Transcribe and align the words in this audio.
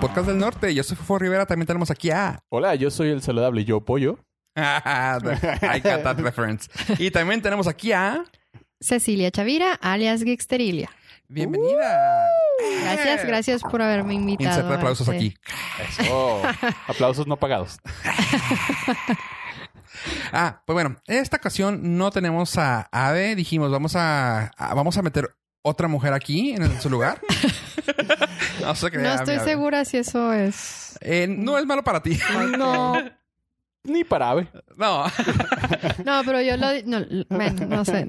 podcast 0.00 0.26
del 0.28 0.38
norte. 0.38 0.74
Yo 0.74 0.82
soy 0.82 0.96
Fofo 0.96 1.18
Rivera. 1.18 1.46
También 1.46 1.66
tenemos 1.66 1.90
aquí 1.90 2.10
a. 2.10 2.40
Hola, 2.48 2.74
yo 2.74 2.90
soy 2.90 3.10
el 3.10 3.22
saludable 3.22 3.64
Yo 3.64 3.84
Pollo. 3.84 4.18
I 4.56 5.80
got 5.82 6.02
that 6.02 6.18
reference. 6.18 6.68
Y 6.98 7.10
también 7.10 7.40
tenemos 7.42 7.66
aquí 7.66 7.92
a. 7.92 8.24
Cecilia 8.80 9.30
Chavira, 9.30 9.74
alias 9.74 10.22
Gixterilia. 10.22 10.90
Bienvenida. 11.28 12.26
Gracias, 12.82 13.24
gracias 13.26 13.62
por 13.62 13.82
haberme 13.82 14.14
invitado. 14.14 14.50
Inserta 14.50 14.74
aplausos 14.76 15.08
a 15.08 15.14
este- 15.14 15.26
aquí. 15.26 15.36
Eso. 16.02 16.42
Aplausos 16.88 17.26
no 17.26 17.36
pagados. 17.36 17.78
Ah, 20.32 20.62
pues 20.64 20.72
bueno, 20.74 20.96
esta 21.08 21.36
ocasión 21.36 21.98
no 21.98 22.10
tenemos 22.10 22.56
a 22.56 22.88
Ave. 22.90 23.34
Dijimos, 23.34 23.70
vamos 23.70 23.96
a, 23.96 24.46
a- 24.56 24.72
vamos 24.72 24.96
a 24.96 25.02
meter 25.02 25.28
otra 25.62 25.88
mujer 25.88 26.12
aquí 26.12 26.52
en, 26.52 26.80
su 26.80 26.88
lugar. 26.90 27.20
no 28.60 28.74
se 28.74 28.90
crea, 28.90 29.02
No 29.02 29.08
mi 29.10 29.14
estoy 29.16 29.34
Ave. 29.36 29.44
segura 29.44 29.84
si 29.84 29.98
eso 29.98 30.32
es. 30.32 30.98
Eh, 31.00 31.26
no 31.28 31.58
es 31.58 31.66
malo 31.66 31.82
para 31.82 32.02
ti. 32.02 32.18
No. 32.58 32.94
Ni 33.84 34.04
para 34.04 34.30
ave. 34.30 34.48
no. 34.76 35.04
No, 36.04 36.22
pero 36.24 36.40
yo 36.42 36.56
lo. 36.56 36.66
No, 36.84 37.04
bueno, 37.30 37.66
no 37.66 37.84
sé. 37.84 38.06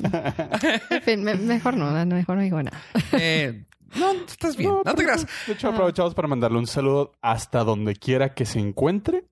En 0.89 1.01
fin, 1.01 1.23
me- 1.23 1.35
mejor 1.35 1.75
no, 1.77 1.91
no, 2.05 2.15
mejor 2.15 2.35
no 2.37 2.41
digo 2.41 2.61
nada. 2.61 2.77
Eh, 3.13 3.63
no, 3.95 4.11
estás 4.11 4.55
bien. 4.57 4.69
No, 4.71 4.77
te 4.83 4.93
pero, 4.93 5.07
creas. 5.07 5.25
De 5.47 5.53
hecho, 5.53 5.69
aprovechamos 5.69 6.13
para 6.13 6.27
mandarle 6.27 6.57
un 6.57 6.67
saludo 6.67 7.13
hasta 7.21 7.63
donde 7.63 7.95
quiera 7.95 8.33
que 8.33 8.45
se 8.45 8.59
encuentre. 8.59 9.25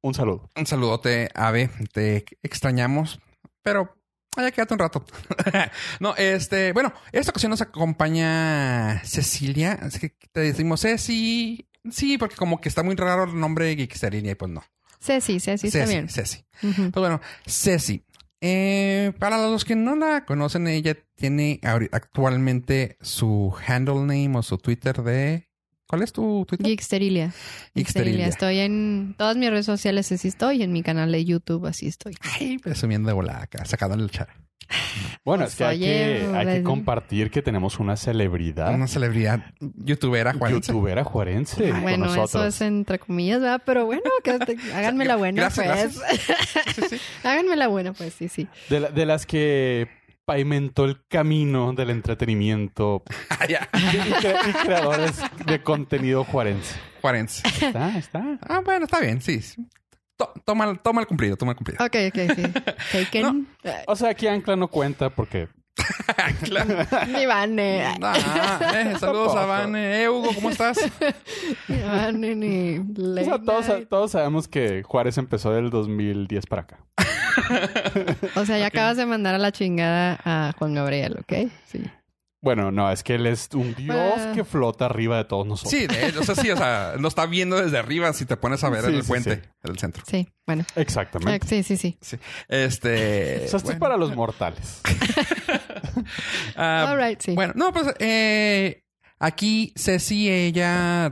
Un 0.00 0.14
saludo. 0.14 0.50
Un 0.56 0.66
saludote, 0.66 1.28
Ave. 1.34 1.70
Te 1.92 2.24
extrañamos, 2.42 3.20
pero 3.62 3.94
allá 4.36 4.50
quédate 4.50 4.74
un 4.74 4.80
rato. 4.80 5.04
no, 6.00 6.14
este, 6.16 6.72
bueno, 6.72 6.92
esta 7.12 7.30
ocasión 7.30 7.50
nos 7.50 7.60
acompaña 7.60 9.00
Cecilia. 9.04 9.78
Así 9.82 9.98
que 10.00 10.14
te 10.32 10.40
decimos 10.40 10.80
Ceci. 10.82 11.68
Sí, 11.90 12.18
porque 12.18 12.36
como 12.36 12.60
que 12.60 12.68
está 12.68 12.82
muy 12.82 12.94
raro 12.96 13.24
el 13.24 13.38
nombre 13.38 13.66
de 13.66 13.76
Geeksterina 13.76 14.30
y 14.30 14.34
pues 14.34 14.50
no. 14.50 14.64
Ceci, 15.00 15.38
Ceci, 15.40 15.66
está 15.66 15.80
Ceci, 15.80 15.92
bien. 15.92 16.08
Ceci. 16.08 16.44
Ujú. 16.62 16.90
Pues 16.90 17.00
bueno, 17.00 17.20
Ceci. 17.46 18.04
eh, 18.40 19.12
para 19.18 19.38
los 19.38 19.64
que 19.64 19.76
no 19.76 19.94
la 19.96 20.24
conocen, 20.24 20.66
ella 20.66 20.96
tiene 21.14 21.60
actualmente 21.92 22.96
su 23.00 23.54
handle 23.66 24.00
name 24.00 24.32
o 24.38 24.42
su 24.42 24.58
Twitter 24.58 25.02
de. 25.02 25.48
¿Cuál 25.86 26.02
es 26.02 26.12
tu 26.12 26.44
Twitter? 26.48 26.66
Gixterilia. 26.66 27.32
Gixterilia. 27.74 28.26
Estoy 28.26 28.58
en 28.60 29.14
todas 29.18 29.36
mis 29.36 29.50
redes 29.50 29.66
sociales, 29.66 30.10
así 30.10 30.28
estoy. 30.28 30.62
En 30.62 30.72
mi 30.72 30.82
canal 30.82 31.12
de 31.12 31.24
YouTube, 31.24 31.66
así 31.66 31.86
estoy. 31.86 32.14
Ay, 32.20 32.58
presumiendo 32.58 33.08
de 33.08 33.12
volada 33.14 33.42
acá, 33.42 33.64
sacado 33.64 33.94
en 33.94 34.00
el 34.00 34.10
chat. 34.10 34.28
Bueno, 35.26 35.42
Pues, 35.44 35.52
es 35.52 35.58
que 35.58 35.64
hay, 35.64 35.76
oye, 35.82 35.86
que 35.86 36.36
hay 36.36 36.46
que 36.46 36.52
pues, 36.52 36.62
compartir 36.64 37.30
que 37.30 37.42
tenemos 37.42 37.78
una 37.80 37.96
celebridad. 37.96 38.74
Una 38.74 38.86
celebridad 38.88 39.44
youtubera, 39.60 40.32
juarense. 40.32 40.72
Youtubera 40.72 41.04
juarense. 41.04 41.68
con 41.70 41.82
Bueno, 41.82 42.06
eso 42.06 42.16
nosotros. 42.16 42.54
es 42.54 42.60
entre 42.62 42.98
comillas, 42.98 43.40
¿verdad? 43.40 43.62
Pero 43.66 43.84
bueno, 43.84 44.02
que 44.24 44.38
te- 44.38 44.56
háganme 44.74 45.04
la 45.04 45.16
buena, 45.16 45.42
Gracias, 45.42 46.00
pues. 46.78 47.00
háganme 47.24 47.56
la 47.56 47.68
buena, 47.68 47.92
pues, 47.92 48.14
sí, 48.14 48.28
sí. 48.28 48.48
De, 48.70 48.80
la- 48.80 48.88
de 48.90 49.04
las 49.04 49.26
que 49.26 49.86
pavimentó 50.24 50.84
el 50.84 51.04
camino 51.06 51.72
del 51.72 51.90
entretenimiento 51.90 53.02
Ah, 53.30 53.46
ya. 53.46 53.68
y, 53.74 53.76
cre- 53.78 54.48
y 54.48 54.52
creadores 54.64 55.20
de 55.46 55.62
contenido 55.62 56.24
juarense. 56.24 56.76
Juarense. 57.00 57.46
Está, 57.46 57.98
está. 57.98 58.38
Ah, 58.42 58.60
bueno, 58.64 58.84
está 58.86 59.00
bien, 59.00 59.20
sí. 59.20 59.40
To- 60.16 60.32
toma, 60.44 60.74
toma 60.76 61.00
el 61.00 61.06
cumplido, 61.06 61.36
toma 61.36 61.52
el 61.52 61.56
cumplido. 61.56 61.84
Ok, 61.84 61.96
ok, 62.08 62.34
sí. 62.36 62.42
Taken. 63.04 63.48
O 63.86 63.96
sea, 63.96 64.10
aquí 64.10 64.26
Ancla 64.26 64.56
no 64.56 64.68
cuenta 64.68 65.10
porque 65.10 65.48
Claro. 66.44 66.86
Ni 67.08 67.26
Vane. 67.26 67.84
Eh, 67.84 68.94
saludos 69.00 69.34
a 69.34 69.46
Vane. 69.46 70.02
Eh, 70.02 70.08
Hugo, 70.08 70.30
¿cómo 70.34 70.50
estás? 70.50 70.78
Ni 71.68 71.82
Vane, 71.82 72.34
ni 72.34 72.78
o 72.78 72.84
sea, 72.94 73.36
Lena. 73.36 73.42
todos, 73.42 73.66
todos 73.88 74.10
sabemos 74.12 74.48
que 74.48 74.82
Juárez 74.82 75.18
empezó 75.18 75.52
del 75.52 75.70
2010 75.70 76.46
para 76.46 76.62
acá. 76.62 76.78
O 78.36 78.44
sea, 78.44 78.58
ya 78.58 78.66
acabas 78.66 78.96
de 78.96 79.06
mandar 79.06 79.34
a 79.34 79.38
la 79.38 79.52
chingada 79.52 80.18
a 80.24 80.52
Juan 80.58 80.74
Gabriel, 80.74 81.16
¿ok? 81.20 81.50
Sí. 81.66 81.82
Bueno, 82.44 82.70
no, 82.70 82.90
es 82.92 83.02
que 83.02 83.14
él 83.16 83.26
es 83.26 83.48
un 83.54 83.74
dios 83.74 83.96
Ah. 83.96 84.32
que 84.34 84.44
flota 84.44 84.84
arriba 84.84 85.16
de 85.16 85.24
todos 85.24 85.46
nosotros. 85.46 85.72
Sí, 85.72 85.86
de, 85.86 86.16
o 86.18 86.22
sea, 86.22 86.34
sí, 86.34 86.50
o 86.50 86.56
sea, 86.56 86.94
lo 86.98 87.08
está 87.08 87.24
viendo 87.26 87.56
desde 87.56 87.78
arriba 87.78 88.12
si 88.12 88.26
te 88.26 88.36
pones 88.36 88.62
a 88.62 88.68
ver 88.68 88.82
Sí, 88.82 88.88
en 88.90 88.94
el 88.96 89.02
sí, 89.02 89.08
puente, 89.08 89.34
sí. 89.36 89.40
en 89.64 89.70
el 89.72 89.78
centro. 89.78 90.02
Sí, 90.06 90.28
bueno. 90.46 90.64
Ah, 90.76 90.80
Exactamente. 90.80 91.46
Sí, 91.48 91.62
sí, 91.62 91.76
sí. 91.78 91.96
Sí. 92.00 92.18
Este. 92.48 93.44
O 93.46 93.48
sea, 93.48 93.56
esto 93.58 93.72
es 93.72 93.78
para 93.78 93.96
los 93.96 94.14
mortales. 94.14 94.82
Ah, 96.56 96.88
All 96.90 96.98
right, 97.02 97.20
sí. 97.20 97.34
Bueno, 97.34 97.52
no, 97.56 97.72
pues 97.72 97.86
eh, 97.98 98.83
aquí 99.18 99.72
Ceci, 99.76 100.28
ella, 100.30 101.10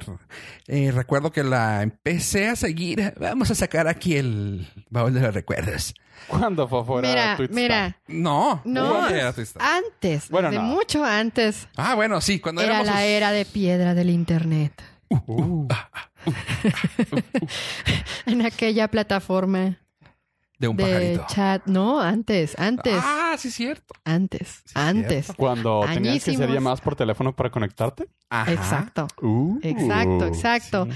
eh, 0.66 0.90
recuerdo 0.92 1.32
que 1.32 1.42
la 1.44 1.82
empecé 1.82 2.48
a 2.48 2.56
seguir. 2.56 3.14
Vamos 3.18 3.50
a 3.50 3.54
sacar 3.54 3.88
aquí 3.88 4.16
el 4.16 4.68
baúl 4.90 5.14
de 5.14 5.20
los 5.20 5.34
recuerdos. 5.34 5.94
Cuando 6.28 6.68
fue 6.68 6.84
fuera 6.84 7.08
Mira, 7.08 7.36
Twitstar? 7.36 7.56
mira. 7.62 7.96
No, 8.06 8.62
No, 8.64 8.90
¿cuándo 8.90 9.32
antes, 9.58 10.28
Bueno, 10.30 10.50
de 10.50 10.56
no. 10.56 10.62
mucho 10.62 11.04
antes, 11.04 11.66
Ah, 11.76 11.94
bueno, 11.96 12.20
sí, 12.20 12.38
cuando 12.38 12.60
era 12.62 12.70
éramos 12.74 12.86
la 12.86 12.92
sus- 13.00 13.02
era 13.02 13.32
de 13.32 13.44
piedra 13.44 13.94
del 13.94 14.10
internet. 14.10 14.72
Uh, 15.08 15.66
En 18.26 18.46
aquella 18.46 18.88
plataforma 18.88 19.78
de 20.62 20.68
un 20.68 20.76
de 20.76 20.84
pajarito. 20.84 21.26
chat. 21.28 21.66
No, 21.66 22.00
antes, 22.00 22.58
antes, 22.58 22.94
Ah, 23.04 23.34
sí, 23.36 23.50
cierto. 23.50 23.94
antes, 24.04 24.62
antes. 24.74 25.32
Cuando 25.36 25.80
tenías 25.92 26.14
que 26.24 26.30
hacer 26.30 26.34
Añísimos. 26.36 26.54
llamadas 26.54 26.80
por 26.80 26.96
teléfono 26.96 27.34
para 27.36 27.50
conectarte. 27.50 28.08
Ajá. 28.30 28.50
Exacto. 28.52 29.08
Uh, 29.20 29.58
Exacto, 29.62 30.26
exacto. 30.26 30.86
sí. 30.86 30.92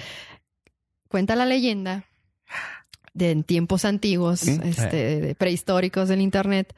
Cuenta 1.08 1.34
la 1.36 1.44
leyenda 1.46 2.04
de 3.12 3.30
en 3.32 3.42
tiempos 3.44 3.84
antiguos, 3.84 4.46
este, 4.46 5.20
de 5.20 5.34
prehistóricos 5.34 6.08
del 6.08 6.20
internet, 6.20 6.74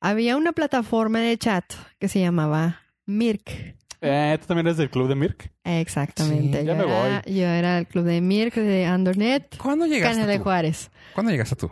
había 0.00 0.36
una 0.36 0.52
plataforma 0.52 1.18
de 1.20 1.36
chat 1.38 1.64
que 1.98 2.08
se 2.08 2.20
llamaba 2.20 2.82
Mirk. 3.06 3.76
Eh, 4.04 4.36
¿Tú 4.40 4.46
también 4.48 4.66
eres 4.66 4.76
del 4.76 4.90
club 4.90 5.08
de 5.08 5.14
Mirk? 5.14 5.50
Exactamente. 5.64 6.60
Sí, 6.60 6.66
ya 6.66 6.76
yo, 6.76 6.86
me 6.86 6.92
era, 7.06 7.24
yo 7.24 7.46
era 7.46 7.78
el 7.78 7.86
club 7.86 8.04
de 8.04 8.20
Mirk 8.20 8.54
de 8.54 8.84
Andernet, 8.84 9.56
¿Cuándo 9.58 9.86
llegaste 9.86 10.14
Canal 10.20 10.28
de? 10.28 10.38
Juárez. 10.40 10.90
¿Cuándo 11.14 11.30
llegaste 11.32 11.54
tú? 11.56 11.70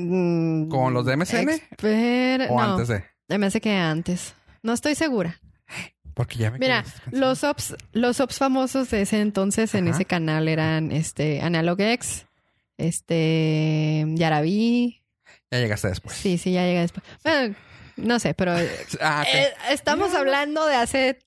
Mm, 0.00 0.68
¿Con 0.68 0.94
los 0.94 1.04
de 1.06 1.16
MSN? 1.16 1.48
Exper- 1.48 2.46
¿O 2.50 2.56
no, 2.60 2.72
antes 2.74 2.88
de? 2.88 3.04
hace 3.46 3.60
que 3.60 3.72
antes. 3.74 4.34
No 4.62 4.72
estoy 4.72 4.94
segura. 4.94 5.40
Porque 6.14 6.36
ya 6.38 6.50
me 6.50 6.58
Mira, 6.58 6.84
los 7.12 7.44
ops, 7.44 7.76
los 7.92 8.18
ops 8.20 8.38
famosos 8.38 8.90
de 8.90 9.02
ese 9.02 9.20
entonces 9.20 9.74
en 9.74 9.86
ese 9.88 10.04
canal 10.04 10.48
eran 10.48 10.90
este 10.90 11.40
Analogex, 11.42 12.26
este 12.76 14.04
Yaraví. 14.14 15.02
Ya 15.50 15.58
llegaste 15.58 15.88
después. 15.88 16.16
Sí, 16.16 16.38
sí, 16.38 16.52
ya 16.52 16.64
llega 16.64 16.80
después. 16.80 17.04
Bueno, 17.22 17.54
no 17.96 18.18
sé, 18.18 18.34
pero 18.34 18.58
eh, 18.58 18.68
Ah, 19.00 19.24
ok. 19.26 19.72
estamos 19.72 20.14
hablando 20.14 20.66
de 20.66 20.74
hace 20.74 21.18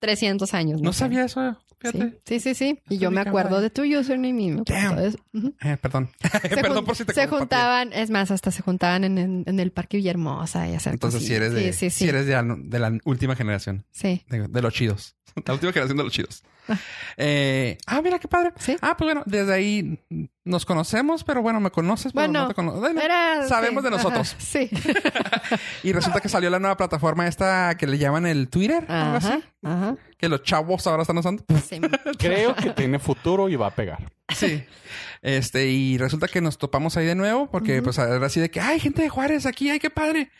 300 0.00 0.54
años. 0.54 0.80
no 0.80 0.92
sabía 0.92 1.24
eso. 1.24 1.58
Fíjate. 1.80 2.18
Sí, 2.24 2.40
sí, 2.40 2.40
sí, 2.40 2.54
sí. 2.54 2.80
Y 2.88 2.98
yo 2.98 3.10
me 3.10 3.20
acuerdo 3.20 3.60
de 3.60 3.70
tu 3.70 3.82
username 3.82 4.28
y 4.42 4.50
me 4.50 4.62
de 4.62 5.08
eso. 5.08 5.18
Eh, 5.62 5.76
perdón. 5.80 6.10
Se, 6.42 6.48
perdón 6.56 6.84
por 6.84 6.96
si 6.96 7.04
te 7.04 7.12
se 7.14 7.26
juntaban, 7.28 7.92
es 7.92 8.10
más, 8.10 8.30
hasta 8.30 8.50
se 8.50 8.62
juntaban 8.62 9.04
en, 9.04 9.18
en- 9.18 9.44
en 9.46 9.60
el 9.60 9.70
Parque 9.70 9.96
Villahermosa 9.98 10.68
y 10.68 10.74
hacer 10.74 10.94
Entonces, 10.94 11.24
si 11.26 11.34
eres, 11.34 11.52
de, 11.52 11.72
Sí, 11.72 11.90
sí, 11.90 12.04
si 12.04 12.08
eres 12.08 12.26
de, 12.26 12.32
la, 12.32 12.42
de 12.58 12.78
la 12.78 12.98
última 13.04 13.36
generación, 13.36 13.84
Sí. 13.90 14.24
de, 14.28 14.48
de 14.48 14.62
los 14.62 14.72
chidos. 14.72 15.16
La 15.46 15.54
última 15.54 15.72
generación 15.72 15.98
de 15.98 16.04
los 16.04 16.12
chidos. 16.12 16.42
Eh, 17.20 17.78
ah, 17.86 18.00
mira 18.02 18.18
qué 18.18 18.28
padre. 18.28 18.52
Sí. 18.58 18.76
Ah, 18.80 18.94
pues 18.96 19.06
bueno, 19.06 19.22
desde 19.26 19.52
ahí 19.52 19.98
nos 20.44 20.64
conocemos, 20.64 21.24
pero 21.24 21.42
bueno, 21.42 21.58
me 21.60 21.70
conoces, 21.70 22.12
pero 22.12 22.26
Bueno, 22.28 22.42
no 22.42 22.48
te 22.48 22.54
conozco. 22.54 22.80
Bueno, 22.80 23.02
sabemos 23.48 23.82
sí, 23.82 23.90
de 23.90 23.96
nosotros. 23.96 24.34
ajá, 24.34 24.40
sí. 24.40 24.70
Y 25.82 25.92
resulta 25.92 26.20
que 26.20 26.28
salió 26.28 26.48
la 26.50 26.58
nueva 26.60 26.76
plataforma 26.76 27.26
esta 27.26 27.76
que 27.76 27.86
le 27.88 27.98
llaman 27.98 28.26
el 28.26 28.48
Twitter, 28.48 28.84
algo 28.88 29.16
así, 29.16 29.42
ajá. 29.64 29.96
que 30.16 30.28
los 30.28 30.42
chavos 30.44 30.86
ahora 30.86 31.02
están 31.02 31.18
usando. 31.18 31.42
Sí. 31.66 31.80
Creo 32.18 32.54
que 32.54 32.70
tiene 32.70 32.98
futuro 32.98 33.48
y 33.48 33.56
va 33.56 33.68
a 33.68 33.74
pegar. 33.74 34.12
Sí. 34.36 34.62
Este, 35.22 35.66
y 35.68 35.98
resulta 35.98 36.28
que 36.28 36.40
nos 36.40 36.58
topamos 36.58 36.96
ahí 36.96 37.06
de 37.06 37.14
nuevo, 37.14 37.50
porque 37.50 37.82
pues 37.82 37.98
era 37.98 38.24
así 38.24 38.40
de 38.40 38.50
que, 38.50 38.60
ay, 38.60 38.78
gente 38.78 39.02
de 39.02 39.08
Juárez 39.08 39.46
aquí, 39.46 39.70
ay, 39.70 39.80
qué 39.80 39.90
padre. 39.90 40.30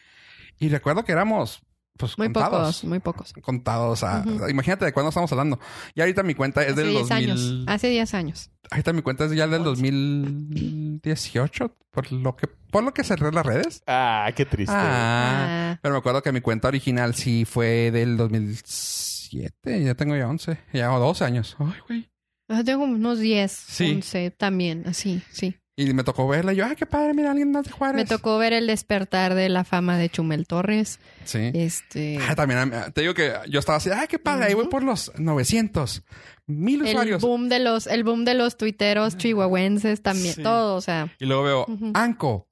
Y 0.61 0.69
recuerdo 0.69 1.05
que 1.05 1.13
éramos, 1.13 1.63
pues, 1.99 2.17
Muy 2.17 2.29
contados. 2.29 2.51
pocos, 2.77 2.85
muy 2.85 2.99
pocos. 3.01 3.33
Contados. 3.43 4.03
a-. 4.05 4.25
Imagínate 4.49 4.85
de 4.87 4.93
cuándo 4.93 5.09
estamos 5.11 5.31
hablando. 5.33 5.59
Y 5.95 6.01
ahorita 6.01 6.23
mi 6.23 6.35
cuenta 6.35 6.63
es 6.63 6.73
Hace 6.73 6.81
del 6.83 6.91
10 6.91 7.09
2000. 7.09 7.31
años. 7.31 7.65
Hace 7.67 7.89
10 7.91 8.15
años. 8.15 8.51
Ahorita 8.71 8.93
mi 8.93 9.03
cuenta 9.03 9.25
es 9.27 9.33
ya 9.33 9.47
del 9.47 9.65
2018, 9.65 11.77
por 11.91 12.13
lo 12.13 12.37
que, 12.37 12.47
por 12.47 12.85
lo 12.85 12.93
que 12.95 13.05
cerré 13.05 13.33
las 13.33 13.45
redes. 13.47 13.83
Ah, 13.87 14.31
qué 14.35 14.45
triste. 14.45 14.75
Ah, 14.77 15.73
Ah. 15.75 15.79
pero 15.83 15.95
me 15.95 15.99
acuerdo 15.99 16.23
que 16.23 16.33
mi 16.33 16.41
cuenta 16.41 16.69
original 16.69 17.15
sí 17.15 17.45
fue 17.45 17.91
del 17.91 18.17
2007. 18.17 19.85
Ya 19.85 19.95
tengo 19.95 20.17
ya 20.17 20.29
11, 20.29 20.59
ya 20.73 20.87
12 20.89 21.25
años. 21.25 21.57
Ay, 21.59 21.73
güey. 21.87 22.11
Yo 22.51 22.65
tengo 22.65 22.85
unos 22.85 23.19
10, 23.19 23.53
Sí. 23.53 23.93
11 23.97 24.31
también, 24.31 24.85
así, 24.87 25.23
sí. 25.31 25.57
Y 25.81 25.95
me 25.95 26.03
tocó 26.03 26.27
verla. 26.27 26.53
Y 26.53 26.57
yo, 26.57 26.65
ay, 26.67 26.75
qué 26.75 26.87
padre, 26.87 27.15
mira, 27.15 27.31
alguien 27.31 27.53
más 27.53 27.65
de 27.65 27.71
Juárez. 27.71 27.95
Me 27.97 28.05
tocó 28.05 28.37
ver 28.37 28.53
el 28.53 28.67
despertar 28.67 29.35
de 29.35 29.49
la 29.49 29.63
fama 29.63 29.97
de 29.97 30.09
Chumel 30.11 30.45
Torres. 30.49 30.99
Sí. 31.25 31.53
Este. 31.55 32.19
Ah, 32.29 32.35
también, 32.35 32.75
ah, 32.75 32.91
te 32.93 33.03
digo 33.03 33.15
que 33.15 33.33
yo 33.49 33.61
estaba 33.61 33.77
así, 33.79 33.89
ay, 33.95 34.09
qué 34.09 34.19
padre, 34.19 34.47
ahí 34.47 34.55
voy 34.55 34.67
por 34.67 34.83
los 34.83 35.13
900. 35.17 36.03
Mil 36.49 36.81
El 36.81 36.89
usuarios. 36.89 37.23
boom 37.23 37.49
de 37.49 37.61
los, 37.61 37.87
el 37.87 38.03
boom 38.03 38.25
de 38.25 38.35
los 38.35 38.57
tuiteros 38.57 39.17
chihuahuenses 39.19 40.03
también, 40.03 40.35
Sí. 40.35 40.43
todo, 40.43 40.75
o 40.75 40.81
sea. 40.81 41.15
Y 41.21 41.27
luego 41.27 41.43
veo. 41.45 41.67
Anco, 41.95 42.49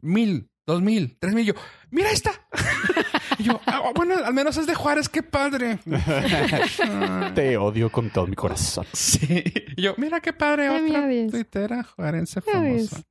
mil, 0.00 0.48
dos 0.66 0.80
mil, 0.82 1.16
tres 1.18 1.34
mil. 1.34 1.44
Y 1.44 1.46
yo, 1.48 1.54
mira 1.90 2.10
esta. 2.10 2.30
y 3.38 3.44
yo, 3.44 3.60
ah, 3.66 3.90
bueno, 3.94 4.14
al 4.24 4.32
menos 4.34 4.56
es 4.56 4.66
de 4.66 4.74
Juárez, 4.74 5.08
qué 5.08 5.22
padre. 5.22 5.78
Te 7.34 7.56
odio 7.56 7.90
con 7.90 8.10
todo 8.10 8.26
mi 8.26 8.36
corazón. 8.36 8.86
sí. 8.92 9.42
Y 9.76 9.82
yo, 9.82 9.94
mira 9.96 10.20
qué 10.20 10.32
padre, 10.32 10.68
Ay, 10.68 10.86
otra 10.86 11.08
tuitera 11.30 11.82
juarense 11.84 12.40
ves. 12.40 12.52
famosa. 12.90 13.02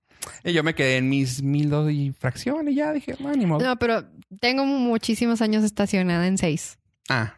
Y 0.43 0.53
yo 0.53 0.63
me 0.63 0.75
quedé 0.75 0.97
en 0.97 1.09
mis 1.09 1.41
mil 1.41 1.69
dos 1.69 1.91
y 1.91 2.11
fracción 2.11 2.67
y 2.69 2.75
ya 2.75 2.93
dije, 2.93 3.15
no, 3.19 3.31
ni 3.33 3.45
modo. 3.45 3.65
No, 3.65 3.77
pero 3.79 4.05
tengo 4.39 4.65
muchísimos 4.65 5.41
años 5.41 5.63
estacionada 5.63 6.27
en 6.27 6.37
seis. 6.37 6.77
Ah. 7.09 7.35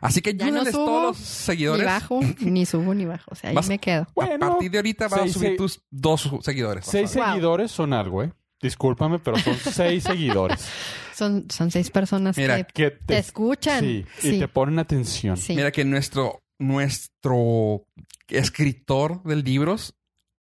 Así 0.00 0.20
que 0.20 0.34
Ya 0.36 0.50
no 0.50 0.64
subo, 0.66 0.70
todos 0.84 1.02
los 1.02 1.18
Ni 1.18 1.24
seguidores. 1.24 1.86
bajo, 1.86 2.20
ni 2.40 2.64
subo, 2.66 2.94
ni 2.94 3.06
bajo. 3.06 3.24
O 3.32 3.34
sea, 3.34 3.50
ahí 3.50 3.56
Vas- 3.56 3.68
me 3.68 3.78
quedo. 3.78 4.02
A 4.02 4.08
Bueno, 4.14 4.38
partir 4.50 4.70
de 4.70 4.78
ahorita 4.78 5.08
vas 5.08 5.20
a 5.22 5.28
subir 5.28 5.48
seis- 5.48 5.56
tus 5.56 5.80
dos 5.90 6.30
seguidores. 6.42 6.84
seis 6.84 7.14
Wow. 7.16 7.24
seguidores 7.24 7.70
son 7.72 7.92
algo, 7.92 8.22
¿eh? 8.22 8.32
Discúlpame, 8.64 9.18
pero 9.18 9.38
son 9.38 9.54
seis 9.72 10.02
seguidores 10.04 10.66
Son, 11.14 11.44
son 11.50 11.70
seis 11.70 11.90
personas 11.90 12.36
Mira, 12.36 12.64
que 12.64 12.72
que 12.72 12.90
te 12.90 12.98
te, 13.06 13.18
escuchan. 13.18 13.80
sí, 13.80 14.04
Sí, 14.18 14.36
y 14.36 14.38
te 14.40 14.48
ponen 14.48 14.78
atención. 14.78 15.36
sí. 15.36 15.54
Mira 15.54 15.70
que 15.70 15.84
nuestro, 15.84 16.40
nuestro 16.58 17.84
escritor 18.28 19.22
de 19.22 19.36
libros 19.36 19.94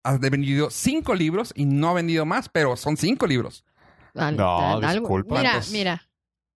ha 0.03 0.17
vendido 0.17 0.69
cinco 0.71 1.13
libros 1.15 1.53
y 1.55 1.65
no 1.65 1.89
ha 1.89 1.93
vendido 1.93 2.25
más, 2.25 2.49
pero 2.49 2.75
son 2.77 2.97
cinco 2.97 3.27
libros. 3.27 3.63
Al- 4.15 4.37
No, 4.37 4.77
al- 4.77 4.81
disculpa. 4.81 5.37
Mira, 5.39 5.61
mira. 5.71 6.07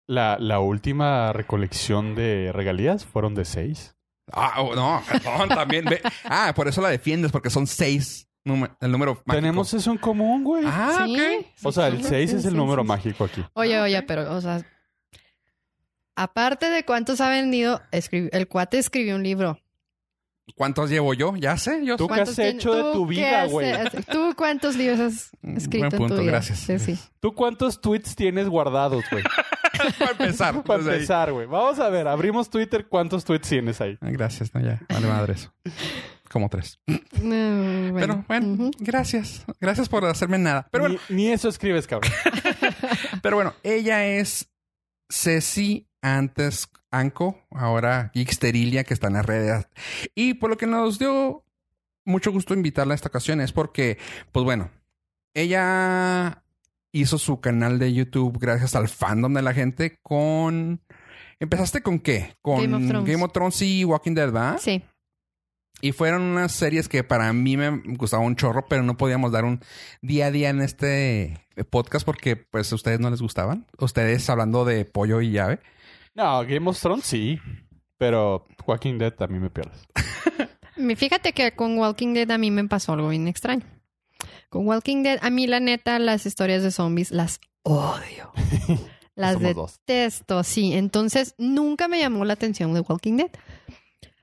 La, 0.07 0.37
la 0.39 0.59
última 0.59 1.33
recolección 1.33 2.13
de 2.15 2.51
regalías 2.53 3.05
fueron 3.05 3.33
de 3.35 3.43
seis. 3.45 3.95
Ah, 4.31 4.55
oh, 4.61 4.75
no, 4.75 5.01
perdón, 5.07 5.49
también. 5.49 5.85
ve- 5.85 6.01
Ah, 6.23 6.53
por 6.55 6.67
eso 6.67 6.81
la 6.81 6.89
defiendes, 6.89 7.31
porque 7.31 7.49
son 7.49 7.65
seis. 7.67 8.24
Número- 8.45 8.77
el 8.79 8.91
número 8.91 9.13
mágico. 9.15 9.31
Tenemos 9.33 9.73
eso 9.73 9.91
en 9.91 9.97
común, 9.97 10.43
güey. 10.43 10.63
Ah, 10.65 11.03
Sí, 11.05 11.15
ok. 11.19 11.45
o 11.63 11.71
sea, 11.71 11.87
el 11.87 11.97
sí, 11.97 12.03
seis 12.09 12.29
sí, 12.31 12.37
es 12.37 12.45
el 12.45 12.51
sí, 12.51 12.57
número 12.57 12.83
sí. 12.83 12.87
mágico 12.87 13.23
aquí. 13.25 13.43
Oye, 13.53 13.79
oye, 13.81 14.01
pero, 14.03 14.31
o 14.33 14.39
sea, 14.41 14.63
aparte 16.15 16.69
de 16.69 16.85
cuántos 16.85 17.21
ha 17.21 17.29
vendido, 17.29 17.81
el 17.91 18.47
cuate 18.47 18.77
escribió 18.77 19.15
un 19.15 19.23
libro. 19.23 19.59
¿Cuántos 20.55 20.91
llevo 20.91 21.15
yo? 21.15 21.35
Ya 21.37 21.57
sé, 21.57 21.83
yo 21.83 21.97
Tú-. 21.97 22.05
¿Qué 22.07 22.13
has 22.13 22.17
¿Cuántos 22.19 22.35
tiene- 22.35 22.49
hecho 22.51 22.73
de 22.75 22.81
tú 22.83 22.93
tu 22.93 23.07
vida, 23.07 23.45
güey? 23.47 23.73
¿Tú 24.11 24.33
cuántos 24.37 24.75
libros 24.75 24.99
has 24.99 25.31
Mm, 25.41 25.57
escrito 25.57 25.79
buen 25.87 25.93
en 25.93 25.97
punto, 25.97 26.15
tu 26.17 26.21
vida? 26.21 26.31
gracias. 26.33 26.59
Sí, 26.59 26.77
sí. 26.77 26.99
¿Tú 27.19 27.33
cuántos 27.33 27.81
tweets 27.81 28.15
tienes 28.15 28.47
guardados, 28.47 29.03
güey? 29.09 29.23
Para 29.99 30.11
empezar. 30.11 30.63
Para 30.63 30.79
empezar, 30.83 31.31
güey. 31.33 31.47
Vamos 31.47 31.79
a 31.79 31.89
ver, 31.89 32.07
abrimos 32.07 32.51
Twitter, 32.51 32.87
¿cuántos 32.87 33.25
tweets 33.25 33.49
tienes 33.49 33.81
ahí? 33.81 33.97
Ah, 34.01 34.09
Gracias, 34.11 34.53
no, 34.53 34.61
ya. 34.61 34.79
Vale 34.87 35.07
madre 35.07 35.33
eso. 35.33 35.51
Como 36.35 36.49
tres. 36.49 36.81
No, 37.21 37.95
Pero 37.97 38.25
bueno, 38.27 38.69
gracias. 38.77 39.45
Gracias 39.61 39.87
por 39.87 40.03
hacerme 40.03 40.37
nada. 40.37 40.67
Pero 40.69 40.83
bueno, 40.83 40.99
ni, 41.07 41.15
ni 41.15 41.27
eso 41.29 41.47
escribes, 41.47 41.87
cabrón. 41.87 42.11
Pero 43.21 43.37
bueno, 43.37 43.53
ella 43.63 44.05
es 44.05 44.51
Ceci, 45.09 45.87
antes 46.01 46.67
Anco, 46.91 47.39
ahora 47.51 48.11
Geeksterilia, 48.13 48.83
que 48.83 48.93
está 48.93 49.07
en 49.07 49.13
las 49.13 49.25
redes. 49.25 49.65
Y 50.13 50.33
por 50.33 50.49
lo 50.49 50.57
que 50.57 50.67
nos 50.67 50.99
dio 50.99 51.45
mucho 52.03 52.33
gusto 52.33 52.53
invitarla 52.53 52.95
a 52.95 52.95
esta 52.95 53.07
ocasión 53.07 53.39
es 53.39 53.53
porque, 53.53 53.97
pues 54.33 54.43
bueno, 54.43 54.71
ella 55.33 56.43
hizo 56.91 57.17
su 57.17 57.39
canal 57.39 57.79
de 57.79 57.93
YouTube 57.93 58.39
gracias 58.41 58.75
al 58.75 58.89
fandom 58.89 59.33
de 59.33 59.41
la 59.41 59.53
gente 59.53 59.99
con... 60.03 60.81
¿Empezaste 61.39 61.81
con 61.81 61.99
qué? 61.99 62.35
Con 62.41 62.59
Game 62.59 62.75
of 62.75 62.87
Thrones. 62.89 63.09
Game 63.09 63.23
of 63.23 63.31
Thrones 63.31 63.61
y 63.61 63.85
Walking 63.85 64.15
Dead, 64.15 64.33
¿verdad? 64.33 64.57
Sí. 64.59 64.83
Y 65.85 65.91
fueron 65.91 66.23
unas 66.23 66.51
series 66.51 66.89
que 66.89 67.03
para 67.03 67.31
mí 67.31 67.57
me 67.57 67.69
gustaban 67.95 68.25
un 68.25 68.35
chorro, 68.35 68.65
pero 68.67 68.81
no 68.81 68.97
podíamos 68.97 69.31
dar 69.31 69.45
un 69.45 69.59
día 70.01 70.25
a 70.25 70.31
día 70.31 70.49
en 70.49 70.59
este 70.61 71.45
podcast 71.69 72.03
porque 72.03 72.35
pues 72.35 72.71
a 72.71 72.75
ustedes 72.75 72.99
no 72.99 73.11
les 73.11 73.21
gustaban. 73.21 73.67
Ustedes 73.77 74.27
hablando 74.31 74.65
de 74.65 74.85
pollo 74.85 75.21
y 75.21 75.29
llave. 75.29 75.59
No, 76.15 76.43
Game 76.43 76.67
of 76.67 76.81
Thrones 76.81 77.05
sí. 77.05 77.39
Pero 77.99 78.47
Walking 78.65 78.97
Dead 78.97 79.13
también 79.13 79.43
me 79.43 79.51
pierdes. 79.51 79.87
Fíjate 80.97 81.33
que 81.33 81.51
con 81.51 81.77
Walking 81.77 82.15
Dead 82.15 82.31
a 82.31 82.39
mí 82.39 82.49
me 82.49 82.67
pasó 82.67 82.93
algo 82.93 83.09
bien 83.09 83.27
extraño. 83.27 83.67
Con 84.49 84.65
Walking 84.65 85.03
Dead, 85.03 85.19
a 85.21 85.29
mí 85.29 85.45
la 85.45 85.59
neta, 85.59 85.99
las 85.99 86.25
historias 86.25 86.63
de 86.63 86.71
zombies 86.71 87.11
las 87.11 87.39
odio. 87.61 88.31
Las 89.17 89.35
Somos 89.35 89.55
dos. 89.55 89.79
detesto, 89.85 90.43
sí. 90.43 90.73
Entonces, 90.73 91.35
nunca 91.37 91.87
me 91.87 91.99
llamó 91.99 92.25
la 92.25 92.33
atención 92.33 92.73
de 92.73 92.81
Walking 92.81 93.15
Dead. 93.15 93.31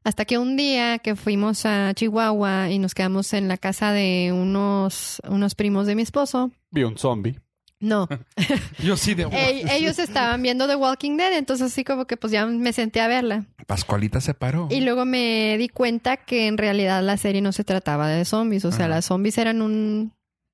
Hasta 0.04 0.24
que 0.24 0.38
un 0.38 0.56
día 0.56 0.98
que 0.98 1.16
fuimos 1.16 1.64
a 1.64 1.92
Chihuahua 1.94 2.70
y 2.70 2.78
nos 2.78 2.94
quedamos 2.94 3.32
en 3.32 3.48
la 3.48 3.56
casa 3.56 3.92
de 3.92 4.32
unos, 4.34 5.20
unos 5.28 5.54
primos 5.54 5.86
de 5.86 5.94
mi 5.94 6.02
esposo. 6.02 6.50
Vi 6.70 6.82
un 6.82 6.98
zombie. 6.98 7.38
No, 7.82 8.08
Yo 8.78 8.96
sí 8.96 9.14
de 9.14 9.26
ellos 9.72 9.98
estaban 9.98 10.40
viendo 10.40 10.68
The 10.68 10.76
Walking 10.76 11.16
Dead, 11.16 11.36
entonces 11.36 11.72
así 11.72 11.82
como 11.82 12.04
que 12.06 12.16
pues 12.16 12.32
ya 12.32 12.46
me 12.46 12.72
senté 12.72 13.00
a 13.00 13.08
verla. 13.08 13.44
Pascualita 13.66 14.20
se 14.20 14.34
paró. 14.34 14.68
Y 14.70 14.82
luego 14.82 15.04
me 15.04 15.56
di 15.58 15.68
cuenta 15.68 16.16
que 16.16 16.46
en 16.46 16.58
realidad 16.58 17.02
la 17.02 17.16
serie 17.16 17.42
no 17.42 17.50
se 17.50 17.64
trataba 17.64 18.06
de 18.08 18.24
zombies. 18.24 18.64
O 18.64 18.70
sea, 18.70 18.86
las 18.86 19.06
zombies 19.06 19.36
eran 19.36 19.62
un... 19.62 20.12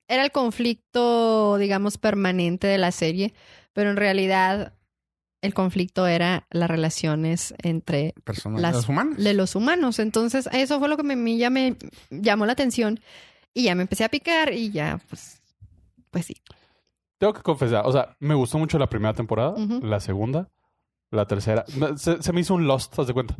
Era 0.08 0.24
el 0.24 0.32
conflicto, 0.32 1.58
digamos, 1.58 1.98
permanente 1.98 2.66
de 2.66 2.78
la 2.78 2.92
serie. 2.92 3.34
Pero 3.74 3.90
en 3.90 3.96
realidad 3.98 4.72
el 5.42 5.54
conflicto 5.54 6.06
era 6.06 6.46
las 6.50 6.68
relaciones 6.68 7.54
entre 7.62 8.14
Personas 8.24 8.60
las- 8.60 8.74
los 8.74 8.88
humanos. 8.88 9.16
de 9.22 9.34
los 9.34 9.54
humanos. 9.54 9.98
Entonces, 9.98 10.48
eso 10.52 10.78
fue 10.78 10.88
lo 10.88 10.96
que 10.96 11.02
me, 11.04 11.16
me- 11.16 11.36
ya 11.36 11.50
me 11.50 11.76
llamó 12.10 12.46
la 12.46 12.52
atención. 12.52 13.00
Y 13.54 13.64
ya 13.64 13.74
me 13.74 13.82
empecé 13.82 14.04
a 14.04 14.08
picar 14.08 14.52
y 14.52 14.70
ya, 14.70 15.00
pues... 15.08 15.40
Pues 16.10 16.26
sí. 16.26 16.36
Tengo 17.18 17.32
que 17.34 17.42
confesar, 17.42 17.82
o 17.86 17.92
sea, 17.92 18.16
me 18.20 18.34
gustó 18.34 18.58
mucho 18.58 18.78
la 18.78 18.88
primera 18.88 19.12
temporada, 19.14 19.54
la 19.82 19.98
segunda, 20.00 20.48
la 21.10 21.26
tercera. 21.26 21.64
Se, 21.96 22.22
se 22.22 22.32
me 22.32 22.40
hizo 22.40 22.54
un 22.54 22.66
Lost, 22.68 22.96
haz 22.98 23.08
de 23.08 23.12
cuenta. 23.14 23.36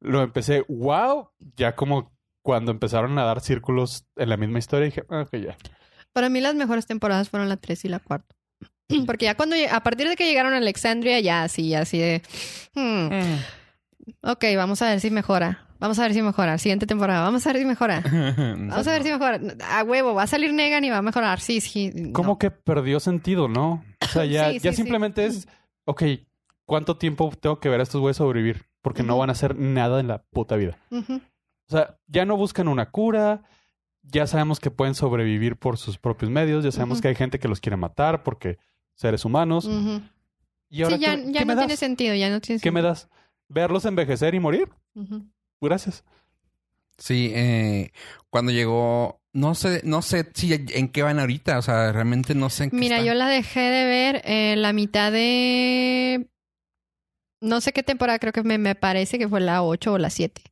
Lo 0.00 0.22
empecé, 0.22 0.64
wow, 0.68 1.28
ya 1.56 1.76
como 1.76 2.10
cuando 2.42 2.70
empezaron 2.72 3.16
a 3.18 3.24
dar 3.24 3.40
círculos 3.40 4.06
en 4.16 4.28
la 4.30 4.36
misma 4.36 4.58
historia, 4.58 4.86
dije, 4.86 5.04
ah, 5.10 5.22
ok, 5.22 5.36
ya. 5.36 5.56
Para 6.12 6.28
mí 6.28 6.40
las 6.40 6.54
mejores 6.56 6.86
temporadas 6.86 7.28
fueron 7.28 7.48
la 7.48 7.56
3 7.58 7.84
y 7.84 7.88
la 7.88 8.00
4. 8.00 8.26
Porque 9.06 9.24
ya 9.26 9.34
cuando, 9.34 9.56
a 9.70 9.80
partir 9.80 10.08
de 10.08 10.16
que 10.16 10.26
llegaron 10.26 10.52
a 10.54 10.58
Alexandria, 10.58 11.20
ya 11.20 11.42
así, 11.44 11.74
así 11.74 11.98
de... 11.98 12.22
hmm, 12.74 13.08
Mm. 13.10 13.38
Ok, 14.22 14.44
vamos 14.56 14.82
a 14.82 14.88
ver 14.90 15.00
si 15.00 15.10
mejora. 15.10 15.66
Vamos 15.78 15.98
a 15.98 16.02
ver 16.02 16.12
si 16.14 16.20
mejora. 16.22 16.58
Siguiente 16.58 16.86
temporada. 16.86 17.20
Vamos 17.22 17.46
a 17.46 17.52
ver 17.52 17.62
si 17.62 17.66
mejora. 17.66 18.00
Vamos 18.10 18.86
a 18.86 18.92
ver 18.92 19.02
si 19.02 19.10
mejora. 19.12 19.40
A 19.70 19.82
huevo, 19.84 20.14
va 20.14 20.24
a 20.24 20.26
salir 20.26 20.52
Negan 20.52 20.84
y 20.84 20.90
va 20.90 20.98
a 20.98 21.02
mejorar. 21.02 21.40
Sí, 21.40 21.60
sí. 21.60 21.90
no. 21.94 22.12
Como 22.12 22.38
que 22.38 22.50
perdió 22.50 22.98
sentido, 23.00 23.48
¿no? 23.48 23.84
O 24.02 24.06
sea, 24.06 24.24
ya, 24.24 24.50
Sí, 24.50 24.58
sí, 24.58 24.64
ya 24.64 24.70
sí. 24.72 24.76
simplemente 24.78 25.24
es, 25.26 25.46
ok, 25.86 26.02
¿cuánto 26.66 26.96
tiempo 26.96 27.30
tengo 27.40 27.60
que 27.60 27.68
ver 27.68 27.80
a 27.80 27.82
estos 27.84 28.00
güeyes 28.00 28.16
sobrevivir? 28.16 28.66
Porque 28.82 29.02
no 29.02 29.16
van 29.16 29.28
a 29.30 29.32
hacer 29.32 29.56
nada 29.56 30.00
en 30.00 30.08
la 30.08 30.22
puta 30.22 30.56
vida. 30.56 30.76
O 30.90 31.02
sea, 31.68 31.98
ya 32.08 32.24
no 32.24 32.36
buscan 32.36 32.66
una 32.68 32.90
cura, 32.90 33.42
ya 34.02 34.26
sabemos 34.26 34.58
que 34.60 34.70
pueden 34.70 34.94
sobrevivir 34.94 35.56
por 35.56 35.78
sus 35.78 35.98
propios 35.98 36.30
medios, 36.30 36.64
ya 36.64 36.72
sabemos 36.72 37.00
que 37.00 37.08
hay 37.08 37.14
gente 37.14 37.38
que 37.38 37.48
los 37.48 37.60
quiere 37.60 37.76
matar 37.76 38.22
porque 38.22 38.58
seres 39.00 39.24
humanos. 39.24 39.68
Y 40.68 40.82
ahora, 40.82 40.96
Sí, 40.96 41.02
ya, 41.02 41.16
¿qué, 41.16 41.32
ya 41.32 41.40
qué 41.40 41.44
no 41.46 41.46
me 41.46 41.54
tiene 41.56 41.72
das? 41.72 41.78
sentido. 41.78 42.14
Ya 42.14 42.28
no 42.30 42.40
tiene 42.40 42.60
¿Qué 42.60 42.70
me 42.70 42.82
das? 42.82 43.08
¿Verlos 43.48 43.84
envejecer 43.86 44.34
y 44.34 44.40
morir? 44.40 44.68
Gracias. 45.60 46.04
Sí, 46.98 47.32
eh, 47.34 47.92
cuando 48.28 48.52
llegó, 48.52 49.20
no 49.32 49.54
sé, 49.54 49.80
no 49.84 50.02
sé 50.02 50.30
si 50.34 50.52
en 50.52 50.88
qué 50.88 51.02
van 51.02 51.18
ahorita, 51.18 51.58
o 51.58 51.62
sea, 51.62 51.92
realmente 51.92 52.34
no 52.34 52.50
sé 52.50 52.64
en 52.64 52.70
qué 52.70 52.76
Mira, 52.76 52.96
están. 52.96 53.06
yo 53.06 53.14
la 53.14 53.26
dejé 53.28 53.60
de 53.60 53.84
ver 53.86 54.22
en 54.26 54.60
la 54.62 54.72
mitad 54.74 55.10
de... 55.10 56.28
No 57.40 57.62
sé 57.62 57.72
qué 57.72 57.82
temporada, 57.82 58.18
creo 58.18 58.34
que 58.34 58.42
me, 58.42 58.58
me 58.58 58.74
parece 58.74 59.18
que 59.18 59.26
fue 59.28 59.40
la 59.40 59.62
8 59.62 59.94
o 59.94 59.98
la 59.98 60.10
7. 60.10 60.42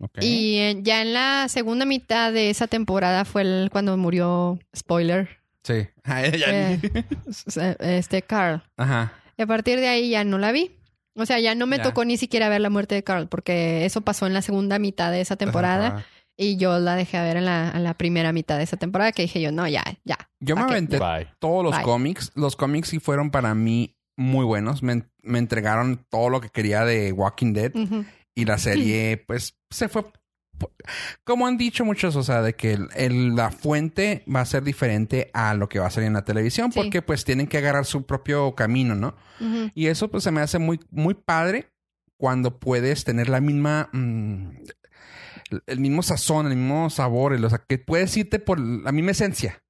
Ok. 0.00 0.18
Y 0.20 0.56
en- 0.58 0.84
ya 0.84 1.00
en 1.02 1.12
la 1.14 1.46
segunda 1.48 1.84
mitad 1.84 2.32
de 2.32 2.50
esa 2.50 2.66
temporada 2.66 3.24
fue 3.24 3.42
el- 3.42 3.68
cuando 3.70 3.96
murió, 3.96 4.58
spoiler, 4.76 5.38
Sí. 5.68 5.86
Eh. 6.06 6.80
este 7.80 8.22
Carl. 8.22 8.62
Ajá. 8.76 9.12
Y 9.36 9.42
a 9.42 9.46
partir 9.46 9.78
de 9.80 9.88
ahí 9.88 10.10
ya 10.10 10.24
no 10.24 10.38
la 10.38 10.50
vi. 10.52 10.72
O 11.14 11.26
sea, 11.26 11.38
ya 11.40 11.54
no 11.54 11.66
me 11.66 11.76
Ya. 11.78 11.82
tocó 11.82 12.04
ni 12.04 12.16
siquiera 12.16 12.48
ver 12.48 12.60
la 12.60 12.70
muerte 12.70 12.94
de 12.94 13.02
Carl, 13.04 13.28
porque 13.28 13.84
eso 13.84 14.00
pasó 14.00 14.26
en 14.26 14.34
la 14.34 14.42
segunda 14.42 14.78
mitad 14.78 15.10
de 15.10 15.20
esa 15.20 15.36
temporada 15.36 16.04
y 16.36 16.56
yo 16.56 16.78
la 16.78 16.94
dejé 16.94 17.20
ver 17.20 17.36
en 17.36 17.44
la, 17.44 17.72
en 17.74 17.82
la 17.82 17.94
primera 17.94 18.32
mitad 18.32 18.56
de 18.56 18.62
esa 18.62 18.76
temporada, 18.76 19.10
que 19.12 19.22
dije 19.22 19.40
yo, 19.40 19.50
no, 19.50 19.66
ya, 19.66 19.82
ya. 20.04 20.16
Yo 20.40 20.54
me 20.54 20.62
aventé 20.62 20.98
Bye. 21.00 21.28
todos 21.40 21.64
los 21.64 21.74
Bye. 21.74 21.84
cómics. 21.84 22.30
Los 22.36 22.54
cómics 22.54 22.88
sí 22.88 23.00
fueron 23.00 23.30
para 23.32 23.54
mí 23.54 23.96
muy 24.16 24.44
buenos. 24.44 24.82
Me, 24.84 25.02
me 25.22 25.38
entregaron 25.40 26.06
todo 26.08 26.30
lo 26.30 26.40
que 26.40 26.48
quería 26.50 26.84
de 26.84 27.12
Walking 27.12 27.52
Dead. 27.52 27.72
Y 28.36 28.44
la 28.44 28.58
serie, 28.58 29.16
pues, 29.26 29.58
se 29.70 29.88
fue 29.88 30.04
como 31.24 31.46
han 31.46 31.56
dicho 31.58 31.84
muchos, 31.84 32.16
o 32.16 32.22
sea, 32.22 32.42
de 32.42 32.54
que 32.54 32.72
el- 32.72 32.88
el- 32.94 33.34
la 33.36 33.50
fuente 33.50 34.24
va 34.34 34.40
a 34.40 34.46
ser 34.46 34.62
diferente 34.64 35.30
a 35.34 35.54
lo 35.54 35.68
que 35.68 35.78
va 35.78 35.86
a 35.86 35.90
salir 35.90 36.06
en 36.08 36.14
la 36.14 36.24
televisión, 36.24 36.72
Sí. 36.72 36.78
porque 36.80 37.02
pues 37.02 37.24
tienen 37.24 37.46
que 37.46 37.58
agarrar 37.58 37.84
su 37.84 38.04
propio 38.06 38.54
camino, 38.54 38.94
¿no? 38.94 39.16
Y 39.74 39.86
eso 39.86 40.08
pues 40.10 40.24
se 40.24 40.30
me 40.30 40.40
hace 40.40 40.58
muy, 40.58 40.80
muy 40.90 41.14
padre 41.14 41.70
cuando 42.16 42.58
puedes 42.58 43.04
tener 43.04 43.28
la 43.28 43.40
misma, 43.40 43.88
mm, 43.92 44.48
el- 45.66 45.80
mismo 45.80 46.02
sazón, 46.02 46.46
el 46.46 46.56
mismo 46.56 46.90
sabor, 46.90 47.32
el- 47.32 47.44
o 47.44 47.48
sea, 47.50 47.62
que 47.66 47.78
puedes 47.78 48.16
irte 48.16 48.38
por 48.38 48.58
la 48.60 48.92
misma 48.92 49.12
esencia. 49.12 49.62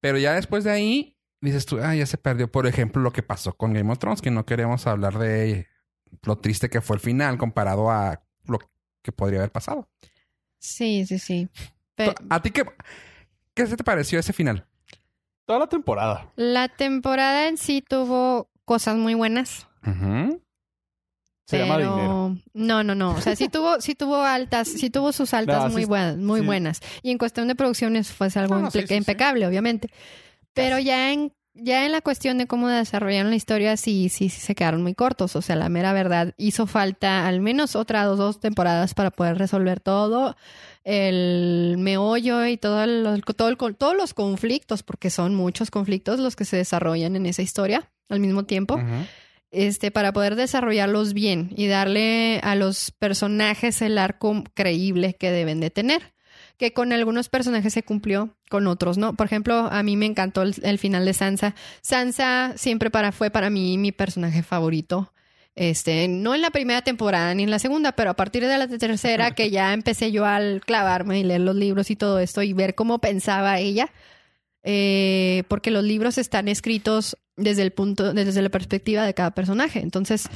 Pero 0.00 0.16
ya 0.18 0.32
después 0.34 0.64
de 0.64 0.70
ahí, 0.70 1.18
dices 1.42 1.66
tú, 1.66 1.78
ah, 1.82 1.94
ya 1.94 2.06
se 2.06 2.16
perdió. 2.16 2.50
Por 2.50 2.66
ejemplo, 2.66 3.02
lo 3.02 3.12
que 3.12 3.22
pasó 3.22 3.54
con 3.56 3.74
Game 3.74 3.90
of 3.92 3.98
Thrones, 3.98 4.22
que 4.22 4.30
no 4.30 4.46
queremos 4.46 4.86
hablar 4.86 5.18
de 5.18 5.66
lo 6.22 6.38
triste 6.38 6.70
que 6.70 6.80
fue 6.80 6.96
el 6.96 7.00
final 7.00 7.36
comparado 7.36 7.90
a 7.90 8.22
que 9.04 9.12
podría 9.12 9.38
haber 9.38 9.52
pasado. 9.52 9.86
Sí, 10.58 11.06
sí, 11.06 11.18
sí. 11.20 11.48
Pe- 11.94 12.14
¿A 12.30 12.42
ti 12.42 12.50
qué, 12.50 12.64
qué 13.54 13.66
se 13.68 13.76
te 13.76 13.84
pareció 13.84 14.18
ese 14.18 14.32
final? 14.32 14.66
Toda 15.44 15.58
la 15.60 15.66
temporada. 15.68 16.32
la 16.36 16.68
temporada 16.68 17.46
en 17.48 17.58
sí 17.58 17.82
tuvo 17.86 18.48
cosas 18.64 18.96
muy 18.96 19.12
buenas. 19.14 19.68
Ujú. 19.86 20.40
Se 21.46 21.58
llama 21.58 21.76
pero- 21.76 21.94
dinero. 21.94 22.36
No, 22.54 22.82
no, 22.82 22.94
no. 22.94 23.10
O 23.10 23.20
sea, 23.20 23.36
sí 23.36 23.50
tuvo, 23.50 23.78
sí 23.82 23.94
tuvo 23.94 24.16
altas, 24.22 24.66
sí 24.68 24.88
tuvo 24.88 25.12
sus 25.12 25.34
altas 25.34 25.64
No, 25.64 25.68
muy 25.70 25.84
buenas, 25.84 26.16
muy 26.16 26.40
sí. 26.40 26.46
buenas. 26.46 26.80
Y 27.02 27.10
en 27.10 27.18
cuestión 27.18 27.46
de 27.48 27.54
producciones 27.54 28.10
fue 28.10 28.28
algo 28.36 28.54
No, 28.54 28.62
no, 28.62 28.70
sí, 28.70 28.78
impe- 28.78 28.82
sí, 28.82 28.88
sí. 28.88 28.94
impecable, 28.94 29.46
obviamente. 29.46 29.90
Pero 30.54 30.78
ya 30.78 31.12
en, 31.12 31.34
ya 31.54 31.86
en 31.86 31.92
la 31.92 32.00
cuestión 32.00 32.36
de 32.38 32.46
cómo 32.46 32.68
desarrollaron 32.68 33.30
la 33.30 33.36
historia, 33.36 33.76
sí, 33.76 34.08
sí, 34.08 34.28
sí 34.28 34.40
se 34.40 34.54
quedaron 34.54 34.82
muy 34.82 34.94
cortos. 34.94 35.36
O 35.36 35.42
sea, 35.42 35.56
la 35.56 35.68
mera 35.68 35.92
verdad, 35.92 36.34
hizo 36.36 36.66
falta 36.66 37.26
al 37.26 37.40
menos 37.40 37.76
otras 37.76 38.06
dos, 38.06 38.18
dos 38.18 38.40
temporadas 38.40 38.94
para 38.94 39.10
poder 39.10 39.38
resolver 39.38 39.80
todo 39.80 40.36
el 40.84 41.76
meollo 41.78 42.46
y 42.46 42.56
todo 42.56 42.82
el- 42.84 43.22
todo 43.36 43.48
el- 43.48 43.56
todos 43.76 43.96
los 43.96 44.14
conflictos, 44.14 44.82
porque 44.82 45.10
son 45.10 45.34
muchos 45.34 45.70
conflictos 45.70 46.20
los 46.20 46.36
que 46.36 46.44
se 46.44 46.56
desarrollan 46.56 47.16
en 47.16 47.26
esa 47.26 47.42
historia 47.42 47.90
al 48.08 48.20
mismo 48.20 48.44
tiempo 48.44 48.76
este, 49.50 49.90
para 49.92 50.12
poder 50.12 50.34
desarrollarlos 50.34 51.14
bien 51.14 51.50
y 51.56 51.68
darle 51.68 52.40
a 52.42 52.56
los 52.56 52.90
personajes 52.90 53.80
el 53.82 53.98
arco 53.98 54.42
creíble 54.54 55.14
que 55.14 55.30
deben 55.30 55.60
de 55.60 55.70
tener. 55.70 56.13
Que 56.56 56.72
con 56.72 56.92
algunos 56.92 57.28
personajes 57.28 57.72
se 57.72 57.82
cumplió, 57.82 58.36
con 58.48 58.66
otros 58.66 58.96
no. 58.96 59.14
Por 59.14 59.26
ejemplo, 59.26 59.68
a 59.70 59.82
mí 59.82 59.96
me 59.96 60.06
encantó 60.06 60.42
el, 60.42 60.54
el 60.62 60.78
final 60.78 61.04
de 61.04 61.14
Sansa. 61.14 61.54
Sansa 61.82 62.52
siempre 62.56 62.90
para, 62.90 63.12
fue 63.12 63.30
para 63.30 63.50
mí 63.50 63.76
mi 63.78 63.92
personaje 63.92 64.42
favorito. 64.42 65.12
Este, 65.56 66.08
no 66.08 66.34
en 66.34 66.42
la 66.42 66.50
primera 66.50 66.82
temporada 66.82 67.32
ni 67.32 67.44
en 67.44 67.50
la 67.50 67.60
segunda, 67.60 67.92
pero 67.92 68.10
a 68.10 68.14
partir 68.14 68.44
de 68.44 68.58
la 68.58 68.66
tercera 68.66 69.30
que 69.32 69.50
ya 69.50 69.72
empecé 69.72 70.10
yo 70.10 70.24
al 70.24 70.60
clavarme 70.64 71.20
y 71.20 71.22
leer 71.22 71.42
los 71.42 71.54
libros 71.54 71.90
y 71.90 71.96
todo 71.96 72.18
esto 72.18 72.42
y 72.42 72.52
ver 72.52 72.74
cómo 72.74 72.98
pensaba 72.98 73.60
ella, 73.60 73.92
eh, 74.64 75.44
porque 75.48 75.70
los 75.70 75.84
libros 75.84 76.18
están 76.18 76.48
escritos 76.48 77.16
desde 77.36 77.62
el 77.62 77.72
punto, 77.72 78.12
desde 78.12 78.42
la 78.42 78.48
perspectiva 78.48 79.04
de 79.04 79.14
cada 79.14 79.30
personaje. 79.32 79.78
Entonces, 79.80 80.28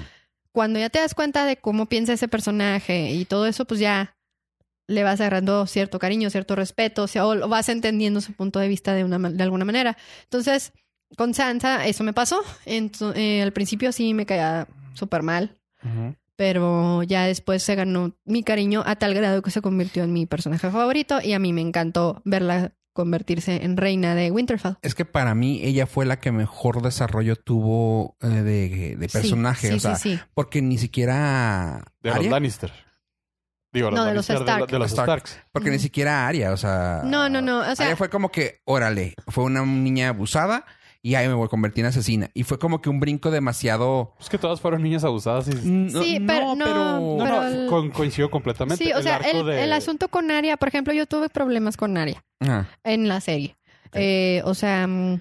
cuando 0.52 0.78
ya 0.78 0.88
te 0.88 1.00
das 1.00 1.14
cuenta 1.14 1.46
de 1.46 1.56
cómo 1.56 1.86
piensa 1.86 2.12
ese 2.12 2.28
personaje 2.28 3.10
y 3.12 3.24
todo 3.24 3.46
eso, 3.46 3.64
pues 3.64 3.80
ya 3.80 4.16
le 4.88 5.02
vas 5.04 5.20
agarrando 5.20 5.66
cierto 5.66 5.98
cariño, 6.00 6.30
cierto 6.30 6.56
respeto, 6.56 7.04
o 7.04 7.06
sea, 7.06 7.26
o 7.26 7.48
vas 7.48 7.68
entendiendo 7.68 8.20
su 8.20 8.32
punto 8.32 8.58
de 8.58 8.66
vista 8.68 8.94
de, 8.94 9.04
una, 9.04 9.18
ma- 9.18 9.30
de 9.30 9.42
alguna 9.44 9.64
manera. 9.64 9.96
Entonces, 10.24 10.72
con 11.16 11.32
Sansa 11.34 11.86
eso 11.86 12.02
me 12.04 12.12
pasó. 12.12 12.42
Ento- 12.66 13.12
eh, 13.14 13.42
al 13.42 13.52
principio 13.52 13.92
sí 13.92 14.14
me 14.14 14.26
caía 14.26 14.66
súper 14.94 15.22
mal, 15.22 15.56
pero 16.36 17.02
ya 17.02 17.24
después 17.26 17.62
se 17.62 17.74
ganó 17.74 18.14
mi 18.24 18.42
cariño 18.42 18.82
a 18.86 18.96
tal 18.96 19.14
grado 19.14 19.42
que 19.42 19.50
se 19.50 19.60
convirtió 19.60 20.04
en 20.04 20.12
mi 20.12 20.26
personaje 20.26 20.70
favorito 20.70 21.18
y 21.22 21.32
a 21.32 21.38
mí 21.38 21.52
me 21.52 21.60
encantó 21.60 22.22
verla 22.24 22.72
convertirse 22.92 23.64
en 23.64 23.76
reina 23.76 24.14
de 24.16 24.30
Winterfell. 24.32 24.74
Es 24.82 24.94
que 24.96 25.04
para 25.04 25.34
mí 25.34 25.60
ella 25.62 25.86
fue 25.86 26.04
la 26.04 26.18
que 26.18 26.32
mejor 26.32 26.82
desarrollo 26.82 27.36
tuvo 27.36 28.16
eh, 28.20 28.26
de, 28.28 28.96
de 28.96 29.08
personaje. 29.08 29.68
Sí, 29.68 29.74
o 29.74 29.80
sea, 29.80 29.94
sí, 29.96 30.16
sí. 30.16 30.20
porque 30.34 30.62
ni 30.62 30.78
siquiera 30.78 31.84
De 32.02 32.12
los 32.14 32.26
Lannister. 32.26 32.72
Digo, 33.72 33.90
No, 33.90 34.04
de 34.06 34.14
los 34.14 34.28
Stark. 34.30 34.66
De, 34.70 34.78
los 34.78 34.88
Stark. 34.90 35.06
Starks. 35.26 35.40
porque 35.52 35.70
ni 35.70 35.78
siquiera 35.78 36.26
Aria, 36.26 36.52
o 36.52 36.56
sea, 36.56 37.02
No, 37.04 37.28
no, 37.28 37.40
no, 37.42 37.58
o 37.60 37.76
sea- 37.76 37.86
Arya 37.86 37.96
fue 37.96 38.08
como 38.08 38.30
que, 38.30 38.60
órale, 38.64 39.14
fue 39.26 39.44
una 39.44 39.64
niña 39.66 40.08
abusada 40.08 40.64
y 41.02 41.14
ahí 41.14 41.28
me 41.28 41.34
voy 41.34 41.44
a 41.46 41.48
convertir 41.48 41.84
en 41.84 41.90
asesina. 41.90 42.30
Y 42.34 42.42
fue 42.44 42.58
como 42.58 42.80
que 42.80 42.88
un 42.88 42.98
brinco 42.98 43.30
demasiado. 43.30 44.14
Es 44.18 44.28
que 44.28 44.38
todas 44.38 44.60
fueron 44.60 44.82
niñas 44.82 45.04
abusadas 45.04 45.48
y... 45.48 45.52
No, 45.68 46.02
Sí, 46.02 46.18
pero 46.26 46.54
no, 46.56 47.16
No, 47.16 47.24
pero 47.24 47.42
no, 47.42 47.46
el- 47.46 47.66
con- 47.68 47.90
coincido 47.90 48.30
completamente. 48.30 48.82
Sí, 48.82 48.92
o 48.92 49.02
sea, 49.02 49.16
arco 49.16 49.28
el, 49.30 49.46
de- 49.46 49.64
el 49.64 49.72
asunto 49.72 50.08
con 50.08 50.30
Aria, 50.30 50.56
por 50.56 50.68
ejemplo, 50.68 50.92
yo 50.94 51.06
tuve 51.06 51.28
problemas 51.28 51.76
con 51.76 51.96
Aria 51.98 52.24
Ajá. 52.40 52.66
en 52.84 53.06
la 53.08 53.20
serie. 53.20 53.56
Eh, 53.92 54.42
o 54.44 54.54
sea, 54.54 54.86
mm, 54.86 55.20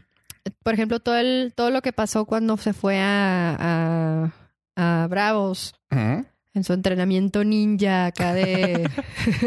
por 0.63 0.73
ejemplo, 0.73 0.99
todo 0.99 1.17
el, 1.17 1.53
todo 1.55 1.69
lo 1.69 1.81
que 1.81 1.93
pasó 1.93 2.25
cuando 2.25 2.57
se 2.57 2.73
fue 2.73 2.99
a, 2.99 4.31
a, 4.75 5.03
a 5.03 5.07
Bravos 5.07 5.75
Ujú. 5.91 6.25
En 6.57 6.63
su 6.65 6.73
entrenamiento 6.73 7.43
ninja 7.43 8.07
acá 8.07 8.33
de, 8.33 8.89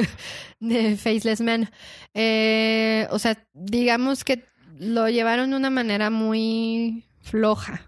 de 0.61 0.97
Faceless 0.97 1.41
Man. 1.41 1.71
Eh, 2.15 3.07
o 3.11 3.19
sea, 3.19 3.37
digamos 3.53 4.25
que 4.25 4.45
lo 4.79 5.09
llevaron 5.09 5.51
de 5.51 5.57
una 5.57 5.71
manera 5.71 6.11
muy 6.11 7.05
floja. 7.21 7.83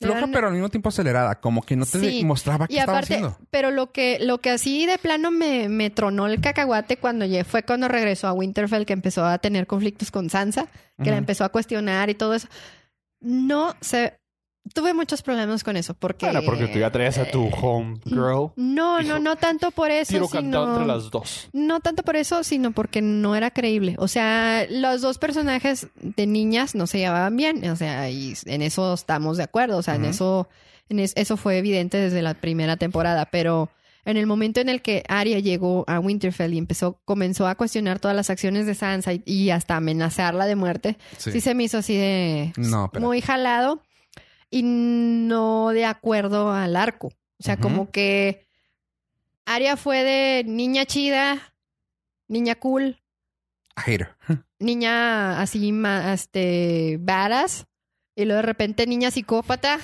Floja, 0.00 0.26
pero 0.32 0.46
al 0.46 0.52
mismo 0.52 0.68
tiempo 0.68 0.88
acelerada. 0.88 1.40
Como 1.40 1.60
que 1.62 1.76
no 1.76 1.84
te 1.84 1.98
Sí. 1.98 2.24
mostraba 2.24 2.66
qué 2.68 2.74
Y 2.74 2.78
estaba 2.78 2.98
aparte, 2.98 3.14
haciendo. 3.16 3.38
pero 3.50 3.70
lo 3.70 3.90
que, 3.92 4.18
lo 4.20 4.38
que 4.38 4.50
así 4.50 4.86
de 4.86 4.96
plano 4.96 5.30
me, 5.30 5.68
me 5.68 5.90
tronó 5.90 6.26
el 6.26 6.40
cacahuate 6.40 6.96
cuando 6.98 7.26
fue 7.44 7.64
cuando 7.64 7.88
regresó 7.88 8.28
a 8.28 8.32
Winterfell, 8.32 8.84
que 8.86 8.92
empezó 8.92 9.24
a 9.26 9.38
tener 9.38 9.66
conflictos 9.66 10.10
con 10.10 10.30
Sansa, 10.30 10.68
que 11.02 11.10
la 11.10 11.16
empezó 11.16 11.44
a 11.44 11.48
cuestionar 11.50 12.10
y 12.10 12.14
todo 12.14 12.34
eso. 12.34 12.48
No 13.20 13.74
sé, 13.80 14.17
tuve 14.74 14.94
muchos 14.94 15.22
problemas 15.22 15.64
con 15.64 15.76
eso, 15.76 15.94
porque... 15.94 16.26
Bueno, 16.26 16.40
porque 16.44 16.66
tú 16.68 16.78
ya 16.78 16.90
traías 16.90 17.18
a 17.18 17.30
tu 17.30 17.48
home 17.48 17.98
girl. 18.04 18.50
No, 18.56 19.02
no, 19.02 19.18
no 19.18 19.36
tanto 19.36 19.70
por 19.70 19.90
eso, 19.90 20.12
Tiro 20.12 20.28
cantado 20.28 20.64
sino... 20.66 20.74
entre 20.80 20.86
las 20.94 21.10
dos. 21.10 21.48
No 21.52 21.80
tanto 21.80 22.02
por 22.02 22.16
eso, 22.16 22.42
sino 22.44 22.72
porque 22.72 23.02
no 23.02 23.34
era 23.36 23.50
creíble. 23.50 23.94
O 23.98 24.08
sea, 24.08 24.66
los 24.70 25.00
dos 25.00 25.18
personajes 25.18 25.88
de 26.00 26.26
niñas 26.26 26.74
no 26.74 26.86
se 26.86 26.98
llevaban 26.98 27.36
bien. 27.36 27.68
O 27.70 27.76
sea, 27.76 28.10
y 28.10 28.34
en 28.46 28.62
eso 28.62 28.94
estamos 28.94 29.36
de 29.36 29.44
acuerdo. 29.44 29.78
O 29.78 29.82
sea, 29.82 29.94
en 29.96 30.04
eso, 30.04 30.48
en 30.88 30.98
es- 31.00 31.12
eso 31.16 31.36
fue 31.36 31.58
evidente 31.58 31.96
desde 31.98 32.22
la 32.22 32.34
primera 32.34 32.76
temporada. 32.76 33.26
Pero 33.30 33.70
en 34.04 34.16
el 34.16 34.26
momento 34.26 34.60
en 34.60 34.68
el 34.70 34.80
que 34.80 35.02
Arya 35.08 35.38
llegó 35.38 35.84
a 35.86 35.98
Winterfell 36.00 36.54
y 36.54 36.58
empezó, 36.58 36.98
comenzó 37.04 37.46
a 37.46 37.54
cuestionar 37.56 37.98
todas 37.98 38.16
las 38.16 38.30
acciones 38.30 38.64
de 38.64 38.74
Sansa 38.74 39.12
y, 39.12 39.22
y 39.26 39.50
hasta 39.50 39.76
amenazarla 39.76 40.46
de 40.46 40.56
muerte, 40.56 40.96
Sí. 41.18 41.32
sí. 41.32 41.40
se 41.42 41.54
me 41.54 41.64
hizo 41.64 41.78
así 41.78 41.94
de 41.96 42.52
No, 42.56 42.90
muy 43.00 43.20
jalado 43.20 43.82
y 44.50 44.62
no 44.62 45.70
de 45.70 45.84
acuerdo 45.84 46.52
al 46.52 46.76
arco. 46.76 47.08
O 47.08 47.42
sea, 47.42 47.56
como 47.56 47.90
que 47.90 48.46
Aria 49.44 49.76
fue 49.76 50.02
de 50.04 50.44
niña 50.44 50.84
chida, 50.84 51.54
niña 52.26 52.56
cool, 52.56 53.00
A 53.74 53.82
hater. 53.82 54.16
niña 54.58 55.40
así, 55.40 55.72
este, 56.12 56.98
badass, 57.00 57.66
y 58.16 58.24
luego 58.24 58.42
de 58.42 58.46
repente 58.46 58.86
niña 58.86 59.10
psicópata, 59.10 59.78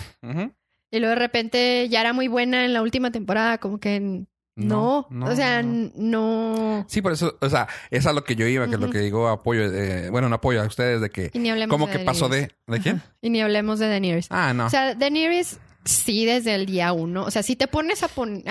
y 0.91 0.99
luego 0.99 1.11
de 1.15 1.21
repente 1.21 1.89
ya 1.89 2.01
era 2.01 2.13
muy 2.13 2.29
buena 2.29 2.65
en 2.65 2.73
la 2.73 2.83
última 2.83 3.11
temporada, 3.11 3.59
como 3.59 3.79
que 3.79 4.27
no, 4.57 5.09
o 5.11 5.35
sea, 5.35 5.63
no. 5.63 5.91
no. 5.97 6.87
Sí, 6.89 7.03
por 7.03 7.13
eso, 7.13 7.37
o 7.41 7.51
sea, 7.51 7.67
es 7.91 8.07
a 8.07 8.13
lo 8.13 8.23
que 8.23 8.37
yo 8.37 8.47
iba, 8.47 8.67
que 8.69 8.75
es 8.75 8.81
lo 8.81 8.91
que 8.91 9.01
digo 9.01 9.29
apoyo, 9.29 9.65
eh, 9.65 10.11
bueno, 10.11 10.29
no 10.29 10.37
apoyo 10.37 10.63
a 10.63 10.67
ustedes 10.67 11.01
de 11.01 11.11
que, 11.11 11.31
Y 11.33 11.41
ni 11.41 11.51
hablemos 11.51 11.75
como 11.75 11.87
de 11.87 11.93
que 11.99 12.05
pasó 12.05 12.29
de. 12.29 12.53
¿de 12.67 12.81
quién? 12.81 13.03
Y 13.21 13.31
ni 13.31 13.41
hablemos 13.41 13.79
de 13.79 13.89
Daenerys. 13.89 14.29
Ah, 14.31 14.55
no. 14.55 14.67
O 14.67 14.71
sea, 14.71 14.95
Daenerys 14.95 15.59
sí 15.85 16.25
desde 16.25 16.55
el 16.55 16.67
día 16.67 16.93
uno. 16.93 17.25
O 17.25 17.31
sea, 17.31 17.43
si 17.43 17.57
te 17.57 17.69
pones 17.69 18.03
a 18.03 18.09
poner... 18.09 18.45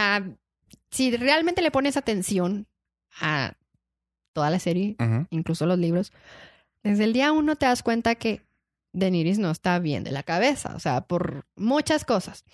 Si 0.91 1.15
realmente 1.15 1.61
le 1.61 1.71
pones 1.71 1.97
atención 1.97 2.67
a 3.19 3.53
toda 4.33 4.49
la 4.49 4.59
serie, 4.59 4.95
incluso 5.31 5.65
los 5.65 5.79
libros, 5.79 6.11
desde 6.83 7.05
el 7.05 7.13
día 7.13 7.31
uno 7.31 7.55
te 7.55 7.65
das 7.65 7.81
cuenta 7.81 8.15
que 8.15 8.43
Daenerys 8.91 9.39
no 9.39 9.49
está 9.49 9.79
bien 9.79 10.03
de 10.03 10.11
la 10.11 10.21
cabeza. 10.23 10.75
O 10.75 10.79
sea, 10.79 11.01
por 11.01 11.45
muchas 11.55 12.05
cosas. 12.05 12.45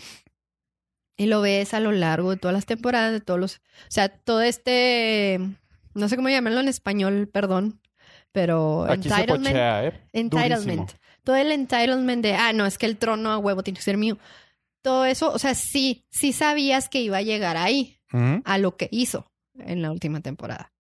Y 1.19 1.25
lo 1.25 1.41
ves 1.41 1.73
a 1.73 1.81
lo 1.81 1.91
largo 1.91 2.31
de 2.31 2.38
todas 2.38 2.53
las 2.53 2.65
temporadas, 2.65 3.11
de 3.11 3.19
todos 3.19 3.39
los... 3.39 3.55
O 3.57 3.89
sea, 3.89 4.07
todo 4.07 4.41
este... 4.41 5.38
No 5.93 6.07
sé 6.07 6.15
cómo 6.15 6.29
llamarlo 6.29 6.61
en 6.61 6.69
español, 6.69 7.27
perdón. 7.31 7.81
Pero... 8.31 8.85
Aquí 8.89 9.09
se 9.09 9.15
entitlement. 9.15 9.47
pochea, 9.47 9.85
¿eh? 9.85 10.01
Entitlement. 10.13 10.61
Durísimo. 10.63 10.88
Todo 11.25 11.35
el 11.35 11.51
entitlement 11.51 12.23
de, 12.23 12.35
ah, 12.35 12.53
no, 12.53 12.65
es 12.65 12.77
que 12.77 12.85
el 12.85 12.97
trono 12.97 13.31
a 13.31 13.38
huevo 13.38 13.63
tiene 13.63 13.77
que 13.77 13.83
ser 13.83 13.97
mío. 13.97 14.17
Todo 14.81 15.03
eso, 15.03 15.29
o 15.33 15.39
sea, 15.39 15.55
sí, 15.55 16.05
sí 16.09 16.31
sabías 16.31 16.88
que 16.88 17.01
iba 17.01 17.17
a 17.17 17.21
llegar 17.21 17.57
ahí, 17.57 17.99
a 18.45 18.57
lo 18.57 18.77
que 18.77 18.88
hizo 18.91 19.29
en 19.59 19.81
la 19.81 19.91
última 19.91 20.21
temporada. 20.21 20.71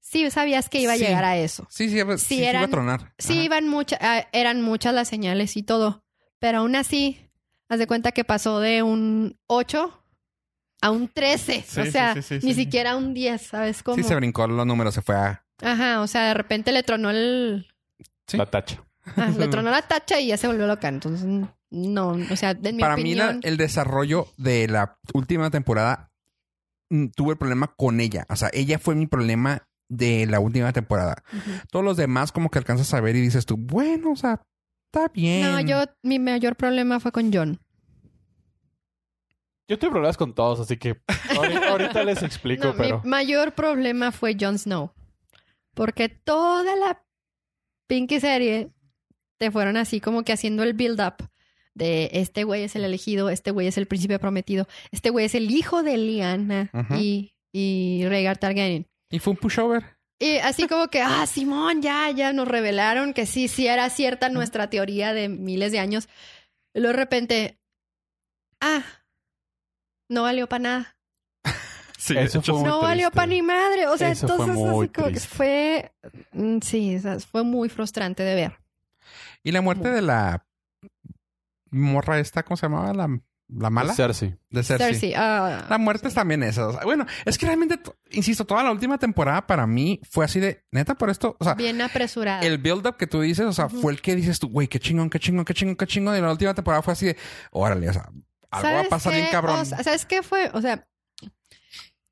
Sí 0.00 0.28
sabías 0.32 0.68
que 0.68 0.80
iba 0.80 0.94
a 0.94 0.96
Sí. 0.96 1.04
llegar 1.04 1.24
a 1.24 1.36
eso. 1.36 1.66
Sí, 1.70 1.88
sí, 1.88 2.00
sí, 2.00 2.18
Sí, 2.18 2.44
iba 2.44 2.60
a 2.60 2.68
tronar. 2.68 3.12
Sí, 3.18 3.34
Ajá. 3.34 3.42
iban 3.44 3.68
muchas, 3.68 4.00
eran 4.32 4.62
muchas 4.62 4.92
las 4.94 5.06
señales 5.08 5.56
y 5.56 5.62
todo, 5.62 6.02
pero 6.40 6.58
aún 6.58 6.74
así, 6.76 7.25
haz 7.68 7.78
de 7.78 7.86
cuenta 7.86 8.12
que 8.12 8.24
pasó 8.24 8.60
de 8.60 8.82
un 8.82 9.38
8 9.46 10.02
a 10.82 10.90
un 10.90 11.08
13. 11.08 11.64
Sí, 11.66 11.80
o 11.80 11.86
sea, 11.86 12.14
sí, 12.14 12.22
sí, 12.22 12.34
ni 12.46 12.54
sí. 12.54 12.64
siquiera 12.64 12.92
a 12.92 12.96
un 12.96 13.14
10, 13.14 13.40
¿sabes 13.42 13.82
cómo? 13.82 13.96
Sí, 13.96 14.02
se 14.02 14.14
brincó 14.14 14.46
los 14.46 14.66
números, 14.66 14.94
se 14.94 15.02
fue 15.02 15.16
a. 15.16 15.44
Ajá, 15.62 16.00
o 16.02 16.06
sea, 16.06 16.24
de 16.28 16.34
repente 16.34 16.70
le 16.72 16.82
tronó 16.82 17.10
el... 17.10 17.66
Sí. 18.26 18.36
La 18.36 18.46
tacha. 18.46 18.82
ah, 19.16 19.30
le 19.38 19.48
tronó 19.48 19.70
la 19.70 19.82
tacha 19.82 20.20
y 20.20 20.28
ya 20.28 20.36
se 20.36 20.46
volvió 20.46 20.66
loca. 20.66 20.88
Entonces, 20.88 21.26
no, 21.70 22.08
o 22.30 22.36
sea, 22.36 22.50
en 22.50 22.76
mi 22.76 22.82
Para 22.82 22.96
mí, 22.96 23.14
la- 23.14 23.38
el 23.42 23.56
desarrollo 23.56 24.28
de 24.36 24.68
la 24.68 24.98
última 25.14 25.50
temporada 25.50 26.10
mm, 26.90 27.06
tuve 27.16 27.32
el 27.32 27.38
problema 27.38 27.72
con 27.76 28.00
ella. 28.00 28.26
O 28.28 28.36
sea, 28.36 28.50
ella 28.52 28.78
fue 28.78 28.94
mi 28.94 29.06
problema 29.06 29.66
de 29.88 30.26
la 30.26 30.40
última 30.40 30.72
temporada. 30.72 31.22
Todos 31.70 31.84
los 31.84 31.96
demás, 31.96 32.32
como 32.32 32.50
que 32.50 32.58
alcanzas 32.58 32.92
a 32.92 33.00
ver 33.00 33.16
y 33.16 33.20
dices 33.22 33.46
tú, 33.46 33.56
bueno, 33.56 34.10
o 34.12 34.16
sea, 34.16 34.42
está 34.86 35.08
bien. 35.08 35.42
No, 35.42 35.60
yo, 35.60 35.84
mi 36.02 36.18
mayor 36.18 36.56
problema 36.56 37.00
fue 37.00 37.12
con 37.12 37.32
John. 37.32 37.58
Yo 39.68 39.78
tengo 39.78 39.92
problemas 39.92 40.16
con 40.16 40.34
todos, 40.34 40.60
así 40.60 40.76
que 40.76 41.00
ahorita, 41.36 41.68
ahorita 41.72 42.04
les 42.04 42.22
explico, 42.22 42.68
No, 42.68 42.74
pero... 42.76 43.00
mi 43.02 43.10
mayor 43.10 43.52
problema 43.54 44.12
fue 44.12 44.36
Jon 44.38 44.58
Snow. 44.58 44.92
Porque 45.74 46.08
toda 46.08 46.76
la 46.76 47.02
pinky 47.88 48.20
serie 48.20 48.70
te 49.38 49.50
fueron 49.50 49.76
así 49.76 50.00
como 50.00 50.22
que 50.22 50.32
haciendo 50.32 50.62
el 50.62 50.72
build-up 50.74 51.16
de 51.74 52.08
este 52.12 52.44
güey 52.44 52.62
es 52.62 52.74
el 52.76 52.84
elegido, 52.84 53.28
este 53.28 53.50
güey 53.50 53.66
es 53.66 53.76
el 53.76 53.86
príncipe 53.86 54.18
prometido, 54.18 54.66
este 54.92 55.10
güey 55.10 55.26
es 55.26 55.34
el 55.34 55.50
hijo 55.50 55.82
de 55.82 55.98
Lyanna 55.98 56.70
Ujú. 56.72 56.94
y, 56.94 57.34
y 57.52 58.02
Rhaegar 58.08 58.38
Targaryen. 58.38 58.86
Y 59.10 59.18
fue 59.18 59.32
un 59.32 59.36
pushover. 59.36 59.95
Y 60.18 60.38
así 60.38 60.66
como 60.66 60.88
que, 60.88 61.02
ah, 61.02 61.26
Simón, 61.26 61.82
ya, 61.82 62.10
ya 62.10 62.32
nos 62.32 62.48
revelaron 62.48 63.12
que 63.12 63.26
sí, 63.26 63.48
sí 63.48 63.66
era 63.66 63.90
cierta 63.90 64.28
nuestra 64.28 64.70
teoría 64.70 65.12
de 65.12 65.28
miles 65.28 65.72
de 65.72 65.78
años. 65.78 66.08
Y 66.72 66.80
luego 66.80 66.96
de 66.96 67.02
repente, 67.02 67.58
ah, 68.60 68.82
no 70.08 70.22
valió 70.22 70.48
para 70.48 70.62
nada. 70.62 70.96
Sí, 71.98 72.14
Eso 72.16 72.40
fue 72.40 72.54
muy 72.54 72.64
no 72.64 72.82
valió 72.82 73.10
para 73.10 73.26
ni 73.26 73.42
madre. 73.42 73.88
O 73.88 73.96
sea, 73.96 74.10
Eso 74.10 74.28
fue 74.28 74.36
entonces 74.36 74.56
muy 74.56 74.84
así 74.84 74.92
como 74.92 75.08
que 75.08 75.18
fue, 75.20 75.92
mm, 76.32 76.58
sí, 76.60 76.94
o 76.96 77.00
sea, 77.00 77.18
fue 77.18 77.42
muy 77.42 77.68
frustrante 77.68 78.22
de 78.22 78.34
ver. 78.34 78.58
Y 79.42 79.50
la 79.50 79.60
muerte 79.60 79.90
de 79.90 80.02
la 80.02 80.46
morra 81.70 82.20
esta, 82.20 82.44
¿cómo 82.44 82.56
se 82.56 82.66
llamaba? 82.66 82.92
La, 82.92 83.08
la 83.48 83.70
mala. 83.70 83.94
Cersei. 83.94 84.36
De 84.50 84.62
Cersei. 84.64 84.92
Cersei, 84.92 85.14
ah, 85.16 85.66
La 85.70 85.78
muerte 85.78 86.08
es 86.08 86.14
también 86.14 86.42
esa. 86.42 86.66
O 86.66 86.72
sea, 86.72 86.82
bueno, 86.84 87.06
es 87.24 87.38
que 87.38 87.46
realmente, 87.46 87.78
insisto, 88.10 88.44
toda 88.44 88.62
la 88.64 88.72
última 88.72 88.98
temporada 88.98 89.46
para 89.46 89.66
mí 89.66 90.00
fue 90.10 90.24
así 90.24 90.40
de, 90.40 90.64
neta, 90.72 90.94
por 90.96 91.10
esto, 91.10 91.36
o 91.38 91.44
sea, 91.44 91.54
bien 91.54 91.80
apresurada. 91.80 92.40
el 92.42 92.58
build-up 92.58 92.96
que 92.96 93.06
tú 93.06 93.20
dices, 93.20 93.46
o 93.46 93.52
sea, 93.52 93.68
fue 93.68 93.92
el 93.92 94.02
que 94.02 94.16
dices 94.16 94.38
tú, 94.40 94.48
güey, 94.48 94.66
qué 94.68 94.80
chingón, 94.80 95.10
qué 95.10 95.20
chingón, 95.20 95.44
qué 95.44 95.54
chingón, 95.54 95.76
qué 95.76 95.86
chingón. 95.86 96.16
Y 96.16 96.20
la 96.20 96.30
última 96.32 96.54
temporada 96.54 96.82
fue 96.82 96.92
así 96.92 97.06
de, 97.06 97.16
órale, 97.52 97.88
o 97.88 97.92
sea, 97.92 98.02
algo 98.50 98.68
va 98.68 98.74
a 98.74 98.74
¿Sabes 98.74 98.88
pasar 98.88 99.12
bien 99.14 99.26
cabrón. 99.30 99.60
O 99.60 99.64
sea, 99.64 99.82
¿Sabes 99.82 100.06
qué 100.06 100.22
fue? 100.22 100.50
O 100.52 100.60
sea, 100.60 100.86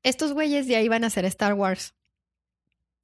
estos 0.03 0.33
güeyes 0.33 0.67
ya 0.67 0.79
iban 0.81 1.03
a 1.03 1.07
hacer 1.07 1.25
Star 1.25 1.53
Wars. 1.53 1.95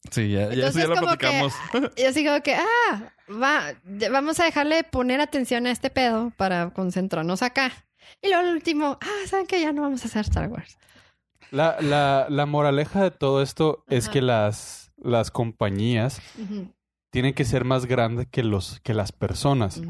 sí, 0.10 0.32
ya, 0.32 0.48
ya, 0.48 0.54
Entonces, 0.54 0.84
ya 0.84 0.88
lo 0.88 0.96
que- 0.96 1.02
platicamos. 1.02 1.54
Y 1.98 2.04
así 2.04 2.26
como 2.26 2.42
que, 2.42 2.56
ah, 2.56 3.14
va, 3.30 3.74
de- 3.84 4.10
vamos 4.10 4.40
a 4.40 4.46
dejarle 4.46 4.84
poner 4.84 5.20
atención 5.22 5.66
a 5.68 5.72
este 5.72 5.90
pedo 5.90 6.32
para 6.38 6.70
concentrarnos 6.72 7.42
acá. 7.42 7.72
Y 8.22 8.27
luego 8.29 8.43
el 8.48 8.53
último, 8.55 8.98
ah, 9.01 9.27
¿saben 9.27 9.48
que 9.48 9.62
Ya 9.62 9.72
no 9.74 9.81
vamos 9.81 10.03
a 10.03 10.08
hacer 10.08 10.22
Star 10.22 10.48
Wars. 10.50 10.77
La, 11.51 11.77
la, 11.81 12.27
la 12.29 12.46
moraleja 12.46 13.03
de 13.03 13.12
todo 13.12 13.41
esto 13.41 13.84
es 13.89 14.08
que 14.10 14.22
las, 14.22 14.91
las 14.98 15.31
compañías 15.31 16.22
tienen 17.10 17.34
que 17.34 17.43
ser 17.46 17.65
más 17.65 17.86
grandes 17.86 18.27
que, 18.31 18.41
los, 18.43 18.79
que 18.81 18.93
las 18.93 19.12
personas. 19.12 19.81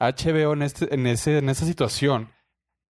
HBO 0.00 0.52
en, 0.54 0.62
este, 0.62 0.92
en, 0.92 1.06
ese, 1.06 1.38
en 1.38 1.48
esa 1.48 1.64
situación 1.66 2.30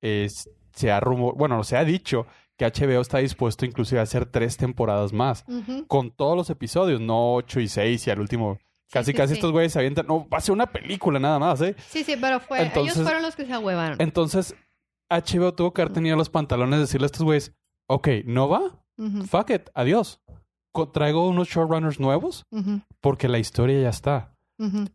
es- 0.01 0.49
se 0.75 0.91
ha 0.91 0.99
rumor, 1.01 1.35
bueno, 1.37 1.63
se 1.65 1.77
ha 1.77 1.85
dicho 1.85 2.27
que 2.57 2.65
HBO 2.67 3.01
está 3.01 3.19
dispuesto 3.19 3.65
inclusive 3.67 4.01
a 4.01 4.05
hacer 4.05 4.27
tres 4.27 4.57
temporadas 4.57 5.13
más 5.13 5.45
con 5.87 6.11
todos 6.11 6.37
los 6.37 6.51
episodios, 6.51 7.01
no 7.01 7.35
ocho 7.35 7.61
y 7.61 7.69
seis 7.69 8.07
y 8.07 8.11
al 8.11 8.21
último 8.21 8.59
casi 8.91 9.13
sí, 9.13 9.17
casi 9.17 9.29
sí. 9.35 9.39
estos 9.39 9.53
güeyes 9.53 9.73
se 9.73 9.79
avientan, 9.81 10.07
no, 10.07 10.29
va 10.29 10.39
a 10.39 10.41
ser 10.41 10.53
una 10.53 10.67
película 10.67 11.19
nada 11.21 11.39
más, 11.39 11.61
¿eh? 11.61 11.75
Sí, 11.89 12.05
sí, 12.05 12.17
pero 12.21 12.41
fue, 12.41 12.63
Entonces- 12.63 12.95
ellos 12.95 13.05
fueron 13.07 13.23
los 13.23 13.37
que 13.37 13.45
se 13.47 13.53
ahuevaron. 13.53 14.01
Entonces 14.01 14.55
HBO 15.21 15.55
tuvo 15.55 15.73
que 15.73 15.83
haber 15.83 15.93
tenido 15.93 16.17
los 16.17 16.31
pantalones 16.31 16.79
de 16.79 16.81
decirle 16.83 17.05
a 17.05 17.07
estos 17.07 17.23
güeyes, 17.23 17.53
ok, 17.89 18.09
no 18.27 18.49
va, 18.49 18.83
fuck 19.27 19.51
it, 19.51 19.69
adiós. 19.75 20.21
Traigo 20.93 21.29
unos 21.29 21.49
showrunners 21.49 22.01
nuevos 22.01 22.45
porque 23.01 23.29
la 23.29 23.39
historia 23.39 23.81
ya 23.83 23.91
está, 23.91 24.35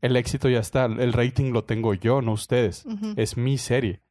el 0.01 0.15
éxito 0.17 0.49
ya 0.49 0.59
está, 0.59 0.85
el 0.85 1.13
rating 1.13 1.51
lo 1.53 1.63
tengo 1.63 1.93
yo, 1.93 2.21
no 2.21 2.33
ustedes. 2.33 2.85
es 3.15 3.37
mi 3.37 3.57
serie. 3.57 4.01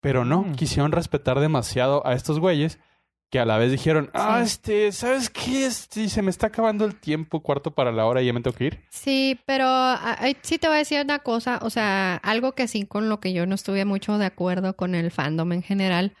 Pero 0.00 0.24
no, 0.24 0.42
Mm. 0.44 0.54
quisieron 0.54 0.92
respetar 0.92 1.40
demasiado 1.40 2.06
a 2.06 2.12
estos 2.14 2.38
güeyes 2.38 2.78
que 3.30 3.38
a 3.40 3.44
la 3.44 3.58
vez 3.58 3.70
dijeron, 3.72 4.10
ah, 4.14 4.38
Sí. 4.38 4.44
este, 4.46 4.92
¿sabes 4.92 5.30
qué? 5.30 5.66
Este, 5.66 6.08
se 6.08 6.22
me 6.22 6.30
está 6.30 6.46
acabando 6.46 6.84
el 6.84 6.94
tiempo, 6.94 7.42
cuarto 7.42 7.72
para 7.72 7.90
la 7.92 8.06
hora 8.06 8.22
y 8.22 8.26
ya 8.26 8.32
me 8.32 8.40
tengo 8.40 8.56
que 8.56 8.64
ir. 8.66 8.84
Sí, 8.90 9.38
pero 9.46 9.66
sí 10.42 10.58
te 10.58 10.68
voy 10.68 10.76
a 10.76 10.78
decir 10.78 11.00
una 11.02 11.18
cosa, 11.18 11.58
o 11.62 11.70
sea, 11.70 12.16
algo 12.22 12.52
que 12.52 12.68
sí 12.68 12.86
con 12.86 13.08
lo 13.08 13.18
que 13.20 13.32
yo 13.32 13.44
no 13.46 13.54
estuve 13.56 13.84
mucho 13.84 14.16
de 14.18 14.26
acuerdo 14.26 14.76
con 14.76 14.94
el 14.94 15.10
fandom 15.10 15.52
en 15.52 15.62
general 15.62 16.14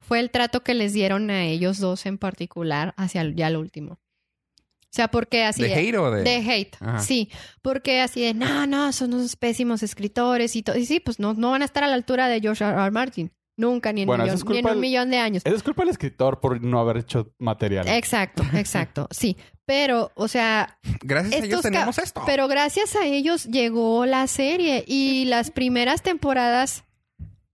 fue 0.00 0.18
el 0.18 0.30
trato 0.30 0.62
que 0.64 0.74
les 0.74 0.92
dieron 0.92 1.30
a 1.30 1.44
ellos 1.44 1.78
dos 1.78 2.04
en 2.06 2.18
particular 2.18 2.94
hacia 2.96 3.20
el- 3.20 3.36
ya 3.36 3.46
el 3.48 3.56
último. 3.56 3.92
O 3.94 4.92
sea, 4.92 5.06
porque 5.06 5.44
así 5.44 5.62
¿De 5.62 5.68
de, 5.68 5.74
hate 5.76 5.94
o 5.98 6.10
de...? 6.10 6.22
de 6.24 6.36
hate, 6.52 6.76
Ajá. 6.80 6.98
sí, 6.98 7.30
porque 7.62 8.00
así 8.00 8.22
de, 8.22 8.34
no, 8.34 8.66
no, 8.66 8.90
son 8.92 9.14
unos 9.14 9.36
pésimos 9.36 9.84
escritores 9.84 10.56
y 10.56 10.64
todo, 10.64 10.76
y 10.76 10.84
sí, 10.84 10.98
pues 10.98 11.20
no, 11.20 11.34
no 11.34 11.52
van 11.52 11.62
a 11.62 11.64
estar 11.64 11.84
a 11.84 11.86
la 11.86 11.94
altura 11.94 12.26
de 12.26 12.40
George 12.40 12.64
R. 12.64 12.72
R. 12.76 12.90
Martin, 12.90 13.30
nunca, 13.60 13.92
ni 13.92 14.02
en, 14.02 14.06
Bueno, 14.06 14.24
eso 14.24 14.34
millón- 14.34 14.38
es 14.38 14.44
ni 14.50 14.56
en 14.58 14.62
culpa 14.62 14.74
un 14.74 14.80
millón 14.80 15.10
de 15.10 15.18
años. 15.18 15.42
Esa 15.44 15.54
es 15.56 15.62
culpa 15.62 15.82
del 15.82 15.90
escritor 15.90 16.40
por 16.40 16.60
no 16.62 16.80
haber 16.80 16.96
hecho 16.96 17.32
material. 17.38 17.86
Exacto, 17.88 18.42
exacto, 18.54 19.06
sí, 19.10 19.36
pero, 19.64 20.10
o 20.16 20.26
sea, 20.26 20.78
Gracias 21.02 21.42
a 21.42 21.44
ellos 21.44 21.60
tenemos 21.60 21.98
esto. 21.98 22.22
Pero 22.26 22.48
gracias 22.48 22.96
a 22.96 23.04
ellos 23.06 23.44
llegó 23.44 24.06
la 24.06 24.26
serie 24.26 24.84
y 24.86 25.26
las 25.26 25.50
primeras 25.52 26.02
temporadas 26.02 26.84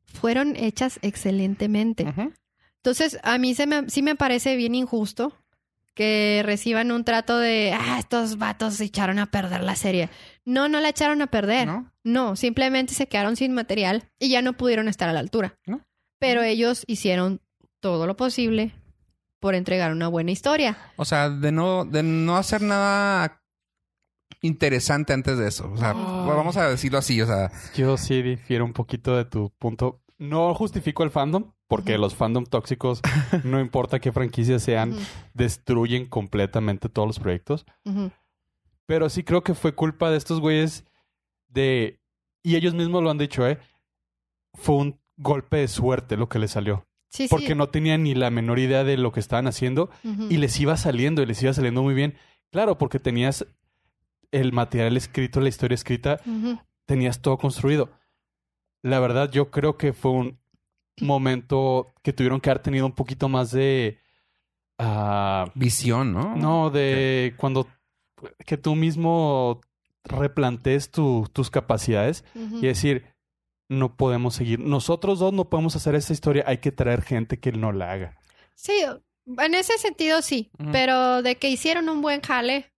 fueron 0.06 0.56
hechas 0.56 0.98
excelentemente. 1.02 2.06
Entonces, 2.76 3.18
a 3.22 3.36
mí 3.38 3.54
se 3.54 3.66
me, 3.66 3.90
sí 3.90 4.00
me 4.02 4.14
parece 4.14 4.56
bien 4.56 4.74
injusto 4.74 5.34
que 5.94 6.42
reciban 6.44 6.92
un 6.92 7.04
trato 7.04 7.38
de, 7.38 7.74
ah, 7.78 7.98
estos 7.98 8.36
vatos 8.38 8.74
se 8.74 8.84
echaron 8.84 9.18
a 9.18 9.30
perder 9.30 9.62
la 9.64 9.76
serie. 9.76 10.10
No, 10.44 10.68
no 10.68 10.78
la 10.80 10.90
echaron 10.90 11.22
a 11.22 11.26
perder. 11.26 11.66
¿No? 11.66 11.90
No, 12.04 12.36
simplemente 12.36 12.92
se 12.94 13.08
quedaron 13.08 13.34
sin 13.34 13.52
material 13.52 14.04
y 14.18 14.28
ya 14.28 14.42
no 14.42 14.52
pudieron 14.52 14.88
estar 14.88 15.08
a 15.08 15.12
la 15.14 15.20
altura. 15.20 15.58
¿No? 15.66 15.80
Pero 16.18 16.42
ellos 16.42 16.84
hicieron 16.86 17.40
todo 17.80 18.06
lo 18.06 18.16
posible 18.16 18.74
por 19.40 19.54
entregar 19.54 19.92
una 19.92 20.08
buena 20.08 20.30
historia. 20.30 20.76
O 20.96 21.04
sea, 21.04 21.30
de 21.30 21.52
no, 21.52 21.84
de 21.84 22.02
no 22.02 22.36
hacer 22.36 22.62
nada 22.62 23.42
interesante 24.40 25.12
antes 25.12 25.38
de 25.38 25.48
eso. 25.48 25.70
O 25.72 25.76
sea, 25.76 25.90
Ay. 25.90 26.26
vamos 26.26 26.56
a 26.56 26.68
decirlo 26.68 26.98
así, 26.98 27.20
o 27.20 27.26
sea, 27.26 27.50
Yo 27.74 27.96
sí 27.96 28.22
difiero 28.22 28.64
un 28.64 28.72
poquito 28.72 29.16
de 29.16 29.24
tu 29.24 29.50
punto. 29.58 30.02
No 30.18 30.54
justifico 30.54 31.02
el 31.04 31.10
fandom, 31.10 31.52
porque 31.68 31.98
los 31.98 32.14
fandom 32.14 32.44
tóxicos, 32.44 33.02
no 33.44 33.60
importa 33.60 34.00
qué 34.00 34.12
franquicias 34.12 34.62
sean, 34.62 34.96
destruyen 35.34 36.06
completamente 36.06 36.88
todos 36.88 37.06
los 37.06 37.18
proyectos. 37.18 37.66
Pero 38.86 39.10
sí 39.10 39.24
creo 39.24 39.42
que 39.42 39.54
fue 39.54 39.74
culpa 39.74 40.10
de 40.10 40.16
estos 40.16 40.40
güeyes 40.40 40.84
de... 41.48 42.00
Y 42.42 42.54
ellos 42.54 42.74
mismos 42.74 43.02
lo 43.02 43.10
han 43.10 43.18
dicho, 43.18 43.46
¿eh? 43.46 43.58
Fue 44.54 44.76
un 44.76 45.00
golpe 45.16 45.58
de 45.58 45.68
suerte 45.68 46.16
lo 46.16 46.28
que 46.28 46.38
les 46.38 46.50
salió. 46.52 46.86
Sí, 47.08 47.26
Porque 47.30 47.48
sí. 47.48 47.54
no 47.54 47.68
tenían 47.68 48.02
ni 48.02 48.14
la 48.14 48.30
menor 48.30 48.58
idea 48.58 48.84
de 48.84 48.96
lo 48.96 49.12
que 49.12 49.20
estaban 49.20 49.46
haciendo 49.46 49.88
y 50.28 50.36
les 50.36 50.58
iba 50.60 50.76
saliendo 50.76 51.22
y 51.22 51.26
les 51.26 51.42
iba 51.42 51.52
saliendo 51.52 51.82
muy 51.82 51.94
bien. 51.94 52.14
Claro, 52.50 52.76
porque 52.78 52.98
tenías 52.98 53.46
el 54.32 54.52
material 54.52 54.96
escrito, 54.96 55.40
la 55.40 55.48
historia 55.48 55.74
escrita, 55.76 56.20
tenías 56.84 57.22
todo 57.22 57.38
construido. 57.38 57.90
La 58.82 59.00
verdad, 59.00 59.30
yo 59.30 59.50
creo 59.50 59.76
que 59.78 59.92
fue 59.92 60.10
un 60.10 60.38
momento 61.00 61.92
que 62.02 62.12
tuvieron 62.12 62.40
que 62.40 62.50
haber 62.50 62.62
tenido 62.62 62.86
un 62.86 62.92
poquito 62.92 63.28
más 63.28 63.50
de... 63.50 63.98
ah, 64.78 65.50
visión, 65.54 66.12
¿no? 66.12 66.36
no, 66.36 66.70
de 66.70 67.34
cuando 67.36 67.66
que 68.44 68.56
tú 68.56 68.74
mismo 68.74 69.60
replantees 70.04 70.90
tu- 70.90 71.28
tus 71.32 71.50
capacidades 71.50 72.24
y 72.34 72.66
decir, 72.66 73.04
no 73.68 73.96
podemos 73.96 74.34
seguir. 74.34 74.60
Nosotros 74.60 75.18
dos 75.18 75.32
no 75.32 75.48
podemos 75.48 75.76
hacer 75.76 75.94
esta 75.94 76.12
historia, 76.12 76.44
hay 76.46 76.58
que 76.58 76.72
traer 76.72 77.02
gente 77.02 77.38
que 77.38 77.52
no 77.52 77.72
la 77.72 77.90
haga. 77.92 78.16
Sí, 78.54 78.72
en 79.38 79.54
ese 79.54 79.76
sentido 79.78 80.22
sí, 80.22 80.50
pero 80.72 81.22
de 81.22 81.36
que 81.36 81.48
hicieron 81.50 81.88
un 81.88 82.00
buen 82.02 82.20
jale, 82.20 82.72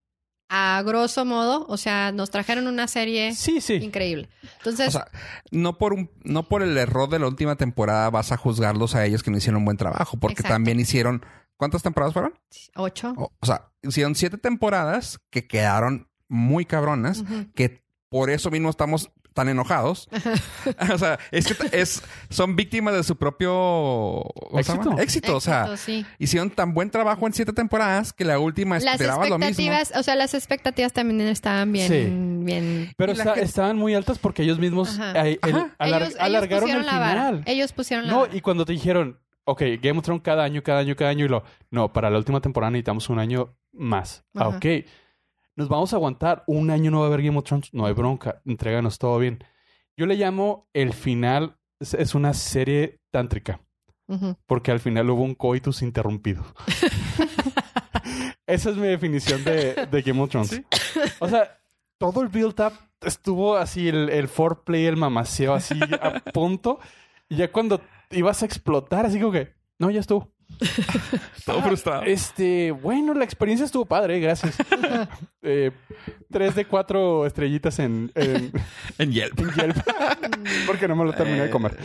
a 0.51 0.81
grosso 0.83 1.25
modo, 1.25 1.65
o 1.69 1.77
sea, 1.77 2.11
nos 2.11 2.31
trajeron 2.31 2.65
una 2.65 2.87
serie 2.87 3.35
Sí, 3.35 3.61
sí. 3.61 3.75
increíble. 3.75 4.29
Entonces, 4.57 4.87
O 4.87 4.91
sea, 4.91 5.07
no 5.51 5.77
por 5.77 5.93
un, 5.93 6.09
no 6.23 6.43
por 6.47 6.63
el 6.63 6.75
error 6.75 7.07
de 7.07 7.19
la 7.19 7.27
última 7.27 7.55
temporada 7.55 8.09
vas 8.09 8.31
a 8.31 8.37
juzgarlos 8.37 8.95
a 8.95 9.05
ellos 9.05 9.21
que 9.21 9.29
no 9.29 9.37
hicieron 9.37 9.59
un 9.59 9.65
buen 9.65 9.77
trabajo, 9.77 10.17
porque 10.17 10.41
Exacto. 10.41 10.55
también 10.55 10.79
hicieron 10.79 11.23
¿cuántas 11.55 11.83
temporadas 11.83 12.13
fueron? 12.13 12.33
ocho. 12.75 13.13
O, 13.15 13.31
o 13.39 13.45
sea, 13.45 13.69
hicieron 13.83 14.15
siete 14.15 14.39
temporadas 14.39 15.19
que 15.29 15.45
quedaron 15.45 16.09
muy 16.27 16.65
cabronas, 16.65 17.23
que 17.53 17.83
por 18.09 18.31
eso 18.31 18.49
mismo 18.49 18.69
estamos 18.71 19.11
están 19.39 19.49
enojados. 19.49 20.09
o 20.93 20.97
sea, 20.97 21.17
es 21.31 21.47
que 21.47 21.79
es, 21.79 22.03
son 22.29 22.55
víctimas 22.55 22.93
de 22.93 23.03
su 23.03 23.15
propio. 23.15 24.23
Éxito. 24.57 24.97
éxito. 24.99 25.35
O 25.37 25.41
sea, 25.41 25.61
Éxito, 25.63 25.77
sí. 25.77 26.05
hicieron 26.17 26.49
tan 26.49 26.73
buen 26.73 26.89
trabajo 26.89 27.25
en 27.27 27.33
siete 27.33 27.53
temporadas 27.53 28.13
que 28.13 28.25
la 28.25 28.39
última 28.39 28.75
Las 28.79 28.93
esperabas 28.93 29.29
lo 29.29 29.37
mismo. 29.37 29.49
expectativas, 29.49 29.91
o 29.99 30.03
sea, 30.03 30.15
las 30.15 30.33
expectativas 30.33 30.93
también 30.93 31.21
estaban 31.21 31.71
bien, 31.71 31.87
Sí. 31.87 32.45
bien. 32.45 32.91
Pero 32.97 33.11
está- 33.13 33.33
estaban 33.35 33.77
muy 33.77 33.95
altas 33.95 34.19
porque 34.19 34.43
ellos 34.43 34.59
mismos 34.59 34.99
Ajá. 34.99 35.27
eh, 35.27 35.39
el- 35.41 35.55
Ajá. 35.55 35.75
alar- 35.79 36.01
ellos, 36.01 36.13
ellos 36.15 36.19
alargaron 36.19 36.69
el 36.69 36.83
final. 36.83 37.43
Ellos 37.45 37.73
pusieron 37.73 38.07
la 38.07 38.13
No, 38.13 38.19
vara. 38.21 38.35
y 38.35 38.41
cuando 38.41 38.65
te 38.65 38.73
dijeron, 38.73 39.19
ok, 39.45 39.61
Game 39.81 39.97
of 39.99 40.05
Thrones 40.05 40.23
cada 40.23 40.43
año, 40.43 40.61
cada 40.63 40.79
año, 40.79 40.95
cada 40.95 41.09
año, 41.11 41.25
y 41.25 41.29
lo, 41.29 41.43
no, 41.71 41.91
para 41.93 42.09
la 42.09 42.17
última 42.17 42.41
temporada 42.41 42.71
necesitamos 42.71 43.09
un 43.09 43.19
año 43.19 43.55
más. 43.71 44.23
Ah, 44.35 44.47
Ajá. 44.47 44.57
ok, 44.57 44.65
nos 45.59 45.67
vamos 45.67 45.91
a 45.91 45.97
aguantar. 45.97 46.43
Un 46.47 46.71
año 46.71 46.89
no 46.89 46.99
va 46.99 47.05
a 47.05 47.07
haber 47.09 47.21
Game 47.21 47.37
of 47.37 47.43
Thrones, 47.43 47.73
no 47.73 47.85
hay 47.85 47.91
bronca, 47.93 48.41
entréganos 48.45 48.97
todo 48.97 49.19
bien. 49.19 49.43
Yo 49.97 50.05
le 50.05 50.15
llamo 50.15 50.69
el 50.73 50.93
final, 50.93 51.57
es, 51.81 52.15
una 52.15 52.33
serie 52.33 53.01
tántrica, 53.11 53.59
porque 54.47 54.71
al 54.71 54.79
final 54.79 55.09
hubo 55.09 55.21
un 55.21 55.35
coitus 55.35 55.81
interrumpido. 55.81 56.45
Esa 58.47 58.69
es 58.69 58.77
mi 58.77 58.87
definición 58.87 59.43
de, 59.43 59.85
de 59.85 60.01
Game 60.01 60.21
of 60.21 60.29
Thrones. 60.29 60.61
O 61.19 61.27
sea, 61.27 61.59
todo 61.97 62.21
el 62.21 62.29
build-up 62.29 62.71
estuvo 63.01 63.57
así, 63.57 63.89
el, 63.89 64.09
el 64.09 64.29
foreplay, 64.29 64.85
el 64.85 64.95
mamaceo 64.95 65.53
así 65.53 65.77
a 66.01 66.21
punto. 66.31 66.79
Y 67.27 67.35
ya 67.35 67.51
cuando 67.51 67.81
ibas 68.11 68.41
a 68.43 68.45
explotar, 68.45 69.05
así 69.05 69.19
como 69.19 69.33
que, 69.33 69.53
no, 69.77 69.91
ya 69.91 69.99
estuvo. 69.99 70.31
Todo 71.45 71.61
frustrado. 71.63 72.03
Este, 72.03 72.71
bueno, 72.71 73.13
la 73.13 73.23
experiencia 73.23 73.65
estuvo 73.65 73.85
padre, 73.85 74.19
gracias. 74.19 74.55
Eh, 75.41 75.71
tres 76.29 76.53
de 76.53 76.65
cuatro 76.65 77.25
estrellitas 77.25 77.79
en, 77.79 78.11
en, 78.13 78.51
En 78.97 79.11
Yelp. 79.13 79.39
en 79.39 79.51
Yelp. 79.53 79.77
Porque 80.67 80.85
no 80.85 80.97
me 80.97 81.05
lo 81.05 81.13
terminé 81.13 81.43
de 81.43 81.49
comer. 81.49 81.77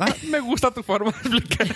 Ah, 0.00 0.12
me 0.28 0.40
gusta 0.40 0.72
tu 0.72 0.82
forma 0.82 1.12
de 1.12 1.38
explicar. 1.38 1.68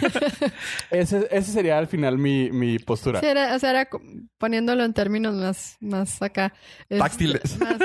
Ese, 0.90 1.28
ese 1.30 1.52
sería 1.52 1.78
al 1.78 1.86
final 1.86 2.18
mi, 2.18 2.50
mi 2.50 2.80
postura. 2.80 3.20
Sí, 3.20 3.26
era- 3.26 3.54
o 3.54 3.58
sea, 3.60 3.70
era 3.70 3.88
poniéndolo 4.36 4.82
en 4.84 4.94
términos 4.94 5.32
más, 5.36 5.76
más 5.78 6.20
acá. 6.20 6.52
este, 6.88 6.98
Táctiles. 6.98 7.60
más- 7.60 7.78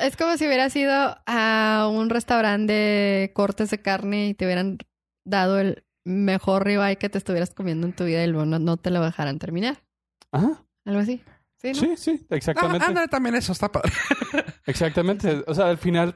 es 0.00 0.16
como 0.16 0.38
si 0.38 0.46
hubieras 0.46 0.74
ido 0.76 1.18
a 1.26 1.90
un 1.92 2.08
restaurante 2.08 2.72
de 2.72 3.32
cortes 3.34 3.68
de 3.70 3.82
carne 3.82 4.28
y 4.28 4.34
te 4.34 4.46
hubieran 4.46 4.78
dado 5.26 5.60
el 5.60 5.84
mejor 6.04 6.64
ribeye 6.64 6.96
que 6.96 7.08
te 7.08 7.18
estuvieras 7.18 7.54
comiendo 7.54 7.86
en 7.86 7.94
tu 7.94 8.04
vida 8.04 8.22
y 8.22 8.26
luego 8.26 8.46
no, 8.46 8.58
no 8.58 8.76
te 8.76 8.90
lo 8.90 9.02
dejaran 9.02 9.38
terminar. 9.38 9.82
Ajá. 10.30 10.64
Algo 10.84 11.00
así. 11.00 11.22
Sí, 11.56 11.68
¿no? 11.68 11.74
Sí, 11.74 11.96
sí, 11.96 12.26
exactamente. 12.30 12.86
Ah, 12.86 13.08
también 13.08 13.34
eso 13.34 13.52
está 13.52 13.72
padre. 13.72 13.92
Exactamente. 14.66 15.44
O 15.46 15.54
sea, 15.54 15.68
al 15.68 15.78
final 15.78 16.14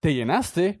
te 0.00 0.14
llenaste, 0.14 0.80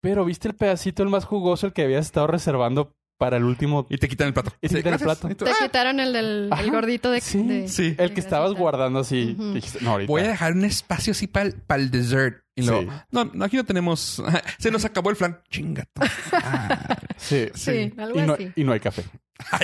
pero 0.00 0.24
viste 0.24 0.48
el 0.48 0.54
pedacito 0.54 1.02
el 1.02 1.08
más 1.08 1.24
jugoso, 1.24 1.66
el 1.66 1.72
que 1.72 1.82
habías 1.82 2.06
estado 2.06 2.28
reservando 2.28 2.94
para 3.18 3.36
el 3.36 3.44
último. 3.44 3.86
Y 3.90 3.98
te 3.98 4.08
quitan 4.08 4.28
el 4.28 4.34
plato. 4.34 4.52
Y 4.62 4.68
te 4.68 4.76
quitan 4.76 4.94
el 4.94 4.98
gracias. 5.00 5.18
plato. 5.18 5.32
Y 5.32 5.34
tú, 5.34 5.44
Te 5.44 5.50
ah, 5.50 5.54
quitaron 5.64 6.00
el 6.00 6.12
del 6.12 6.50
el 6.56 6.70
gordito 6.70 7.10
de... 7.10 7.20
Sí, 7.20 7.42
de- 7.42 7.68
sí. 7.68 7.94
El 7.98 8.14
que 8.14 8.20
estabas 8.20 8.50
grasita. 8.50 8.60
guardando 8.62 9.00
así. 9.00 9.36
No, 9.80 9.90
ahorita. 9.90 10.08
Voy 10.10 10.22
a 10.22 10.28
dejar 10.28 10.52
un 10.52 10.64
espacio 10.64 11.10
así 11.10 11.26
para 11.26 11.50
el, 11.76 11.90
dessert. 11.90 12.42
Y 12.54 12.62
luego, 12.62 12.82
Sí. 12.90 12.98
no, 13.10 13.24
no, 13.34 13.44
aquí 13.44 13.56
no 13.56 13.64
tenemos. 13.64 14.22
Se 14.58 14.70
nos 14.70 14.84
acabó 14.84 15.10
el 15.10 15.16
flan. 15.16 15.40
Chingato. 15.50 16.00
Ah. 16.32 16.96
Sí. 17.16 17.48
Sí, 17.54 17.92
algo 17.98 18.18
Y 18.20 18.22
no, 18.22 18.34
así. 18.34 18.52
y 18.56 18.64
no 18.64 18.72
hay 18.72 18.80
café. 18.80 19.04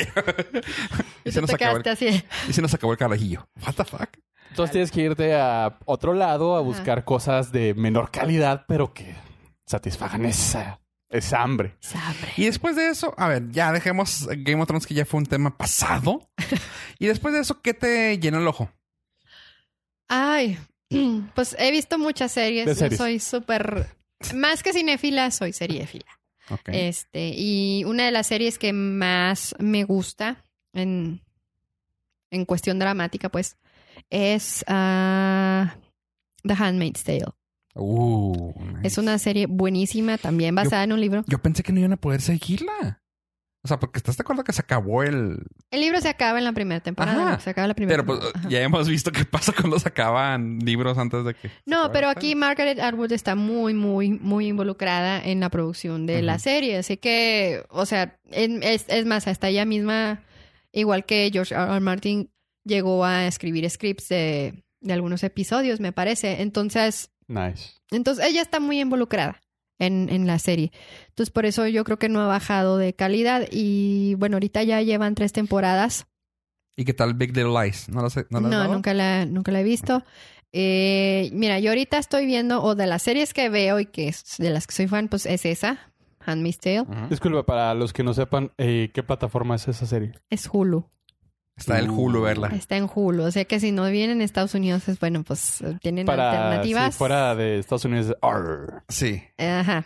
Y 1.24 1.32
se 1.32 1.40
nos 1.40 1.50
te 1.50 1.56
acabó 1.56 1.80
quedaste 1.82 2.08
el, 2.08 2.14
así. 2.16 2.24
y 2.48 2.52
se 2.52 2.62
nos 2.62 2.74
acabó 2.74 2.92
el 2.92 2.98
carajillo. 2.98 3.48
What 3.66 3.74
the 3.74 3.84
fuck? 3.84 4.08
Entonces 4.50 4.72
tienes 4.72 4.90
que 4.92 5.00
irte 5.02 5.34
a 5.34 5.78
otro 5.84 6.14
lado 6.14 6.54
a 6.54 6.58
Ajá. 6.58 6.64
buscar 6.64 7.04
cosas 7.04 7.50
de 7.50 7.74
menor 7.74 8.10
calidad, 8.10 8.64
pero 8.68 8.92
que 8.92 9.14
satisfagan 9.66 10.24
esa, 10.26 10.80
esa 11.14 11.42
hambre. 11.42 11.77
Sabre. 11.81 12.33
Y 12.37 12.44
después 12.44 12.77
de 12.77 12.88
eso, 12.88 13.14
a 13.16 13.29
ver, 13.29 13.50
ya 13.50 13.72
dejemos 13.72 14.27
Game 14.38 14.61
of 14.61 14.66
Thrones 14.66 14.87
que 14.87 14.94
ya 14.94 15.05
fue 15.05 15.18
un 15.18 15.27
tema 15.27 15.57
pasado. 15.57 16.29
y 16.98 17.07
después 17.07 17.33
de 17.33 17.40
eso, 17.40 17.62
¿qué 17.62 17.72
te 17.72 18.18
llenó 18.18 18.38
el 18.38 18.46
ojo? 18.46 18.70
Ay, 20.09 20.59
pues 21.35 21.57
he 21.59 21.70
visto 21.70 21.98
muchas 21.98 22.33
series. 22.33 22.66
De 22.66 22.72
Yo 22.72 22.79
series. 22.79 22.98
soy 22.98 23.20
súper... 23.20 23.87
Más 24.35 24.62
que 24.62 24.72
cinéfila, 24.72 25.31
soy 25.31 25.53
seriéfila. 25.53 26.18
Ok. 26.50 26.68
Este, 26.72 27.33
y 27.37 27.85
una 27.85 28.07
de 28.07 28.11
las 28.11 28.27
series 28.27 28.59
que 28.59 28.72
más 28.72 29.55
me 29.59 29.85
gusta 29.85 30.44
en, 30.72 31.22
en 32.31 32.44
cuestión 32.44 32.79
dramática, 32.79 33.29
pues, 33.29 33.57
es 34.11 34.64
ah, 34.66 35.77
The 36.42 36.55
Handmaid's 36.55 37.05
Tale. 37.05 37.33
Uh, 37.74 38.52
nice. 38.60 38.87
Es 38.87 38.98
una 38.98 39.18
serie 39.18 39.46
buenísima, 39.46 40.18
también 40.18 40.54
basada 40.54 40.84
en 40.84 40.92
un 40.92 41.00
libro. 41.00 41.24
Yo 41.26 41.38
pensé 41.38 41.62
que 41.62 41.72
no 41.72 41.80
iban 41.80 41.92
a 41.92 41.96
poder 41.96 42.20
seguirla. 42.20 43.00
O 43.64 43.66
sea, 43.66 43.80
porque 43.80 43.96
estás 43.96 44.18
de 44.18 44.20
acuerdo 44.20 44.44
que 44.44 44.52
se 44.52 44.60
acabó 44.60 45.02
el. 45.02 45.38
El 45.70 45.80
libro 45.80 45.98
se 45.98 46.10
acaba 46.10 46.37
en 46.37 46.44
la 46.44 46.52
primera 46.52 46.80
temporada. 46.80 47.40
Se 47.40 47.48
acaba 47.48 47.66
la 47.66 47.72
primera 47.72 47.96
Pero 47.96 48.04
pues 48.04 48.20
temporada. 48.20 48.50
Ya 48.50 48.60
hemos 48.60 48.87
visto 48.90 49.10
qué 49.10 49.24
pasa 49.24 49.54
cuando 49.58 49.78
se 49.78 49.88
acaban 49.88 50.58
libros 50.58 50.98
antes 50.98 51.24
de 51.24 51.32
que. 51.32 51.50
No, 51.64 51.90
pero 51.90 52.10
aquí 52.10 52.26
serie. 52.26 52.34
Margaret 52.37 52.78
Atwood 52.78 53.12
está 53.12 53.34
muy, 53.37 53.72
muy, 53.72 54.10
muy 54.10 54.48
involucrada 54.48 55.18
en 55.18 55.40
la 55.40 55.48
producción 55.48 56.04
de 56.04 56.20
la 56.20 56.38
serie. 56.38 56.76
Así 56.76 56.98
que, 56.98 57.64
o 57.70 57.87
sea, 57.87 58.18
es, 58.30 58.84
es 58.87 59.06
más, 59.06 59.26
hasta 59.28 59.48
ella 59.48 59.64
misma, 59.64 60.22
igual 60.70 61.06
que 61.06 61.30
George 61.32 61.54
R. 61.54 61.64
R. 61.64 61.80
Martin, 61.80 62.30
llegó 62.64 63.02
a 63.06 63.26
escribir 63.26 63.68
scripts 63.70 64.10
de, 64.10 64.62
de 64.82 64.92
algunos 64.92 65.24
episodios, 65.24 65.80
me 65.80 65.92
parece. 65.92 66.42
Entonces, 66.42 67.13
Nice. 67.28 67.72
entonces 67.90 68.24
ella 68.26 68.42
está 68.42 68.60
muy 68.60 68.80
involucrada 68.80 69.40
en, 69.78 70.08
en 70.10 70.26
la 70.26 70.38
serie. 70.38 70.72
Entonces, 71.08 71.30
por 71.32 71.46
eso 71.46 71.66
yo 71.66 71.84
creo 71.84 71.98
que 71.98 72.08
no 72.08 72.20
ha 72.20 72.26
bajado 72.26 72.78
de 72.78 72.94
calidad. 72.94 73.46
Y 73.50 74.14
bueno, 74.16 74.37
ahorita 74.37 74.62
ya 74.62 74.80
llevan 74.82 75.14
tres 75.14 75.32
temporadas. 75.32 76.06
¿Y 76.76 76.84
qué 76.84 76.92
tal 76.94 77.14
Big 77.14 77.37
Little 77.37 77.52
Lies? 77.62 77.88
¿No 77.88 78.02
lo 78.02 78.10
sé? 78.10 78.26
¿No, 78.30 78.40
No, 78.40 78.68
nunca 78.68 78.94
la, 78.94 79.26
nunca 79.26 79.52
la 79.52 79.60
he 79.60 79.64
visto. 79.64 80.02
Eh, 80.52 81.30
mira, 81.32 81.58
yo 81.58 81.70
ahorita 81.70 81.98
estoy 81.98 82.26
viendo, 82.26 82.62
o 82.62 82.74
de 82.76 82.87
las 82.87 83.02
series 83.02 83.34
que 83.34 83.48
veo 83.48 83.80
y 83.80 83.87
que 83.87 84.08
es- 84.08 84.37
de 84.38 84.50
las 84.50 84.66
que 84.66 84.74
soy 84.74 84.87
fan, 84.87 85.08
pues 85.08 85.26
es 85.26 85.44
esa, 85.46 85.92
Handmaid's 86.24 86.58
Tale. 86.58 86.80
Ujú. 86.82 87.08
Disculpa, 87.10 87.44
para 87.44 87.74
los 87.74 87.92
que 87.92 88.04
no 88.04 88.14
sepan, 88.14 88.52
eh, 88.58 88.90
¿qué 88.94 89.02
plataforma 89.02 89.56
es 89.56 89.66
esa 89.66 89.87
serie? 89.87 90.12
Es 90.30 90.48
Hulu. 90.52 90.88
Está 91.56 91.78
el 91.78 91.88
Hulu 91.88 92.20
verla. 92.22 92.48
Está 92.48 92.76
en 92.76 92.88
Hulu. 92.92 93.22
O 93.24 93.30
sea 93.30 93.44
que 93.44 93.60
si 93.60 93.70
no 93.70 93.88
vienen 93.88 94.16
en 94.18 94.22
Estados 94.22 94.54
Unidos, 94.54 94.88
es 94.88 94.98
bueno, 94.98 95.22
pues 95.22 95.60
eh, 95.60 95.78
tienen 95.80 96.04
Para 96.06 96.30
alternativas. 96.30 96.92
si 96.94 96.98
fuera 96.98 97.34
de 97.36 97.58
Estados 97.60 97.84
Unidos. 97.84 98.16
arr. 98.22 98.82
Sí, 98.88 99.22
Eh, 99.38 99.48
Ajá. 99.50 99.84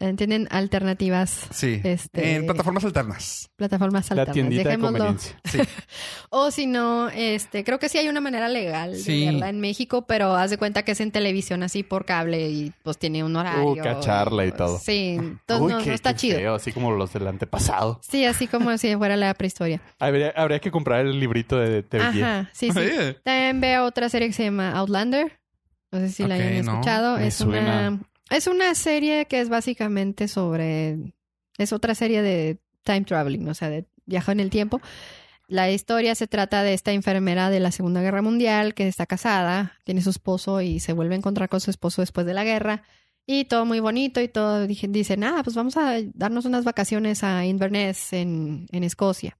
Eh, 0.00 0.14
Tienen 0.14 0.46
alternativas, 0.52 1.48
sí. 1.50 1.80
Este- 1.82 2.36
En 2.36 2.46
plataformas 2.46 2.84
alternas. 2.84 3.50
plataformas 3.56 4.08
La 4.10 4.22
alternas. 4.22 4.32
tiendita 4.34 4.62
de 4.62 4.68
Dejémoslo. 4.76 4.98
conveniencia. 4.98 5.40
Sí. 5.44 5.58
O 6.30 6.50
si 6.52 6.66
no, 6.66 7.08
este, 7.08 7.64
creo 7.64 7.78
que 7.80 7.88
sí 7.88 7.98
hay 7.98 8.06
una 8.08 8.20
manera 8.20 8.48
legal 8.48 8.94
Sí. 8.96 9.20
de 9.20 9.26
verla 9.32 9.48
en 9.48 9.60
México, 9.60 10.06
pero 10.06 10.36
haz 10.36 10.50
de 10.50 10.58
cuenta 10.58 10.84
que 10.84 10.92
es 10.92 11.00
en 11.00 11.10
televisión 11.10 11.62
así 11.64 11.82
por 11.82 12.04
cable 12.04 12.48
y 12.50 12.72
pues 12.84 12.96
tiene 12.98 13.24
un 13.24 13.34
horario. 13.34 13.72
Uh, 13.72 13.76
cacharla 13.76 14.46
y 14.46 14.52
todo. 14.52 14.78
Sí, 14.78 15.16
entonces 15.18 15.66
Uy, 15.66 15.72
no, 15.72 15.78
qué- 15.78 15.86
no 15.88 15.94
está 15.94 16.12
qué 16.12 16.18
chido. 16.18 16.38
feo, 16.38 16.54
así 16.54 16.70
como 16.72 16.92
los 16.92 17.12
del 17.12 17.26
antepasado. 17.26 18.00
Sí, 18.08 18.24
así 18.24 18.46
como 18.46 18.76
si 18.78 18.94
fuera 18.94 19.16
la 19.16 19.34
prehistoria. 19.34 19.80
Habría, 19.98 20.30
habría 20.36 20.60
que 20.60 20.70
comprar 20.70 21.06
el 21.06 21.18
librito 21.18 21.58
de 21.58 21.82
TV. 21.82 22.04
Ajá, 22.04 22.50
sí, 22.52 22.70
sí. 22.70 22.80
También 23.24 23.60
veo 23.60 23.84
otra 23.84 24.08
serie 24.08 24.28
que 24.28 24.34
se 24.34 24.44
llama 24.44 24.70
Outlander. 24.72 25.40
No 25.90 25.98
sé 26.00 26.10
si 26.10 26.24
la 26.26 26.34
hayan 26.36 26.52
escuchado. 26.52 27.16
Es 27.18 27.34
suena. 27.34 27.88
una 27.88 28.00
es 28.30 28.46
una 28.46 28.74
serie 28.74 29.26
que 29.26 29.40
es 29.40 29.48
básicamente 29.48 30.28
sobre 30.28 31.14
es 31.58 31.72
otra 31.72 31.94
serie 31.94 32.22
de 32.22 32.60
time 32.84 33.02
traveling, 33.02 33.48
o 33.48 33.54
sea, 33.54 33.68
de 33.68 33.86
viaje 34.06 34.32
en 34.32 34.40
el 34.40 34.50
tiempo. 34.50 34.80
La 35.48 35.70
historia 35.70 36.14
se 36.14 36.26
trata 36.26 36.62
de 36.62 36.74
esta 36.74 36.92
enfermera 36.92 37.50
de 37.50 37.60
la 37.60 37.72
Segunda 37.72 38.02
Guerra 38.02 38.22
Mundial 38.22 38.74
que 38.74 38.86
está 38.86 39.06
casada, 39.06 39.78
tiene 39.84 40.02
su 40.02 40.10
esposo 40.10 40.60
y 40.60 40.78
se 40.78 40.92
vuelve 40.92 41.14
a 41.14 41.18
encontrar 41.18 41.48
con 41.48 41.60
su 41.60 41.70
esposo 41.70 42.02
después 42.02 42.26
de 42.26 42.34
la 42.34 42.44
guerra. 42.44 42.82
Y 43.26 43.44
todo 43.44 43.66
muy 43.66 43.80
bonito 43.80 44.20
y 44.20 44.28
todo. 44.28 44.66
Dicen, 44.66 45.24
ah, 45.24 45.42
pues 45.44 45.54
vamos 45.56 45.76
a 45.76 45.96
darnos 46.14 46.44
unas 46.46 46.64
vacaciones 46.64 47.24
a 47.24 47.44
Inverness 47.44 48.12
en, 48.12 48.66
en 48.72 48.84
Escocia. 48.84 49.38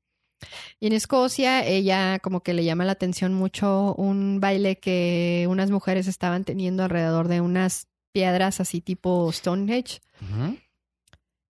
Y 0.80 0.86
en 0.86 0.92
Escocia, 0.92 1.66
ella 1.66 2.18
como 2.20 2.42
que 2.42 2.54
le 2.54 2.64
llama 2.64 2.84
la 2.84 2.92
atención 2.92 3.34
mucho 3.34 3.94
un 3.94 4.40
baile 4.40 4.78
que 4.78 5.46
unas 5.48 5.70
mujeres 5.70 6.06
estaban 6.06 6.44
teniendo 6.44 6.84
alrededor 6.84 7.28
de 7.28 7.40
unas 7.40 7.87
piedras 8.12 8.60
así 8.60 8.80
tipo 8.80 9.30
Stonehenge. 9.32 10.00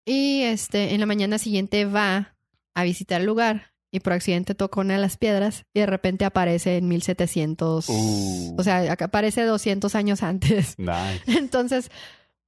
Y 0.06 0.44
este, 0.44 0.94
en 0.94 1.00
la 1.00 1.06
mañana 1.06 1.38
siguiente 1.38 1.86
va 1.86 2.36
a 2.76 2.84
visitar 2.84 3.22
el 3.22 3.28
lugar 3.28 3.74
y 3.92 4.00
por 4.00 4.14
accidente 4.14 4.56
toca 4.56 4.82
una 4.82 4.94
de 4.96 5.00
las 5.02 5.18
piedras 5.18 5.66
y 5.74 5.80
de 5.80 5.86
repente 5.86 6.26
aparece 6.26 6.78
en 6.78 6.88
1700. 6.88 7.90
Uh. 7.90 8.56
O 8.58 8.64
sea, 8.64 8.94
aparece 9.00 9.44
200 9.44 9.96
años 9.96 10.24
antes. 10.24 10.76
Nice. 10.78 11.22
Entonces, 11.28 11.92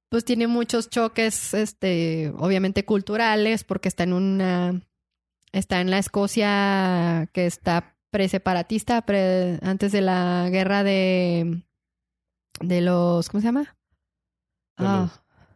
pues 0.08 0.24
tiene 0.24 0.46
muchos 0.46 0.88
choques, 0.90 1.54
este, 1.54 2.32
obviamente 2.38 2.84
culturales, 2.84 3.64
porque 3.64 3.88
está 3.88 4.04
en 4.04 4.12
una, 4.12 4.80
está 5.52 5.80
en 5.80 5.90
la 5.90 5.98
Escocia 5.98 7.28
que 7.32 7.46
está 7.46 7.96
preseparatista, 8.10 9.02
pre- 9.02 9.58
antes 9.62 9.92
de 9.92 10.00
la 10.00 10.48
guerra 10.50 10.82
de, 10.82 11.62
de 12.60 12.80
los, 12.80 13.28
¿cómo 13.28 13.40
se 13.40 13.46
llama? 13.46 13.76
De 14.80 14.86
Ah. 14.86 15.10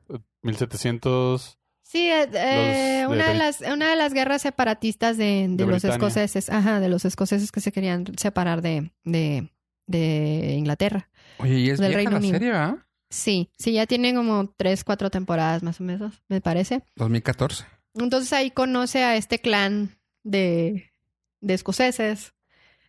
los, 0.08 0.20
eh, 0.20 0.22
1700. 0.42 1.58
Sí, 1.82 2.08
eh, 2.10 2.28
eh, 2.32 3.06
una, 3.08 3.28
de 3.28 3.34
las, 3.34 3.60
una 3.60 3.90
de 3.90 3.96
las 3.96 4.12
guerras 4.14 4.42
separatistas 4.42 5.16
de, 5.16 5.46
de 5.48 5.56
De 5.56 5.66
los 5.66 5.82
Britania. 5.82 5.94
escoceses, 5.96 6.50
ajá, 6.50 6.80
de 6.80 6.88
los 6.88 7.04
escoceses 7.04 7.52
que 7.52 7.60
se 7.60 7.72
querían 7.72 8.04
separar 8.16 8.62
de, 8.62 8.90
de, 9.04 9.50
de 9.86 10.54
Inglaterra. 10.58 11.08
Oye, 11.38 11.54
y 11.58 11.70
es 11.70 11.78
Del 11.78 11.94
Reino 11.94 12.12
la 12.12 12.16
Unido. 12.18 12.32
serie, 12.34 12.50
¿verdad? 12.50 12.76
Sí, 13.10 13.50
sí, 13.58 13.72
ya 13.74 13.86
tiene 13.86 14.12
como 14.14 14.48
tres, 14.56 14.82
cuatro 14.82 15.08
temporadas 15.10 15.62
más 15.62 15.80
o 15.80 15.84
menos, 15.84 16.22
me 16.28 16.40
parece. 16.40 16.82
2014. 16.96 17.64
Entonces 17.94 18.32
ahí 18.32 18.50
conoce 18.50 19.04
a 19.04 19.16
este 19.16 19.38
clan 19.38 19.96
de, 20.24 20.92
de 21.40 21.54
escoceses, 21.54 22.34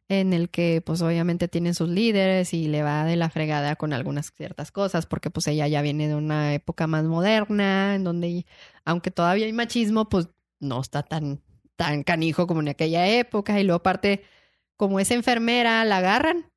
en 0.08 0.34
el 0.34 0.50
que 0.50 0.82
pues 0.86 1.02
obviamente 1.02 1.48
tienen 1.48 1.74
sus 1.74 1.90
líderes 1.90 2.54
y 2.54 2.68
le 2.68 2.84
va 2.84 3.06
de 3.06 3.16
la 3.16 3.30
fregada 3.30 3.76
con 3.76 3.94
algunas 3.94 4.32
ciertas 4.32 4.72
cosas, 4.72 5.06
porque 5.06 5.30
pues 5.32 5.48
ella 5.48 5.68
ya 5.68 5.82
viene 5.82 6.08
de 6.08 6.16
una 6.16 6.54
época 6.54 6.88
más 6.88 7.06
moderna, 7.06 7.96
en 7.96 8.04
donde 8.04 8.46
aunque 8.86 9.12
todavía 9.12 9.46
hay 9.46 9.54
machismo, 9.54 10.08
pues 10.10 10.30
no 10.60 10.82
está 10.82 11.04
tan, 11.04 11.42
tan 11.76 12.04
canijo 12.04 12.48
como 12.48 12.62
en 12.62 12.70
aquella 12.70 13.08
época. 13.08 13.60
Y 13.60 13.64
luego 13.64 13.78
aparte, 13.78 14.24
como 14.78 15.00
es 15.00 15.12
enfermera, 15.12 15.84
la 15.86 15.98
agarran 15.98 16.52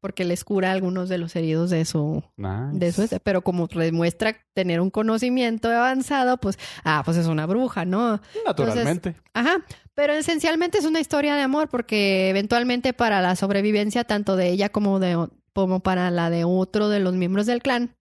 porque 0.00 0.24
les 0.24 0.44
cura 0.44 0.72
algunos 0.72 1.08
de 1.08 1.18
los 1.18 1.36
heridos 1.36 1.70
de 1.70 1.84
su, 1.84 2.22
Nice. 2.36 2.78
de 2.78 2.86
eso, 2.88 3.18
pero 3.22 3.42
como 3.42 3.66
demuestra 3.66 4.36
tener 4.54 4.80
un 4.80 4.90
conocimiento 4.90 5.68
avanzado, 5.68 6.38
pues, 6.38 6.58
ah, 6.84 7.02
pues 7.04 7.16
es 7.16 7.26
una 7.26 7.46
bruja, 7.46 7.84
¿no? 7.84 8.20
Naturalmente. 8.46 9.14
Ajá, 9.34 9.64
pero 9.94 10.12
esencialmente 10.14 10.78
es 10.78 10.84
una 10.84 11.00
historia 11.00 11.34
de 11.36 11.42
amor 11.42 11.68
porque 11.68 12.30
eventualmente 12.30 12.92
para 12.92 13.20
la 13.20 13.36
sobrevivencia 13.36 14.04
tanto 14.04 14.36
de 14.36 14.48
ella 14.48 14.70
como 14.70 14.98
de 14.98 15.28
como 15.52 15.80
para 15.80 16.10
la 16.10 16.30
de 16.30 16.44
otro 16.44 16.88
de 16.88 17.00
los 17.00 17.14
miembros 17.14 17.46
del 17.46 17.60
clan 17.60 17.96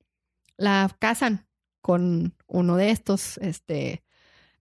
la 0.55 0.95
casan 0.99 1.47
con 1.81 2.35
uno 2.47 2.75
de 2.75 2.91
estos, 2.91 3.37
este, 3.37 4.03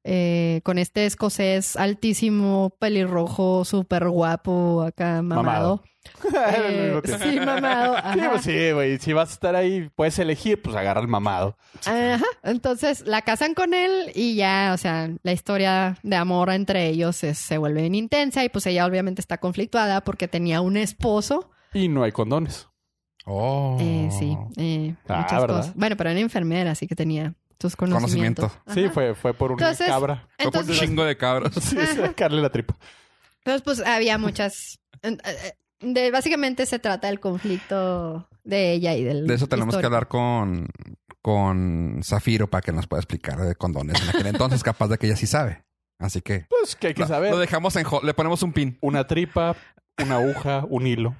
eh, 0.05 0.61
con 0.65 0.79
este 0.79 1.07
escocés 1.07 1.77
altísimo, 1.77 2.75
pelirrojo, 2.79 3.65
súper 3.65 4.09
guapo, 4.09 4.83
acá 4.83 5.23
mamado. 5.23 5.83
Al 5.83 5.89
Eh, 6.65 7.03
sí, 7.23 7.39
mamado. 7.41 7.97
Ajá. 8.03 8.31
pues 8.31 8.43
sí, 8.43 8.73
güey. 8.73 8.99
Si 8.99 9.13
vas 9.13 9.29
a 9.29 9.33
estar 9.35 9.55
ahí, 9.57 9.91
puedes 9.95 10.19
elegir, 10.19 10.63
pues 10.63 10.75
agarra 10.75 11.01
el 11.03 11.09
mamado. 11.09 11.59
Ajá. 11.85 12.25
Entonces 12.43 13.07
la 13.07 13.21
casan 13.23 13.53
con 13.55 13.75
él 13.75 14.11
y 14.15 14.35
ya, 14.35 14.71
o 14.75 14.79
sea, 14.79 15.11
la 15.23 15.33
historia 15.33 15.99
de 16.03 16.17
amor 16.17 16.51
entre 16.51 16.87
ellos 16.89 17.23
es- 17.25 17.39
se 17.39 17.59
vuelve 17.59 17.83
bien 17.83 17.95
intensa 17.95 18.43
y 18.45 18.49
pues 18.49 18.67
ella 18.67 18.87
obviamente 18.87 19.21
está 19.21 19.37
conflictuada 19.39 20.01
porque 20.03 20.29
tenía 20.29 20.61
un 20.63 20.77
esposo. 20.79 21.51
Y 21.75 21.89
no 21.89 22.05
hay 22.05 22.13
condones. 22.13 22.69
Oh. 23.27 23.77
Eh, 23.79 24.09
sí, 24.19 24.35
eh, 24.57 24.95
Ah, 25.09 25.21
muchas 25.21 25.41
¿verdad? 25.43 25.57
cosas. 25.59 25.75
Bueno, 25.75 25.97
pero 25.99 26.09
era 26.09 26.19
enfermera, 26.21 26.71
así 26.71 26.87
que 26.87 26.95
tenía 26.95 27.35
conocimientos. 27.77 28.53
Conocimiento. 28.65 28.75
Sí, 28.75 28.89
fue, 28.95 29.15
fue 29.15 29.35
por 29.35 29.53
una 29.53 29.63
Entonces, 29.63 29.87
cabra. 29.89 30.29
Fue 30.39 30.51
por 30.53 30.63
un 30.65 30.71
chingo 30.71 31.05
de 31.05 31.17
cabros. 31.17 31.53
Sí, 31.61 31.77
sacarle 31.97 32.41
la 32.43 32.51
tripa. 32.51 32.77
entonces, 33.39 33.63
pues 33.63 33.81
había 33.81 34.19
muchas... 34.19 34.79
eh, 35.03 35.17
eh, 35.25 35.53
De, 35.81 36.11
básicamente 36.11 36.67
se 36.67 36.79
trata 36.79 37.07
del 37.09 37.21
conflicto 37.21 38.29
de 38.45 38.73
ella 38.73 38.95
y 38.95 39.05
del... 39.05 39.27
De 39.27 39.35
eso 39.35 39.47
tenemos 39.47 39.77
que 39.77 39.87
hablar 39.87 40.09
con, 40.09 40.69
con 41.23 42.01
Zafiro 42.05 42.49
para 42.49 42.63
que 42.63 42.73
nos 42.73 42.87
pueda 42.87 43.01
explicar 43.01 43.39
de 43.41 43.55
condones. 43.55 44.01
En 44.03 44.09
aquel 44.11 44.27
entonces, 44.29 44.63
capaz 44.63 44.89
de 44.89 44.99
que 44.99 45.07
ella 45.07 45.17
sí 45.17 45.27
sabe. 45.27 45.63
Así 46.01 46.21
que 46.21 46.47
Pues 46.49 46.77
que 46.77 46.89
hay 46.89 46.95
que 46.95 47.01
lo, 47.03 47.09
saber. 47.09 47.31
lo 47.33 47.39
dejamos 47.39 47.75
en... 47.77 47.85
Le 48.03 48.15
ponemos 48.15 48.43
un 48.43 48.53
pin. 48.53 48.79
Una 48.81 49.07
tripa, 49.07 49.57
una 50.03 50.17
aguja, 50.17 50.65
un 50.69 50.87
hilo. 50.87 51.17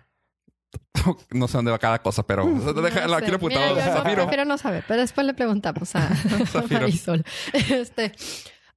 No 1.31 1.49
sé 1.49 1.59
dónde 1.59 1.71
va 1.71 1.79
cada 1.79 2.01
cosa, 2.03 2.23
pero 2.27 2.45
No 2.45 2.73
deja- 2.75 3.03
sé. 3.03 3.09
lo 3.09 3.19
quiero 3.19 3.39
yo 3.39 3.49
no- 3.49 3.81
Zafiro. 3.81 4.17
prefiero 4.23 4.45
no 4.45 4.59
saber, 4.59 4.85
pero 4.87 5.01
después 5.01 5.27
le 5.27 5.35
preguntamos 5.35 5.95
a, 5.97 6.07
a 6.13 6.15
Zafiro. 6.47 6.81
Marisol. 6.81 7.25
Este, 7.53 8.13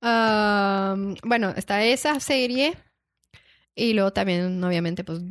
um, 0.02 1.16
bueno, 1.24 1.50
está 1.56 1.84
esa 1.84 2.20
serie 2.20 2.78
y 3.76 3.94
luego 3.94 4.12
también, 4.12 4.64
obviamente, 4.64 5.04
pues 5.04 5.22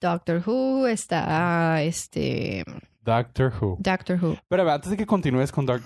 Doctor 0.00 0.42
Who, 0.46 0.86
está 0.86 1.82
este 1.82 2.64
Doctor 3.00 3.52
Who. 3.60 3.76
Doctor 3.80 4.18
Who. 4.22 4.36
Pero 4.48 4.70
antes 4.70 4.90
de 4.90 4.96
que 4.96 5.06
continúes 5.06 5.52
con 5.52 5.66
Dark... 5.66 5.82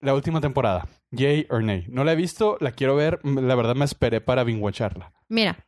La 0.00 0.14
última 0.14 0.40
temporada. 0.40 0.86
Yay 1.10 1.48
or 1.50 1.60
nay. 1.64 1.84
No 1.88 2.04
la 2.04 2.12
he 2.12 2.16
visto, 2.16 2.56
la 2.60 2.70
quiero 2.70 2.94
ver. 2.94 3.18
La 3.24 3.56
verdad 3.56 3.74
me 3.74 3.84
esperé 3.84 4.20
para 4.20 4.44
binguacharla. 4.44 5.12
Mira, 5.28 5.66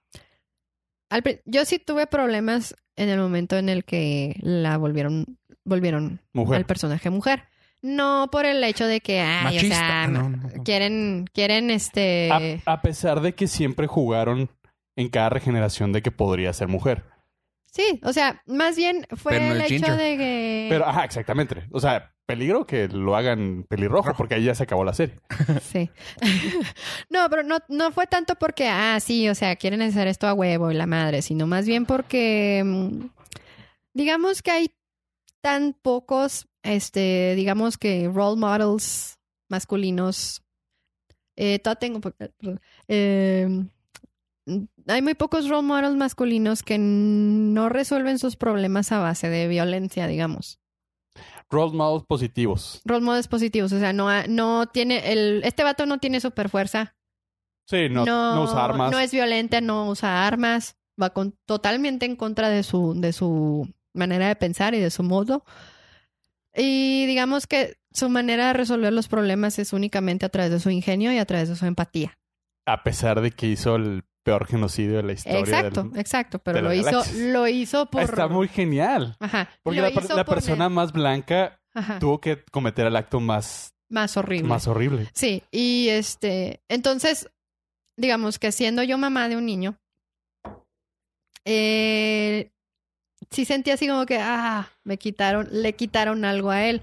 yo 1.44 1.64
sí 1.64 1.80
tuve 1.80 2.06
problemas 2.06 2.76
en 3.02 3.08
el 3.08 3.18
momento 3.18 3.56
en 3.56 3.68
el 3.68 3.84
que 3.84 4.36
la 4.42 4.76
volvieron, 4.76 5.38
volvieron 5.64 6.20
Mujer. 6.32 6.56
al 6.58 6.66
personaje 6.66 7.10
mujer. 7.10 7.44
No 7.82 8.28
por 8.30 8.44
el 8.44 8.62
hecho 8.62 8.86
de 8.86 9.00
que, 9.00 9.20
ay, 9.20 9.56
o 9.56 9.60
sea, 9.62 10.02
Ah, 10.02 10.06
no, 10.06 10.28
no, 10.28 10.36
no. 10.36 10.62
quieren, 10.64 11.24
quieren 11.32 11.70
este. 11.70 12.60
A, 12.66 12.72
a 12.74 12.82
pesar 12.82 13.20
de 13.22 13.34
que 13.34 13.46
siempre 13.48 13.86
jugaron 13.86 14.50
en 14.96 15.08
cada 15.08 15.30
regeneración 15.30 15.92
de 15.92 16.02
que 16.02 16.10
podría 16.10 16.52
ser 16.52 16.68
mujer. 16.68 17.04
Sí, 17.72 18.00
o 18.02 18.12
sea, 18.12 18.42
más 18.46 18.76
bien 18.76 19.06
fue 19.16 19.32
Pero 19.32 19.46
no 19.46 19.52
el 19.52 19.60
hecho 19.60 19.96
de 19.96 20.16
que. 20.16 20.66
Pero, 20.68 20.86
ajá, 20.86 21.04
exactamente. 21.04 21.68
O 21.70 21.78
sea, 21.78 22.12
peligro 22.26 22.66
que 22.66 22.88
lo 22.88 23.14
hagan 23.14 23.64
pelirrojo, 23.68 24.08
Rojo. 24.08 24.18
porque 24.18 24.34
ahí 24.34 24.44
ya 24.44 24.54
se 24.54 24.64
acabó 24.64 24.84
la 24.84 24.94
serie. 24.94 25.16
Sí. 25.62 25.88
no, 27.10 27.28
pero 27.30 27.44
no, 27.44 27.58
no 27.68 27.92
fue 27.92 28.06
tanto 28.06 28.34
porque, 28.34 28.68
ah, 28.68 28.98
sí, 29.00 29.28
o 29.28 29.34
sea, 29.36 29.54
quieren 29.54 29.82
hacer 29.82 30.08
esto 30.08 30.26
a 30.26 30.34
huevo 30.34 30.70
y 30.70 30.74
la 30.74 30.86
madre, 30.86 31.22
sino 31.22 31.46
más 31.46 31.66
bien 31.66 31.86
porque, 31.86 32.62
mm, 32.64 33.06
digamos 33.94 34.42
que 34.42 34.50
hay 34.50 34.74
tan 35.40 35.72
pocos, 35.72 36.48
este, 36.64 37.34
digamos 37.36 37.78
que 37.78 38.10
role 38.12 38.38
models 38.38 39.18
masculinos. 39.48 40.42
Eh, 41.36 41.60
todavía 41.60 41.78
tengo. 41.78 42.00
Eh, 42.88 43.64
hay 44.86 45.02
muy 45.02 45.14
pocos 45.14 45.48
role 45.48 45.66
models 45.66 45.96
masculinos 45.96 46.62
que 46.62 46.78
no 46.78 47.68
resuelven 47.68 48.18
sus 48.18 48.36
problemas 48.36 48.92
a 48.92 48.98
base 48.98 49.28
de 49.28 49.48
violencia, 49.48 50.06
digamos. 50.06 50.58
Role 51.50 51.76
models 51.76 52.06
positivos. 52.06 52.80
Role 52.84 53.04
models 53.04 53.28
positivos, 53.28 53.72
o 53.72 53.78
sea, 53.78 53.92
no, 53.92 54.08
no 54.28 54.66
tiene, 54.66 55.12
el, 55.12 55.42
este 55.44 55.64
vato 55.64 55.84
no 55.86 55.98
tiene 55.98 56.20
super 56.20 56.48
fuerza, 56.48 56.94
Sí, 57.70 57.88
no, 57.88 58.04
no, 58.04 58.42
usa 58.42 58.64
armas. 58.64 58.90
no 58.90 58.98
es 58.98 59.12
violenta, 59.12 59.60
no 59.60 59.88
usa 59.88 60.26
armas, 60.26 60.76
va 61.00 61.10
con, 61.10 61.36
totalmente 61.46 62.04
en 62.04 62.16
contra 62.16 62.48
de 62.48 62.64
su, 62.64 62.94
de 63.00 63.12
su 63.12 63.72
manera 63.94 64.26
de 64.26 64.34
pensar 64.34 64.74
y 64.74 64.80
de 64.80 64.90
su 64.90 65.04
modo. 65.04 65.44
Y 66.52 67.06
digamos 67.06 67.46
que 67.46 67.76
su 67.92 68.08
manera 68.08 68.48
de 68.48 68.52
resolver 68.54 68.92
los 68.92 69.06
problemas 69.06 69.60
es 69.60 69.72
únicamente 69.72 70.26
a 70.26 70.30
través 70.30 70.50
de 70.50 70.58
su 70.58 70.70
ingenio 70.70 71.12
y 71.12 71.18
a 71.18 71.24
través 71.26 71.48
de 71.48 71.54
su 71.54 71.64
empatía. 71.64 72.18
A 72.66 72.82
pesar 72.82 73.20
de 73.20 73.30
que 73.30 73.46
hizo 73.46 73.76
el 73.76 74.02
peor 74.30 74.46
genocidio 74.46 74.96
de 74.98 75.02
la 75.02 75.12
historia. 75.12 75.38
Exacto, 75.40 75.82
del- 75.84 75.98
exacto, 76.00 76.38
pero 76.38 76.56
de 76.58 76.62
lo 76.62 76.72
hizo, 76.74 77.02
lo 77.16 77.48
hizo 77.48 77.86
por... 77.86 78.02
Está 78.02 78.28
muy 78.28 78.48
genial. 78.48 79.16
Ajá. 79.20 79.48
Porque 79.62 79.80
la, 79.80 79.90
por 79.90 80.24
persona 80.24 80.68
más 80.68 80.92
blanca 80.92 81.60
Ajá, 81.74 81.98
tuvo 81.98 82.20
que 82.20 82.42
cometer 82.50 82.86
el 82.86 82.96
acto 82.96 83.20
más, 83.20 83.74
más 83.88 84.16
horrible. 84.16 84.48
más 84.48 84.66
horrible. 84.66 85.08
Sí, 85.14 85.42
y 85.50 85.88
este, 85.88 86.62
entonces, 86.68 87.28
digamos 87.96 88.38
que 88.38 88.52
siendo 88.52 88.82
yo 88.82 88.98
mamá 88.98 89.28
de 89.28 89.36
un 89.36 89.46
niño, 89.46 89.76
eh, 91.44 92.50
sí 93.30 93.44
sentí 93.44 93.70
así 93.70 93.88
como 93.88 94.06
que, 94.06 94.18
ah, 94.20 94.68
me 94.84 94.98
quitaron, 94.98 95.48
le 95.50 95.74
quitaron 95.74 96.24
algo 96.24 96.50
a 96.50 96.64
él, 96.66 96.82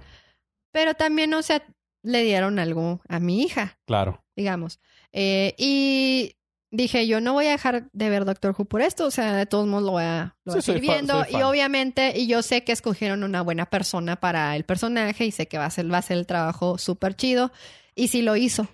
pero 0.71 0.93
también, 0.93 1.33
o 1.33 1.41
sea, 1.41 1.63
le 2.03 2.23
dieron 2.23 2.59
algo 2.59 3.01
a 3.09 3.19
mi 3.19 3.41
hija, 3.43 3.77
Claro. 3.85 4.23
digamos. 4.35 4.79
Eh, 5.11 5.53
y 5.57 6.36
dije, 6.71 7.07
yo 7.07 7.21
no 7.21 7.33
voy 7.33 7.47
a 7.47 7.51
dejar 7.51 7.89
de 7.91 8.09
ver 8.09 8.25
Doctor 8.25 8.55
Who 8.57 8.65
por 8.65 8.81
esto, 8.81 9.05
o 9.05 9.11
sea, 9.11 9.35
de 9.35 9.45
todos 9.45 9.67
modos 9.67 9.85
lo 9.85 9.91
voy 9.93 10.03
a, 10.03 10.35
lo 10.43 10.53
voy 10.53 10.59
a 10.59 10.61
Sí, 10.61 10.73
seguir 10.73 10.81
viendo. 10.81 11.25
Y 11.29 11.41
obviamente, 11.41 12.17
y 12.19 12.27
yo 12.27 12.41
sé 12.41 12.63
que 12.63 12.71
escogieron 12.71 13.23
una 13.23 13.41
buena 13.41 13.67
persona 13.67 14.17
para 14.17 14.55
el 14.55 14.63
personaje 14.63 15.25
y 15.25 15.31
sé 15.31 15.47
que 15.47 15.57
va 15.57 15.65
a 15.65 15.69
ser, 15.71 15.91
va 15.91 15.99
a 15.99 16.01
ser 16.01 16.17
el 16.17 16.27
trabajo 16.27 16.77
súper 16.77 17.15
chido. 17.15 17.51
Y 17.95 18.09
sí 18.09 18.21
lo 18.21 18.35
hizo. 18.35 18.67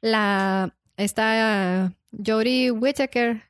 La, 0.00 0.76
esta 0.96 1.92
Jodie 2.24 2.70
Whittaker 2.70 3.42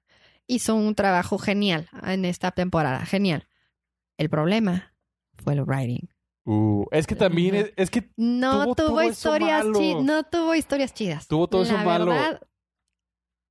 hizo 0.47 0.75
un 0.75 0.95
trabajo 0.95 1.39
genial 1.39 1.89
en 2.05 2.25
esta 2.25 2.51
temporada, 2.53 3.05
genial. 3.05 3.49
El 4.19 4.31
problema 4.31 4.95
fue 5.43 5.55
el 5.55 5.63
writing. 5.63 6.09
Uh, 6.45 6.85
es 6.93 7.09
que 7.09 7.17
también 7.17 7.57
es, 7.57 7.73
es 7.77 7.91
que 7.91 8.09
No 8.17 8.63
Tuvo 8.67 8.75
tuvo, 8.77 9.03
historias 9.03 9.65
no 9.67 10.23
tuvo 10.23 10.55
historias 10.55 10.95
chidas. 10.95 11.27
Tuvo 11.27 11.49
todo 11.49 11.65
eso 11.65 11.77
malo. 11.79 12.07
verdad, 12.07 12.41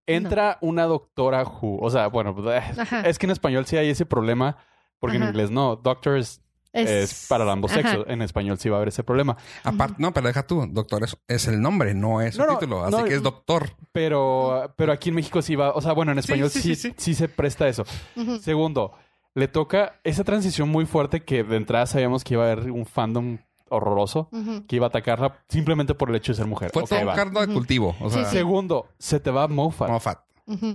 entra 0.08 0.58
una 0.62 0.84
doctora 0.86 1.44
Who. 1.44 1.80
O 1.82 1.89
sea, 1.89 2.08
bueno, 2.08 2.36
Ajá. 2.78 3.02
es 3.02 3.20
que 3.20 3.26
en 3.26 3.32
español 3.32 3.65
sí 3.65 3.78
hay 3.78 3.89
ese 3.89 4.06
problema, 4.06 4.58
porque 5.00 5.18
en 5.18 5.24
inglés 5.24 5.52
no. 5.52 5.76
Doctor 5.76 6.18
es, 6.18 6.41
es 6.74 7.28
para 7.30 7.50
ambos 7.52 7.72
ajá. 7.72 7.82
sexos. 7.82 8.06
En 8.08 8.22
español 8.22 8.58
sí 8.58 8.70
va 8.70 8.78
a 8.78 8.80
haber 8.80 8.89
ese 8.89 9.04
problema. 9.04 9.38
Aparte, 9.63 9.96
no, 9.98 10.13
pero 10.13 10.28
deja 10.28 10.46
tú. 10.46 10.68
Doctor 10.70 11.04
es, 11.04 11.18
es 11.28 11.48
el 11.48 11.62
nombre, 11.62 11.94
no 11.94 12.22
es 12.22 12.38
No, 12.38 12.44
el 12.46 12.50
no, 12.52 12.58
título. 12.58 12.84
Así 12.84 12.98
no, 12.98 13.04
que 13.06 13.15
es 13.15 13.24
doctor. 13.24 13.72
Pero, 13.91 14.74
pero 14.76 14.91
aquí 14.91 15.10
en 15.10 15.15
México 15.15 15.41
sí 15.41 15.56
va. 15.56 15.72
O 15.72 15.82
sea, 15.82 15.94
bueno, 15.94 16.12
en 16.12 16.20
español 16.20 16.50
sí, 16.50 16.62
sí, 16.62 16.76
sí, 16.76 16.89
sí, 16.89 16.96
sí. 16.98 17.13
se 17.15 17.30
presta 17.30 17.68
eso. 17.68 17.86
Segundo, 18.41 18.91
le 19.34 19.48
toca 19.48 20.00
esa 20.04 20.24
transición 20.24 20.70
muy 20.70 20.86
fuerte 20.86 21.24
que 21.24 21.44
de 21.44 21.58
entrada 21.58 21.86
sabíamos 21.86 22.24
que 22.24 22.34
iba 22.36 22.44
a 22.48 22.52
haber 22.52 22.72
un 22.72 22.86
fandom 22.86 23.38
horroroso 23.76 24.30
que 24.68 24.76
iba 24.76 24.86
a 24.88 24.90
atacarla 24.90 25.40
simplemente 25.50 25.94
por 25.96 26.10
el 26.10 26.16
hecho 26.16 26.32
de 26.32 26.38
ser 26.38 26.48
mujer. 26.48 26.72
Fue 26.74 26.84
Ok, 26.84 26.90
todo 26.90 27.00
un 27.02 27.08
va. 27.08 27.14
cardo 27.16 27.46
de 27.46 27.54
cultivo. 27.54 27.96
O 28.02 28.10
Sí, 28.10 28.16
sea, 28.16 28.26
sí. 28.26 28.38
Segundo, 28.38 28.88
se 28.98 29.20
te 29.20 29.32
va 29.32 29.48
Moffat, 29.48 29.90
Moffat. 29.90 30.20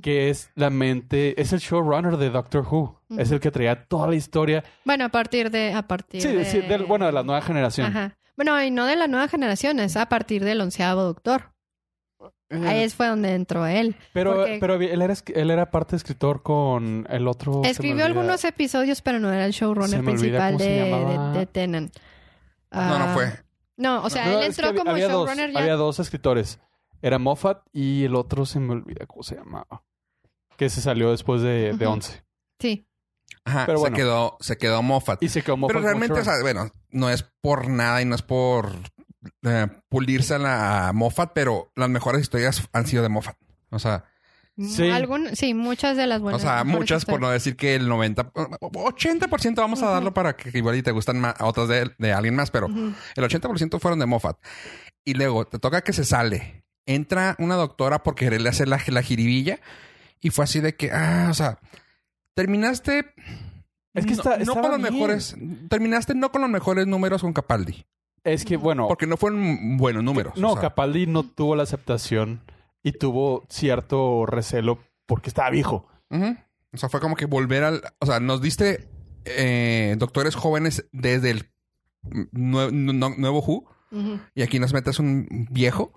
Que 0.02 0.30
es 0.30 0.50
la 0.56 0.68
mente, 0.70 1.40
es 1.40 1.52
el 1.52 1.60
showrunner 1.60 2.16
de 2.16 2.30
Doctor 2.30 2.66
Who. 2.68 3.00
Es 3.16 3.30
el 3.30 3.38
que 3.40 3.50
traía 3.50 3.84
toda 3.86 4.08
la 4.08 4.16
historia. 4.16 4.64
Bueno, 4.84 5.04
a 5.04 5.08
partir 5.10 5.50
de... 5.50 5.72
A 5.74 5.82
partir 5.86 6.20
Sí, 6.22 6.28
de... 6.28 6.44
sí, 6.44 6.60
del- 6.60 6.84
bueno, 6.86 7.06
de 7.06 7.12
la 7.12 7.22
nueva 7.22 7.40
generación. 7.40 7.86
Ajá. 7.86 8.16
Bueno, 8.36 8.60
y 8.62 8.70
no 8.70 8.86
de 8.86 8.96
la 8.96 9.06
nueva 9.06 9.28
generación, 9.28 9.78
es 9.80 9.96
a 9.96 10.06
partir 10.08 10.42
del 10.44 10.60
onceavo 10.60 11.02
doctor. 11.02 11.52
Eh, 12.52 12.66
Ahí 12.66 12.88
fue 12.88 13.06
donde 13.06 13.34
entró 13.34 13.64
él. 13.66 13.94
pero 14.12 14.34
porque- 14.34 14.58
pero 14.60 14.74
él, 14.74 15.02
era, 15.02 15.14
él 15.34 15.50
era 15.52 15.70
parte 15.70 15.94
escritor 15.94 16.42
con 16.42 17.06
el 17.08 17.28
otro. 17.28 17.62
Escribió 17.64 18.04
algunos 18.04 18.44
episodios, 18.44 19.02
pero 19.02 19.20
no 19.20 19.32
era 19.32 19.46
el 19.46 19.52
showrunner 19.52 20.02
principal 20.02 20.56
de, 20.58 20.64
de, 20.66 21.38
de 21.38 21.46
Tennant. 22.70 22.90
No, 22.90 22.98
no 22.98 23.04
Ah, 23.04 23.14
fue. 23.14 23.32
No, 23.76 24.02
o 24.04 24.10
sea, 24.10 24.26
No, 24.26 24.32
él 24.32 24.36
es 24.38 24.56
que 24.56 24.62
entró 24.62 24.68
había- 24.68 24.78
como 24.80 24.90
había 24.90 25.08
dos, 25.08 25.26
showrunner 25.28 25.52
ya. 25.52 25.58
Había 25.60 25.74
dos 25.76 25.98
escritores. 26.00 26.60
Era 27.02 27.18
Moffat 27.18 27.62
y 27.72 28.04
el 28.04 28.14
otro 28.14 28.44
se 28.46 28.60
me 28.60 28.72
olvida 28.72 29.06
cómo 29.06 29.22
se 29.22 29.36
llamaba. 29.36 29.82
Que 30.56 30.68
se 30.68 30.80
salió 30.82 31.10
después 31.10 31.40
de, 31.40 31.72
de 31.74 31.86
Ujú. 31.86 31.94
11. 31.94 32.24
Sí. 32.58 32.86
Ajá, 33.44 33.64
Pero 33.64 33.78
se, 33.78 33.92
quedó, 33.92 34.36
se 34.40 34.58
quedó 34.58 34.82
Moffat. 34.82 35.22
Y 35.22 35.28
se 35.30 35.42
quedó 35.42 35.56
Moffat 35.56 35.74
Pero 35.76 35.86
realmente, 35.86 36.20
o 36.20 36.24
sea, 36.24 36.34
bueno, 36.42 36.70
no 36.90 37.08
es 37.08 37.22
por 37.40 37.68
nada 37.68 38.02
y 38.02 38.04
no 38.04 38.14
es 38.14 38.22
por 38.22 38.70
eh, 39.44 39.66
pulirse 39.88 40.34
a 40.34 40.38
la 40.38 40.90
Moffat, 40.94 41.30
pero 41.34 41.72
las 41.74 41.88
mejores 41.88 42.20
historias 42.20 42.68
han 42.74 42.86
sido 42.86 43.02
de 43.02 43.08
Moffat. 43.08 43.36
O 43.70 43.78
sea, 43.78 44.04
Sí. 44.68 44.90
Algún- 44.90 45.34
sí, 45.36 45.54
muchas 45.54 45.96
de 45.96 46.06
las 46.06 46.20
buenas. 46.20 46.40
o 46.40 46.44
sea, 46.44 46.64
muchas, 46.64 47.04
por 47.04 47.20
no 47.20 47.26
historias. 47.28 47.44
decir 47.44 47.56
que 47.56 47.74
el 47.76 47.88
90, 47.88 48.30
80% 48.32 49.54
vamos 49.62 49.82
a 49.82 49.90
darlo 49.90 50.12
para 50.12 50.36
que 50.36 50.56
igual 50.58 50.76
y 50.76 50.82
te 50.82 50.90
gustan 50.92 51.18
más, 51.20 51.34
otras 51.40 51.68
de, 51.68 51.90
de 51.98 52.12
alguien 52.12 52.34
más, 52.34 52.50
pero 52.50 52.66
Ujú. 52.66 52.92
el 53.16 53.24
80% 53.24 53.78
fueron 53.80 53.98
de 53.98 54.06
Moffat. 54.06 54.36
Y 55.04 55.14
luego 55.14 55.46
te 55.46 55.58
toca 55.58 55.82
que 55.82 55.92
se 55.92 56.04
sale. 56.04 56.64
Entra 56.86 57.36
una 57.38 57.54
doctora 57.54 58.02
por 58.02 58.14
quererle 58.14 58.48
hacer 58.48 58.68
la, 58.68 58.80
la 58.88 59.02
jiribilla 59.02 59.60
y 60.20 60.30
fue 60.30 60.44
así 60.44 60.60
de 60.60 60.74
que, 60.74 60.90
ah, 60.92 61.28
o 61.30 61.34
sea, 61.34 61.58
terminaste. 62.34 63.14
Es 63.94 64.06
que 64.06 64.12
no- 64.14 64.22
está- 64.22 64.38
no, 64.38 64.52
con 64.54 64.70
los 64.70 64.78
bien. 64.80 64.92
mejores. 64.94 65.36
Terminaste 65.68 66.14
no 66.14 66.30
con 66.32 66.42
los 66.42 66.50
mejores 66.50 66.86
números 66.86 67.22
con 67.22 67.32
Capaldi. 67.32 67.84
Es 68.24 68.44
que, 68.44 68.56
bueno. 68.56 68.86
Porque 68.86 69.06
no 69.06 69.16
fueron 69.16 69.76
buenos 69.78 70.04
números. 70.04 70.36
no, 70.36 70.50
o 70.50 70.52
sea. 70.54 70.62
Capaldi 70.62 71.06
no 71.06 71.22
tuvo 71.22 71.56
la 71.56 71.62
aceptación 71.62 72.40
y 72.82 72.92
tuvo 72.92 73.44
cierto 73.48 74.26
recelo 74.26 74.78
porque 75.06 75.30
estaba 75.30 75.50
viejo. 75.50 75.86
O 76.72 76.76
sea, 76.76 76.88
fue 76.88 77.00
como 77.00 77.16
que 77.16 77.26
volver 77.26 77.64
al. 77.64 77.82
O 78.00 78.06
sea, 78.06 78.20
nos 78.20 78.40
diste 78.40 78.88
eh, 79.24 79.94
doctores 79.98 80.34
jóvenes 80.34 80.88
desde 80.92 81.30
el 81.30 81.50
nue- 82.32 82.72
no- 82.72 83.10
nuevo 83.16 83.40
Who 83.40 83.64
y 84.34 84.42
aquí 84.42 84.58
nos 84.60 84.72
metes 84.72 84.98
un 84.98 85.46
viejo 85.50 85.92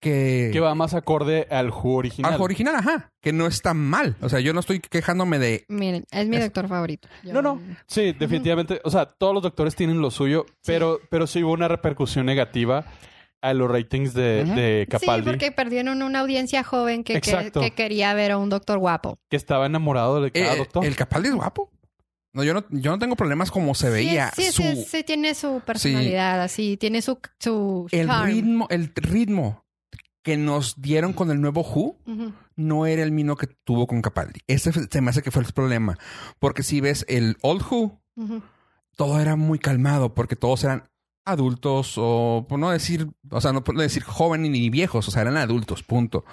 que. 0.00 0.50
Que 0.52 0.60
va 0.60 0.74
más 0.74 0.94
acorde 0.94 1.46
al 1.50 1.70
Who 1.70 1.94
original. 1.94 2.34
Al 2.34 2.40
original, 2.40 2.74
ajá. 2.76 3.12
Que 3.20 3.32
no 3.32 3.46
está 3.46 3.72
mal. 3.74 4.16
O 4.20 4.28
sea, 4.28 4.40
yo 4.40 4.52
no 4.52 4.60
estoy 4.60 4.80
quejándome 4.80 5.38
de. 5.38 5.64
Miren, 5.68 6.04
es 6.10 6.26
mi 6.28 6.36
Es- 6.36 6.44
doctor 6.44 6.68
favorito. 6.68 7.08
Yo- 7.22 7.32
No, 7.32 7.42
no. 7.42 7.60
Sí, 7.86 8.12
definitivamente. 8.18 8.80
O 8.84 8.90
sea, 8.90 9.06
todos 9.06 9.32
los 9.34 9.42
doctores 9.42 9.76
tienen 9.76 10.00
lo 10.00 10.10
suyo, 10.10 10.46
pero, 10.66 10.98
pero 11.10 11.26
sí 11.26 11.42
hubo 11.44 11.52
una 11.52 11.68
repercusión 11.68 12.26
negativa 12.26 12.84
a 13.42 13.54
los 13.54 13.70
ratings 13.70 14.12
de, 14.14 14.44
de 14.44 14.84
Sí, 14.84 14.90
Capaldi, 14.90 15.26
porque 15.30 15.50
perdieron 15.52 16.02
una 16.02 16.20
audiencia 16.20 16.62
joven 16.62 17.04
que, 17.04 17.14
que, 17.14 17.30
Exacto. 17.30 17.60
que 17.60 17.70
quería 17.72 18.12
ver 18.14 18.32
a 18.32 18.38
un 18.38 18.48
doctor 18.50 18.78
guapo. 18.78 19.18
que 19.28 19.36
estaba 19.36 19.66
enamorado 19.66 20.20
de 20.20 20.30
cada 20.30 20.54
Eh, 20.54 20.58
doctor. 20.58 20.84
el 20.84 20.96
Capaldi 20.96 21.28
es 21.30 21.34
guapo. 21.34 21.70
No, 22.32 22.44
yo 22.44 22.54
no, 22.54 22.64
yo 22.70 22.90
no 22.92 22.98
tengo 23.00 23.16
problemas 23.16 23.50
como 23.50 23.74
se 23.74 23.90
veía. 23.90 24.30
Sí, 24.36 24.44
sí, 24.44 24.52
su, 24.52 24.62
sí, 24.62 24.84
sí, 24.86 25.02
tiene 25.04 25.34
su 25.34 25.60
personalidad, 25.66 26.40
así, 26.42 26.76
tiene 26.76 27.02
su, 27.02 27.18
su 27.40 27.88
el 27.90 28.06
charm. 28.06 28.26
ritmo, 28.26 28.66
el 28.70 28.92
ritmo 28.94 29.64
que 30.22 30.36
nos 30.36 30.80
dieron 30.80 31.12
con 31.14 31.30
el 31.30 31.40
nuevo 31.40 31.62
Who 31.62 31.96
no 32.56 32.86
era 32.86 33.02
el 33.02 33.10
mismo 33.10 33.36
que 33.36 33.46
tuvo 33.64 33.86
con 33.86 34.02
Capaldi. 34.02 34.40
Ese 34.46 34.70
se 34.72 35.00
me 35.00 35.10
hace 35.10 35.22
que 35.22 35.30
fue 35.30 35.42
el 35.42 35.52
problema. 35.52 35.96
Porque 36.38 36.62
si 36.62 36.80
ves 36.82 37.04
el 37.08 37.36
Old 37.40 37.62
Who, 37.68 38.00
todo 38.96 39.18
era 39.18 39.34
muy 39.36 39.58
calmado 39.58 40.14
porque 40.14 40.36
todos 40.36 40.62
eran 40.64 40.89
adultos 41.30 41.94
o 41.96 42.46
por 42.48 42.58
no 42.58 42.70
decir, 42.70 43.08
o 43.30 43.40
sea, 43.40 43.52
no 43.52 43.64
por 43.64 43.74
no 43.74 43.82
decir 43.82 44.02
jóvenes 44.02 44.50
ni 44.50 44.70
viejos, 44.70 45.06
o 45.08 45.10
sea, 45.10 45.22
eran 45.22 45.36
adultos, 45.36 45.82
punto. 45.82 46.24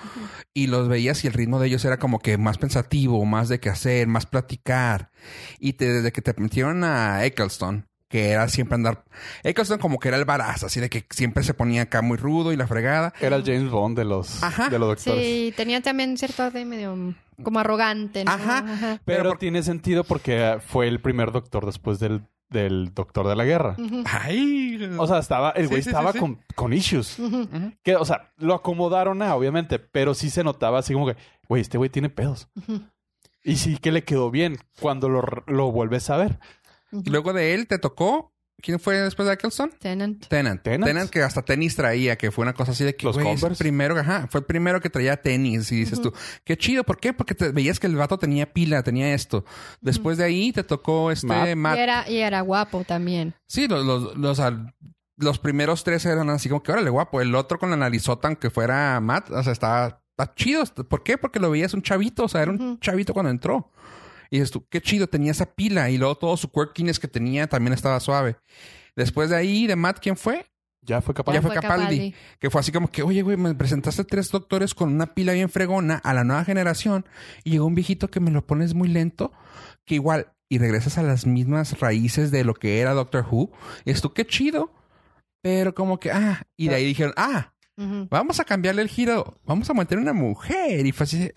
Y 0.53 0.67
los 0.67 0.87
veías 0.87 1.23
y 1.23 1.27
el 1.27 1.33
ritmo 1.33 1.59
de 1.59 1.67
ellos 1.67 1.83
era 1.85 1.97
como 1.99 2.19
que 2.19 2.37
más 2.37 2.57
pensativo, 2.57 3.23
más 3.25 3.49
de 3.49 3.59
qué 3.59 3.69
hacer, 3.69 4.07
más 4.07 4.25
platicar. 4.25 5.11
Y 5.59 5.73
te- 5.73 5.91
desde 5.91 6.11
que 6.11 6.21
te 6.21 6.33
metieron 6.41 6.83
a 6.83 7.23
Eccleston, 7.25 7.87
que 8.09 8.29
era 8.29 8.47
siempre 8.47 8.75
andar... 8.75 9.03
Eccleston 9.43 9.79
como 9.79 9.99
que 9.99 10.07
era 10.07 10.17
el 10.17 10.23
baraz, 10.25 10.63
así 10.63 10.79
de 10.79 10.89
que 10.89 11.05
siempre 11.09 11.43
se 11.43 11.53
ponía 11.53 11.81
acá 11.83 12.01
muy 12.01 12.17
rudo 12.17 12.53
y 12.53 12.55
la 12.57 12.65
fregada. 12.67 13.13
Era 13.19 13.35
el 13.35 13.43
James 13.43 13.69
Bond 13.69 13.97
de 13.97 14.05
los, 14.05 14.41
Ajá. 14.43 14.69
de 14.69 14.79
los 14.79 14.87
doctores. 14.89 15.25
Sí, 15.25 15.53
tenía 15.57 15.81
también 15.81 16.17
cierto 16.17 16.43
arte 16.43 16.63
medio 16.65 17.13
como 17.43 17.59
arrogante, 17.59 18.23
¿no? 18.23 18.31
Ajá. 18.31 18.63
Pero, 18.65 18.99
Pero 19.05 19.29
por- 19.31 19.39
tiene 19.39 19.61
sentido 19.61 20.03
porque 20.05 20.57
fue 20.65 20.87
el 20.87 21.01
primer 21.01 21.31
doctor 21.31 21.65
después 21.65 21.99
del, 21.99 22.23
del 22.49 22.93
doctor 22.93 23.27
de 23.27 23.35
la 23.35 23.45
guerra. 23.45 23.75
Ay. 24.05 24.89
O 24.97 25.07
sea, 25.07 25.19
estaba, 25.19 25.51
el 25.51 25.67
güey 25.67 25.81
sí, 25.81 25.89
estaba 25.89 26.11
sí, 26.11 26.17
sí. 26.17 26.21
Con, 26.21 26.39
con 26.55 26.73
issues. 26.73 27.17
Que, 27.83 27.95
o 27.95 28.05
sea, 28.05 28.31
lo 28.37 28.53
acomodaron 28.53 29.21
a, 29.21 29.35
obviamente, 29.35 29.79
pero 29.79 30.13
sí 30.13 30.29
se 30.29 30.43
notaba 30.43 30.79
así 30.79 30.93
como 30.93 31.07
que, 31.07 31.17
güey, 31.47 31.61
este 31.61 31.77
güey 31.77 31.89
tiene 31.89 32.09
pedos. 32.09 32.49
Y 33.43 33.55
sí 33.57 33.77
que 33.77 33.91
le 33.91 34.03
quedó 34.03 34.31
bien 34.31 34.57
cuando 34.79 35.09
lo, 35.09 35.23
lo 35.47 35.71
vuelves 35.71 36.09
a 36.09 36.17
ver. 36.17 36.39
Y 36.91 37.09
luego 37.09 37.33
de 37.33 37.53
él 37.53 37.67
te 37.67 37.79
tocó... 37.79 38.33
¿Quién 38.59 38.79
fue 38.79 38.97
después 38.99 39.27
de 39.27 39.35
Eccleston? 39.35 39.69
Tennant. 39.79 40.25
Tennant. 40.27 40.63
Tennant. 40.63 40.85
Tennant 40.85 41.09
que 41.11 41.21
hasta 41.21 41.43
tenis 41.43 41.75
traía, 41.75 42.17
que 42.17 42.31
fue 42.31 42.41
una 42.41 42.53
cosa 42.53 42.71
así 42.71 42.83
de 42.83 42.95
que 42.95 43.05
Los 43.05 43.15
Converse. 43.15 43.55
primero, 43.63 43.97
ajá, 43.97 44.27
fue 44.31 44.39
el 44.39 44.45
primero 44.47 44.81
que 44.81 44.89
traía 44.89 45.15
tenis 45.21 45.71
y 45.71 45.75
dices 45.75 46.01
tú, 46.01 46.11
qué 46.43 46.57
chido, 46.57 46.83
¿por 46.83 46.99
qué? 46.99 47.13
Porque 47.13 47.35
te 47.35 47.49
veías 47.49 47.79
que 47.79 47.85
el 47.85 47.95
vato 47.95 48.17
tenía 48.17 48.51
pila, 48.51 48.81
tenía 48.81 49.13
esto. 49.13 49.45
Después 49.79 50.17
de 50.17 50.23
ahí 50.23 50.51
te 50.51 50.63
tocó 50.63 51.11
este 51.11 51.27
Matt. 51.27 51.55
Matt. 51.55 51.77
Y, 51.77 51.79
era, 51.81 52.09
y 52.09 52.17
era 52.17 52.41
guapo 52.41 52.83
también. 52.83 53.35
Sí, 53.47 53.67
los, 53.67 53.85
los, 53.85 54.17
los, 54.17 54.41
los 55.17 55.39
primeros 55.39 55.83
tres 55.83 56.05
eran 56.05 56.29
así 56.31 56.49
como 56.49 56.63
que 56.63 56.71
órale, 56.71 56.89
guapo. 56.89 57.21
El 57.21 57.35
otro 57.35 57.59
con 57.59 57.69
la 57.69 57.77
narizota, 57.77 58.27
aunque 58.27 58.49
fuera 58.49 58.99
Matt, 58.99 59.29
o 59.29 59.43
sea, 59.43 59.53
estaba, 59.53 60.01
está 60.17 60.33
chido. 60.33 60.63
¿Por 60.65 61.03
qué? 61.03 61.19
Porque 61.19 61.39
lo 61.39 61.51
veías 61.51 61.75
un 61.75 61.83
chavito, 61.83 62.23
o 62.23 62.27
sea, 62.27 62.41
era 62.41 62.51
un 62.51 62.79
chavito 62.79 63.13
cuando 63.13 63.29
entró. 63.29 63.71
Y 64.29 64.39
dices 64.39 64.51
tú, 64.51 64.65
qué 64.69 64.81
chido, 64.81 65.07
tenía 65.07 65.31
esa 65.31 65.45
pila. 65.45 65.89
Y 65.89 65.97
luego 65.97 66.15
todo 66.15 66.37
su 66.37 66.51
quirkiness 66.51 66.99
que 66.99 67.07
tenía 67.07 67.47
también 67.47 67.73
estaba 67.73 67.99
suave. 67.99 68.37
Después 68.95 69.29
de 69.29 69.35
ahí, 69.35 69.67
de 69.67 69.75
Matt, 69.75 69.99
¿quién 69.99 70.17
fue? 70.17 70.45
Ya 70.81 71.01
fue 71.01 71.13
capaz. 71.13 71.33
Ya 71.33 71.41
fue 71.41 71.53
Capaldi. 71.53 72.15
Que 72.39 72.49
fue 72.49 72.61
así 72.61 72.71
como 72.71 72.89
que, 72.89 73.03
oye, 73.03 73.21
güey, 73.21 73.37
me 73.37 73.53
presentaste 73.53 74.03
tres 74.05 74.31
doctores 74.31 74.73
con 74.73 74.93
una 74.93 75.13
pila 75.13 75.33
bien 75.33 75.49
fregona 75.49 75.97
a 75.97 76.13
la 76.13 76.23
nueva 76.23 76.45
generación 76.45 77.05
y 77.43 77.51
llegó 77.51 77.65
un 77.65 77.75
viejito 77.75 78.09
que 78.09 78.19
me 78.19 78.31
lo 78.31 78.45
pones 78.45 78.73
muy 78.73 78.87
lento, 78.87 79.31
que 79.85 79.95
igual, 79.95 80.33
y 80.49 80.59
regresas 80.59 80.97
a 80.97 81.03
las 81.03 81.25
mismas 81.25 81.79
raíces 81.79 82.31
de 82.31 82.45
lo 82.45 82.53
que 82.53 82.79
era 82.79 82.93
Doctor 82.93 83.25
Who. 83.29 83.51
Y 83.85 83.91
esto, 83.91 84.13
qué 84.13 84.25
chido. 84.25 84.71
Pero 85.41 85.75
como 85.75 85.99
que, 85.99 86.11
ah, 86.11 86.41
y 86.55 86.69
de 86.69 86.75
ahí 86.75 86.85
dijeron, 86.85 87.13
ah, 87.17 87.53
vamos 88.09 88.39
a 88.39 88.45
cambiarle 88.45 88.81
el 88.81 88.87
giro, 88.87 89.39
vamos 89.45 89.69
a 89.69 89.73
meter 89.73 89.97
una 89.97 90.13
mujer. 90.13 90.85
Y 90.85 90.91
fue 90.91 91.03
así, 91.03 91.19
de, 91.19 91.33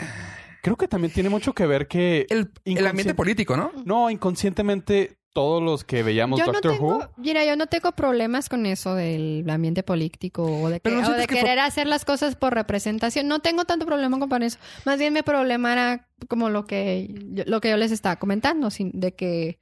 Creo 0.63 0.77
que 0.77 0.89
también 0.89 1.13
tiene 1.13 1.29
mucho 1.29 1.53
que 1.55 1.67
ver 1.67 1.89
que... 1.89 2.27
el, 2.31 2.51
el 2.65 2.87
ambiente 2.87 3.15
político, 3.15 3.57
¿no? 3.57 3.73
No, 3.85 4.11
inconscientemente 4.11 5.17
todos 5.33 5.63
los 5.63 5.85
que 5.85 6.03
veíamos 6.03 6.41
Yo 6.41 6.47
no 6.47 6.53
Doctor 6.55 6.73
tengo, 6.73 6.97
Who... 6.99 7.09
mira, 7.17 7.45
yo 7.45 7.55
no 7.57 7.69
tengo 7.69 7.93
problemas 7.93 8.49
con 8.49 8.67
eso 8.67 8.95
del 8.97 9.49
ambiente 9.49 9.83
político 9.85 10.43
o 10.45 10.69
de, 10.69 10.77
que- 10.77 10.81
Pero 10.81 10.97
¿no 10.97 11.03
o 11.03 11.05
sientes 11.05 11.29
de 11.29 11.35
que 11.35 11.41
querer 11.41 11.61
hacer 11.61 11.87
las 11.87 12.05
cosas 12.05 12.35
por 12.35 12.53
representación. 12.53 13.29
No 13.29 13.39
tengo 13.39 13.65
tanto 13.65 13.87
problema 13.87 14.19
con 14.19 14.43
eso. 14.43 14.59
Más 14.85 14.99
bien 14.99 15.13
mi 15.15 15.23
problema 15.23 15.73
era 15.73 16.09
como 16.29 16.51
lo 16.51 16.67
que 16.67 17.09
yo, 17.33 17.45
lo 17.47 17.61
que 17.61 17.71
yo 17.71 17.77
les 17.77 17.93
estaba 17.93 18.17
comentando, 18.17 18.71
sin- 18.71 18.91
de 18.93 19.15
que 19.15 19.61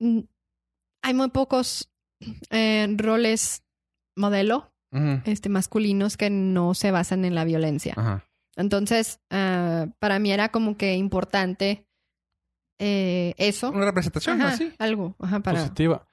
hay 0.00 1.14
muy 1.14 1.30
pocos 1.30 1.90
eh, 2.50 2.86
roles 2.96 3.62
modelo 4.16 4.72
este 5.26 5.50
masculinos 5.50 6.16
que 6.16 6.30
no 6.30 6.72
se 6.74 6.90
basan 6.90 7.24
en 7.26 7.34
la 7.34 7.44
violencia. 7.44 7.92
Ajá. 7.96 8.24
Entonces, 8.58 9.20
ah, 9.30 9.86
para 10.00 10.18
mí 10.18 10.32
era 10.32 10.50
como 10.50 10.76
que 10.76 10.94
importante 10.94 11.86
eh, 12.78 13.34
eso. 13.38 13.70
Una 13.70 13.86
representación 13.86 14.40
Ajá, 14.42 14.54
así. 14.54 14.72
algo. 14.78 15.16
Ajá, 15.20 15.40
para. 15.40 15.60
Positiva. 15.60 16.06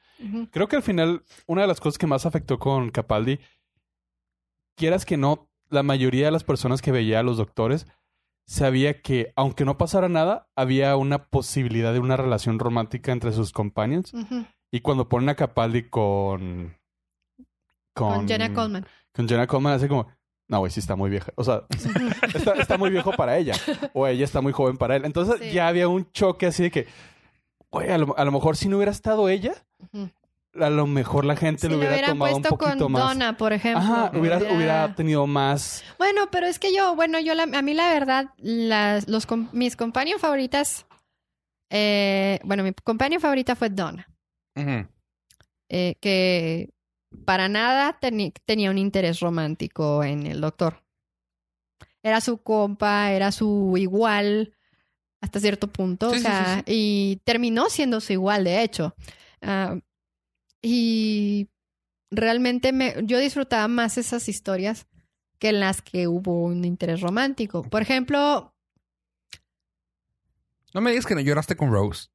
Creo 0.51 0.67
que 0.70 0.78
al 0.78 0.84
final, 0.84 1.24
una 1.45 1.63
de 1.63 1.67
las 1.67 1.82
cosas 1.82 1.97
que 1.97 2.07
más 2.07 2.26
afectó 2.26 2.57
con 2.57 2.89
Capaldi, 2.91 3.39
quieras 4.78 5.05
que 5.05 5.17
no, 5.17 5.49
la 5.70 5.84
mayoría 5.84 6.26
de 6.28 6.32
las 6.32 6.45
personas 6.45 6.82
que 6.82 6.91
veía 6.91 7.20
a 7.20 7.24
los 7.24 7.38
doctores 7.38 7.86
sabía 8.45 9.01
que, 9.01 9.34
aunque 9.36 9.65
no 9.65 9.78
pasara 9.78 10.07
nada, 10.07 10.47
había 10.55 10.95
una 10.95 11.26
posibilidad 11.26 11.93
de 11.93 11.99
una 11.99 12.15
relación 12.15 12.59
romántica 12.59 13.11
entre 13.11 13.34
sus 13.34 13.51
companions. 13.51 14.13
Ujú. 14.13 14.45
Y 14.72 14.82
cuando 14.82 15.09
ponen 15.09 15.30
a 15.30 15.36
Capaldi 15.36 15.89
con. 15.89 16.78
Con 17.93 18.28
Jenna 18.28 18.53
Coleman. 18.53 18.86
Con 19.13 19.28
Jenna 19.28 19.47
Coleman, 19.47 19.74
hace 19.74 19.88
como. 19.88 20.07
No, 20.48 20.60
güey, 20.60 20.72
sí 20.72 20.80
está 20.80 20.96
muy 20.96 21.10
vieja. 21.10 21.32
O 21.36 21.43
sea, 21.43 21.64
está, 22.36 22.54
está 22.54 22.78
muy 22.78 22.89
viejo 22.91 23.12
para 23.14 23.38
ella. 23.38 23.54
O 23.93 24.06
ella 24.06 24.24
está 24.26 24.41
muy 24.41 24.52
joven 24.54 24.78
para 24.78 24.96
él. 24.96 25.06
Entonces 25.06 25.38
Sí. 25.39 25.52
ya 25.52 25.68
había 25.68 25.88
un 25.88 26.12
choque 26.12 26.46
así 26.48 26.64
de 26.64 26.72
que. 26.72 26.88
Güey, 27.72 27.89
a 27.91 27.98
lo, 27.98 28.18
a 28.18 28.24
lo 28.24 28.32
mejor 28.32 28.56
si 28.56 28.70
no 28.70 28.78
hubiera 28.78 28.91
estado 28.91 29.28
ella, 29.28 29.54
a 30.58 30.70
lo 30.70 30.88
mejor 30.88 31.26
la 31.26 31.36
gente 31.36 31.62
Si 31.62 31.68
lo 31.68 31.78
hubiera 31.80 32.08
tomado 32.08 32.36
un 32.36 32.41
puesto 32.43 32.58
poquito 32.58 32.86
con 32.86 32.91
más. 32.93 33.04
Donna, 33.10 33.36
por 33.38 33.52
ejemplo. 33.54 33.82
Ajá, 33.84 34.12
hubiera, 34.18 34.38
hubiera- 34.38 34.56
hubiera 34.56 34.96
tenido 34.96 35.28
más. 35.28 35.84
Bueno, 35.98 36.30
pero 36.32 36.46
es 36.48 36.60
que 36.60 36.74
yo, 36.74 36.96
bueno, 36.96 37.20
yo 37.20 37.34
la- 37.34 37.43
a 37.43 37.62
mí 37.62 37.74
la 37.74 37.89
verdad, 37.89 38.28
las, 38.38 39.10
los, 39.10 39.28
mis 39.52 39.76
compañeros 39.76 40.22
favoritas, 40.22 40.86
eh, 41.72 42.39
bueno, 42.43 42.64
mi 42.64 42.72
compañera 42.84 43.20
favorita 43.20 43.56
fue 43.56 43.70
Donna, 43.72 44.08
eh, 45.70 45.96
que 46.00 46.70
para 47.26 47.47
nada 47.49 47.99
tenía 48.45 48.70
un 48.72 48.78
interés 48.78 49.20
romántico 49.20 50.03
en 50.03 50.26
el 50.28 50.41
doctor. 50.41 50.84
Era 52.03 52.22
su 52.22 52.38
compa, 52.38 53.11
era 53.11 53.32
su 53.32 53.76
igual 53.78 54.53
hasta 55.22 55.39
cierto 55.39 55.68
punto, 55.68 56.11
Sí, 56.11 56.18
o 56.18 56.22
sea, 56.22 56.57
sí, 56.57 56.63
y 56.68 57.22
terminó 57.24 57.70
siendo 57.70 57.99
su 57.99 58.13
igual, 58.13 58.43
de 58.43 58.61
hecho. 58.61 58.95
Ah, 59.41 59.80
y 60.61 61.49
realmente 62.11 62.72
me, 62.74 62.95
yo 63.03 63.18
disfrutaba 63.20 63.68
más 63.68 63.97
esas 63.97 64.30
historias 64.30 64.86
que 65.39 65.49
en 65.49 65.59
las 65.59 65.82
que 65.82 66.07
hubo 66.07 66.43
un 66.43 66.63
interés 66.63 67.01
romántico. 67.01 67.63
Por 67.63 67.82
ejemplo, 67.82 68.53
No 70.74 70.82
me 70.82 70.91
digas 70.91 71.05
que 71.05 71.16
no 71.16 71.22
lloraste 71.22 71.55
con 71.55 71.72
Rose. 71.72 72.07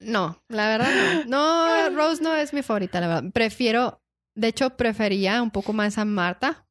no, 0.00 0.42
la 0.48 0.68
verdad 0.68 1.24
no. 1.26 1.90
No, 1.90 1.96
Rose 1.96 2.22
no 2.22 2.34
es 2.34 2.52
mi 2.52 2.62
favorita, 2.62 3.00
la 3.00 3.06
verdad. 3.08 3.30
Prefiero, 3.32 4.02
de 4.36 4.48
hecho, 4.48 4.70
prefería 4.70 5.42
un 5.42 5.50
poco 5.50 5.72
más 5.72 5.98
a 5.98 6.04
Marta 6.04 6.62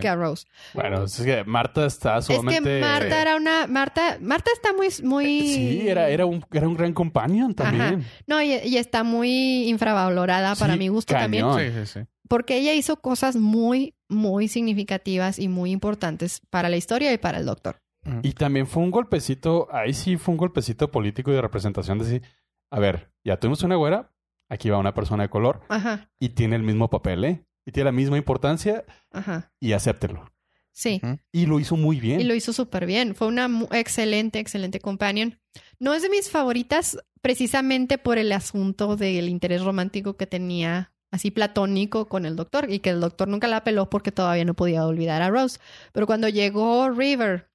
que 0.00 0.08
a 0.08 0.14
Rose. 0.14 0.46
Bueno, 0.72 1.04
es 1.04 1.20
que 1.20 1.44
Marta 1.44 1.84
está 1.84 2.16
Es 2.18 2.24
sumamente. 2.26 2.62
que 2.76 2.80
Marta 2.80 3.20
era 3.20 3.36
una, 3.36 3.66
Marta, 3.66 4.16
Marta 4.22 4.50
está 4.54 4.72
muy, 4.72 4.88
muy. 5.02 5.46
Sí, 5.48 5.88
era, 5.88 6.08
era, 6.08 6.24
un, 6.24 6.42
era 6.50 6.66
un 6.66 6.74
gran 6.74 6.94
companion 6.94 7.54
también. 7.54 8.02
No, 8.26 8.40
y, 8.40 8.54
y 8.54 8.78
está 8.78 9.04
muy 9.04 9.68
infravalorada 9.68 10.54
para 10.56 10.76
mi 10.76 10.88
gusto 10.88 11.12
cañón. 11.12 11.56
también. 11.56 11.74
Sí, 11.84 11.86
sí, 11.86 12.00
sí. 12.00 12.06
Porque 12.26 12.56
ella 12.56 12.72
hizo 12.72 12.96
cosas 13.02 13.36
muy, 13.36 13.94
muy 14.08 14.48
significativas 14.48 15.38
y 15.38 15.48
muy 15.48 15.72
importantes 15.72 16.40
para 16.48 16.70
la 16.70 16.76
historia 16.78 17.12
y 17.12 17.18
para 17.18 17.38
el 17.38 17.44
doctor. 17.44 17.82
Y 18.22 18.32
también 18.32 18.66
fue 18.66 18.82
un 18.84 18.90
golpecito, 18.92 19.68
ahí 19.72 19.92
sí 19.92 20.16
fue 20.16 20.32
un 20.32 20.38
golpecito 20.38 20.90
político 20.90 21.30
y 21.32 21.34
de 21.34 21.42
representación 21.42 21.98
de 21.98 22.04
decir, 22.04 22.22
a 22.70 22.78
ver, 22.78 23.10
ya 23.24 23.36
tuvimos 23.38 23.62
una 23.64 23.74
güera, 23.74 24.12
aquí 24.48 24.70
va 24.70 24.78
una 24.78 24.94
persona 24.94 25.24
de 25.24 25.28
color 25.30 25.60
Ajá, 25.68 26.10
y 26.18 26.30
tiene 26.30 26.56
el 26.56 26.62
mismo 26.62 26.88
papel, 26.90 27.24
¿eh? 27.24 27.44
Y 27.64 27.72
tiene 27.72 27.86
la 27.86 27.92
misma 27.92 28.16
importancia 28.16 28.84
ajá. 29.12 29.52
y 29.60 29.72
acéptenlo. 29.72 30.30
Sí. 30.72 31.00
Y 31.32 31.46
lo 31.46 31.58
hizo 31.58 31.76
muy 31.76 31.98
bien. 32.00 32.20
Y 32.20 32.24
lo 32.24 32.34
hizo 32.34 32.52
súper 32.52 32.84
bien. 32.86 33.14
Fue 33.14 33.26
una 33.28 33.48
mu- 33.48 33.66
excelente, 33.72 34.38
excelente 34.38 34.78
companion. 34.78 35.38
No 35.80 35.94
es 35.94 36.02
de 36.02 36.10
mis 36.10 36.30
favoritas 36.30 36.98
precisamente 37.22 37.98
por 37.98 38.18
el 38.18 38.30
asunto 38.30 38.94
del 38.96 39.28
interés 39.28 39.62
romántico 39.64 40.16
que 40.16 40.26
tenía 40.26 40.92
así 41.10 41.30
platónico 41.30 42.08
con 42.08 42.26
el 42.26 42.36
doctor 42.36 42.70
y 42.70 42.80
que 42.80 42.90
el 42.90 43.00
doctor 43.00 43.26
nunca 43.26 43.48
la 43.48 43.64
peló 43.64 43.88
porque 43.90 44.12
todavía 44.12 44.44
no 44.44 44.54
podía 44.54 44.86
olvidar 44.86 45.22
a 45.22 45.30
Rose. 45.30 45.58
Pero 45.92 46.06
cuando 46.06 46.28
llegó 46.28 46.90
River, 46.90 47.48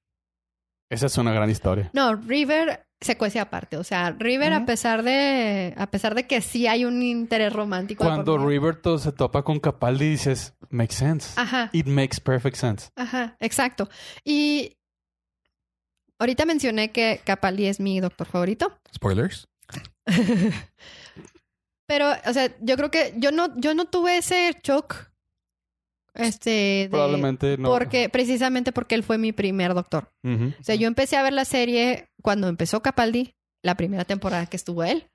Esa 0.92 1.06
es 1.06 1.16
una 1.18 1.32
gran 1.32 1.48
historia. 1.50 1.90
no, 1.94 2.14
River 2.14 2.86
se 3.00 3.16
cuece 3.16 3.40
aparte. 3.40 3.76
O 3.78 3.82
sea, 3.84 4.10
River 4.16 4.52
a 4.52 4.64
pesar 4.66 5.02
de, 5.02 5.74
a 5.76 5.86
pesar 5.90 6.14
de 6.14 6.26
que 6.26 6.40
sí 6.40 6.66
hay 6.68 6.84
un 6.84 7.02
interés 7.02 7.52
romántico. 7.52 8.04
Cuando 8.04 8.36
medio- 8.36 8.48
Riverto 8.48 8.98
se 8.98 9.10
topa 9.10 9.42
con 9.42 9.58
Capaldi 9.58 10.10
dices, 10.10 10.54
makes 10.70 10.94
sense. 10.94 11.32
Ajá. 11.40 11.70
It 11.72 11.86
makes 11.86 12.20
perfect 12.20 12.56
sense. 12.56 12.90
Ajá, 12.94 13.36
exacto. 13.40 13.88
Y 14.24 14.76
ahorita 16.20 16.44
mencioné 16.44 16.92
que 16.92 17.20
Capaldi 17.24 17.66
es 17.66 17.80
mi 17.80 17.98
doctor 17.98 18.26
favorito. 18.28 18.78
Spoilers. 18.94 19.48
Pero, 21.86 22.12
o 22.26 22.32
sea, 22.32 22.54
yo 22.60 22.76
creo 22.76 22.90
que 22.90 23.14
yo 23.16 23.32
no, 23.32 23.56
yo 23.58 23.74
no 23.74 23.86
tuve 23.86 24.18
ese 24.18 24.56
shock. 24.62 25.10
Este. 26.14 26.50
de- 26.50 26.88
Probablemente 26.90 27.56
no. 27.58 27.68
Porque, 27.68 28.08
precisamente 28.08 28.72
porque 28.72 28.94
él 28.94 29.02
fue 29.02 29.18
mi 29.18 29.32
primer 29.32 29.74
doctor. 29.74 30.12
Ujú. 30.22 30.52
O 30.60 30.62
sea, 30.64 30.74
yo 30.74 30.86
empecé 30.86 31.16
a 31.16 31.22
ver 31.22 31.32
la 31.32 31.44
serie 31.44 32.08
cuando 32.22 32.48
empezó 32.48 32.82
Capaldi, 32.82 33.34
la 33.62 33.76
primera 33.76 34.04
temporada 34.04 34.46
que 34.46 34.56
estuvo 34.56 34.82
él. 34.84 35.08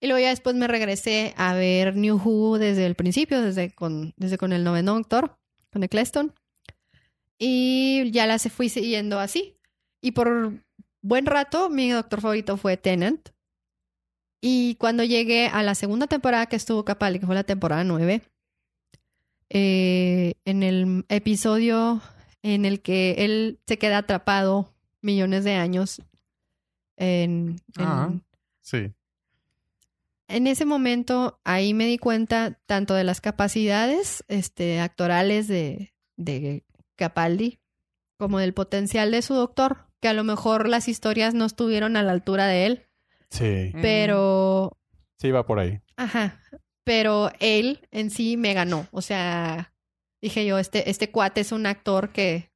Y 0.00 0.06
luego 0.08 0.20
ya 0.20 0.28
después 0.28 0.54
me 0.54 0.68
regresé 0.68 1.32
a 1.38 1.54
ver 1.54 1.96
New 1.96 2.16
Who 2.22 2.58
desde 2.58 2.84
el 2.86 2.94
principio, 2.94 3.40
desde 3.40 3.72
con, 3.74 4.12
desde 4.16 4.36
con 4.38 4.52
el 4.52 4.62
noveno 4.62 4.94
doctor, 4.94 5.38
con 5.72 5.82
Eccleston. 5.82 6.34
Y 7.38 8.10
ya 8.12 8.26
la 8.26 8.38
se 8.38 8.50
fui 8.50 8.68
siguiendo 8.68 9.18
así. 9.18 9.58
Y 10.02 10.12
por 10.12 10.52
buen 11.02 11.26
rato, 11.26 11.70
mi 11.70 11.90
doctor 11.90 12.20
favorito 12.20 12.56
fue 12.56 12.76
Tennant. 12.76 13.30
Y 14.40 14.76
cuando 14.76 15.02
llegué 15.02 15.48
a 15.48 15.62
la 15.62 15.74
segunda 15.74 16.06
temporada 16.06 16.46
que 16.46 16.56
estuvo 16.56 16.84
Capaldi, 16.84 17.18
que 17.18 17.26
fue 17.26 17.34
la 17.34 17.44
temporada 17.44 17.82
9, 17.84 18.22
eh, 19.50 20.34
en 20.44 20.62
el 20.62 21.04
episodio 21.08 22.00
en 22.42 22.64
el 22.64 22.80
que 22.82 23.16
él 23.24 23.60
se 23.66 23.78
queda 23.78 23.98
atrapado 23.98 24.72
millones 25.02 25.44
de 25.44 25.54
años 25.54 26.02
en, 26.96 27.56
en- 27.76 27.84
Ah. 27.84 28.10
Sí. 28.62 28.92
en 30.28 30.46
ese 30.48 30.64
momento 30.64 31.38
ahí 31.44 31.72
me 31.74 31.86
di 31.86 31.98
cuenta 31.98 32.58
tanto 32.66 32.94
de 32.94 33.04
las 33.04 33.20
capacidades 33.20 34.24
este, 34.28 34.80
actorales 34.80 35.46
de, 35.46 35.94
de 36.16 36.64
Capaldi 36.96 37.60
como 38.18 38.38
del 38.38 38.54
potencial 38.54 39.10
de 39.10 39.22
su 39.22 39.34
doctor, 39.34 39.86
que 40.00 40.08
a 40.08 40.14
lo 40.14 40.24
mejor 40.24 40.68
las 40.68 40.88
historias 40.88 41.34
no 41.34 41.44
estuvieron 41.44 41.96
a 41.96 42.02
la 42.02 42.12
altura 42.12 42.46
de 42.46 42.66
él, 42.66 42.86
Sí. 43.30 43.72
pero, 43.82 44.76
Sí, 45.18 45.30
va 45.30 45.44
por 45.46 45.58
ahí. 45.60 45.80
ajá, 45.96 46.40
pero 46.86 47.32
él 47.40 47.80
en 47.90 48.10
sí 48.10 48.36
me 48.36 48.54
ganó, 48.54 48.86
o 48.92 49.02
sea, 49.02 49.72
dije 50.22 50.46
yo, 50.46 50.56
este, 50.60 50.88
este 50.88 51.10
cuate 51.10 51.40
es 51.40 51.50
un 51.50 51.66
actor 51.66 52.10
que 52.10 52.48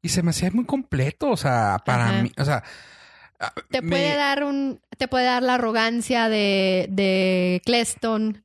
Y 0.00 0.10
se 0.10 0.22
me 0.22 0.30
hacía 0.30 0.52
muy 0.52 0.64
completo, 0.64 1.28
o 1.28 1.36
sea, 1.36 1.78
para 1.84 2.04
Ajá. 2.10 2.22
mí, 2.22 2.30
o 2.38 2.44
sea, 2.44 2.62
ah, 3.40 3.52
te 3.68 3.82
me- 3.82 3.88
puede 3.90 4.14
dar 4.14 4.44
un, 4.44 4.80
te 4.96 5.08
puede 5.08 5.24
dar 5.24 5.42
la 5.42 5.54
arrogancia 5.56 6.28
de, 6.28 6.86
de 6.88 7.60
Cleston, 7.64 8.44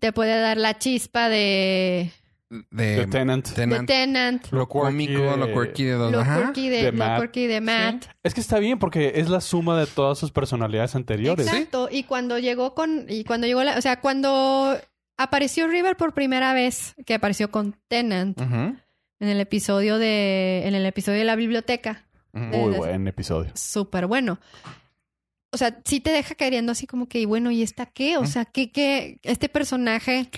te 0.00 0.12
puede 0.12 0.40
dar 0.40 0.56
la 0.56 0.76
chispa 0.76 1.28
de, 1.28 2.10
de, 2.50 2.96
The 2.96 3.06
Tenant. 3.08 3.46
de 3.48 3.54
Tennant, 3.54 3.86
Tennant. 3.86 4.46
lo 4.52 4.68
cómico, 4.68 5.36
lo 5.36 5.46
de- 5.46 5.52
quirky 5.52 5.84
de 5.84 5.92
dos. 5.92 6.12
Lo 6.12 6.20
Ajá. 6.20 6.44
quirky 6.52 6.68
de, 6.68 6.82
de 6.84 6.92
lo 6.92 6.98
Matt. 6.98 7.20
quirky 7.20 7.46
de 7.46 7.60
Matt. 7.60 8.04
Es 8.22 8.34
que 8.34 8.40
está 8.40 8.58
bien 8.58 8.78
porque 8.78 9.12
es 9.16 9.28
la 9.28 9.40
suma 9.40 9.78
de 9.78 9.86
todas 9.86 10.18
sus 10.18 10.30
personalidades 10.30 10.94
anteriores. 10.94 11.46
Exacto. 11.46 11.88
Y 11.90 12.04
cuando 12.04 12.38
llegó 12.38 12.74
con, 12.74 13.04
y 13.08 13.24
cuando 13.24 13.46
llegó 13.46 13.62
la, 13.64 13.76
o 13.76 13.82
sea, 13.82 14.00
cuando 14.00 14.78
apareció 15.16 15.68
River 15.68 15.96
por 15.96 16.14
primera 16.14 16.52
vez, 16.54 16.94
que 17.04 17.14
apareció 17.14 17.50
con 17.50 17.76
Tennant 17.88 18.40
Ujú, 18.40 18.54
en 19.20 19.28
el 19.28 19.40
episodio 19.40 19.98
de, 19.98 20.62
en 20.64 20.74
el 20.74 20.86
episodio 20.86 21.18
de 21.18 21.24
la 21.24 21.36
biblioteca. 21.36 22.06
Muy 22.32 22.74
buen 22.76 23.08
episodio. 23.08 23.50
súper 23.54 24.06
bueno. 24.06 24.38
O 25.50 25.56
sea, 25.56 25.80
sí 25.84 26.00
te 26.00 26.10
deja 26.12 26.34
queriendo 26.34 26.72
así 26.72 26.86
como 26.86 27.08
que, 27.08 27.20
y 27.20 27.24
bueno, 27.24 27.50
¿y 27.50 27.62
esta 27.62 27.86
qué? 27.86 28.16
O 28.18 28.26
sea, 28.26 28.44
que, 28.44 28.70
que 28.70 29.18
este 29.22 29.48
personaje 29.48 30.28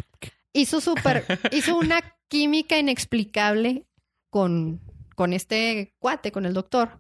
hizo 0.52 0.80
súper, 0.80 1.24
hizo 1.52 1.76
una 1.78 2.00
química 2.28 2.78
inexplicable 2.78 3.86
con, 4.30 4.80
con 5.16 5.32
este 5.32 5.94
cuate, 5.98 6.32
con 6.32 6.46
el 6.46 6.54
doctor. 6.54 6.98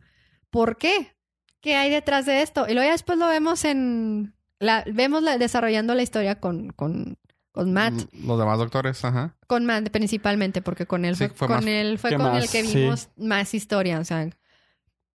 ¿Por 0.50 0.76
qué? 0.78 1.14
¿Qué 1.60 1.76
hay 1.76 1.90
detrás 1.90 2.26
de 2.26 2.42
esto? 2.42 2.66
Y 2.68 2.72
luego 2.74 2.86
ya 2.86 2.92
después 2.92 3.18
lo 3.18 3.28
vemos 3.28 3.64
en, 3.64 4.34
la, 4.58 4.84
vemos 4.92 5.22
la- 5.22 5.38
desarrollando 5.38 5.94
la 5.94 6.02
historia 6.02 6.40
con, 6.40 6.70
con, 6.70 7.18
con 7.52 7.72
Matt, 7.72 7.94
Los 8.24 8.38
demás 8.38 8.58
doctores, 8.58 9.04
ajá. 9.04 9.36
con 9.46 9.66
Matt 9.66 9.90
principalmente, 9.90 10.62
porque 10.62 10.86
con 10.86 11.04
él 11.04 11.16
Sí, 11.16 11.26
fue, 11.28 11.36
fue 11.36 11.46
con 11.48 11.56
más- 11.58 11.66
él 11.66 11.98
fue 11.98 12.10
¿Qué 12.10 12.16
con 12.16 12.34
el 12.34 12.48
que 12.48 12.64
Sí. 12.64 12.78
vimos 12.78 13.08
más 13.16 13.52
historia, 13.54 14.00
o 14.00 14.04
sea, 14.04 14.30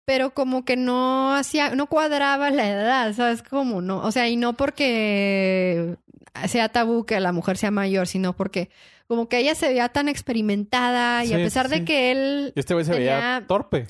pero 0.06 0.36
como 0.36 0.64
que 0.66 0.78
no 0.78 1.34
hacía, 1.34 1.74
no 1.76 1.88
cuadraba 1.88 2.52
la 2.52 2.70
edad, 2.70 3.14
¿sabes 3.14 3.42
cómo? 3.42 3.82
No, 3.82 3.98
o 4.06 4.12
sea, 4.12 4.30
y 4.30 4.38
no 4.38 4.54
porque 4.54 5.96
sea 6.48 6.70
tabú 6.70 7.06
que 7.06 7.20
la 7.20 7.32
mujer 7.32 7.58
sea 7.58 7.72
mayor, 7.72 8.08
sino 8.08 8.36
porque 8.36 8.70
como 9.08 9.30
que 9.30 9.38
ella 9.40 9.56
se 9.56 9.68
veía 9.70 9.90
tan 9.90 10.08
experimentada 10.10 11.24
y 11.26 11.34
a 11.34 11.38
Sí, 11.38 11.44
pesar 11.44 11.70
de 11.70 11.86
que 11.86 12.12
él, 12.12 12.54
este 12.56 12.74
güey 12.74 12.86
se 12.86 12.92
veía 12.94 13.16
Tenía- 13.20 13.46
torpe. 13.48 13.88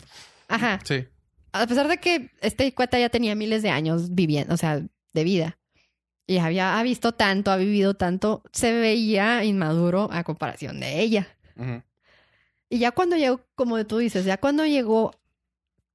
ajá, 0.48 0.80
Sí. 0.84 1.06
a 1.54 1.66
pesar 1.68 1.88
de 1.88 1.98
que 1.98 2.32
este 2.42 2.74
cuata 2.74 3.00
ya 3.00 3.10
tenía 3.10 3.34
miles 3.36 3.62
de 3.64 3.70
años 3.70 4.14
viviendo, 4.14 4.54
o 4.54 4.58
sea, 4.58 4.82
de 5.14 5.24
vida. 5.24 5.58
Y 6.28 6.40
había 6.40 6.80
ha 6.80 6.84
visto 6.84 7.12
tanto, 7.14 7.52
ha 7.52 7.56
vivido 7.56 7.94
tanto, 7.94 8.44
se 8.52 8.74
veía 8.74 9.44
inmaduro 9.44 10.10
a 10.12 10.24
comparación 10.24 10.80
de 10.80 11.00
ella. 11.00 11.28
Y 12.70 12.80
ya 12.80 12.92
cuando 12.92 13.16
llegó, 13.16 13.42
como 13.56 13.84
tú 13.86 14.00
dices, 14.00 14.26
ya 14.26 14.38
cuando 14.38 14.66
llegó 14.66 15.12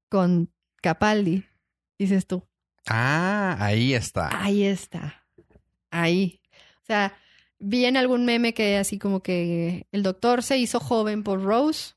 con 0.08 0.50
Capaldi, 0.82 1.44
dices 1.98 2.26
tú, 2.26 2.44
Ah, 2.86 3.56
ahí 3.60 3.92
está. 3.92 4.30
ahí 4.42 4.64
está, 4.64 5.24
ahí. 5.90 6.39
O 6.90 6.92
sea, 6.92 7.14
vi 7.60 7.84
en 7.84 7.96
algún 7.96 8.24
meme 8.24 8.52
que 8.52 8.76
así 8.76 8.98
como 8.98 9.22
que 9.22 9.86
el 9.92 10.02
doctor 10.02 10.42
se 10.42 10.58
hizo 10.58 10.80
joven 10.80 11.22
por 11.22 11.40
Rose, 11.40 11.94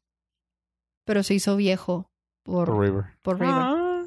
pero 1.03 1.23
se 1.23 1.33
hizo 1.33 1.55
viejo 1.55 2.11
por, 2.43 2.67
Por 2.67 2.79
River. 2.79 3.05
por 3.23 3.39
River. 3.39 3.55
Ah. 3.57 4.03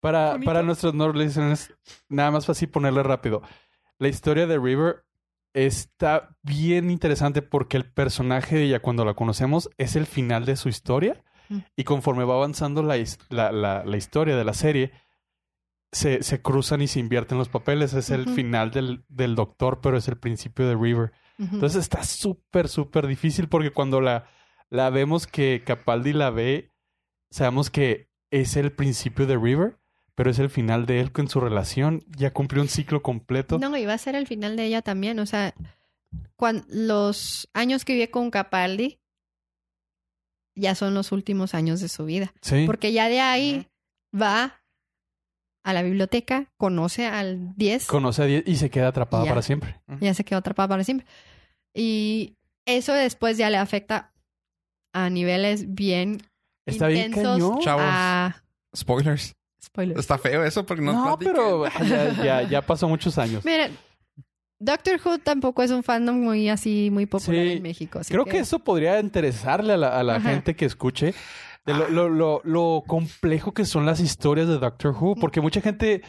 Para, 0.00 0.30
Bonito. 0.32 0.44
para 0.46 0.62
nuestros 0.62 0.94
no 0.94 1.12
listeners, 1.12 1.74
nada 2.08 2.30
más 2.30 2.46
fácil 2.46 2.70
ponerle 2.70 3.02
rápido. 3.02 3.42
La 3.98 4.08
historia 4.08 4.46
de 4.46 4.56
River 4.58 5.04
está 5.52 6.34
bien 6.42 6.90
interesante 6.90 7.42
porque 7.42 7.76
el 7.76 7.84
personaje 7.84 8.56
de 8.56 8.64
ella, 8.64 8.80
cuando 8.80 9.04
la 9.04 9.12
conocemos, 9.12 9.68
es 9.76 9.94
el 9.94 10.06
final 10.06 10.46
de 10.46 10.56
su 10.56 10.70
historia. 10.70 11.22
Mm. 11.50 11.58
Y 11.76 11.84
conforme 11.84 12.24
va 12.24 12.34
avanzando 12.36 12.82
la, 12.82 12.96
la- 13.28 13.84
la 13.84 13.96
historia 13.98 14.36
de 14.36 14.44
la 14.44 14.54
serie, 14.54 14.92
se, 15.92 16.22
se 16.22 16.42
cruzan 16.42 16.82
y 16.82 16.86
se 16.88 17.00
invierten 17.00 17.38
los 17.38 17.48
papeles. 17.48 17.94
Es 17.94 18.10
el 18.10 18.28
final 18.28 18.70
del, 18.70 19.04
del 19.08 19.34
doctor, 19.34 19.80
pero 19.80 19.96
es 19.96 20.08
el 20.08 20.16
principio 20.18 20.66
de 20.68 20.76
River. 20.76 21.12
Entonces 21.38 21.80
está 21.82 22.02
súper, 22.02 22.68
súper 22.68 23.06
difícil 23.06 23.48
porque 23.48 23.70
cuando 23.70 24.00
la, 24.00 24.28
la 24.70 24.90
vemos 24.90 25.26
que 25.28 25.62
Capaldi 25.64 26.12
la 26.12 26.30
ve, 26.30 26.72
sabemos 27.30 27.70
que 27.70 28.08
es 28.30 28.56
el 28.56 28.72
principio 28.72 29.24
de 29.26 29.36
River, 29.38 29.78
pero 30.16 30.30
es 30.30 30.38
el 30.40 30.50
final 30.50 30.84
de 30.84 31.00
él 31.00 31.12
con 31.12 31.28
su 31.28 31.38
relación. 31.40 32.04
Ya 32.16 32.32
cumplió 32.32 32.60
un 32.60 32.68
ciclo 32.68 33.02
completo. 33.02 33.58
No, 33.58 33.76
y 33.76 33.86
va 33.86 33.94
a 33.94 33.98
ser 33.98 34.16
el 34.16 34.26
final 34.26 34.56
de 34.56 34.64
ella 34.64 34.82
también. 34.82 35.20
O 35.20 35.26
sea, 35.26 35.54
cuan- 36.36 36.64
los 36.68 37.48
años 37.54 37.84
que 37.84 37.92
vive 37.94 38.10
con 38.10 38.30
Capaldi 38.32 38.98
ya 40.56 40.74
son 40.74 40.92
los 40.94 41.12
últimos 41.12 41.54
años 41.54 41.80
de 41.80 41.88
su 41.88 42.04
vida. 42.04 42.34
Sí. 42.42 42.64
Porque 42.66 42.92
ya 42.92 43.08
de 43.08 43.20
ahí 43.20 43.68
va 44.12 44.57
a 45.68 45.72
la 45.74 45.82
biblioteca, 45.82 46.46
conoce 46.56 47.06
al 47.06 47.54
10, 47.56 47.86
Conoce 47.86 48.22
a 48.22 48.24
10 48.24 48.44
y 48.46 48.56
se 48.56 48.70
queda 48.70 48.88
atrapada 48.88 49.24
Ya. 49.24 49.30
para 49.30 49.42
siempre. 49.42 49.76
ya 50.00 50.14
se 50.14 50.24
quedó 50.24 50.38
atrapada 50.38 50.68
para 50.68 50.84
siempre. 50.84 51.06
Y 51.74 52.34
eso 52.66 52.94
después 52.94 53.36
ya 53.36 53.50
le 53.50 53.58
afecta 53.58 54.12
a 54.94 55.10
niveles 55.10 55.74
bien 55.74 56.22
Está 56.66 56.86
bien 56.86 57.06
intensos 57.08 57.34
cañón. 57.34 57.60
Chavos. 57.60 57.84
a 57.86 58.42
Spoilers. 58.74 59.34
spoilers. 59.62 60.00
Está 60.00 60.16
feo 60.18 60.42
eso 60.44 60.64
porque 60.64 60.82
no, 60.82 60.92
No, 60.92 61.04
platican. 61.18 61.34
pero 61.34 61.66
ya, 61.86 62.22
ya, 62.24 62.42
ya 62.48 62.62
pasó 62.62 62.88
muchos 62.88 63.18
años. 63.18 63.44
Miren, 63.44 63.76
Doctor 64.60 64.98
Who 65.04 65.18
tampoco 65.18 65.62
es 65.62 65.70
un 65.70 65.82
fandom 65.82 66.16
muy 66.18 66.48
así, 66.48 66.88
muy 66.90 67.06
popular 67.06 67.44
Sí. 67.46 67.52
en 67.52 67.62
México. 67.62 67.98
así 67.98 68.12
Creo 68.12 68.24
que 68.24 68.38
eso 68.38 68.58
podría 68.58 68.98
interesarle 69.00 69.74
a 69.74 69.76
la, 69.76 69.98
a 69.98 70.02
la 70.02 70.20
gente 70.20 70.56
que 70.56 70.64
escuche 70.64 71.14
de 71.68 71.74
lo, 71.74 71.88
lo, 71.88 72.08
lo, 72.08 72.40
lo 72.44 72.84
complejo 72.86 73.52
que 73.52 73.64
son 73.64 73.86
las 73.86 74.00
historias 74.00 74.48
de 74.48 74.58
Doctor 74.58 74.94
Who, 74.98 75.16
porque 75.16 75.40
mucha 75.40 75.60
gente, 75.60 76.02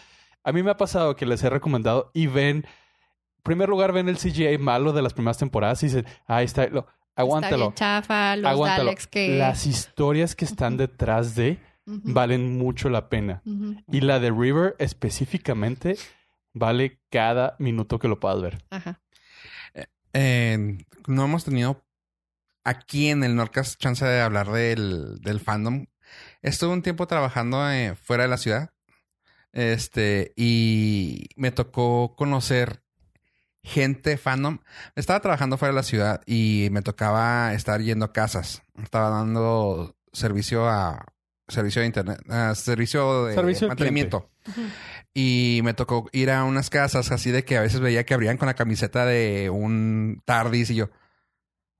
a 0.43 0.51
mí 0.51 0.63
me 0.63 0.71
ha 0.71 0.77
pasado 0.77 1.15
que 1.15 1.25
les 1.25 1.43
he 1.43 1.49
recomendado 1.49 2.11
y 2.13 2.27
ven, 2.27 2.57
en 2.57 3.43
primer 3.43 3.69
lugar 3.69 3.91
ven 3.91 4.09
el 4.09 4.17
CGI 4.17 4.57
malo 4.57 4.93
de 4.93 5.01
las 5.01 5.13
primeras 5.13 5.37
temporadas 5.37 5.83
y 5.83 5.87
dicen, 5.87 6.05
ahí 6.27 6.45
está, 6.45 6.67
lo, 6.67 6.79
Está 7.19 7.21
aguántalo, 7.23 7.57
bien 7.57 7.73
chafa, 7.73 8.35
los 8.37 8.51
aguántalo. 8.51 8.85
Daleks 8.85 9.07
que... 9.07 9.37
Las 9.37 9.65
historias 9.65 10.35
que 10.35 10.45
están 10.45 10.77
detrás 10.77 11.35
de 11.35 11.59
valen 11.85 12.57
mucho 12.57 12.89
la 12.89 13.09
pena. 13.09 13.41
Y 13.91 14.01
la 14.01 14.19
de 14.19 14.31
River 14.31 14.75
específicamente 14.79 15.97
vale 16.53 16.99
cada 17.09 17.55
minuto 17.59 17.99
que 17.99 18.07
lo 18.07 18.19
puedas 18.19 18.41
ver. 18.41 18.63
Ajá. 18.69 19.01
Eh, 20.13 20.77
no 21.07 21.25
hemos 21.25 21.43
tenido 21.43 21.83
aquí 22.69 23.09
en 23.09 23.23
el 23.23 23.35
Norcas 23.35 23.77
chance 23.77 24.05
de 24.05 24.21
hablar 24.21 24.51
del, 24.51 25.19
del 25.21 25.39
fandom. 25.39 25.87
Estuve 26.41 26.73
un 26.73 26.81
tiempo 26.81 27.07
trabajando 27.07 27.69
eh, 27.69 27.95
fuera 27.95 28.23
de 28.23 28.29
la 28.29 28.37
ciudad. 28.37 28.71
Este, 29.51 30.33
y 30.35 31.29
me 31.35 31.51
tocó 31.51 32.15
conocer 32.15 32.83
gente 33.63 34.17
fandom. 34.17 34.59
Estaba 34.95 35.19
trabajando 35.19 35.57
fuera 35.57 35.73
de 35.73 35.77
la 35.77 35.83
ciudad 35.83 36.21
y 36.25 36.69
me 36.71 36.81
tocaba 36.81 37.53
estar 37.53 37.81
yendo 37.81 38.05
a 38.05 38.13
casas. 38.13 38.61
Estaba 38.81 39.09
dando 39.09 39.95
servicio 40.13 40.67
a 40.67 41.05
servicio 41.47 41.81
de 41.81 41.87
internet, 41.87 42.19
a 42.29 42.53
servicio 42.53 43.25
de 43.25 43.33
Servicio 43.33 43.67
mantenimiento. 43.67 44.29
Y 45.13 45.61
me 45.63 45.73
tocó 45.73 46.07
ir 46.11 46.29
a 46.29 46.43
unas 46.43 46.69
casas 46.69 47.11
así 47.11 47.31
de 47.31 47.43
que 47.43 47.57
a 47.57 47.61
veces 47.61 47.79
veía 47.79 48.05
que 48.05 48.13
abrían 48.13 48.37
con 48.37 48.45
la 48.45 48.53
camiseta 48.53 49.05
de 49.05 49.49
un 49.49 50.21
Tardis 50.25 50.69
y 50.69 50.75
yo, 50.75 50.89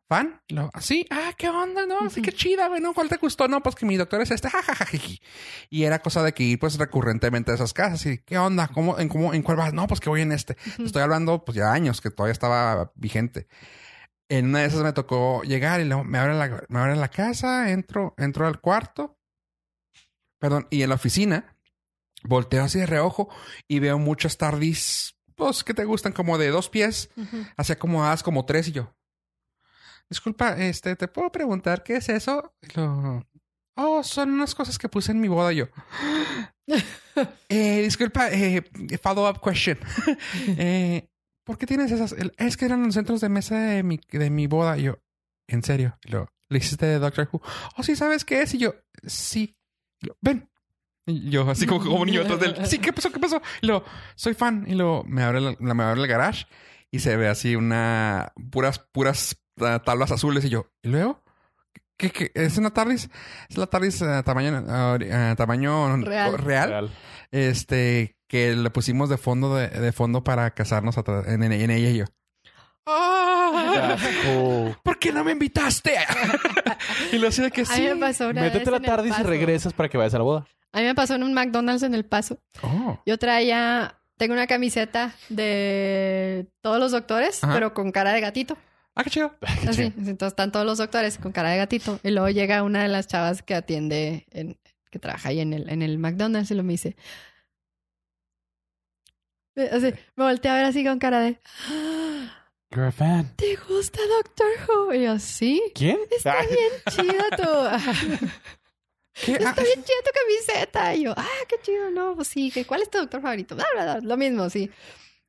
¿fan? 0.09 0.41
Y 0.47 0.55
luego, 0.55 0.71
sí, 0.81 1.05
ah, 1.11 1.33
¿qué 1.37 1.49
onda? 1.49 1.85
No, 1.85 2.09
sí, 2.09 2.19
Ujú. 2.19 2.23
qué 2.23 2.31
chida, 2.33 2.67
güey, 2.67 2.81
¿no? 2.81 2.95
¿Cuál 2.95 3.07
te 3.09 3.17
gustó? 3.17 3.47
No, 3.47 3.61
pues 3.61 3.75
que 3.75 3.85
mi 3.85 3.95
doctor 3.95 4.19
es 4.21 4.31
este, 4.31 4.49
jajajajiji. 4.49 5.21
Y 5.69 5.83
era 5.83 5.99
cosa 5.99 6.23
de 6.23 6.33
que 6.33 6.43
ir 6.43 6.59
pues 6.59 6.77
recurrentemente 6.79 7.51
a 7.51 7.55
esas 7.55 7.73
casas 7.73 8.05
y, 8.07 8.17
¿qué 8.17 8.37
onda? 8.39 8.67
¿Cómo, 8.69 8.97
en, 8.99 9.07
cómo, 9.07 9.33
en 9.33 9.43
cuál 9.43 9.57
vas? 9.57 9.71
No, 9.73 9.87
pues 9.87 9.99
que 9.99 10.09
voy 10.09 10.21
en 10.21 10.31
este. 10.31 10.57
Ujú. 10.73 10.83
Estoy 10.85 11.03
hablando 11.03 11.45
pues 11.45 11.55
ya 11.55 11.71
años 11.71 12.01
que 12.01 12.09
todavía 12.09 12.33
estaba 12.33 12.91
vigente. 12.95 13.47
En 14.29 14.47
una 14.47 14.59
de 14.59 14.65
esas 14.65 14.81
me 14.81 14.93
tocó 14.93 15.43
llegar 15.43 15.79
y 15.79 15.85
luego 15.85 16.03
me 16.03 16.17
abre 16.17 16.33
la, 16.33 16.63
me 16.69 16.79
abre 16.79 16.95
la 16.95 17.09
casa, 17.09 17.69
entro, 17.71 18.15
entro 18.17 18.47
al 18.47 18.59
cuarto. 18.59 19.19
Perdón, 20.39 20.67
y 20.71 20.81
en 20.81 20.89
la 20.89 20.95
oficina 20.95 21.55
volteo 22.23 22.63
así 22.63 22.79
de 22.79 22.85
reojo 22.85 23.29
y 23.67 23.79
veo 23.79 23.97
muchas 23.99 24.37
tardis, 24.37 25.15
pues 25.35 25.63
que 25.63 25.73
te 25.73 25.85
gustan 25.85 26.13
como 26.13 26.37
de 26.37 26.49
dos 26.49 26.67
pies, 26.69 27.09
así 27.57 27.73
acomodadas 27.73 28.23
como 28.23 28.45
tres 28.45 28.67
y 28.67 28.71
yo. 28.73 28.93
Disculpa, 30.09 30.57
este, 30.57 30.95
¿te 30.95 31.07
puedo 31.07 31.31
preguntar 31.31 31.83
qué 31.83 31.97
es 31.97 32.09
eso? 32.09 32.53
Lo, 32.75 33.25
oh, 33.75 34.03
son 34.03 34.31
unas 34.31 34.55
cosas 34.55 34.77
que 34.77 34.89
puse 34.89 35.11
en 35.11 35.19
mi 35.21 35.27
boda 35.27 35.51
yo. 35.53 35.67
eh, 37.49 37.81
disculpa, 37.81 38.29
eh, 38.31 38.63
follow 39.01 39.29
up 39.29 39.41
question. 39.41 39.77
eh, 40.57 41.07
¿Por 41.45 41.57
qué 41.57 41.65
tienes 41.65 41.91
esas? 41.91 42.15
Es 42.37 42.57
que 42.57 42.65
eran 42.65 42.83
los 42.83 42.93
centros 42.93 43.21
de 43.21 43.29
mesa 43.29 43.59
de 43.59 43.83
mi, 43.83 43.99
de 44.11 44.29
mi 44.29 44.47
boda. 44.47 44.77
Y 44.77 44.83
yo, 44.83 44.99
¿en 45.47 45.63
serio? 45.63 45.97
Y 46.03 46.11
lo, 46.11 46.27
¿le 46.49 46.57
hiciste 46.59 46.85
de 46.85 46.99
Doctor 46.99 47.29
Who? 47.31 47.41
Oh, 47.77 47.83
sí, 47.83 47.95
¿sabes 47.95 48.25
qué 48.25 48.41
es? 48.41 48.53
Y 48.53 48.59
yo, 48.59 48.75
sí. 49.05 49.55
Y 50.01 50.07
lo, 50.07 50.17
Ven. 50.21 50.49
Y 51.07 51.29
yo, 51.31 51.49
así 51.49 51.65
como, 51.65 51.83
como 51.83 52.05
niño 52.05 52.21
atrás 52.21 52.39
de 52.39 52.45
él. 52.47 52.65
Sí, 52.67 52.77
¿qué 52.77 52.93
pasó? 52.93 53.11
¿Qué 53.11 53.19
pasó? 53.19 53.41
Y 53.61 53.67
lo, 53.67 53.83
soy 54.15 54.35
fan. 54.35 54.65
Y 54.67 54.75
lo, 54.75 55.03
me 55.05 55.23
abre, 55.23 55.41
la- 55.41 55.55
me 55.59 55.83
abre 55.83 56.01
el 56.01 56.07
garage 56.07 56.45
y 56.91 56.99
se 56.99 57.15
ve 57.17 57.27
así 57.27 57.55
una, 57.55 58.31
puras, 58.51 58.79
puras 58.91 59.35
tablas 59.83 60.11
azules. 60.11 60.43
Y 60.45 60.49
yo, 60.49 60.67
¿y 60.81 60.89
luego? 60.89 61.21
¿Qué, 61.97 62.09
qué? 62.11 62.31
¿Es 62.33 62.57
una 62.57 62.71
TARDIS? 62.71 63.09
Es 63.49 63.57
la 63.57 63.67
TARDIS 63.67 64.01
ah, 64.03 64.23
tamaño, 64.23 64.63
ah, 64.69 64.97
ah, 65.11 65.35
tamaño 65.37 65.97
Real. 65.97 66.37
real 66.37 66.89
este 67.31 68.15
que 68.27 68.55
le 68.55 68.69
pusimos 68.69 69.09
de 69.09 69.17
fondo 69.17 69.55
de, 69.55 69.67
de 69.67 69.91
fondo 69.91 70.23
para 70.23 70.51
casarnos 70.51 70.97
atrás- 70.97 71.27
en, 71.27 71.43
en- 71.43 71.51
en 71.51 71.69
ella 71.71 71.89
y 71.89 71.97
yo. 71.97 72.05
¡Ah! 72.85 73.97
Oh. 74.29 74.75
¿Por 74.83 74.99
qué 74.99 75.11
no 75.11 75.23
me 75.23 75.31
invitaste? 75.31 75.95
y 77.11 77.17
lo 77.17 77.29
de 77.29 77.51
que 77.51 77.61
A 77.61 77.63
mí 77.63 77.69
sí. 77.75 77.81
me 77.81 77.95
pasó 77.95 78.29
una 78.29 78.41
Métete 78.41 78.69
vez 78.71 78.81
la 78.81 78.87
tarde 78.87 79.09
y 79.09 79.23
regresas 79.23 79.73
para 79.73 79.89
que 79.89 79.97
vayas 79.97 80.13
a 80.13 80.17
la 80.19 80.23
boda. 80.23 80.47
A 80.71 80.79
mí 80.79 80.85
me 80.85 80.93
pasó 80.95 81.15
en 81.15 81.23
un 81.23 81.33
McDonald's 81.33 81.83
en 81.83 81.93
El 81.95 82.05
Paso. 82.05 82.37
Oh. 82.61 82.99
Yo 83.05 83.17
traía... 83.17 83.95
Tengo 84.17 84.33
una 84.33 84.47
camiseta 84.47 85.15
de 85.29 86.47
todos 86.61 86.77
los 86.79 86.91
doctores, 86.91 87.41
Ajá. 87.43 87.53
pero 87.53 87.73
con 87.73 87.91
cara 87.91 88.11
de 88.13 88.19
gatito. 88.21 88.57
Ah, 88.99 89.03
qué 89.03 89.09
chido. 89.11 89.33
Así. 89.67 89.83
Entonces 89.83 90.27
están 90.27 90.51
todos 90.51 90.65
los 90.65 90.77
doctores 90.77 91.17
con 91.17 91.31
cara 91.31 91.51
de 91.51 91.57
gatito. 91.57 91.99
Y 92.03 92.09
luego 92.11 92.27
llega 92.29 92.63
una 92.63 92.83
de 92.83 92.89
las 92.89 93.07
chavas 93.07 93.41
que 93.41 93.55
atiende, 93.55 94.25
en, 94.31 94.57
que 94.91 94.99
trabaja 94.99 95.29
ahí 95.29 95.39
en 95.39 95.53
el, 95.53 95.69
en 95.69 95.81
el 95.81 95.97
McDonald's 95.99 96.51
y 96.51 96.55
lo 96.55 96.63
me 96.63 96.73
dice. 96.73 96.95
Eh, 99.55 99.69
Así, 99.71 99.93
me 100.15 100.23
volteé 100.25 100.51
a 100.51 100.55
ver 100.55 100.65
así 100.65 100.83
con 100.83 100.99
cara 100.99 101.19
de. 101.21 101.39
"Ah, 101.69 102.35
You're 102.71 102.87
a 102.87 102.91
fan. 102.91 103.35
¿Te 103.35 103.55
gusta 103.55 103.99
Doctor 104.17 104.47
Who? 104.67 104.93
Y 104.93 105.03
yo, 105.05 105.17
sí. 105.19 105.61
¿Quién? 105.73 105.97
Está 106.11 106.39
Ay, 106.39 106.47
bien 106.47 106.71
chida 106.89 107.25
tu. 107.37 108.27
¿Qué? 109.25 109.33
Ah, 109.33 109.49
Está 109.49 109.63
bien 109.63 109.83
chida 109.83 109.97
tu 110.05 110.11
camiseta. 110.19 110.95
Y 110.95 111.03
yo, 111.03 111.13
ah, 111.17 111.25
qué 111.47 111.55
chido, 111.63 111.89
no, 111.89 112.15
pues 112.15 112.27
sí. 112.27 112.51
¿Cuál 112.67 112.81
es 112.83 112.89
tu 112.91 112.99
doctor 112.99 113.21
favorito? 113.21 113.55
Bla, 113.55 113.65
bla, 113.73 113.83
bla. 113.83 113.99
Lo 114.01 114.17
mismo, 114.17 114.49
sí. 114.49 114.69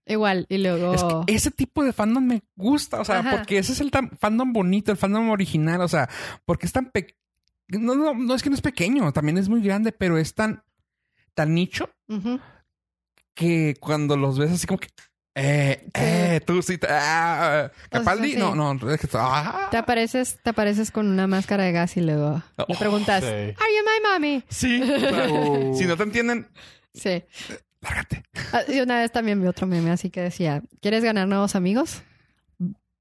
Igual. 0.07 0.47
Y 0.49 0.59
luego. 0.59 0.93
Es 0.95 1.03
que 1.27 1.35
ese 1.35 1.51
tipo 1.51 1.85
de 1.85 1.93
fandom 1.93 2.25
me 2.25 2.43
gusta, 2.57 3.01
o 3.01 3.05
sea, 3.05 3.21
Ajá. 3.21 3.31
porque 3.33 3.59
ese 3.59 3.73
es 3.73 3.81
el 3.81 3.91
tan- 3.91 4.11
fandom 4.19 4.53
bonito, 4.53 4.91
el 4.91 4.99
fandom 4.99 5.31
original, 5.31 5.81
o 5.83 5.89
sea, 5.89 6.09
porque 6.45 6.67
es 6.67 6.73
tan 6.73 6.91
pequeño. 6.91 7.17
No, 7.69 7.95
no, 7.95 8.15
no 8.15 8.35
es 8.35 8.43
que 8.43 8.51
no 8.51 8.57
es 8.57 8.63
pequeño, 8.63 9.13
también 9.13 9.39
es 9.39 9.49
muy 9.49 9.63
grande, 9.63 9.93
pero 9.93 10.19
es 10.19 10.35
tan, 10.35 10.65
tan 11.35 11.55
nicho 11.55 11.89
que 13.35 13.77
cuando 13.81 14.17
los 14.17 14.39
ves 14.39 14.51
así 14.53 14.67
como 14.67 14.81
que. 14.81 14.89
Eh, 15.37 15.89
eh, 15.95 16.41
tú 16.45 16.61
sí. 16.61 16.77
te- 16.77 16.89
Ah, 16.91 17.71
Capaldi, 17.89 18.33
sí. 18.33 18.39
no, 18.39 18.55
no. 18.57 18.73
es 18.91 19.01
que- 19.01 19.09
ah. 19.15 19.69
Te 19.71 19.77
apareces, 19.77 20.41
te 20.43 20.51
apareces 20.51 20.91
con 20.91 21.07
una 21.07 21.29
máscara 21.29 21.63
de 21.65 21.73
gas 21.73 21.97
y 21.97 22.01
luego 22.01 22.43
le 22.59 22.65
Oh, 22.75 22.79
preguntas, 22.79 23.23
sí. 23.23 23.29
¿Are 23.31 23.53
you 23.53 23.85
my 23.85 24.11
mommy? 24.13 24.45
Sí. 24.49 24.83
o 24.83 24.87
sea, 24.87 25.75
si 25.75 25.87
no 25.87 25.97
te 25.97 26.03
entienden, 26.03 26.49
Sí. 26.93 27.23
Lárgate. 27.81 28.23
Ah, 28.53 28.63
Y 28.69 28.81
una 28.81 28.99
vez 29.01 29.11
también 29.13 29.41
vi 29.41 29.47
otro 29.49 29.67
meme 29.67 29.91
así 29.91 30.11
que 30.11 30.21
decía, 30.21 30.63
¿quieres 30.81 31.03
ganar 31.05 31.27
nuevos 31.29 31.55
amigos? 31.57 32.03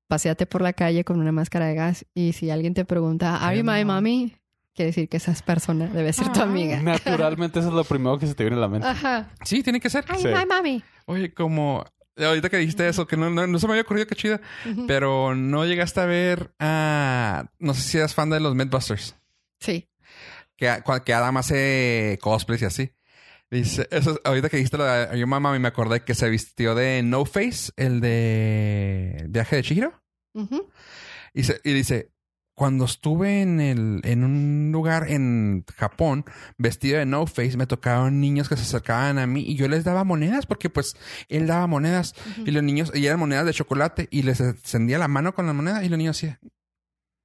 Paseate 0.08 0.46
por 0.48 0.62
la 0.62 0.74
calle 0.74 1.04
con 1.04 1.20
una 1.20 1.32
máscara 1.32 1.68
de 1.68 1.76
gas 1.76 2.06
y 2.16 2.34
si 2.34 2.50
alguien 2.50 2.74
te 2.74 2.84
pregunta, 2.86 3.38
¿Are 3.46 3.56
you 3.58 3.64
my 3.64 3.86
mommy? 3.86 4.36
Quiere 4.74 4.88
decir 4.88 5.08
que 5.10 5.18
esa 5.18 5.34
persona 5.46 5.88
debe 5.88 6.14
ser 6.14 6.32
tu 6.32 6.42
amiga. 6.42 6.82
Naturalmente, 6.82 7.60
eso 7.60 7.68
es 7.68 7.74
lo 7.74 7.84
primero 7.84 8.18
que 8.18 8.26
se 8.26 8.34
te 8.34 8.44
viene 8.44 8.58
a 8.58 8.62
la 8.62 8.68
mente. 8.70 8.88
Ajá. 8.88 9.30
Sí, 9.44 9.62
tiene 9.62 9.80
que 9.80 9.90
ser. 9.90 10.06
¿Are 10.08 10.18
Sí. 10.18 10.28
you 10.28 10.36
my 10.36 10.46
mommy? 10.46 10.84
Oye, 11.06 11.34
como 11.34 11.86
ahorita 12.18 12.50
que 12.50 12.58
dijiste 12.58 12.88
eso, 12.88 13.06
que 13.06 13.18
no, 13.18 13.30
no, 13.30 13.46
no 13.46 13.60
se 13.60 13.68
me 13.68 13.74
había 13.74 13.84
ocurrido 13.84 14.08
qué 14.08 14.16
chida, 14.16 14.40
Ujú. 14.72 14.88
pero 14.88 15.36
no 15.36 15.66
llegaste 15.66 16.00
a 16.00 16.06
ver 16.06 16.54
a. 16.60 17.46
No 17.60 17.74
sé 17.74 17.82
si 17.82 17.98
eras 17.98 18.16
fan 18.16 18.30
de 18.30 18.40
los 18.40 18.56
Mythbusters, 18.56 19.16
Sí. 19.60 19.88
que, 20.56 20.68
cua- 20.84 21.04
que 21.04 21.14
Adam 21.14 21.38
hace 21.38 22.18
cosplays 22.22 22.62
y 22.62 22.66
así. 22.66 22.92
Dice, 23.52 23.88
eso, 23.92 24.12
es- 24.12 24.20
ahorita 24.24 24.50
que 24.50 24.58
dijiste 24.58 24.78
lo 24.78 24.84
de 24.86 25.18
yo 25.20 25.26
mamá, 25.28 25.58
me 25.58 25.68
acordé 25.68 26.02
que 26.02 26.14
se 26.14 26.30
vistió 26.30 26.76
de 26.76 27.02
No 27.04 27.26
Face, 27.26 27.72
el 27.78 28.00
de 28.00 29.26
Viaje 29.30 29.56
de 29.58 29.64
Chihiro. 29.64 30.04
Ujú. 30.36 30.70
Y, 31.34 31.44
se- 31.44 31.60
y 31.64 31.74
dice, 31.74 32.12
cuando 32.54 32.86
estuve 32.86 33.42
en 33.42 33.60
el, 33.60 34.02
en 34.04 34.24
un 34.24 34.70
lugar 34.72 35.10
en 35.10 35.64
Japón, 35.78 36.26
vestido 36.58 37.00
de 37.00 37.06
No 37.08 37.26
Face, 37.26 37.58
me 37.58 37.66
tocaron 37.66 38.20
niños 38.20 38.50
que 38.50 38.56
se 38.58 38.64
acercaban 38.64 39.18
a 39.18 39.26
mí 39.26 39.42
y 39.48 39.56
yo 39.56 39.68
les 39.68 39.84
daba 39.84 40.04
monedas 40.04 40.46
porque 40.46 40.70
pues 40.70 40.96
él 41.30 41.48
daba 41.48 41.66
monedas 41.68 42.14
y 42.46 42.52
los 42.52 42.62
niños, 42.62 42.92
y 42.94 43.06
eran 43.06 43.20
monedas 43.20 43.46
de 43.46 43.54
chocolate 43.54 44.08
y 44.12 44.22
les 44.24 44.40
encendía 44.42 45.00
la 45.00 45.08
mano 45.08 45.34
con 45.34 45.48
la 45.48 45.54
moneda 45.54 45.84
y 45.84 45.90
los 45.90 45.98
niños 45.98 46.18
así, 46.18 46.36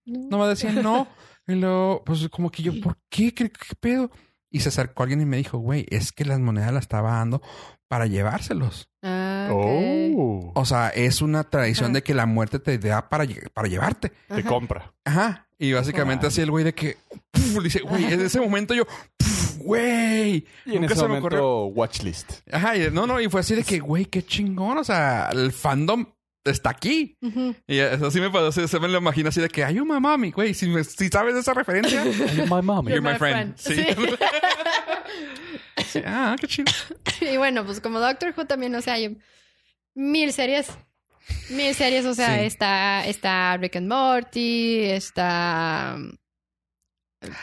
no 0.07 0.39
me 0.39 0.47
decían 0.47 0.83
no. 0.83 1.07
Y 1.47 1.55
luego, 1.57 2.03
pues 2.05 2.27
como 2.31 2.51
que 2.51 2.63
yo, 2.63 2.73
¿por 2.83 2.97
qué? 3.11 3.35
¿Qué, 3.35 3.51
qué 3.51 3.75
pedo? 3.79 4.11
Y 4.55 4.61
se 4.61 4.69
acercó 4.69 5.03
alguien 5.03 5.21
y 5.21 5.27
me 5.27 5.37
dijo, 5.37 5.59
güey, 5.59 5.85
es 5.91 6.13
que 6.13 6.25
las 6.25 6.39
monedas 6.39 6.73
las 6.73 6.83
estaba 6.85 7.15
dando 7.15 7.43
para 7.89 8.07
llevárselos. 8.07 8.89
Ah. 9.03 9.49
Oh. 9.53 10.53
O 10.55 10.65
sea, 10.65 10.91
es 10.91 11.23
una 11.23 11.43
tradición 11.43 11.87
Ajá. 11.87 11.95
de 11.95 12.03
que 12.05 12.15
la 12.15 12.27
muerte 12.27 12.61
te 12.61 12.79
da 12.79 13.09
para, 13.09 13.27
para 13.53 13.67
llevarte. 13.69 14.11
Te 14.29 14.35
Ajá. 14.41 14.49
compra. 14.49 14.93
Ajá. 15.05 15.49
Y 15.59 15.73
básicamente 15.73 16.23
Wow. 16.27 16.29
así 16.29 16.41
el 16.41 16.51
güey 16.53 16.65
de 16.65 16.73
que, 16.73 16.97
puf, 17.33 17.63
dice, 17.65 17.81
güey, 17.81 18.05
en 18.13 18.21
ese 18.21 18.41
momento 18.41 18.75
yo, 18.75 18.85
puf, 19.17 19.57
güey. 19.59 20.47
Y 20.67 20.77
en 20.77 20.85
ese 20.85 20.95
se 20.95 21.03
me 21.03 21.09
momento, 21.09 21.27
ocurrió. 21.27 21.65
watchlist. 21.67 22.33
Ajá, 22.53 22.77
y 22.77 22.91
no, 22.93 23.07
no, 23.09 23.21
y 23.21 23.29
fue 23.29 23.41
así 23.41 23.57
de 23.57 23.65
que, 23.65 23.81
güey, 23.81 24.05
qué 24.07 24.23
chingón. 24.25 24.79
O 24.79 24.85
sea, 24.85 25.31
el 25.33 25.51
fandom 25.53 26.07
está 26.45 26.71
aquí. 26.71 27.17
Y 27.67 27.79
eso 27.79 28.11
sí 28.11 28.21
me 28.21 28.31
pasó, 28.31 28.53
se, 28.53 28.69
se 28.69 28.79
me 28.81 28.89
lo 28.89 28.99
imagino 28.99 29.29
así 29.31 29.41
de 29.41 29.49
que, 29.49 29.65
ay, 29.65 29.81
una 29.81 29.99
mami, 30.01 30.31
güey, 30.31 30.55
si, 30.55 30.69
me- 30.69 30.85
si 30.85 31.09
sabes 31.09 31.35
de 31.35 31.41
esa 31.41 31.55
referencia. 31.55 32.05
My 32.51 32.63
mommy. 32.63 32.91
You're 32.93 33.01
my 33.01 33.17
friend. 33.19 33.55
Sí. 33.57 33.75
Sí. 33.75 33.85
Sí, 35.87 36.01
Ah, 36.05 36.37
qué 36.41 36.47
chido. 36.47 36.73
y 37.21 37.37
bueno, 37.37 37.65
pues 37.65 37.81
como 37.81 38.01
Doctor 38.01 38.33
Who 38.37 38.47
también, 38.47 38.75
o 38.75 38.81
sea, 38.81 38.95
hay 38.95 39.17
mil 39.95 40.33
series. 40.33 40.69
Mil 41.51 41.75
series, 41.75 42.05
o 42.05 42.15
sea, 42.15 42.37
Sí. 42.39 42.45
está, 42.45 43.07
está 43.07 43.57
Rick 43.57 43.77
and 43.77 43.89
Morty, 43.89 44.85
está 44.85 45.95
um, 45.97 46.13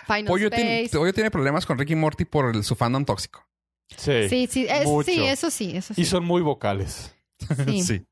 Final 0.06 0.26
Pollo 0.26 0.48
Space. 0.48 0.62
tiene, 0.64 0.90
Pollo 0.92 1.14
tiene 1.14 1.32
problemas 1.32 1.66
con 1.66 1.78
Ricky 1.78 1.96
Morty 1.96 2.26
por 2.26 2.54
el- 2.56 2.64
su 2.64 2.76
fandom 2.76 3.06
tóxico. 3.06 3.46
Sí. 3.98 4.30
Sí, 4.30 4.48
sí, 4.50 4.68
es- 4.70 4.88
sí, 5.06 5.24
eso 5.24 5.50
sí, 5.50 5.72
eso 5.76 5.94
sí. 5.94 6.02
Y 6.02 6.06
son 6.06 6.24
muy 6.26 6.42
vocales. 6.42 7.16
Sí. 7.66 8.06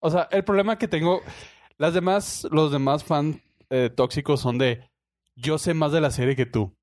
O 0.00 0.10
sea, 0.10 0.28
el 0.30 0.44
problema 0.44 0.78
que 0.78 0.88
tengo, 0.88 1.22
las 1.78 1.94
demás, 1.94 2.46
los 2.50 2.72
demás 2.72 3.04
fans 3.04 3.38
eh, 3.70 3.90
tóxicos 3.94 4.40
son 4.40 4.58
de 4.58 4.82
yo 5.36 5.58
sé 5.58 5.74
más 5.74 5.92
de 5.92 6.00
la 6.00 6.10
serie 6.10 6.36
que 6.36 6.46
tú, 6.46 6.74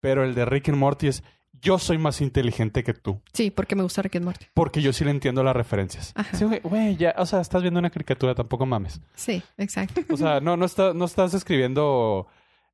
pero 0.00 0.24
el 0.24 0.34
de 0.34 0.44
Rick 0.44 0.70
and 0.70 0.78
Morty 0.78 1.08
es 1.08 1.22
yo 1.60 1.78
soy 1.78 1.98
más 1.98 2.20
inteligente 2.20 2.82
que 2.82 2.94
tú, 2.94 3.20
Sí, 3.32 3.50
porque 3.52 3.76
me 3.76 3.82
gusta 3.84 4.02
Rick 4.02 4.16
and 4.16 4.24
Morty. 4.24 4.46
porque 4.54 4.82
yo 4.82 4.92
sí 4.92 5.04
le 5.04 5.10
entiendo 5.12 5.44
las 5.44 5.54
referencias. 5.54 6.12
Ajá. 6.16 6.36
Sí, 6.36 6.44
güey, 6.64 6.96
ya, 6.96 7.14
o 7.18 7.26
sea, 7.26 7.40
estás 7.40 7.62
viendo 7.62 7.78
una 7.78 7.90
caricatura, 7.90 8.34
tampoco 8.34 8.66
mames. 8.66 9.00
Sí, 9.14 9.42
exacto. 9.58 10.00
O 10.12 10.16
sea, 10.16 10.40
no, 10.40 10.56
no, 10.56 10.64
está, 10.64 10.92
no 10.94 11.04
estás 11.04 11.34
escribiendo 11.34 12.26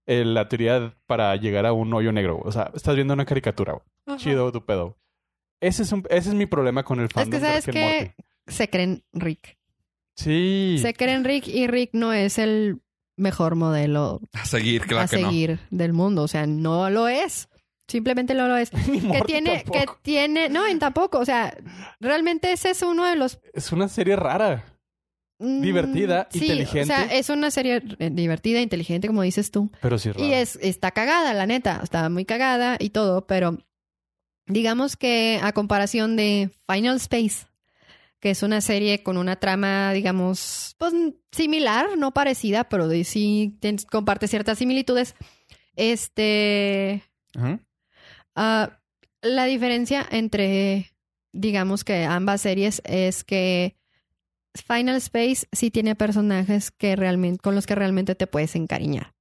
eh, 0.06 0.24
la 0.24 0.48
teoría 0.48 0.94
para 1.06 1.34
llegar 1.36 1.66
a 1.66 1.72
un 1.74 1.92
hoyo 1.92 2.12
negro. 2.12 2.40
O 2.42 2.52
sea, 2.52 2.70
estás 2.74 2.94
viendo 2.94 3.12
una 3.12 3.26
caricatura, 3.26 3.72
güey. 3.74 3.84
Ajá. 4.06 4.16
Chido 4.16 4.50
tu 4.52 4.64
pedo. 4.64 4.96
Ese 5.60 5.82
es, 5.82 5.92
un, 5.92 6.04
ese 6.08 6.30
es 6.30 6.34
mi 6.34 6.46
problema 6.46 6.82
con 6.84 7.00
el 7.00 7.08
fandom 7.08 7.32
que, 7.40 7.46
de 7.46 7.46
¿sabes 7.46 7.66
Rick 7.66 7.76
and 7.76 7.84
qué? 7.84 8.00
Morty. 8.06 8.14
Se 8.46 8.70
creen 8.70 9.04
Rick. 9.12 9.57
Sí. 10.18 10.78
Se 10.82 10.94
creen 10.94 11.24
Rick 11.24 11.46
y 11.46 11.66
Rick 11.68 11.90
no 11.92 12.12
es 12.12 12.38
el 12.38 12.80
mejor 13.16 13.54
modelo 13.54 14.20
A 14.32 14.44
seguir, 14.44 14.82
claro 14.82 15.04
a 15.04 15.08
que 15.08 15.18
no. 15.22 15.28
seguir 15.30 15.60
del 15.70 15.92
mundo. 15.92 16.22
O 16.22 16.28
sea, 16.28 16.46
no 16.46 16.90
lo 16.90 17.06
es. 17.08 17.48
Simplemente 17.86 18.34
no 18.34 18.48
lo 18.48 18.56
es. 18.56 18.72
Ni 18.88 19.00
Que 19.00 19.20
tiene, 19.22 19.64
que 19.64 19.86
tiene, 20.02 20.48
no, 20.48 20.66
en 20.66 20.78
tampoco. 20.80 21.18
O 21.20 21.24
sea, 21.24 21.56
realmente 22.00 22.52
ese 22.52 22.70
es 22.70 22.82
uno 22.82 23.06
de 23.06 23.14
los 23.16 23.38
Es 23.54 23.70
una 23.72 23.88
serie 23.88 24.16
rara. 24.16 24.64
mm, 25.38 25.60
Divertida, 25.62 26.28
sí, 26.32 26.40
inteligente. 26.40 26.82
O 26.82 26.96
sea, 26.96 27.04
es 27.04 27.28
una 27.30 27.50
serie 27.52 27.82
eh, 28.00 28.10
divertida, 28.12 28.60
inteligente, 28.60 29.06
como 29.06 29.22
dices 29.22 29.50
tú. 29.52 29.70
Pero 29.80 29.98
sí 29.98 30.10
rara. 30.10 30.26
Y 30.26 30.32
es, 30.32 30.58
está 30.60 30.90
cagada, 30.90 31.32
la 31.32 31.46
neta. 31.46 31.80
Está 31.82 32.08
muy 32.08 32.24
cagada 32.24 32.76
y 32.80 32.90
todo, 32.90 33.26
pero 33.26 33.56
digamos 34.46 34.96
que 34.96 35.38
a 35.42 35.52
comparación 35.52 36.16
de 36.16 36.50
Final 36.70 36.96
Space, 36.96 37.46
que 38.20 38.30
es 38.30 38.42
una 38.42 38.60
serie 38.60 39.02
con 39.02 39.16
una 39.16 39.36
trama, 39.36 39.92
digamos, 39.92 40.74
pues 40.78 40.92
similar, 41.32 41.96
no 41.96 42.12
parecida, 42.12 42.68
pero 42.68 42.88
de- 42.88 43.04
sí 43.04 43.56
ten- 43.60 43.78
comparte 43.90 44.26
ciertas 44.28 44.58
similitudes. 44.58 45.14
Este. 45.76 47.02
Ajá. 47.34 47.60
ah, 48.34 48.78
la 49.22 49.44
diferencia 49.46 50.06
entre, 50.10 50.92
digamos 51.32 51.82
que 51.84 52.04
ambas 52.04 52.40
series 52.42 52.80
es 52.84 53.24
que 53.24 53.76
Final 54.54 54.96
Space 54.96 55.46
sí 55.52 55.70
tiene 55.70 55.94
personajes 55.94 56.70
que 56.70 56.96
realmente, 56.96 57.40
con 57.40 57.54
los 57.54 57.66
que 57.66 57.74
realmente 57.74 58.14
te 58.14 58.26
puedes 58.26 58.54
encariñar. 58.56 59.14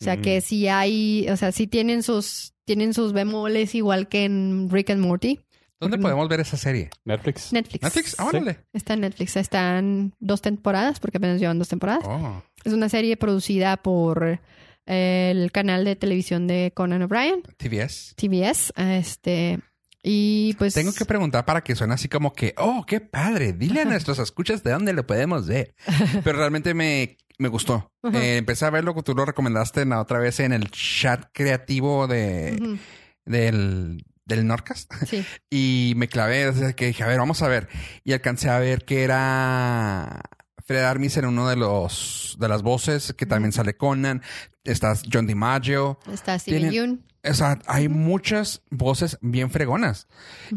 O 0.00 0.04
sea, 0.04 0.16
Mm. 0.16 0.22
que 0.22 0.40
sí 0.40 0.68
hay, 0.68 1.26
o 1.30 1.36
sea, 1.36 1.52
sí 1.52 1.66
tienen 1.66 2.02
sus, 2.02 2.54
tienen 2.64 2.94
sus 2.94 3.12
bemoles 3.12 3.74
igual 3.74 4.08
que 4.08 4.24
en 4.24 4.68
Rick 4.70 4.90
and 4.90 5.00
Morty. 5.00 5.40
¿Dónde 5.80 5.98
podemos 5.98 6.28
ver 6.28 6.40
esa 6.40 6.56
serie? 6.56 6.90
Netflix. 7.04 7.52
Netflix. 7.52 7.82
Netflix. 7.82 8.14
Ah, 8.18 8.28
Sí. 8.30 8.36
órale. 8.36 8.58
Está 8.72 8.94
en 8.94 9.00
Netflix. 9.00 9.36
Están 9.36 10.14
dos 10.20 10.40
temporadas, 10.40 11.00
porque 11.00 11.18
apenas 11.18 11.40
llevan 11.40 11.58
dos 11.58 11.68
temporadas. 11.68 12.04
Oh. 12.06 12.42
Es 12.64 12.72
una 12.72 12.88
serie 12.88 13.16
producida 13.16 13.76
por 13.76 14.40
eh, 14.86 15.30
el 15.34 15.52
canal 15.52 15.84
de 15.84 15.96
televisión 15.96 16.46
de 16.46 16.72
Conan 16.74 17.02
O'Brien, 17.02 17.42
TBS. 17.58 18.14
TBS. 18.16 18.72
Este, 18.76 19.60
y 20.02 20.54
pues. 20.58 20.74
Tengo 20.74 20.92
que 20.92 21.04
preguntar 21.04 21.44
para 21.44 21.62
que 21.62 21.74
suene 21.74 21.94
así 21.94 22.08
como 22.08 22.32
que, 22.32 22.54
oh, 22.58 22.84
qué 22.86 23.00
padre. 23.00 23.52
Dile 23.52 23.82
a 23.82 23.84
nuestros 23.84 24.18
escuchas 24.18 24.62
de 24.62 24.72
dónde 24.72 24.92
lo 24.92 25.06
podemos 25.06 25.46
ver. 25.46 25.74
Pero 26.24 26.38
realmente 26.38 26.72
me, 26.74 27.16
me 27.38 27.48
gustó. 27.48 27.90
Eh, 28.12 28.36
empecé 28.36 28.64
a 28.66 28.70
verlo, 28.70 28.94
tú 29.02 29.14
lo 29.14 29.24
recomendaste 29.24 29.82
en 29.82 29.90
la 29.90 30.00
otra 30.00 30.18
vez 30.18 30.40
en 30.40 30.52
el 30.52 30.70
chat 30.70 31.26
creativo 31.32 32.06
de, 32.06 32.78
del, 33.24 34.04
del 34.24 34.46
Norcast. 34.46 34.92
Sí. 35.06 35.24
Y 35.50 35.94
me 35.96 36.08
clavé, 36.08 36.48
o 36.48 36.54
sea, 36.54 36.72
que 36.72 36.86
dije, 36.86 37.04
a 37.04 37.06
ver, 37.06 37.18
vamos 37.18 37.42
a 37.42 37.48
ver. 37.48 37.68
Y 38.04 38.12
alcancé 38.12 38.48
a 38.48 38.58
ver 38.58 38.84
que 38.84 39.04
era 39.04 40.22
Fred 40.64 40.82
Armisen, 40.82 41.26
uno 41.26 41.48
de 41.48 41.56
los 41.56 42.36
de 42.38 42.48
las 42.48 42.62
voces, 42.62 43.12
que 43.12 43.26
también 43.26 43.52
sale 43.52 43.76
Conan. 43.76 44.22
Está 44.64 44.94
John 45.12 45.26
DiMaggio. 45.26 45.98
Está 46.10 46.38
Steven 46.38 46.70
Yeun. 46.70 47.06
O 47.22 47.34
sea, 47.34 47.58
hay 47.66 47.88
muchas 47.88 48.62
voces 48.70 49.18
bien 49.22 49.50
fregonas. 49.50 50.08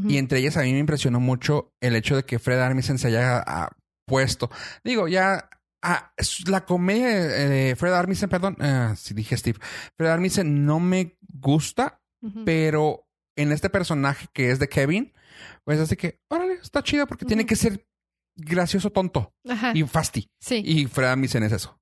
Y 0.07 0.18
entre 0.18 0.39
ellas 0.39 0.57
a 0.57 0.61
mí 0.61 0.74
me 0.74 0.80
impresionó 0.80 1.20
mucho 1.20 1.74
el 1.80 1.95
hecho 1.95 2.15
de 2.15 2.24
que 2.24 2.39
Fred 2.39 2.59
Armisen 2.59 2.97
se 2.97 3.07
haya 3.07 3.43
ah, 3.45 3.70
puesto. 4.05 4.49
Digo, 4.84 5.07
ya 5.07 5.49
ah, 5.82 6.11
la 6.45 6.65
comedia 6.65 7.07
de 7.07 7.76
Fred 7.78 7.93
Armisen, 7.93 8.30
perdón, 8.30 8.57
ah, 8.59 8.95
si 8.97 9.13
dije 9.13 9.38
Steve, 9.38 9.59
Fred 9.97 10.09
Armisen 10.09 10.65
no 10.65 10.80
me 10.80 11.18
gusta, 11.22 12.01
pero 12.43 13.06
en 13.38 13.53
este 13.53 13.69
personaje 13.69 14.27
que 14.33 14.51
es 14.51 14.59
de 14.59 14.67
Kevin, 14.67 15.13
pues 15.63 15.79
así 15.79 15.95
que, 15.95 16.19
órale, 16.27 16.55
está 16.55 16.83
chido 16.83 17.07
porque 17.07 17.25
tiene 17.25 17.45
que 17.45 17.55
ser 17.55 17.88
gracioso 18.35 18.91
tonto 18.91 19.33
Ajá. 19.47 19.71
y 19.73 19.83
fasti. 19.83 20.29
Sí. 20.39 20.61
Y 20.65 20.85
Fred 20.88 21.07
Armisen 21.07 21.43
es 21.43 21.53
eso. 21.53 21.79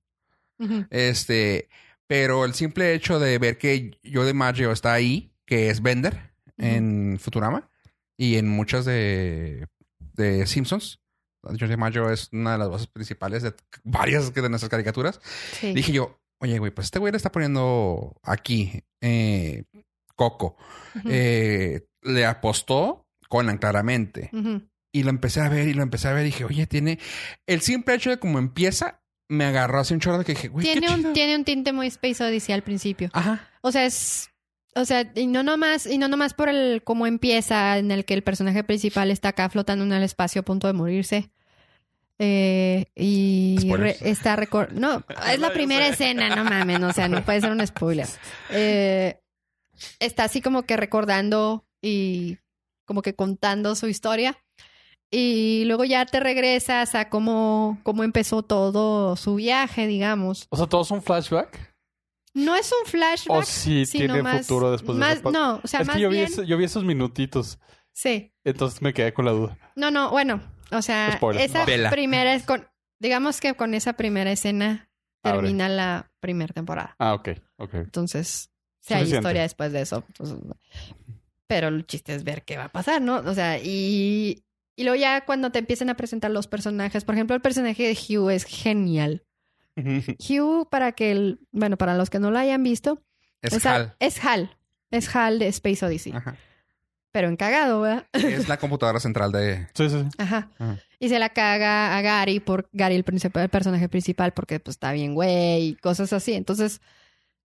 Este, 0.90 1.68
pero 2.06 2.44
el 2.44 2.54
simple 2.54 2.94
hecho 2.94 3.18
de 3.18 3.38
ver 3.38 3.58
que 3.58 3.98
Joe 4.10 4.26
DiMaggio 4.26 4.72
está 4.72 4.94
ahí, 4.94 5.32
que 5.44 5.68
es 5.68 5.82
Bender 5.82 6.32
en 6.56 7.18
Futurama 7.20 7.70
y 8.16 8.36
en 8.36 8.48
muchas 8.48 8.84
de, 8.84 9.66
de 9.98 10.46
Simpsons. 10.46 11.00
Joe 11.42 11.68
DiMaggio 11.68 12.10
es 12.10 12.30
una 12.32 12.52
de 12.52 12.58
las 12.58 12.68
voces 12.68 12.86
principales 12.86 13.42
de 13.42 13.54
varias 13.84 14.32
de 14.32 14.48
nuestras 14.48 14.70
caricaturas. 14.70 15.20
Sí. 15.60 15.74
Dije 15.74 15.92
yo, 15.92 16.18
oye, 16.38 16.58
güey, 16.58 16.72
pues 16.72 16.86
este 16.86 16.98
güey 16.98 17.12
le 17.12 17.18
está 17.18 17.30
poniendo 17.30 18.18
aquí 18.22 18.82
eh, 19.00 19.64
Coco. 20.16 20.56
Eh, 21.08 21.86
le 22.02 22.26
apostó 22.26 23.06
Conan 23.28 23.58
claramente. 23.58 24.30
Y 24.92 25.02
lo 25.02 25.10
empecé 25.10 25.40
a 25.40 25.48
ver 25.48 25.68
y 25.68 25.74
lo 25.74 25.82
empecé 25.82 26.08
a 26.08 26.12
ver. 26.12 26.22
Y 26.22 26.26
dije, 26.26 26.44
oye, 26.44 26.66
tiene 26.66 26.98
el 27.46 27.60
simple 27.60 27.94
hecho 27.94 28.10
de 28.10 28.18
cómo 28.18 28.38
empieza, 28.38 29.00
me 29.28 29.44
agarró 29.44 29.80
así 29.80 29.92
un 29.94 30.00
chorro 30.00 30.18
de 30.18 30.24
que 30.24 30.32
dije, 30.32 30.48
güey, 30.48 30.64
qué 30.64 30.72
Tiene 30.72 30.88
un, 30.90 31.00
chido. 31.00 31.12
tiene 31.12 31.36
un 31.36 31.44
tinte 31.44 31.72
muy 31.72 31.86
Space 31.88 32.24
Odyssey 32.24 32.54
al 32.54 32.62
principio. 32.62 33.10
Ajá. 33.12 33.48
O 33.60 33.70
sea, 33.72 33.84
es. 33.86 34.30
O 34.74 34.84
sea, 34.84 35.10
y 35.14 35.26
no 35.26 35.42
nomás, 35.42 35.86
y 35.86 35.96
no 35.96 36.06
nomás 36.08 36.34
por 36.34 36.48
el 36.50 36.82
cómo 36.84 37.06
empieza, 37.06 37.78
en 37.78 37.90
el 37.90 38.04
que 38.04 38.12
el 38.14 38.22
personaje 38.22 38.62
principal 38.62 39.10
está 39.10 39.28
acá 39.30 39.48
flotando 39.48 39.84
en 39.84 39.92
el 39.92 40.02
espacio 40.02 40.40
a 40.42 40.44
punto 40.44 40.66
de 40.66 40.74
morirse. 40.74 41.30
Eh, 42.18 42.86
y 42.94 43.70
re- 43.74 43.96
está 44.02 44.36
recor- 44.36 44.70
No, 44.72 45.02
es 45.32 45.38
la 45.38 45.52
primera 45.52 45.86
escena, 45.88 46.34
no 46.34 46.44
mames, 46.44 46.82
o 46.82 46.92
sea, 46.92 47.08
no 47.08 47.24
puede 47.24 47.40
ser 47.40 47.50
un 47.52 47.66
spoiler. 47.66 48.06
Eh, 48.50 49.18
está 49.98 50.24
así 50.24 50.40
como 50.40 50.62
que 50.64 50.76
recordando 50.76 51.64
y 51.82 52.38
como 52.86 53.02
que 53.02 53.14
contando 53.14 53.74
su 53.74 53.86
historia. 53.88 54.38
Y 55.10 55.64
luego 55.66 55.84
ya 55.84 56.04
te 56.04 56.18
regresas 56.20 56.94
a 56.94 57.08
cómo, 57.08 57.78
cómo 57.84 58.02
empezó 58.04 58.42
todo 58.42 59.16
su 59.16 59.36
viaje, 59.36 59.86
digamos. 59.86 60.46
O 60.50 60.56
sea, 60.56 60.66
todos 60.66 60.88
son 60.88 61.02
flashback. 61.02 61.74
No 62.34 62.54
es 62.56 62.70
un 62.72 62.90
flashback. 62.90 63.38
O 63.38 63.42
sí 63.44 63.86
sino 63.86 64.14
tiene 64.14 64.22
más- 64.22 64.46
futuro 64.46 64.72
después 64.72 64.98
de 64.98 65.00
más, 65.00 65.18
pa- 65.20 65.30
No, 65.30 65.60
o 65.62 65.66
sea, 65.66 65.80
es 65.80 65.86
más 65.86 65.96
que 65.96 66.02
yo 66.02 66.08
vi, 66.10 66.16
bien... 66.16 66.26
eso- 66.28 66.42
yo 66.42 66.56
vi 66.56 66.64
esos 66.64 66.84
minutitos. 66.84 67.58
Sí. 67.92 68.32
Entonces 68.44 68.82
me 68.82 68.92
quedé 68.92 69.14
con 69.14 69.24
la 69.24 69.30
duda. 69.30 69.56
No, 69.76 69.90
no, 69.90 70.10
bueno. 70.10 70.40
O 70.72 70.82
sea, 70.82 71.12
Spoiler. 71.16 71.42
esa 71.48 71.64
Vela. 71.64 71.90
primera 71.90 72.34
es 72.34 72.42
con... 72.44 72.66
Digamos 73.00 73.40
que 73.40 73.54
con 73.54 73.72
esa 73.74 73.92
primera 73.94 74.32
escena 74.32 74.90
Abre. 75.22 75.38
termina 75.42 75.68
la 75.68 76.10
primera 76.20 76.52
temporada. 76.52 76.96
Ah, 76.98 77.14
ok, 77.14 77.28
ok. 77.58 77.74
Entonces, 77.74 78.50
si 78.86 78.94
hay 78.94 79.12
historia 79.12 79.42
después 79.42 79.72
de 79.72 79.80
eso. 79.80 80.04
pero 81.46 81.68
el 81.68 81.86
chiste 81.86 82.14
es 82.14 82.24
ver 82.24 82.42
qué 82.44 82.56
va 82.56 82.64
a 82.64 82.72
pasar, 82.72 83.02
¿no? 83.02 83.16
O 83.16 83.34
sea, 83.34 83.58
y, 83.58 84.44
y 84.76 84.84
luego 84.84 84.96
ya 84.96 85.24
cuando 85.24 85.50
te 85.50 85.58
empiezan 85.58 85.90
a 85.90 85.96
presentar 85.96 86.30
los 86.30 86.46
personajes, 86.46 87.04
por 87.04 87.14
ejemplo, 87.14 87.34
el 87.34 87.42
personaje 87.42 87.82
de 87.82 87.94
Hugh 87.94 88.30
es 88.30 88.44
genial. 88.44 89.24
Hugh, 89.76 90.68
para 90.70 90.92
que 90.92 91.10
el, 91.12 91.40
bueno, 91.52 91.76
para 91.76 91.96
los 91.96 92.08
que 92.08 92.18
no 92.18 92.30
lo 92.30 92.38
hayan 92.38 92.62
visto, 92.62 93.02
es 93.42 93.64
HAL. 93.66 93.94
es 93.98 94.24
Hal. 94.24 94.56
Es 94.90 95.14
Hal 95.14 95.38
de 95.38 95.48
Space 95.48 95.84
Odyssey. 95.84 96.12
Ajá. 96.12 96.36
Pero 97.12 97.28
encagado, 97.28 97.80
¿verdad? 97.80 98.06
Es 98.12 98.48
la 98.48 98.58
computadora 98.58 99.00
central 99.00 99.32
de... 99.32 99.68
Sí, 99.74 99.88
sí, 99.88 100.00
sí. 100.02 100.08
Ajá. 100.18 100.50
Ajá. 100.58 100.78
Y 100.98 101.08
se 101.08 101.18
la 101.18 101.30
caga 101.30 101.96
a 101.96 102.02
Gary 102.02 102.40
por 102.40 102.68
Gary, 102.72 102.94
el, 102.94 103.04
el 103.34 103.48
personaje 103.48 103.88
principal, 103.88 104.32
porque 104.32 104.60
pues 104.60 104.76
está 104.76 104.92
bien 104.92 105.14
güey 105.14 105.68
y 105.68 105.74
cosas 105.76 106.12
así. 106.12 106.34
Entonces, 106.34 106.80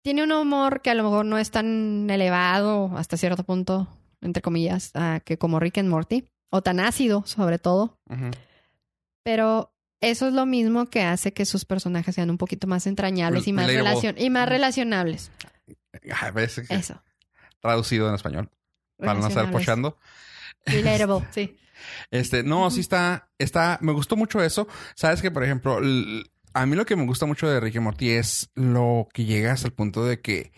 tiene 0.08 0.24
un 0.24 0.32
humor 0.32 0.82
que 0.82 0.89
a 0.89 0.93
lo 0.93 1.03
mejor 1.03 1.26
no 1.26 1.38
es 1.38 1.51
tan 1.51 2.10
elevado 2.10 2.93
hasta 2.95 3.18
cierto 3.18 3.43
punto, 3.43 3.89
entre 4.22 4.41
comillas, 4.41 4.93
que 5.26 5.38
como 5.38 5.60
Rick 5.60 5.80
and 5.80 5.89
Morty, 5.89 6.24
o 6.49 6.64
tan 6.64 6.80
ácido, 6.80 7.26
sobre 7.26 7.60
todo. 7.60 7.99
Pero 9.24 9.76
eso 9.99 10.30
es 10.30 10.34
lo 10.34 10.45
mismo 10.45 10.86
que 10.86 11.03
hace 11.03 11.34
que 11.34 11.45
sus 11.45 11.66
personajes 11.66 12.16
sean 12.16 12.30
un 12.30 12.38
poquito 12.38 12.68
más 12.68 12.88
entrañables 12.88 13.49
y 13.49 13.51
más, 13.51 13.68
relacion 13.68 14.16
y 14.18 14.30
más 14.30 14.47
relacionables. 14.47 15.30
A 16.22 16.32
veces 16.32 16.72
Eso. 16.72 17.03
traducido 17.60 18.08
en 18.08 18.16
español. 18.16 18.49
Para 18.97 19.16
no 19.16 19.28
estar 19.28 19.51
pochando. 19.51 19.97
Relatable, 20.66 21.28
sí. 21.32 21.58
Este, 22.10 22.43
no, 22.43 22.72
sí 22.72 22.80
está, 22.80 23.30
está, 23.38 23.78
me 23.82 23.91
gustó 23.91 24.16
mucho 24.16 24.41
eso. 24.41 24.68
Sabes 24.95 25.22
que, 25.22 25.30
por 25.30 25.43
ejemplo, 25.43 25.80
a 26.62 26.66
mí 26.66 26.76
lo 26.76 26.86
que 26.86 26.95
me 26.95 27.05
gusta 27.05 27.26
mucho 27.26 27.47
de 27.47 27.60
Rick 27.60 27.76
y 27.76 27.80
Morty 27.80 28.10
es 28.10 28.49
lo 28.55 29.08
que 29.14 29.26
llega 29.26 29.51
hasta 29.53 29.68
el 29.68 29.74
punto 29.74 30.03
de 30.05 30.22
que 30.22 30.51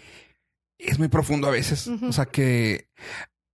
es 0.78 0.98
muy 1.00 1.08
profundo 1.10 1.48
a 1.48 1.52
veces. 1.52 1.88
O 1.88 2.14
sea 2.14 2.26
que 2.26 2.88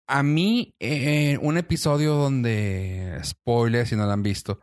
a 0.08 0.22
mí, 0.24 0.76
eh, 0.80 1.38
un 1.42 1.58
episodio 1.58 2.14
donde, 2.14 3.20
spoiler 3.24 3.88
si 3.88 3.96
no 3.96 4.06
lo 4.06 4.12
han 4.12 4.22
visto, 4.24 4.60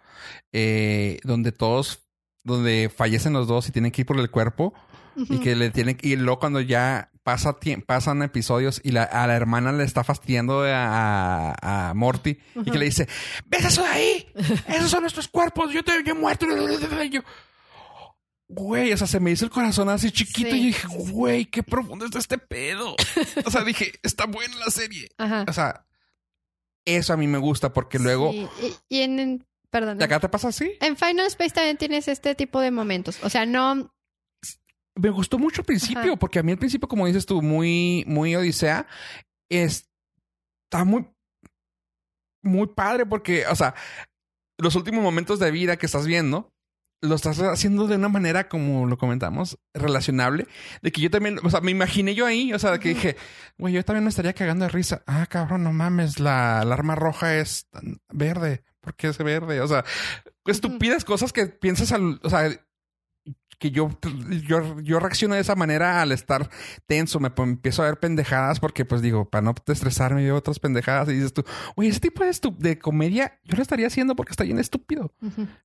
eh, 0.53 1.19
donde 1.25 1.51
todos, 1.53 2.01
donde 2.45 2.91
fallecen 2.95 3.33
los 3.33 3.49
dos 3.49 3.69
y 3.69 3.73
tienen 3.73 3.91
que 3.91 4.03
ir 4.03 4.07
por 4.07 4.19
el 4.19 4.31
cuerpo 4.31 4.73
y 5.17 5.41
que 5.41 5.55
le 5.57 5.71
tienen 5.71 5.99
y 6.01 6.17
luego 6.17 6.39
cuando 6.41 6.61
ya 6.61 7.11
pasa 7.23 7.57
pasan 7.87 8.23
episodios 8.23 8.81
y 8.83 8.93
la, 8.93 9.03
a 9.03 9.27
la 9.27 9.35
hermana 9.37 9.71
le 9.71 9.85
está 9.85 10.03
fastidiando 10.05 10.63
a, 10.63 11.53
a- 11.53 11.91
a 11.91 11.95
Morty 11.95 12.39
y 12.55 12.71
que 12.71 12.79
le 12.79 12.87
dice 12.87 13.07
ves 13.47 13.65
eso 13.67 13.83
de 13.83 13.89
ahí 13.89 14.27
esos 14.69 14.91
son 14.91 15.03
nuestros 15.03 15.29
cuerpos 15.29 15.71
yo 15.73 15.85
te 15.85 15.93
yo 16.03 16.13
he 16.13 16.15
muerto 16.15 16.47
yo 17.11 17.21
güey 18.55 18.93
o 18.93 18.97
sea 18.97 19.07
se 19.07 19.21
me 19.21 19.31
hizo 19.31 19.45
el 19.45 19.51
corazón 19.51 19.89
así 19.89 20.11
chiquito 20.11 20.51
Sí. 20.51 20.57
y 20.59 20.67
dije 20.67 20.87
güey 21.11 21.47
qué 21.47 21.63
profundo 21.63 22.05
está 22.05 22.19
este 22.19 22.39
pedo 22.39 22.95
o 23.45 23.51
sea 23.51 23.65
dije 23.65 23.93
está 24.03 24.27
buena 24.27 24.57
la 24.57 24.71
serie 24.71 25.09
Ajá. 25.19 25.45
o 25.49 25.53
sea 25.53 25.87
eso 26.85 27.13
a 27.13 27.17
mí 27.17 27.27
me 27.27 27.39
gusta 27.39 27.73
porque 27.73 27.99
luego 27.99 28.33
Sí, 28.33 28.49
Y, 28.89 28.97
y 28.99 29.03
en, 29.03 29.19
en- 29.21 29.47
perdón. 29.71 29.99
¿de 29.99 30.05
acá 30.05 30.21
te 30.21 30.29
pasa 30.29 30.49
así 30.49 30.73
En 30.81 30.97
Final 30.97 31.27
Space 31.29 31.51
también 31.55 31.77
tienes 31.79 32.09
este 32.09 32.35
tipo 32.35 32.61
de 32.61 32.71
momentos. 32.71 33.19
O 33.23 33.31
sea, 33.31 33.47
no. 33.47 33.91
me 34.97 35.09
gustó 35.11 35.39
mucho 35.39 35.63
al 35.63 35.65
principio, 35.67 36.01
Ajá. 36.13 36.17
porque 36.17 36.39
a 36.41 36.43
mí 36.43 36.53
al 36.53 36.59
principio, 36.59 36.87
como 36.89 37.07
dices 37.07 37.25
tú, 37.25 37.41
muy, 37.41 38.05
muy 38.07 38.37
Odisea, 38.37 38.87
es- 39.49 39.89
está 40.67 40.85
muy, 40.85 41.07
muy 42.43 42.67
padre 42.67 43.07
porque, 43.07 43.47
o 43.47 43.57
sea, 43.57 43.75
los 44.59 44.75
últimos 44.75 45.03
momentos 45.03 45.39
de 45.39 45.51
vida 45.51 45.77
que 45.79 45.87
estás 45.87 46.07
viendo, 46.07 46.52
lo 47.03 47.17
estás 47.17 47.41
haciendo 47.41 47.89
de 47.89 47.97
una 47.97 48.09
manera, 48.09 48.49
como 48.49 48.87
lo 48.87 48.97
comentamos, 48.97 49.59
relacionable, 49.75 50.47
de 50.83 50.93
que 50.93 51.01
yo 51.01 51.11
también, 51.11 51.39
o 51.43 51.51
sea, 51.51 51.61
me 51.61 51.73
imaginé 51.73 52.15
yo 52.15 52.25
ahí, 52.25 52.53
o 52.55 52.59
sea, 52.59 52.79
que 52.79 52.91
dije, 52.91 53.17
güey, 53.59 53.75
yo 53.75 53.85
también 53.85 54.05
me 54.05 54.11
estaría 54.11 54.33
cagando 54.33 54.65
de 54.65 54.71
risa. 54.71 55.03
Ah, 55.07 55.27
cabrón, 55.27 55.65
no 55.65 55.73
mames, 55.73 56.21
la 56.21 56.61
alarma 56.61 56.95
roja 56.95 57.37
es 57.37 57.67
verde. 58.09 58.63
¿Por 58.81 58.95
qué 58.95 59.09
es 59.09 59.19
verde? 59.19 59.61
O 59.61 59.69
sea, 59.69 59.85
estúpidas 60.47 61.05
cosas 61.05 61.33
que 61.33 61.47
piensas 61.47 61.93
al, 61.93 62.21
o 62.23 62.31
sea, 62.31 62.51
que 63.63 63.71
yo, 63.71 63.91
yo, 64.49 64.81
yo 64.81 64.99
reacciono 64.99 65.37
de 65.37 65.41
esa 65.41 65.55
manera 65.55 66.03
al 66.03 66.11
estar 66.11 66.51
tenso, 66.87 67.21
me 67.21 67.31
empiezo 67.37 67.83
a 67.83 67.87
ver 67.87 67.99
pendejadas 68.01 68.59
porque 68.59 68.85
pues 68.85 69.01
digo, 69.03 69.31
para 69.31 69.43
no 69.43 69.55
estresarme 69.69 70.25
veo 70.25 70.37
otras 70.37 70.59
pendejadas 70.59 71.09
y 71.09 71.13
dices 71.13 71.33
tú, 71.33 71.45
oye, 71.77 71.89
ese 71.91 72.01
tipo 72.01 72.25
de, 72.59 72.79
comedia 72.79 73.39
yo 73.45 73.55
lo 73.57 73.63
estaría 73.63 73.87
haciendo 73.87 74.17
porque 74.17 74.33
está 74.33 74.43
bien 74.45 74.59
estúpido. 74.59 75.13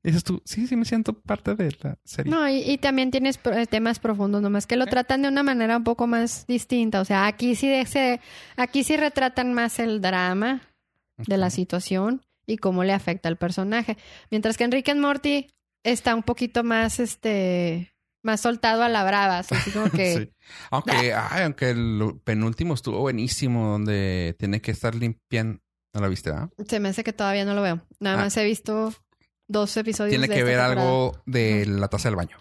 Y 0.03 0.07
dices 0.09 0.23
tú, 0.23 0.41
sí, 0.45 0.67
sí 0.67 0.75
me 0.75 0.85
siento 0.85 1.13
parte 1.13 1.55
de 1.55 1.75
la 1.81 1.97
serie. 2.03 2.31
No, 2.31 2.47
y, 2.47 2.57
y 2.61 2.77
también 2.77 3.09
tienes 3.09 3.39
eh, 3.45 3.65
temas 3.65 3.97
profundos, 3.99 4.41
nomás 4.41 4.67
que 4.67 4.75
lo 4.75 4.85
tratan 4.85 5.23
de 5.23 5.29
una 5.29 5.41
manera 5.41 5.75
un 5.77 5.83
poco 5.83 6.05
más 6.05 6.45
distinta. 6.47 7.01
O 7.01 7.05
sea, 7.05 7.25
aquí 7.25 7.55
sí, 7.55 7.67
de- 7.67 8.21
aquí 8.57 8.83
sí 8.83 8.95
retratan 8.95 9.53
más 9.53 9.79
el 9.79 10.01
drama 10.01 10.61
de 11.17 11.37
la 11.37 11.49
situación 11.49 12.21
y 12.45 12.57
cómo 12.57 12.83
le 12.83 12.93
afecta 12.93 13.27
al 13.27 13.37
personaje. 13.37 13.97
Mientras 14.29 14.55
que 14.57 14.63
Enrique 14.65 14.91
and 14.91 15.01
Morty 15.01 15.47
está 15.83 16.15
un 16.15 16.23
poquito 16.23 16.63
más, 16.63 16.99
este, 16.99 17.93
más 18.23 18.41
soltado 18.41 18.83
a 18.83 18.89
la 18.89 19.03
brava. 19.03 19.39
Así 19.39 19.71
como 19.71 19.89
que... 19.91 20.15
Sí. 20.17 20.33
Aunque, 20.71 21.13
ay, 21.13 21.43
aunque 21.43 21.71
el 21.71 22.21
penúltimo 22.23 22.73
estuvo 22.73 22.99
buenísimo, 22.99 23.71
donde 23.71 24.35
tiene 24.39 24.61
que 24.61 24.71
estar 24.71 24.95
limpiando. 24.95 25.59
¿No 25.93 26.01
lo 26.01 26.09
viste? 26.09 26.31
Se 26.67 26.79
me 26.79 26.89
hace 26.89 27.03
que 27.03 27.11
todavía 27.13 27.43
no 27.43 27.53
lo 27.53 27.61
veo. 27.61 27.81
Nada 27.99 28.19
Ah. 28.19 28.23
más 28.25 28.37
he 28.37 28.45
visto 28.45 28.93
dos 29.47 29.75
episodios. 29.77 30.11
Tiene 30.11 30.27
de 30.27 30.33
que 30.33 30.39
esta 30.39 30.45
ver 30.45 30.57
temporada. 30.59 30.81
algo 30.89 31.21
de 31.25 31.65
la 31.65 31.87
taza 31.87 32.07
del 32.09 32.15
baño. 32.17 32.37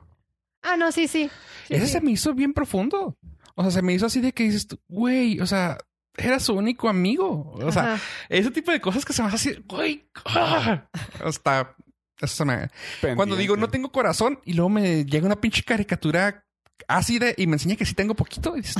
Ah, 0.62 0.76
no, 0.76 0.92
sí, 0.92 1.08
sí. 1.08 1.30
Sí, 1.68 1.74
Ese 1.74 1.86
sí. 1.86 1.92
se 1.94 2.00
me 2.00 2.10
hizo 2.12 2.34
bien 2.34 2.52
profundo. 2.52 3.16
O 3.54 3.62
sea, 3.62 3.70
se 3.70 3.82
me 3.82 3.92
hizo 3.94 4.06
así 4.06 4.20
de 4.20 4.32
que 4.32 4.42
dices 4.44 4.66
güey, 4.88 5.40
o 5.40 5.46
sea, 5.46 5.78
era 6.16 6.38
su 6.40 6.54
único 6.54 6.88
amigo. 6.88 7.52
O 7.54 7.72
sea, 7.72 7.94
Ajá. 7.94 8.02
ese 8.28 8.50
tipo 8.50 8.70
de 8.72 8.80
cosas 8.80 9.04
que 9.04 9.12
se 9.12 9.22
me 9.22 9.28
hace 9.28 9.36
así, 9.50 9.64
güey, 9.66 10.08
ah, 10.26 10.86
hasta 11.24 11.74
eso 12.20 12.34
se 12.36 12.44
me- 12.44 12.68
Cuando 13.14 13.36
digo 13.36 13.56
no 13.56 13.68
tengo 13.68 13.90
corazón 13.92 14.40
y 14.44 14.54
luego 14.54 14.68
me 14.70 15.04
llega 15.04 15.26
una 15.26 15.40
pinche 15.40 15.62
caricatura 15.62 16.44
ácida 16.88 17.26
y 17.36 17.46
me 17.46 17.54
enseña 17.54 17.76
que 17.76 17.84
sí 17.86 17.94
tengo 17.94 18.14
poquito. 18.14 18.56
Y 18.56 18.60
dices, 18.60 18.76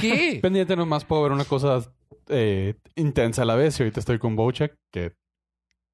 ¿qué? 0.00 0.38
Pendiente 0.42 0.76
nomás 0.76 1.04
puedo 1.04 1.22
ver 1.22 1.32
una 1.32 1.44
cosa 1.44 1.82
eh, 2.28 2.74
intensa 2.96 3.42
a 3.42 3.44
la 3.44 3.54
vez 3.56 3.78
y 3.78 3.82
ahorita 3.82 4.00
estoy 4.00 4.18
con 4.18 4.36
Bojack 4.36 4.74
que... 4.92 5.12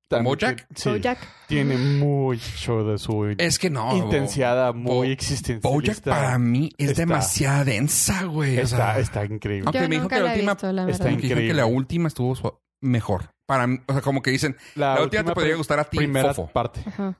¿Bojack? 0.08 0.68
Sí. 0.72 0.88
Bojack. 0.90 1.18
Tiene 1.48 1.76
mucho 1.76 2.84
de 2.84 2.96
su 2.96 3.34
es 3.38 3.58
que 3.58 3.70
no. 3.70 3.96
intensidad 3.96 4.72
muy 4.72 4.92
Bo- 4.92 5.04
existencialista. 5.04 5.68
Bojack 5.68 6.04
para 6.04 6.38
mí 6.38 6.70
es 6.78 6.90
está- 6.90 7.02
demasiado 7.02 7.64
densa, 7.64 8.22
güey. 8.24 8.56
O 8.56 8.62
Está, 8.62 8.76
sea, 8.94 8.98
está 9.00 9.24
increíble. 9.24 9.64
Aunque 9.66 9.80
Yo 9.80 9.88
me 9.88 9.96
dijo 9.96 10.06
que 10.08 10.20
la 10.20 10.32
última- 10.32 10.52
visto, 10.54 10.72
la 10.72 10.82
está 10.88 11.04
verdad. 11.04 11.16
que 11.16 11.22
dijeron 11.22 11.22
que 11.22 11.26
increíble. 11.46 11.54
la 11.54 11.66
última 11.66 12.06
estuvo 12.08 12.36
su- 12.36 12.56
mejor. 12.80 13.30
Para 13.46 13.66
mí, 13.66 13.78
o 13.86 13.92
sea, 13.92 14.02
como 14.02 14.22
que 14.22 14.30
dicen, 14.30 14.56
la, 14.74 15.00
última 15.00 15.24
te 15.24 15.32
podría 15.32 15.56
gustar 15.56 15.78
a 15.78 15.84
ti, 15.84 15.96
Primera 15.98 16.34
Fofo. 16.34 16.52
parte. 16.52 16.82
Ajá. 16.86 17.18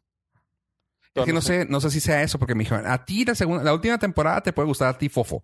Es 1.14 1.24
que 1.24 1.32
no 1.32 1.40
sé, 1.40 1.64
no 1.66 1.80
sé 1.80 1.90
si 1.90 2.00
sea 2.00 2.22
eso, 2.22 2.38
porque 2.38 2.54
me 2.54 2.64
dijeron, 2.64 2.86
a 2.86 3.04
ti 3.04 3.24
la 3.24 3.34
segunda, 3.34 3.64
la 3.64 3.72
última 3.72 3.96
temporada 3.98 4.42
te 4.42 4.52
puede 4.52 4.66
gustar 4.68 4.88
a 4.88 4.98
ti, 4.98 5.08
Fofo. 5.08 5.42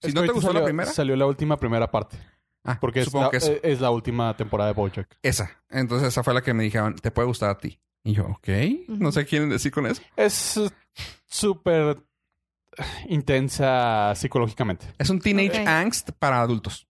Si 0.00 0.08
Es 0.08 0.14
no 0.14 0.20
te 0.22 0.28
gustó 0.28 0.48
salió, 0.48 0.60
la 0.60 0.64
primera, 0.64 0.90
Salió 0.92 1.16
la 1.16 1.26
última 1.26 1.56
primera 1.58 1.90
parte. 1.90 2.16
ah, 2.64 2.78
Porque 2.80 3.00
es 3.00 3.06
supongo 3.06 3.24
la, 3.24 3.30
que 3.32 3.36
eso. 3.38 3.50
eh, 3.50 3.60
es 3.64 3.80
la 3.80 3.90
última 3.90 4.36
temporada 4.36 4.68
de 4.70 4.74
Bojack. 4.74 5.18
esa. 5.22 5.50
Entonces 5.70 6.08
esa 6.08 6.22
fue 6.22 6.34
la 6.34 6.42
que 6.42 6.54
me 6.54 6.62
dijeron, 6.62 6.94
te 6.94 7.10
puede 7.10 7.26
gustar 7.26 7.50
a 7.50 7.58
ti. 7.58 7.80
Y 8.04 8.12
yo, 8.12 8.26
ok, 8.26 8.48
no 8.88 9.10
sé 9.10 9.24
qué 9.24 9.30
quieren 9.30 9.48
decir 9.48 9.72
con 9.72 9.86
eso. 9.86 10.00
Es 10.14 10.60
súper 11.26 11.96
intensa 13.08 14.12
psicológicamente. 14.14 14.86
Es 14.98 15.10
un 15.10 15.20
teenage 15.20 15.66
angst 15.66 16.10
para 16.18 16.40
adultos. 16.40 16.86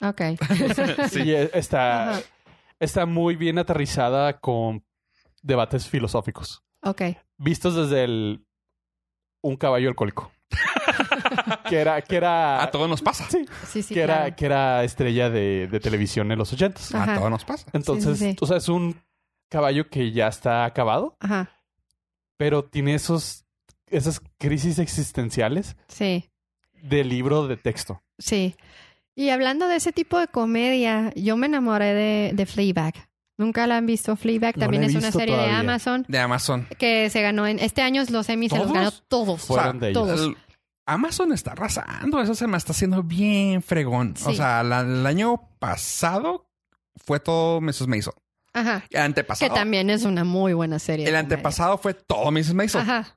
Ok. 0.00 0.20
Y 1.14 1.30
eh, 1.32 1.50
está. 1.54 2.20
Está 2.80 3.06
muy 3.06 3.36
bien 3.36 3.58
aterrizada 3.58 4.38
con 4.40 4.84
debates 5.42 5.86
filosóficos. 5.88 6.62
Ok. 6.82 7.02
Vistos 7.38 7.74
desde 7.76 8.04
el 8.04 8.46
un 9.42 9.56
caballo 9.56 9.88
alcohólico. 9.88 10.30
que 11.68 11.76
era, 11.80 12.00
que 12.02 12.16
era, 12.16 12.62
A 12.62 12.70
todos 12.70 12.88
nos 12.88 13.02
pasa. 13.02 13.28
sí, 13.30 13.44
Sí, 13.66 13.82
sí, 13.82 13.94
que 13.94 14.00
era, 14.02 14.34
que 14.34 14.46
era 14.46 14.84
estrella 14.84 15.28
de, 15.30 15.68
de 15.68 15.80
televisión 15.80 16.30
en 16.32 16.38
los 16.38 16.52
ochentas. 16.52 16.94
A 16.94 17.16
todos 17.16 17.30
nos 17.30 17.44
pasa. 17.44 17.66
Entonces, 17.72 18.18
Sí, 18.18 18.24
sí, 18.26 18.30
sí. 18.32 18.36
o 18.40 18.46
sea, 18.46 18.56
es 18.58 18.68
un 18.68 19.00
caballo 19.50 19.88
que 19.88 20.12
ya 20.12 20.28
está 20.28 20.64
acabado, 20.64 21.16
Ajá. 21.20 21.50
pero 22.36 22.64
tiene 22.64 22.94
esos, 22.94 23.44
esas 23.86 24.20
crisis 24.38 24.78
existenciales 24.78 25.76
Sí. 25.88 26.30
de 26.82 27.04
libro 27.04 27.46
de 27.46 27.56
texto. 27.56 28.02
Sí. 28.18 28.56
Y 29.16 29.30
hablando 29.30 29.68
de 29.68 29.76
ese 29.76 29.92
tipo 29.92 30.18
de 30.18 30.26
comedia, 30.28 31.12
yo 31.14 31.36
me 31.36 31.46
enamoré 31.46 31.94
de, 31.94 32.30
de 32.34 32.46
Fleabag. 32.46 32.94
Nunca 33.36 33.66
la 33.66 33.76
han 33.78 33.86
visto 33.86 34.16
Fleabag. 34.16 34.56
También 34.56 34.84
es 34.84 34.94
una 34.94 35.10
serie 35.12 35.36
de. 35.36 35.50
Amazon 35.50 36.04
De 36.08 36.18
Amazon. 36.18 36.66
que 36.78 37.10
se 37.10 37.20
ganó 37.22 37.46
en 37.46 37.58
este 37.58 37.82
año 37.82 38.02
los 38.10 38.28
Emmy 38.28 38.48
se 38.48 38.56
los 38.58 38.72
ganó 38.72 38.90
todos. 39.08 39.42
Fueron 39.42 39.80
de 39.80 39.90
ellos. 39.90 40.02
todos. 40.06 40.20
El- 40.20 40.36
Amazon 40.86 41.32
está 41.32 41.52
arrasando. 41.52 42.20
Eso 42.20 42.34
se 42.34 42.46
me 42.46 42.56
está 42.58 42.72
haciendo 42.72 43.02
bien 43.02 43.62
fregón. 43.62 44.14
O 44.24 44.30
Sí. 44.30 44.36
sea, 44.36 44.62
la- 44.62 44.80
el 44.80 45.06
año 45.06 45.48
pasado 45.58 46.46
fue 46.96 47.20
todo 47.20 47.60
Mrs. 47.60 47.86
Maisel. 47.86 48.12
Ajá. 48.52 48.82
El 48.84 48.88
Que 48.90 48.98
antepasado. 48.98 49.54
también 49.54 49.90
es 49.90 50.04
una 50.04 50.24
muy 50.24 50.52
buena 50.52 50.78
serie. 50.78 51.06
el 51.06 51.10
comedia. 51.12 51.20
antepasado 51.20 51.78
fue 51.78 51.94
todo 51.94 52.30
Mrs. 52.30 52.54
Maisel. 52.54 52.82
Ajá. 52.82 53.16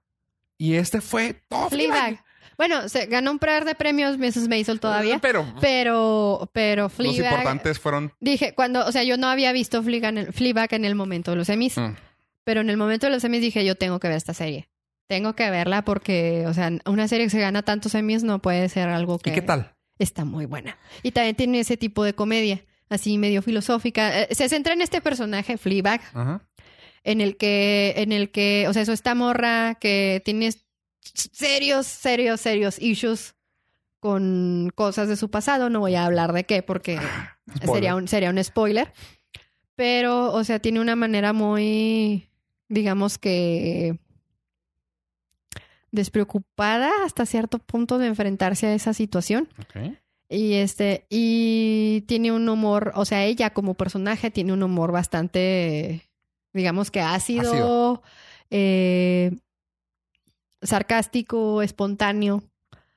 Y 0.57 0.75
este 0.75 1.01
fue 1.01 1.33
todo 1.47 1.69
Fleabag. 1.69 2.23
Bueno, 2.57 2.89
se 2.89 3.05
ganó 3.05 3.31
un 3.31 3.39
par 3.39 3.65
de 3.65 3.75
premios 3.75 4.17
Mrs. 4.17 4.47
Maisel 4.47 4.79
todavía. 4.79 5.19
Pero, 5.19 5.45
Pero, 5.61 6.49
pero 6.53 6.83
los 6.83 6.93
Fleabag... 6.93 7.31
importantes 7.31 7.79
fueron. 7.79 8.11
Dije, 8.19 8.53
cuando, 8.55 8.85
o 8.85 8.91
sea, 8.91 9.03
yo 9.03 9.17
no 9.17 9.27
había 9.27 9.51
visto 9.51 9.83
Fleabag 9.83 10.09
en 10.09 10.17
el, 10.17 10.33
Fleabag 10.33 10.73
en 10.73 10.85
el 10.85 10.95
momento 10.95 11.31
de 11.31 11.37
los 11.37 11.49
Emmys, 11.49 11.77
Mm. 11.77 11.95
pero 12.43 12.61
en 12.61 12.69
el 12.69 12.77
momento 12.77 13.05
de 13.07 13.11
los 13.13 13.23
Emmys 13.23 13.41
dije, 13.41 13.63
yo 13.63 13.75
tengo 13.75 13.99
que 13.99 14.07
ver 14.07 14.17
esta 14.17 14.33
serie. 14.33 14.69
Tengo 15.07 15.35
que 15.35 15.49
verla 15.51 15.83
porque, 15.85 16.45
o 16.47 16.53
sea, 16.53 16.71
una 16.85 17.07
serie 17.07 17.27
que 17.27 17.29
se 17.29 17.39
gana 17.39 17.61
tantos 17.61 17.93
Emmys 17.95 18.23
no 18.23 18.41
puede 18.41 18.67
ser 18.69 18.89
algo 18.89 19.19
que... 19.19 19.29
¿Y 19.29 19.33
qué 19.33 19.41
tal? 19.41 19.73
Está 19.99 20.25
muy 20.25 20.45
buena. 20.45 20.77
Y 21.03 21.11
también 21.11 21.35
tiene 21.35 21.59
ese 21.59 21.77
tipo 21.77 22.03
de 22.03 22.13
comedia, 22.13 22.63
así 22.89 23.17
medio 23.17 23.41
filosófica. 23.41 24.23
Eh, 24.23 24.27
se 24.35 24.49
centra 24.49 24.73
en 24.73 24.81
este 24.81 24.99
personaje, 25.01 25.57
Fleabag, 25.57 26.01
Ajá. 26.13 26.41
en 27.03 27.21
el 27.21 27.37
que, 27.37 27.93
en 27.97 28.11
el 28.11 28.31
que, 28.31 28.65
o 28.67 28.73
sea, 28.73 28.81
eso 28.81 28.93
esta 28.93 29.15
morra 29.15 29.75
que 29.79 30.21
tiene 30.25 30.49
serios, 31.13 31.87
serios, 31.87 32.41
serios 32.41 32.79
issues 32.81 33.35
con 33.99 34.71
cosas 34.75 35.07
de 35.07 35.15
su 35.15 35.29
pasado. 35.29 35.69
No 35.69 35.79
voy 35.79 35.95
a 35.95 36.05
hablar 36.05 36.33
de 36.33 36.45
qué 36.45 36.61
porque 36.63 36.99
sería 37.65 37.95
un, 37.95 38.07
sería 38.07 38.29
un 38.29 38.43
spoiler. 38.43 38.93
Pero, 39.75 40.33
o 40.33 40.43
sea, 40.43 40.59
tiene 40.59 40.79
una 40.79 40.95
manera 40.95 41.33
muy, 41.33 42.29
digamos 42.67 43.17
que 43.17 43.99
despreocupada 45.91 46.89
hasta 47.05 47.25
cierto 47.25 47.59
punto 47.59 47.97
de 47.97 48.07
enfrentarse 48.07 48.67
a 48.67 48.73
esa 48.73 48.93
situación. 48.93 49.47
Y 50.29 50.55
este, 50.55 51.05
y 51.09 52.01
tiene 52.07 52.31
un 52.31 52.47
humor, 52.49 52.91
o 52.95 53.05
sea, 53.05 53.23
ella 53.23 53.51
como 53.51 53.75
personaje 53.75 54.29
tiene 54.29 54.51
un 54.51 54.63
humor 54.63 54.91
bastante, 54.91 56.09
digamos 56.53 56.91
que 56.91 56.99
ácido, 56.99 57.49
Ácido. 57.51 58.03
eh, 58.49 59.37
sarcástico, 60.67 61.61
espontáneo, 61.61 62.43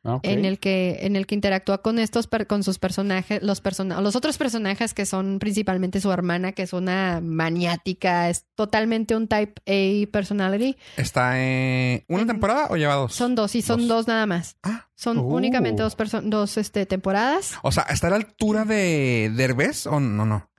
Ah, 0.03 0.19
en 0.23 0.47
el 0.47 0.59
que, 0.59 1.01
en 1.03 1.15
el 1.15 1.27
que 1.27 1.35
interactúa 1.35 1.83
con 1.83 1.99
estos, 1.99 2.27
per- 2.27 2.47
con 2.47 2.63
sus 2.65 2.79
personajes, 2.79 3.43
los 3.43 3.61
persona 3.61 4.01
los 4.01 4.17
otros 4.17 4.39
personajes 4.39 4.95
que 4.95 5.05
son 5.05 5.39
principalmente 5.39 6.01
su 6.01 6.11
hermana, 6.11 6.53
que 6.53 6.63
es 6.63 6.73
una 6.73 7.21
maniática, 7.23 8.31
es 8.31 8.47
totalmente 8.55 9.15
un 9.15 9.29
type 9.29 9.61
A 9.67 10.11
personality. 10.11 10.79
¿Está 10.97 11.39
en 11.39 12.03
una 12.09 12.23
En- 12.23 12.29
temporada 12.29 12.69
o 12.71 12.77
lleva 12.79 12.95
dos? 12.95 13.13
Son 13.15 13.35
dos, 13.35 13.55
y 13.55 13.61
son 13.61 13.81
Dos. 13.81 13.89
dos 13.89 14.07
nada 14.09 14.25
más. 14.25 14.57
Ah. 14.63 14.87
Son 14.95 15.19
Uh. 15.19 15.35
únicamente 15.35 15.83
dos, 15.83 15.99
perso- 15.99 16.23
dos 16.23 16.57
este, 16.57 16.87
temporadas. 16.87 17.57
O 17.63 17.71
sea, 17.71 17.83
¿está 17.91 18.07
a 18.07 18.11
la 18.11 18.17
altura 18.17 18.65
de 18.65 19.31
Derbez 19.37 19.87
o 19.87 20.01
no? 20.01 20.25
No. 20.25 20.51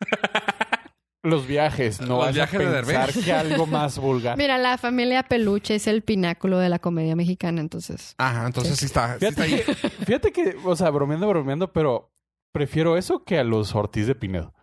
Los 1.24 1.46
viajes, 1.46 2.00
no 2.00 2.06
Los 2.16 2.18
vas 2.26 2.34
viajes 2.34 2.60
de 2.60 2.66
a 2.66 2.70
pensar 2.82 3.06
Derbez. 3.08 3.24
que 3.24 3.32
algo 3.32 3.66
más 3.66 3.98
vulgar. 3.98 4.36
Mira, 4.38 4.58
la 4.58 4.78
familia 4.78 5.22
Peluche 5.24 5.74
es 5.74 5.86
el 5.86 6.02
pináculo 6.02 6.58
de 6.58 6.68
la 6.68 6.78
comedia 6.78 7.16
mexicana, 7.16 7.60
entonces. 7.60 8.14
Ajá, 8.18 8.46
entonces 8.46 8.78
sí, 8.78 8.84
está, 8.86 9.18
sí 9.18 9.24
está 9.26 9.42
Fíjate 9.44 9.56
ahí. 9.56 9.64
que, 9.64 9.88
fíjate 10.04 10.32
que, 10.32 10.56
o 10.64 10.76
sea, 10.76 10.90
bromeando, 10.90 11.26
bromeando, 11.28 11.72
pero 11.72 12.12
prefiero 12.52 12.96
eso 12.98 13.24
que 13.24 13.38
a 13.38 13.44
los 13.44 13.74
Ortiz 13.74 14.06
de 14.06 14.14
Pinedo. 14.14 14.54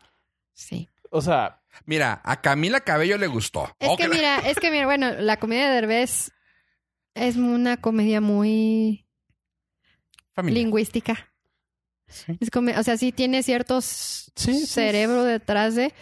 Sí. 0.53 0.87
O 1.09 1.21
sea, 1.21 1.57
Mira, 1.85 2.21
a 2.25 2.41
Camila 2.41 2.81
Cabello 2.81 3.17
le 3.17 3.27
gustó. 3.27 3.73
Es 3.79 3.89
Oh, 3.89 3.95
que 3.95 4.07
la- 4.09 4.15
mira, 4.15 4.37
es 4.39 4.59
que 4.59 4.69
mira, 4.71 4.85
bueno, 4.85 5.13
la 5.13 5.37
comedia 5.37 5.69
de 5.69 5.75
Derbez 5.75 6.31
es 7.15 7.37
una 7.37 7.77
comedia 7.77 8.19
muy 8.19 9.07
Familia. 10.33 10.61
lingüística. 10.61 11.31
Sí. 12.07 12.37
Es 12.41 12.49
come- 12.51 12.77
o 12.77 12.83
sea, 12.83 12.97
sí 12.97 13.13
tiene 13.13 13.41
ciertos 13.41 14.31
Sí, 14.35 14.53
sí. 14.53 14.65
cerebro 14.65 15.23
detrás 15.23 15.75
de. 15.75 15.93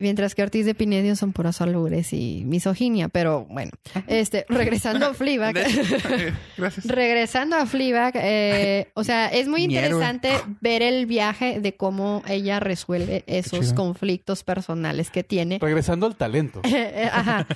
Mientras 0.00 0.34
que 0.34 0.42
Ortiz 0.42 0.64
de 0.64 0.74
Pinedo 0.74 1.16
son 1.16 1.32
puros 1.32 1.60
albures 1.60 2.12
y 2.12 2.44
misoginia, 2.46 3.08
pero 3.08 3.46
bueno, 3.46 3.72
este, 4.06 4.46
regresando 4.48 5.06
a 5.06 5.14
Fleabag, 5.14 5.54
Gracias. 6.56 6.86
regresando 6.86 7.56
a 7.56 7.66
Fleabag, 7.66 8.12
eh, 8.16 8.92
o 8.94 9.02
sea, 9.02 9.26
es 9.26 9.48
muy 9.48 9.64
interesante 9.64 10.30
ver 10.60 10.82
el 10.82 11.06
viaje 11.06 11.60
de 11.60 11.74
cómo 11.76 12.22
ella 12.28 12.60
resuelve 12.60 13.24
esos 13.26 13.72
conflictos 13.72 14.44
personales 14.44 15.10
que 15.10 15.24
tiene. 15.24 15.58
regresando 15.60 16.06
al 16.06 16.16
talento. 16.16 16.62
Ajá. 17.12 17.46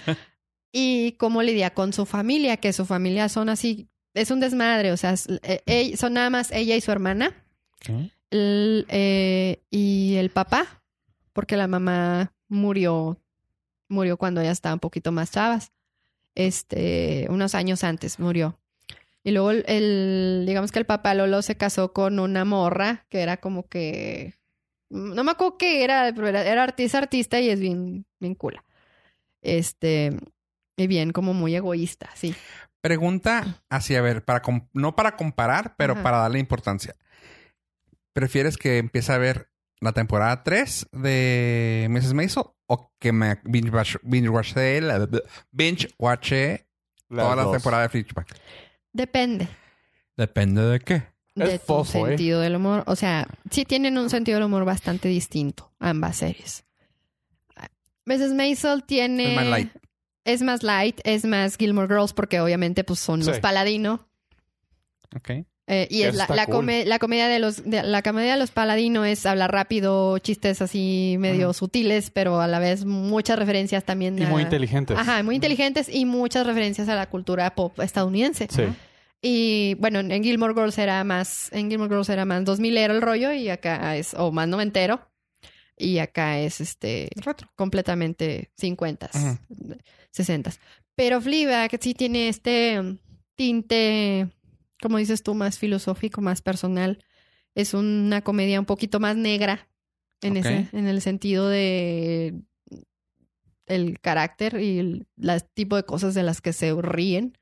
Y 0.72 1.12
cómo 1.12 1.42
lidia 1.42 1.70
con 1.70 1.92
su 1.92 2.06
familia, 2.06 2.56
que 2.56 2.72
su 2.72 2.86
familia 2.86 3.28
son 3.28 3.50
así, 3.50 3.88
es 4.14 4.30
un 4.30 4.40
desmadre, 4.40 4.90
o 4.90 4.96
sea, 4.96 5.14
eh, 5.42 5.96
son 5.96 6.14
nada 6.14 6.30
más 6.30 6.50
ella 6.50 6.74
y 6.74 6.80
su 6.80 6.90
hermana 6.90 7.34
el, 8.32 8.86
eh, 8.88 9.62
y 9.70 10.16
el 10.16 10.30
papá, 10.30 10.81
porque 11.32 11.56
la 11.56 11.66
mamá 11.68 12.32
murió, 12.48 13.18
murió 13.88 14.16
cuando 14.16 14.40
ella 14.40 14.50
estaba 14.50 14.74
un 14.74 14.80
poquito 14.80 15.12
más 15.12 15.30
chavas, 15.30 15.72
este, 16.34 17.26
unos 17.30 17.54
años 17.54 17.84
antes 17.84 18.18
murió. 18.18 18.58
Y 19.24 19.30
luego 19.30 19.50
el, 19.52 19.64
el- 19.68 20.44
digamos 20.46 20.72
que 20.72 20.78
el 20.80 20.86
papá 20.86 21.14
Lolo 21.14 21.42
se 21.42 21.56
casó 21.56 21.92
con 21.92 22.18
una 22.18 22.44
morra 22.44 23.06
que 23.08 23.20
era 23.20 23.36
como 23.36 23.68
que, 23.68 24.34
no 24.90 25.22
me 25.24 25.30
acuerdo 25.30 25.58
qué 25.58 25.84
era, 25.84 26.12
pero 26.14 26.26
era, 26.28 26.44
era 26.44 26.62
artista, 26.64 26.98
artista 26.98 27.40
y 27.40 27.48
es 27.48 27.60
bien, 27.60 28.04
bien 28.18 28.34
cool. 28.34 28.60
Este, 29.40 30.16
y 30.76 30.86
bien 30.86 31.12
como 31.12 31.34
muy 31.34 31.54
egoísta, 31.54 32.10
sí. 32.14 32.34
Pregunta 32.80 33.62
así, 33.68 33.94
a 33.94 34.02
ver, 34.02 34.24
para 34.24 34.42
no 34.72 34.96
para 34.96 35.16
comparar, 35.16 35.76
pero 35.76 35.92
Ajá. 35.92 36.02
para 36.02 36.16
darle 36.18 36.40
importancia. 36.40 36.96
¿Prefieres 38.12 38.58
que 38.58 38.78
empiece 38.78 39.12
a 39.12 39.18
ver 39.18 39.51
la 39.82 39.92
temporada 39.92 40.42
3 40.42 40.88
de 40.92 41.86
Mrs. 41.90 42.14
Maisel 42.14 42.44
o 42.66 42.90
que 42.98 43.12
me 43.12 43.38
binge 43.44 43.70
watch, 43.70 43.96
binge 44.02 44.28
watché 44.30 44.80
la- 44.80 45.08
binge 45.50 45.88
watché 45.98 46.66
Las 47.10 47.24
toda 47.26 47.36
la 47.44 47.50
temporada 47.52 47.82
de 47.82 47.88
Fleabag? 47.90 48.26
Depende. 48.92 49.48
Depende 50.16 50.62
de 50.62 50.80
qué. 50.80 51.02
de 51.34 51.54
Es 51.54 51.60
tu 51.60 51.66
fofo, 51.66 52.06
¿eh? 52.06 52.10
sentido 52.10 52.40
del 52.40 52.56
humor. 52.56 52.84
O 52.86 52.94
sea, 52.96 53.26
sí 53.50 53.64
tienen 53.64 53.98
un 53.98 54.08
sentido 54.10 54.36
del 54.38 54.46
humor 54.46 54.64
bastante 54.64 55.08
distinto, 55.08 55.72
ambas 55.78 56.16
series. 56.16 56.64
Mrs. 58.04 58.32
Maisel 58.34 58.84
tiene... 58.84 59.30
Es 59.30 59.36
más 59.36 59.46
light. 59.46 59.72
Es 60.24 60.42
más 60.42 60.62
light, 60.62 61.00
es 61.04 61.24
más 61.24 61.56
Gilmore 61.56 61.88
Girls 61.88 62.12
porque 62.12 62.40
obviamente 62.40 62.84
pues 62.84 62.98
son 63.00 63.20
los 63.24 63.36
Sí. 63.36 63.40
Paladino. 63.42 64.08
Ok. 65.16 65.30
Eh, 65.72 65.88
y 65.90 66.02
es 66.02 66.14
la, 66.14 66.26
la, 66.28 66.46
cool. 66.46 66.56
come- 66.56 66.84
la 66.84 66.98
comedia 66.98 67.28
de 67.28 67.38
los 67.38 67.64
de- 67.64 67.82
la 67.82 68.02
comedia 68.02 68.32
de 68.34 68.38
los 68.38 68.50
Paladino 68.50 69.04
es 69.04 69.24
hablar 69.26 69.50
rápido, 69.52 70.18
chistes 70.18 70.60
así 70.60 71.16
medio 71.18 71.46
Ajá. 71.50 71.54
sutiles, 71.54 72.10
pero 72.10 72.40
a 72.40 72.46
la 72.46 72.58
vez 72.58 72.84
muchas 72.84 73.38
referencias 73.38 73.84
también 73.84 74.18
Y 74.18 74.24
a- 74.24 74.28
muy 74.28 74.42
inteligentes. 74.42 74.98
Ajá, 74.98 75.22
muy 75.22 75.34
inteligentes 75.36 75.88
y 75.88 76.04
muchas 76.04 76.46
referencias 76.46 76.88
a 76.88 76.94
la 76.94 77.08
cultura 77.08 77.54
pop 77.54 77.80
estadounidense. 77.80 78.48
Sí. 78.50 78.62
Y 79.22 79.74
bueno, 79.78 80.00
en 80.00 80.22
Gilmore 80.22 80.52
Girls 80.52 80.76
era 80.78 81.02
más, 81.04 81.48
en 81.52 81.70
Gilmore 81.70 81.88
Girls 81.90 82.08
era 82.08 82.24
más 82.24 82.44
2000 82.44 82.76
era 82.76 82.92
el 82.92 83.00
rollo 83.00 83.32
y 83.32 83.48
acá 83.48 83.96
es, 83.96 84.14
o 84.14 84.32
más 84.32 84.48
noventero. 84.48 85.00
Y 85.78 85.98
acá 85.98 86.38
es 86.38 86.60
este 86.60 87.08
Retro. 87.16 87.48
completamente 87.56 88.50
50, 88.56 89.10
Ajá. 89.12 89.38
60. 90.10 90.52
Pero 90.94 91.20
Fleabag 91.20 91.70
sí 91.80 91.94
tiene 91.94 92.28
este 92.28 92.78
um, 92.78 92.98
tinte, 93.36 94.28
como 94.82 94.98
dices 94.98 95.22
tú, 95.22 95.34
más 95.34 95.58
filosófico, 95.58 96.20
más 96.20 96.42
personal. 96.42 97.02
Es 97.54 97.72
una 97.72 98.20
comedia 98.22 98.60
un 98.60 98.66
poquito 98.66 99.00
más 99.00 99.16
negra 99.16 99.68
en 100.20 100.36
ese, 100.36 100.68
en 100.76 100.86
el 100.86 101.00
sentido 101.00 101.48
de 101.48 102.34
el 103.66 104.00
carácter 104.00 104.60
y 104.60 104.78
el 104.78 105.06
las 105.16 105.48
tipo 105.54 105.76
de 105.76 105.84
cosas 105.84 106.14
de 106.14 106.22
las 106.22 106.40
que 106.40 106.52
se 106.52 106.72
ríen. 106.80 107.38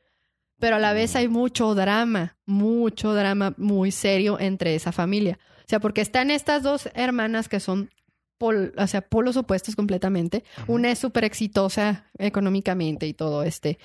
Pero 0.58 0.76
a 0.76 0.78
la 0.78 0.92
vez 0.92 1.16
hay 1.16 1.28
mucho 1.28 1.74
drama, 1.74 2.36
mucho 2.44 3.14
drama 3.14 3.54
muy 3.56 3.90
serio 3.92 4.38
entre 4.38 4.74
esa 4.74 4.92
familia. 4.92 5.38
O 5.60 5.68
sea, 5.68 5.80
porque 5.80 6.02
están 6.02 6.30
estas 6.30 6.62
dos 6.62 6.90
hermanas 6.94 7.48
que 7.48 7.60
son 7.60 7.90
pol- 8.36 8.74
o 8.76 8.86
sea, 8.86 9.00
polos 9.00 9.36
opuestos 9.38 9.74
completamente. 9.74 10.44
Una 10.66 10.90
es 10.90 10.98
súper 10.98 11.24
exitosa 11.24 12.10
económicamente 12.18 13.06
y 13.06 13.14
todo 13.14 13.42
este. 13.42 13.78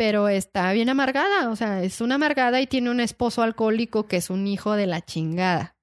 Pero 0.00 0.30
está 0.30 0.72
bien 0.72 0.88
amargada, 0.88 1.50
o 1.50 1.56
sea, 1.56 1.82
es 1.82 2.00
una 2.00 2.14
amargada 2.14 2.58
y 2.62 2.66
tiene 2.66 2.88
un 2.88 3.00
esposo 3.00 3.42
alcohólico 3.42 4.06
que 4.06 4.16
es 4.16 4.30
un 4.30 4.46
hijo 4.46 4.72
de 4.72 4.86
la 4.86 5.04
chingada. 5.04 5.76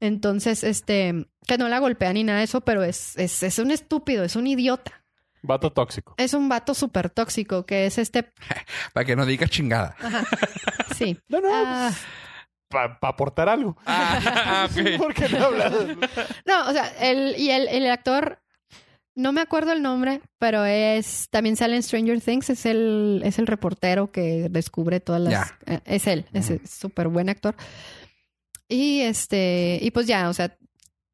Entonces, 0.00 0.64
este, 0.64 1.26
que 1.46 1.58
no 1.58 1.68
la 1.68 1.78
golpea 1.78 2.10
ni 2.14 2.24
nada 2.24 2.38
de 2.38 2.46
eso, 2.46 2.62
pero 2.62 2.82
es, 2.82 3.18
es, 3.18 3.42
es 3.42 3.58
un 3.58 3.70
estúpido, 3.70 4.24
es 4.24 4.34
un 4.36 4.46
idiota. 4.46 5.04
Vato 5.42 5.70
tóxico. 5.70 6.14
Es 6.16 6.32
un 6.32 6.48
vato 6.48 6.72
súper 6.72 7.10
tóxico, 7.10 7.66
que 7.66 7.84
es 7.84 7.98
este... 7.98 8.32
Para 8.94 9.04
que 9.04 9.14
no 9.14 9.26
digas 9.26 9.50
chingada. 9.50 9.94
Ajá, 10.00 10.24
sí. 10.96 11.20
No, 11.28 11.42
no. 11.42 11.48
Ah, 11.52 11.92
Para 12.68 12.98
aportar 13.02 13.50
algo. 13.50 13.76
Ah. 13.84 14.68
¿Por 14.96 15.12
qué 15.12 15.28
no 15.28 15.44
hablas? 15.44 15.70
no, 16.46 16.66
o 16.66 16.72
sea, 16.72 16.88
el, 16.98 17.36
y 17.36 17.50
el, 17.50 17.68
el 17.68 17.90
actor 17.90 18.38
No 19.16 19.32
me 19.32 19.40
acuerdo 19.40 19.72
el 19.72 19.80
nombre, 19.82 20.20
pero 20.38 20.64
es 20.64 21.28
también 21.30 21.56
sale 21.56 21.76
en 21.76 21.82
Stranger 21.82 22.20
Things. 22.20 22.50
Es 22.50 22.66
el, 22.66 23.22
es 23.24 23.38
el 23.38 23.46
reportero 23.46 24.10
que 24.10 24.48
descubre 24.50 24.98
todas 25.00 25.20
las. 25.22 25.52
Eh, 25.66 25.80
es 25.84 26.06
él, 26.08 26.26
es 26.32 26.50
Ujú. 26.50 26.60
súper 26.66 27.08
buen 27.08 27.28
actor. 27.28 27.54
Y 28.68 29.00
este, 29.00 29.78
y 29.80 29.90
pues 29.92 30.06
ya, 30.06 30.28
o 30.28 30.32
sea, 30.34 30.56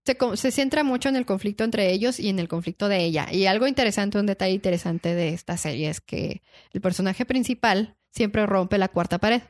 se, 0.07 0.17
se 0.37 0.51
centra 0.51 0.83
mucho 0.83 1.09
en 1.11 1.17
el 1.17 1.27
conflicto 1.27 1.63
entre 1.63 1.93
ellos 1.93 2.19
y 2.19 2.29
en 2.31 2.39
el 2.39 2.49
conflicto 2.49 2.89
de 2.89 3.05
ella. 3.05 3.29
Y 3.31 3.47
algo 3.47 3.67
interesante, 3.67 4.19
un 4.19 4.27
detalle 4.27 4.55
interesante 4.55 5.15
de 5.15 5.31
esta 5.31 5.57
serie 5.59 5.91
es 5.91 6.01
que 6.01 6.43
el 6.73 6.81
personaje 6.81 7.27
principal 7.27 7.97
siempre 8.13 8.47
rompe 8.47 8.79
la 8.79 8.89
cuarta 8.89 9.19
pared. 9.19 9.43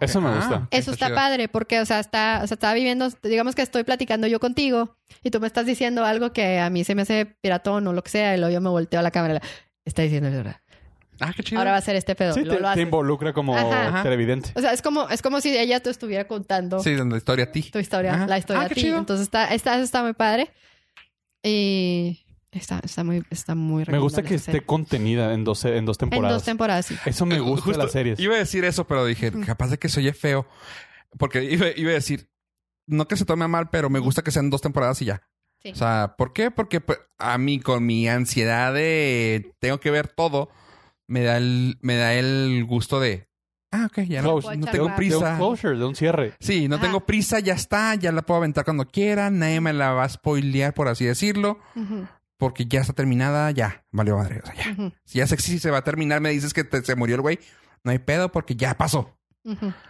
Eso 0.00 0.20
me 0.20 0.34
gusta. 0.34 0.68
Eso 0.70 0.90
está 0.92 1.06
chido. 1.06 1.16
padre 1.16 1.48
porque, 1.48 1.80
o 1.80 1.86
sea, 1.86 1.98
está, 2.00 2.40
o 2.42 2.46
sea, 2.46 2.54
estaba 2.56 2.74
viviendo, 2.74 3.08
digamos 3.22 3.54
que 3.54 3.62
estoy 3.62 3.84
platicando 3.84 4.26
yo 4.26 4.38
contigo 4.40 4.96
y 5.22 5.30
tú 5.30 5.40
me 5.40 5.46
estás 5.46 5.64
diciendo 5.66 6.04
algo 6.04 6.32
que 6.32 6.58
a 6.60 6.68
mí 6.70 6.84
se 6.84 6.94
me 6.94 7.02
hace 7.02 7.24
piratón 7.40 7.86
o 7.86 7.92
lo 7.92 8.02
que 8.02 8.10
sea 8.10 8.34
y 8.36 8.38
luego 8.38 8.52
yo 8.52 8.60
me 8.60 8.68
volteo 8.68 9.00
a 9.00 9.02
la 9.02 9.10
cámara. 9.10 9.40
Está 9.84 10.02
diciendo 10.02 10.30
verdad. 10.30 10.56
Ah, 11.20 11.32
qué 11.34 11.42
chido. 11.42 11.58
Ahora 11.58 11.72
va 11.72 11.78
a 11.78 11.80
ser 11.80 11.96
este 11.96 12.14
pedo. 12.14 12.32
Sí, 12.34 12.44
Lo- 12.44 12.52
te, 12.54 12.60
lo 12.60 12.66
te 12.66 12.72
hace. 12.72 12.80
involucra 12.82 13.32
como 13.32 13.56
Ajá. 13.56 14.02
Televidente. 14.04 14.50
O 14.54 14.60
sea, 14.60 14.72
es 14.72 14.82
como, 14.82 15.08
es 15.08 15.20
como 15.22 15.40
si 15.40 15.56
ella 15.56 15.80
te 15.80 15.90
estuviera 15.90 16.28
contando 16.28 16.78
Sí, 16.80 16.94
donde 16.94 17.16
historia 17.16 17.46
a 17.46 17.50
ti. 17.50 17.62
tu 17.62 17.78
historia, 17.80 18.14
Ajá. 18.14 18.26
la 18.28 18.38
historia 18.38 18.62
Ah, 18.62 18.66
a 18.66 18.68
ti. 18.68 18.86
Entonces 18.86 19.24
está, 19.24 19.52
está, 19.52 19.74
eso 19.74 19.82
está 19.84 20.02
muy 20.04 20.12
padre. 20.12 20.50
Y 21.42 22.24
está, 22.52 22.80
está 22.82 23.04
muy, 23.04 23.22
está 23.30 23.54
muy 23.54 23.84
Me 23.88 23.98
gusta 23.98 24.22
que 24.22 24.34
esté 24.34 24.62
contenida 24.64 25.32
en 25.34 25.44
dos, 25.44 25.64
en 25.64 25.84
dos 25.84 25.96
En 26.00 26.10
temporadas. 26.10 26.38
dos 26.38 26.44
temporadas, 26.44 26.86
sí. 26.86 26.96
Eso 27.04 27.26
me 27.26 27.36
Eh, 27.36 27.40
gusta 27.40 27.64
justo 27.64 27.78
de 27.78 27.84
las 27.84 27.92
series. 27.92 28.18
Iba 28.20 28.34
a 28.36 28.38
decir 28.38 28.64
eso, 28.64 28.86
pero 28.86 29.04
dije, 29.04 29.32
capaz 29.46 29.68
de 29.68 29.78
que 29.78 29.88
se 29.88 30.00
oye 30.00 30.12
feo. 30.12 30.46
Porque 31.18 31.42
iba, 31.44 31.66
iba 31.76 31.90
a 31.90 31.94
decir, 31.94 32.28
no 32.86 33.06
que 33.08 33.16
se 33.16 33.24
tome 33.24 33.44
a 33.44 33.48
mal, 33.48 33.70
pero 33.70 33.90
me 33.90 33.98
gusta 33.98 34.22
que 34.22 34.30
sean 34.30 34.50
dos 34.50 34.60
temporadas 34.62 35.00
y 35.02 35.06
ya. 35.06 35.22
Sí. 35.62 35.70
O 35.72 35.74
sea, 35.74 36.14
¿por 36.16 36.32
qué? 36.32 36.50
Porque 36.50 36.80
pues, 36.80 36.98
a 37.18 37.36
mí, 37.38 37.58
con 37.60 37.84
mi 37.84 38.08
ansiedad 38.08 38.72
de 38.72 39.52
tengo 39.58 39.80
que 39.80 39.90
ver 39.90 40.08
todo, 40.08 40.50
me 41.06 41.22
da 41.22 41.36
el, 41.38 41.78
me 41.80 41.96
da 41.96 42.14
el 42.14 42.64
gusto 42.64 43.00
de, 43.00 43.28
ah, 43.72 43.86
ok, 43.86 44.02
ya 44.02 44.22
no, 44.22 44.34
no 44.40 44.40
tengo 44.40 44.56
un- 44.60 44.70
De 44.72 44.80
un 44.82 44.94
prisa. 44.96 45.36
closure, 45.36 45.76
de 45.78 45.84
un 45.84 45.96
cierre. 45.96 46.34
Sí, 46.38 46.68
no 46.68 46.76
Ajá. 46.76 46.84
tengo 46.84 47.06
prisa, 47.06 47.40
ya 47.40 47.54
está, 47.54 47.94
ya 47.96 48.12
la 48.12 48.22
puedo 48.22 48.38
aventar 48.38 48.64
cuando 48.64 48.86
quiera, 48.86 49.30
nadie 49.30 49.60
me 49.60 49.72
la 49.72 49.92
va 49.92 50.04
a 50.04 50.08
spoilear, 50.08 50.74
por 50.74 50.86
así 50.88 51.04
decirlo, 51.06 51.58
Ujú, 51.74 52.06
porque 52.38 52.64
ya 52.66 52.80
está 52.80 52.92
terminada, 52.94 53.50
ya, 53.50 53.84
valió 53.92 54.16
madre, 54.16 54.40
o 54.42 54.46
sea, 54.46 54.54
ya. 54.54 54.72
ujú, 54.72 54.92
Si 55.04 55.18
ya 55.18 55.26
sé 55.26 55.36
que 55.36 55.42
sí 55.42 55.58
se 55.58 55.70
va 55.70 55.78
a 55.78 55.84
terminar, 55.84 56.20
me 56.20 56.30
dices 56.30 56.54
que 56.54 56.64
te- 56.64 56.82
se 56.82 56.94
murió 56.96 57.16
el 57.16 57.20
güey, 57.22 57.38
no 57.84 57.90
hay 57.90 57.98
pedo 57.98 58.30
porque 58.32 58.56
ya 58.56 58.74
pasó. 58.78 59.14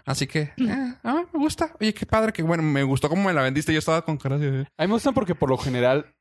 Así 0.05 0.27
que, 0.29 0.53
eh, 0.57 0.95
ah, 1.03 1.25
me 1.33 1.39
gusta. 1.41 1.73
Oye, 1.81 1.93
qué 1.93 2.07
padre, 2.07 2.33
que 2.33 2.43
bueno, 2.45 2.63
me 2.63 2.85
gustó 2.85 3.09
cómo 3.09 3.25
me 3.25 3.33
la 3.33 3.43
vendiste. 3.43 3.73
Yo 3.73 3.81
estaba 3.81 4.03
con 4.03 4.17
cara 4.17 4.39
de... 4.39 4.61
A 4.77 4.83
mí 4.83 4.87
me 4.87 4.93
gustan 4.93 5.15
porque 5.15 5.35
por 5.35 5.49
lo 5.51 5.59
general 5.59 6.15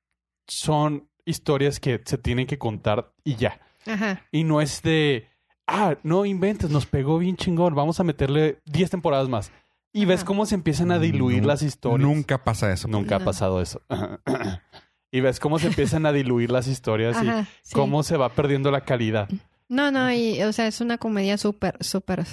son 0.47 1.07
historias 1.23 1.79
que 1.79 2.01
se 2.03 2.17
tienen 2.17 2.47
que 2.47 2.57
contar 2.57 3.11
y 3.23 3.35
ya. 3.35 3.59
Ajá. 3.85 4.23
Y 4.31 4.43
no 4.43 4.59
es 4.59 4.81
de, 4.81 5.27
ah, 5.67 5.97
no 6.01 6.25
inventes, 6.25 6.71
nos 6.71 6.87
pegó 6.87 7.19
bien 7.19 7.35
chingón, 7.37 7.75
vamos 7.75 7.99
a 7.99 8.03
meterle 8.03 8.59
10 8.65 8.89
temporadas 8.89 9.29
más. 9.29 9.51
Y 9.93 10.05
ves 10.05 10.23
cómo 10.23 10.45
se 10.45 10.55
empiezan 10.55 10.91
a 10.91 10.97
diluir 10.99 11.43
Nun- 11.43 11.47
las 11.47 11.61
historias. 11.61 12.07
Nunca 12.09 12.43
pasa 12.43 12.71
eso. 12.73 12.87
Nunca 12.87 13.17
ha 13.17 13.19
pasado 13.23 13.61
eso. 13.61 13.81
y 15.11 15.21
ves 15.21 15.39
cómo 15.39 15.59
se 15.59 15.67
empiezan 15.67 16.05
a 16.05 16.11
diluir 16.11 16.51
las 16.51 16.67
historias 16.67 17.17
y 17.23 17.27
sí. 17.63 17.73
cómo 17.73 18.03
se 18.03 18.17
va 18.17 18.29
perdiendo 18.29 18.71
la 18.71 18.81
calidad. 18.81 19.29
No, 19.69 19.91
no, 19.91 20.11
y, 20.11 20.41
o 20.43 20.53
sea, 20.53 20.67
es 20.67 20.81
una 20.81 20.97
comedia 20.97 21.37
súper, 21.37 21.83
súper. 21.83 22.25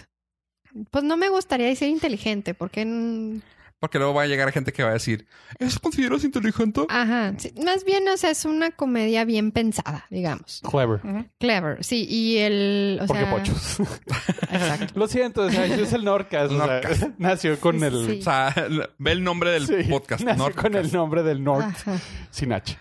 Pues 0.91 1.05
no 1.05 1.16
me 1.16 1.29
gustaría 1.29 1.66
decir 1.66 1.89
inteligente, 1.89 2.55
porque. 2.55 3.41
Porque 3.85 3.99
luego 3.99 4.14
va 4.14 4.22
a 4.22 4.26
llegar 4.26 4.51
gente 4.51 4.72
que 4.72 4.82
va 4.82 4.89
a 4.89 4.93
decir, 4.95 5.26
¿eso 5.59 5.78
consideras 5.78 6.24
inteligente? 6.24 6.87
Ajá. 6.89 7.35
sí, 7.37 7.53
más 7.62 7.85
bien, 7.85 8.09
o 8.09 8.16
sea, 8.16 8.30
es 8.30 8.47
una 8.47 8.70
comedia 8.70 9.26
bien 9.26 9.53
pensada, 9.53 10.07
digamos. 10.09 10.62
Clever. 10.70 11.01
Clever, 11.39 11.85
sí, 11.85 12.07
y 12.09 12.39
el. 12.39 12.99
O 13.03 13.07
Porque 13.07 13.22
sea, 13.24 13.30
pochos. 13.30 13.80
Exacto. 14.51 14.99
Lo 14.99 15.07
siento, 15.07 15.43
o 15.43 15.51
sea, 15.51 15.66
es 15.66 15.93
el 15.93 16.03
Norcas. 16.03 16.51
o 16.51 16.64
sea, 16.64 16.80
nació 17.18 17.61
con 17.61 17.78
Sí, 17.78 17.85
el... 17.85 18.07
sí. 18.07 18.18
O 18.20 18.22
sea, 18.22 18.55
ve 18.97 19.12
el 19.12 19.22
nombre 19.22 19.51
del 19.51 19.66
Sí, 19.66 19.91
podcast. 19.91 20.24
nació 20.24 20.55
con 20.55 20.74
el 20.76 20.91
nombre 20.91 21.22
del 21.22 21.45
North 21.45 21.64
Ajá. 21.66 21.99
sin 22.30 22.55
H. 22.55 22.78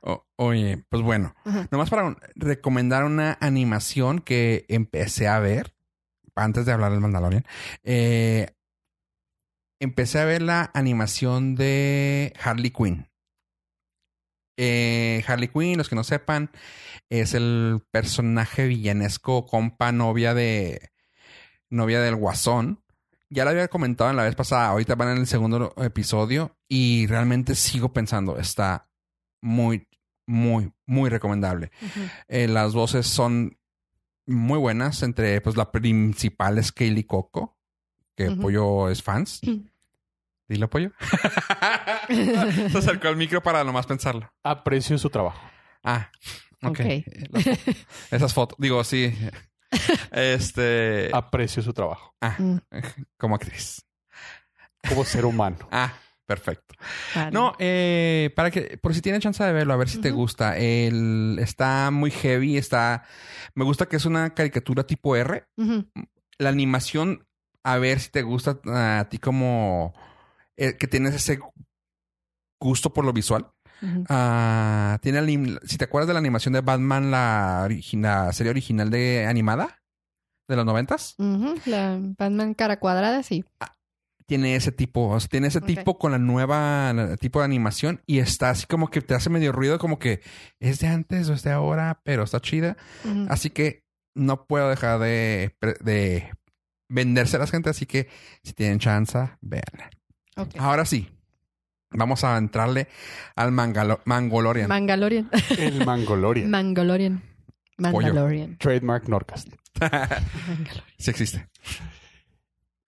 O- 0.00 0.26
oye, 0.36 0.84
pues 0.88 1.02
bueno. 1.02 1.34
Ajá. 1.44 1.68
Nomás 1.70 1.90
para 1.90 2.04
un- 2.04 2.16
recomendar 2.34 3.04
una 3.04 3.38
animación 3.40 4.18
que 4.20 4.64
empecé 4.68 5.28
a 5.28 5.38
ver 5.38 5.74
antes 6.34 6.66
de 6.66 6.72
hablar 6.72 6.90
del 6.92 7.00
Mandalorian. 7.00 7.44
eh, 7.84 8.48
empecé 9.80 10.18
a 10.18 10.24
ver 10.24 10.42
la 10.42 10.70
animación 10.74 11.54
de 11.54 12.32
Harley 12.42 12.70
Quinn. 12.70 13.08
Eh, 14.56 15.22
Harley 15.26 15.48
Quinn, 15.48 15.78
los 15.78 15.88
que 15.88 15.94
no 15.94 16.04
sepan, 16.04 16.50
es 17.10 17.34
el 17.34 17.80
personaje 17.90 18.66
villanesco, 18.66 19.46
compa, 19.46 19.92
novia 19.92 20.34
de 20.34 20.90
novia 21.70 22.00
del 22.00 22.16
Guasón. 22.16 22.82
Ya 23.30 23.44
lo 23.44 23.50
había 23.50 23.68
comentado 23.68 24.10
en 24.10 24.16
la 24.16 24.24
vez 24.24 24.34
pasada, 24.34 24.68
ahorita 24.68 24.94
van 24.94 25.10
en 25.10 25.18
el 25.18 25.26
segundo 25.26 25.74
episodio 25.76 26.56
y 26.66 27.06
realmente 27.06 27.54
sigo 27.54 27.92
pensando, 27.92 28.38
está 28.38 28.88
muy, 29.42 29.86
muy, 30.26 30.72
muy 30.86 31.10
recomendable. 31.10 31.70
Eh, 32.28 32.48
las 32.48 32.72
voces 32.72 33.06
son 33.06 33.58
muy 34.26 34.58
buenas, 34.58 35.02
entre 35.02 35.40
pues 35.40 35.56
la 35.56 35.70
principal 35.70 36.58
es 36.58 36.72
Kaylee 36.72 37.04
Coco, 37.04 37.57
que 38.18 38.28
Ujú. 38.30 38.40
Pollo 38.42 38.88
es 38.90 39.00
fans. 39.02 39.40
Dile 40.48 40.66
Pollo. 40.66 40.90
Se 42.08 42.78
acercó 42.78 43.08
al 43.08 43.16
micro 43.16 43.42
para 43.42 43.62
nomás 43.62 43.86
pensarlo. 43.86 44.28
Aprecio 44.42 44.98
su 44.98 45.08
trabajo. 45.08 45.40
Ah, 45.84 46.10
ok. 46.62 46.70
Ok. 46.70 46.80
Las 47.30 47.44
fo- 47.46 47.86
Esas 48.10 48.34
fotos, 48.34 48.56
digo, 48.58 48.82
sí. 48.82 49.14
Este, 50.10 51.10
Aprecio 51.12 51.62
su 51.62 51.72
trabajo. 51.72 52.14
ah, 52.20 52.34
Mm, 52.38 52.56
como 53.16 53.36
actriz. 53.36 53.84
Como 54.88 55.04
ser 55.04 55.24
humano. 55.24 55.56
Ah, 55.70 55.92
perfecto. 56.26 56.74
vale. 57.14 57.30
No, 57.30 57.54
eh, 57.60 58.30
para 58.34 58.50
que, 58.50 58.78
por 58.82 58.94
si 58.94 59.00
tienen 59.00 59.20
chance 59.20 59.42
de 59.44 59.52
verlo, 59.52 59.74
a 59.74 59.76
ver 59.76 59.88
si 59.88 59.98
te 60.00 60.10
gusta. 60.10 60.56
El, 60.58 61.38
está 61.40 61.90
muy 61.92 62.10
heavy, 62.10 62.56
está, 62.56 63.04
me 63.54 63.64
gusta 63.64 63.86
que 63.86 63.96
es 63.96 64.04
una 64.06 64.34
caricatura 64.34 64.84
tipo 64.84 65.14
R. 65.14 65.44
La 66.38 66.48
animación, 66.50 67.26
a 67.72 67.78
ver 67.78 68.00
si 68.00 68.10
te 68.10 68.22
gusta 68.22 68.58
a 68.66 69.06
ti 69.08 69.18
como 69.18 69.94
eh, 70.56 70.76
que 70.76 70.86
tienes 70.86 71.14
ese 71.14 71.38
gusto 72.60 72.92
por 72.92 73.04
lo 73.04 73.12
visual. 73.12 73.50
Ah, 74.08 74.98
tiene, 75.02 75.58
si 75.64 75.78
te 75.78 75.84
acuerdas 75.84 76.08
de 76.08 76.14
la 76.14 76.18
animación 76.18 76.52
de 76.52 76.62
Batman, 76.62 77.12
la, 77.12 77.68
serie 78.32 78.50
original 78.50 78.90
de 78.90 79.24
animada 79.26 79.80
de 80.48 80.56
los 80.56 80.66
noventas, 80.66 81.14
Ujú. 81.18 81.54
La 81.66 81.96
Batman 82.00 82.54
cara 82.54 82.80
cuadrada, 82.80 83.22
sí. 83.22 83.44
tiene 84.26 84.56
ese 84.56 84.72
tipo, 84.72 85.08
o 85.10 85.20
sea, 85.20 85.28
tiene 85.28 85.46
ese 85.46 85.60
tipo 85.60 85.96
con 85.98 86.10
la 86.12 86.18
nueva 86.18 86.92
la- 86.92 87.16
tipo 87.16 87.38
de 87.38 87.44
animación 87.44 88.02
y 88.06 88.18
está 88.18 88.50
así 88.50 88.66
como 88.66 88.90
que 88.90 89.00
te 89.00 89.14
hace 89.14 89.30
medio 89.30 89.52
ruido, 89.52 89.78
como 89.78 89.98
que 89.98 90.22
es 90.58 90.80
de 90.80 90.88
antes 90.88 91.28
o 91.28 91.34
es 91.34 91.42
de 91.44 91.52
ahora, 91.52 92.00
pero 92.02 92.24
está 92.24 92.40
chida. 92.40 92.76
Así 93.28 93.50
que 93.50 93.84
no 94.16 94.46
puedo 94.46 94.68
dejar 94.68 94.98
de, 94.98 95.54
de 95.80 96.32
venderse 96.88 97.36
a 97.36 97.40
la 97.40 97.46
gente, 97.46 97.70
así 97.70 97.86
que 97.86 98.08
si 98.42 98.52
tienen 98.52 98.78
chance, 98.78 99.18
vean. 99.40 99.62
Ok. 100.36 100.54
Ahora 100.58 100.84
sí, 100.84 101.08
vamos 101.90 102.24
a 102.24 102.36
entrarle 102.38 102.88
al 103.36 103.50
Mangalo- 103.52 104.00
Mangolorian. 104.04 104.68
Mangalorian. 104.68 105.30
El 105.58 105.84
Mangolorian. 105.84 106.50
Mangolorian. 106.50 107.22
Mandalorian. 107.78 108.58
Trademark 108.58 109.08
Norcast. 109.08 109.48
Mangalorian. 109.80 110.84
sí 110.98 111.10
existe. 111.10 111.48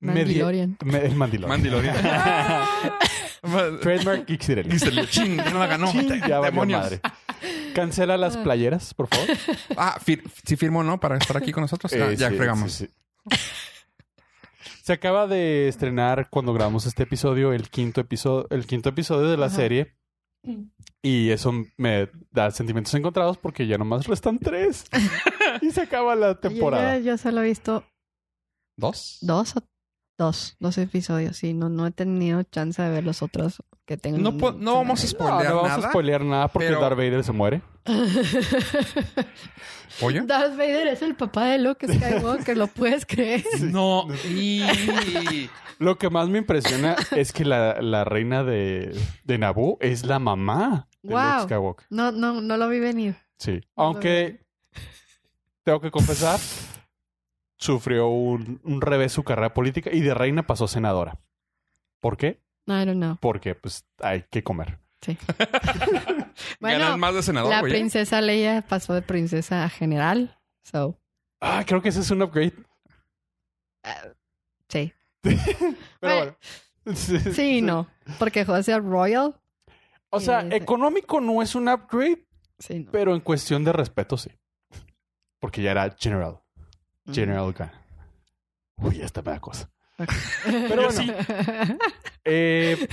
Mandalorian. 0.01 0.79
el 0.81 1.15
Mandalorian. 1.15 1.49
Mandalorian. 1.49 1.97
Trademark 3.83 4.27
Geeksirelli. 4.27 4.71
Dice, 4.71 4.91
ching, 5.09 5.37
ya 5.37 5.51
no 5.51 5.59
la 5.59 5.67
ganó. 5.67 5.91
Chin, 5.93 6.09
ya 6.27 6.41
Demonios. 6.41 6.81
madre. 6.81 7.01
Cancela 7.75 8.17
las 8.17 8.37
playeras, 8.39 8.95
por 8.95 9.09
favor. 9.09 9.29
Ah, 9.77 9.99
fir- 10.05 10.23
sí 10.45 10.57
firmo, 10.57 10.83
¿no? 10.83 10.99
Para 10.99 11.17
estar 11.19 11.37
aquí 11.37 11.53
con 11.53 11.63
nosotros. 11.63 11.93
Ah, 11.93 12.11
Eh, 12.13 12.17
ya 12.17 12.31
sí, 12.31 12.37
fregamos. 12.37 12.73
sí, 12.73 12.87
sí. 12.87 13.37
Se 14.83 14.93
acaba 14.93 15.27
de 15.27 15.69
estrenar 15.69 16.29
cuando 16.31 16.53
grabamos 16.53 16.87
este 16.87 17.05
episodio 17.05 17.53
el 17.53 17.71
quinto 17.71 18.01
episodio, 18.01 18.47
el 18.51 18.67
quinto 18.67 18.89
episodio 18.91 19.29
de 19.29 19.37
la 19.37 19.47
Ajá. 19.47 19.57
serie. 19.57 19.97
Y 21.03 21.31
eso 21.31 21.53
me 21.77 22.09
da 22.31 22.51
sentimientos 22.51 22.95
encontrados 22.95 23.37
porque 23.39 23.67
ya 23.67 23.77
nomás 23.79 24.07
restan 24.07 24.39
tres. 24.39 24.85
y 25.63 25.71
se 25.71 25.83
acaba 25.83 26.15
la 26.15 26.29
Yo, 26.33 26.39
temporada. 26.39 26.99
yo- 26.99 27.05
yo 27.05 27.19
solo 27.19 27.43
he 27.43 27.45
visto 27.49 27.85
¿Dos? 28.77 29.19
dos 29.21 29.57
o 29.57 29.63
dos, 30.21 30.57
dos 30.61 30.77
episodios 30.77 31.43
y 31.45 31.55
no, 31.55 31.71
no 31.71 31.87
he 31.87 31.91
tenido 31.91 32.43
chance 32.43 32.81
de 32.83 32.91
ver 32.91 33.05
los 33.05 33.23
otros 33.23 33.63
que 33.87 33.97
tengo. 33.97 34.19
No 34.19 34.37
po- 34.37 34.53
no 34.53 34.75
vamos 34.75 35.03
a 35.03 35.07
spoilear 35.07 35.49
no 35.49 35.57
vamos 35.57 35.71
nada. 35.71 35.87
a 35.87 35.91
spoilear 35.91 36.25
nada 36.25 36.49
porque 36.49 36.69
pero- 36.69 36.81
Darth 36.83 36.97
Vader 36.97 37.25
se 37.25 37.33
muere. 37.33 37.63
¿Pollo? 39.99 40.25
Darth 40.27 40.57
Vader 40.57 40.89
es 40.89 41.03
el 41.03 41.15
papá 41.15 41.47
de 41.47 41.59
Luke 41.59 41.87
Skywalker, 41.89 42.57
¿lo 42.57 42.67
puedes 42.69 43.05
creer? 43.07 43.45
No. 43.63 44.07
Y... 44.29 44.63
Lo 45.79 45.97
que 45.97 46.11
más 46.11 46.29
me 46.29 46.37
impresiona 46.37 46.95
es 47.17 47.33
que 47.33 47.47
la, 47.47 47.81
la 47.81 48.05
reina 48.05 48.45
de, 48.45 48.95
de 49.25 49.39
Naboo 49.39 49.79
es 49.81 50.05
la 50.05 50.19
mamá 50.19 50.87
de 51.03 51.15
Luke 51.15 51.23
Wow. 51.39 51.45
Skywalker. 51.45 51.87
No, 51.89 52.13
no, 52.13 52.43
no 52.43 52.57
lo 52.59 52.69
vi 52.69 52.81
venir. 52.81 53.17
Sí. 53.39 53.63
Aunque 53.77 54.45
tengo 55.65 55.81
que 55.81 55.91
confesar, 55.91 56.39
sufrió 57.61 58.09
un, 58.09 58.61
un 58.65 58.81
revés 58.81 59.13
su 59.13 59.23
carrera 59.23 59.55
política 59.55 59.91
y 59.93 60.01
de 60.01 60.15
reina 60.15 60.47
pasó 60.47 60.65
a 60.65 60.69
senadora. 60.69 61.21
¿Por 62.01 62.17
qué? 62.17 62.41
I 62.67 62.85
don't 62.85 62.95
know. 62.97 63.17
Porque 63.21 63.55
pues 63.55 63.85
hay 64.01 64.25
que 64.31 64.43
comer. 64.43 64.79
Sí. 65.03 65.17
Ganan 65.39 66.29
bueno, 66.61 66.99
más 66.99 67.15
de 67.15 67.23
senador, 67.23 67.51
la 67.51 67.61
güey. 67.61 67.73
¿eh? 67.73 67.75
princesa 67.77 68.21
Leia 68.21 68.63
pasó 68.63 68.95
de 68.95 69.03
princesa 69.03 69.65
a 69.65 69.69
general. 69.69 70.39
So, 70.65 70.99
Ah, 71.41 71.65
creo 71.67 71.81
que 71.81 71.89
ese 71.91 72.01
es 72.01 72.11
un 72.11 72.23
upgrade. 72.23 72.53
sí. 74.69 74.93
Pero 75.23 75.37
Bueno. 76.01 76.17
bueno. 76.21 76.37
Sí, 76.97 77.19
Sí 77.35 77.59
y 77.59 77.63
no. 77.63 77.87
Porque 78.19 78.45
José 78.45 78.79
Royal. 78.79 79.39
O 80.09 80.19
sea, 80.19 80.41
económico 80.51 81.21
no 81.21 81.41
es 81.43 81.55
un 81.55 81.69
upgrade, 81.69 82.27
Sí, 82.59 82.81
no. 82.81 82.91
pero 82.91 83.15
en 83.15 83.21
cuestión 83.21 83.63
de 83.65 83.73
respeto 83.73 84.17
sí. 84.17 84.31
Porque 85.39 85.63
ya 85.63 85.71
era 85.71 85.95
general. 85.99 86.41
General 87.07 87.53
Gunn. 87.53 87.71
Uy, 88.77 89.01
esta 89.03 89.23
me 89.23 89.33
da 89.33 89.41
cosa. 89.41 89.71
Pero 90.45 90.91
bueno, 90.91 91.15
eh, 92.25 92.89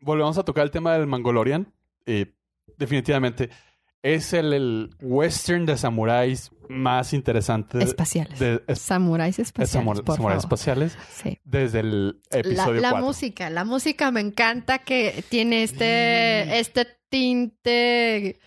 volvemos 0.00 0.38
a 0.38 0.44
tocar 0.44 0.64
el 0.64 0.70
tema 0.70 0.92
del 0.94 1.06
Mangolorian. 1.06 1.72
Eh, 2.06 2.34
definitivamente 2.78 3.50
es 4.02 4.32
el, 4.34 4.52
el 4.52 4.90
western 5.00 5.64
de 5.66 5.76
samuráis 5.78 6.50
más 6.68 7.12
interesante 7.14 7.82
Espaciales. 7.82 8.38
de- 8.38 8.62
es- 8.66 8.78
Samuráis 8.78 9.38
espaciales, 9.38 9.74
samu- 9.74 10.04
por 10.04 10.16
samuráis 10.16 10.42
favor. 10.42 10.54
espaciales 10.58 10.98
Sí. 11.10 11.38
desde 11.44 11.80
el 11.80 12.20
La, 12.30 12.38
episodio 12.38 12.80
la 12.80 12.90
4. 12.90 13.06
música, 13.06 13.50
la 13.50 13.64
música 13.64 14.10
me 14.10 14.20
encanta 14.20 14.78
que 14.80 15.24
tiene 15.30 15.62
este, 15.62 16.58
este 16.58 16.86
tinte 17.08 18.38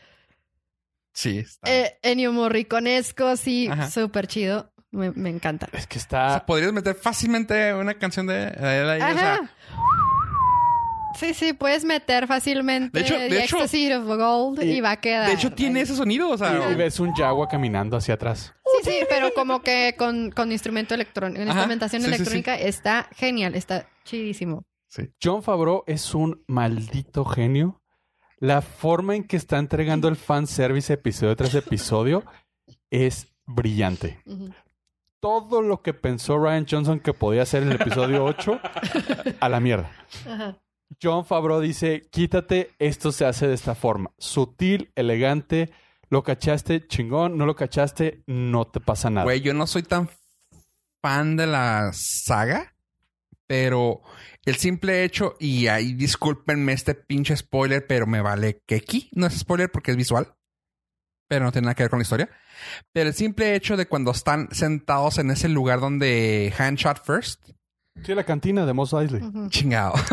Sí. 1.18 1.40
está- 1.40 1.68
eh, 1.74 1.98
Ennio 2.04 2.32
Morriconesco, 2.32 3.36
sí, 3.38 3.68
súper 3.92 4.28
chido. 4.28 4.72
Me, 4.92 5.10
me 5.12 5.30
encanta. 5.30 5.68
Es 5.74 5.88
que 5.88 5.98
O 5.98 6.02
sea, 6.02 6.28
está... 6.36 6.46
podrías 6.46 6.72
meter 6.74 6.94
fácilmente 6.96 7.74
una 7.74 7.96
canción 7.96 8.28
de, 8.28 8.44
él 8.50 8.90
ahí, 8.90 9.02
o 9.02 9.18
sea, 9.18 9.34
Ajá. 9.34 9.52
Sí, 11.20 11.34
sí, 11.34 11.54
puedes 11.54 11.84
meter 11.84 12.28
fácilmente 12.28 12.98
De 13.00 13.04
hecho- 13.06 13.18
de 13.18 13.44
hecho- 13.44 13.58
of 13.58 14.06
Gold 14.06 14.62
y, 14.64 14.74
y- 14.78 14.82
va 14.82 14.92
a 14.92 15.02
quedar. 15.02 15.28
de 15.28 15.34
hecho 15.34 15.52
tiene 15.52 15.82
ese 15.82 15.96
sonido, 15.96 16.30
o 16.30 16.38
sea, 16.38 16.70
Y 16.72 16.76
ves 16.76 17.00
un 17.00 17.12
Jaguar 17.14 17.50
caminando 17.50 17.98
hacia 17.98 18.14
atrás. 18.14 18.54
Sí, 18.84 18.92
sí, 18.92 18.98
pero 19.10 19.34
como 19.34 19.62
que 19.64 19.96
con, 19.98 20.30
con 20.30 20.52
instrumento 20.52 20.94
electrónico, 20.94 21.42
instrumentación 21.42 22.04
sí, 22.04 22.08
sí, 22.08 22.12
sí. 22.12 22.16
electrónica 22.16 22.56
está 22.60 23.10
genial, 23.16 23.56
está 23.56 23.90
chidísimo. 24.06 24.64
John 25.22 25.42
Favreau 25.42 25.84
es 25.88 26.14
un 26.14 26.44
maldito 26.48 27.26
genio. 27.26 27.82
La 28.40 28.62
forma 28.62 29.16
en 29.16 29.24
que 29.24 29.38
está 29.38 29.58
entregando 29.58 30.08
el 30.08 30.16
fanservice 30.16 30.94
episodio 30.94 31.36
tras 31.36 31.56
episodio 31.56 32.24
es 32.92 33.28
brillante. 33.46 34.22
Todo 35.20 35.62
lo 35.62 35.82
que 35.82 35.94
pensó 35.94 36.38
Ryan 36.38 36.68
Johnson 36.70 37.00
que 37.00 37.14
podía 37.14 37.42
hacer 37.42 37.64
en 37.64 37.72
el 37.72 37.82
episodio 37.82 38.24
8, 38.26 38.60
a 39.40 39.50
la 39.50 39.60
mierda. 39.60 39.92
Ajá. 40.28 40.58
John 41.02 41.26
Favreau 41.26 41.60
dice, 41.60 42.08
quítate, 42.12 42.72
esto 42.80 43.12
se 43.12 43.26
hace 43.26 43.48
de 43.48 43.54
esta 43.54 43.76
forma. 43.76 44.12
Sutil, 44.18 44.92
elegante, 44.96 45.72
lo 46.10 46.24
cachaste, 46.24 46.88
chingón, 46.88 47.38
no 47.38 47.46
lo 47.46 47.56
cachaste, 47.56 48.24
no 48.26 48.66
te 48.66 48.80
pasa 48.80 49.10
nada. 49.10 49.26
güey, 49.26 49.42
yo 49.42 49.54
no 49.54 49.68
soy 49.68 49.84
tan 49.84 50.10
fan 51.02 51.36
de 51.36 51.48
la 51.48 51.92
saga, 51.94 52.74
pero 53.48 54.02
el 54.46 54.56
simple 54.56 55.04
hecho, 55.04 55.36
y 55.40 55.68
ahí 55.68 55.94
discúlpenme 55.94 56.74
este 56.74 56.94
pinche 56.96 57.36
spoiler, 57.36 57.88
pero 57.88 58.06
me 58.06 58.22
vale 58.22 58.62
que 58.66 58.76
aquí 58.76 59.10
no 59.14 59.26
es 59.26 59.40
spoiler 59.40 59.72
porque 59.72 59.92
es 59.92 59.98
visual, 59.98 60.36
pero 61.28 61.46
no 61.46 61.52
tiene 61.52 61.66
nada 61.66 61.76
que 61.76 61.84
ver 61.84 61.90
con 61.90 62.00
la 62.00 62.04
historia. 62.04 62.30
Pero 62.94 63.10
el 63.10 63.16
simple 63.16 63.56
hecho 63.56 63.78
de 63.78 63.88
cuando 63.88 64.12
están 64.12 64.50
sentados 64.52 65.18
en 65.18 65.32
ese 65.32 65.50
lugar 65.50 65.80
donde 65.80 66.54
Han 66.58 66.76
shot 66.76 67.04
first, 67.04 67.50
Sí, 68.04 68.14
la 68.14 68.24
cantina 68.24 68.66
de 68.66 68.74
Mos 68.74 68.94
Eisley. 68.94 69.22
Chingado. 69.50 69.94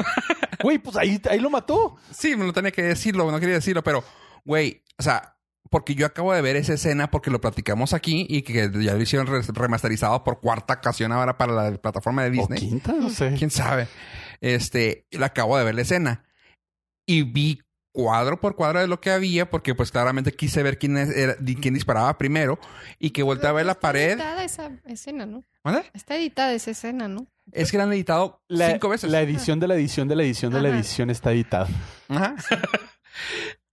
Güey, 0.62 0.78
pues 0.78 0.96
ahí, 0.96 1.20
ahí 1.28 1.40
lo 1.40 1.50
mató. 1.50 1.96
Sí, 2.10 2.36
me 2.36 2.46
lo 2.46 2.52
tenía 2.54 2.70
que 2.70 2.82
decirlo, 2.82 3.30
no 3.30 3.38
quería 3.38 3.56
decirlo, 3.56 3.84
pero, 3.84 4.02
güey, 4.46 4.82
o 4.96 5.02
sea, 5.02 5.33
porque 5.74 5.96
yo 5.96 6.06
acabo 6.06 6.32
de 6.32 6.40
ver 6.40 6.54
esa 6.54 6.74
escena 6.74 7.10
porque 7.10 7.32
lo 7.32 7.40
platicamos 7.40 7.94
aquí 7.94 8.26
y 8.30 8.42
que 8.42 8.70
ya 8.80 8.94
lo 8.94 9.02
hicieron 9.02 9.26
re- 9.26 9.42
remasterizado 9.52 10.22
por 10.22 10.38
cuarta 10.38 10.74
ocasión 10.74 11.10
ahora 11.10 11.36
para 11.36 11.52
la 11.52 11.76
plataforma 11.78 12.22
de 12.22 12.28
¿O 12.28 12.32
Disney. 12.32 12.60
quinta? 12.60 12.92
No 12.92 13.10
sé. 13.10 13.34
¿Quién 13.36 13.50
sabe? 13.50 13.88
Este, 14.40 15.04
lo 15.10 15.24
acabo 15.24 15.58
de 15.58 15.64
ver 15.64 15.74
la 15.74 15.82
escena 15.82 16.24
y 17.06 17.24
vi 17.24 17.60
cuadro 17.92 18.40
por 18.40 18.54
cuadro 18.54 18.78
de 18.78 18.86
lo 18.86 19.00
que 19.00 19.10
había 19.10 19.50
porque 19.50 19.74
pues 19.74 19.90
claramente 19.90 20.30
quise 20.30 20.62
ver 20.62 20.78
quién, 20.78 20.96
es- 20.96 21.10
era, 21.10 21.34
di- 21.40 21.56
quién 21.56 21.74
disparaba 21.74 22.16
primero 22.18 22.60
y 23.00 23.10
que 23.10 23.24
volteé 23.24 23.48
a 23.48 23.52
ver 23.52 23.66
la 23.66 23.72
Está 23.72 23.80
pared. 23.80 24.10
editada 24.12 24.44
esa 24.44 24.70
escena, 24.86 25.26
¿no? 25.26 25.42
¿Mande? 25.64 25.82
Está 25.92 26.14
editada 26.16 26.52
esa 26.52 26.70
escena, 26.70 27.08
¿no? 27.08 27.26
Es 27.50 27.72
que 27.72 27.78
la 27.78 27.82
han 27.84 27.92
editado 27.92 28.44
La, 28.46 28.70
cinco 28.70 28.90
veces. 28.90 29.10
la 29.10 29.22
edición 29.22 29.58
de 29.58 29.66
la 29.66 29.74
edición 29.74 30.06
de 30.06 30.14
la 30.14 30.22
edición 30.22 30.52
de 30.52 30.62
la 30.62 30.68
edición 30.68 31.10
está 31.10 31.32
editada. 31.32 31.66
Ajá. 32.08 32.36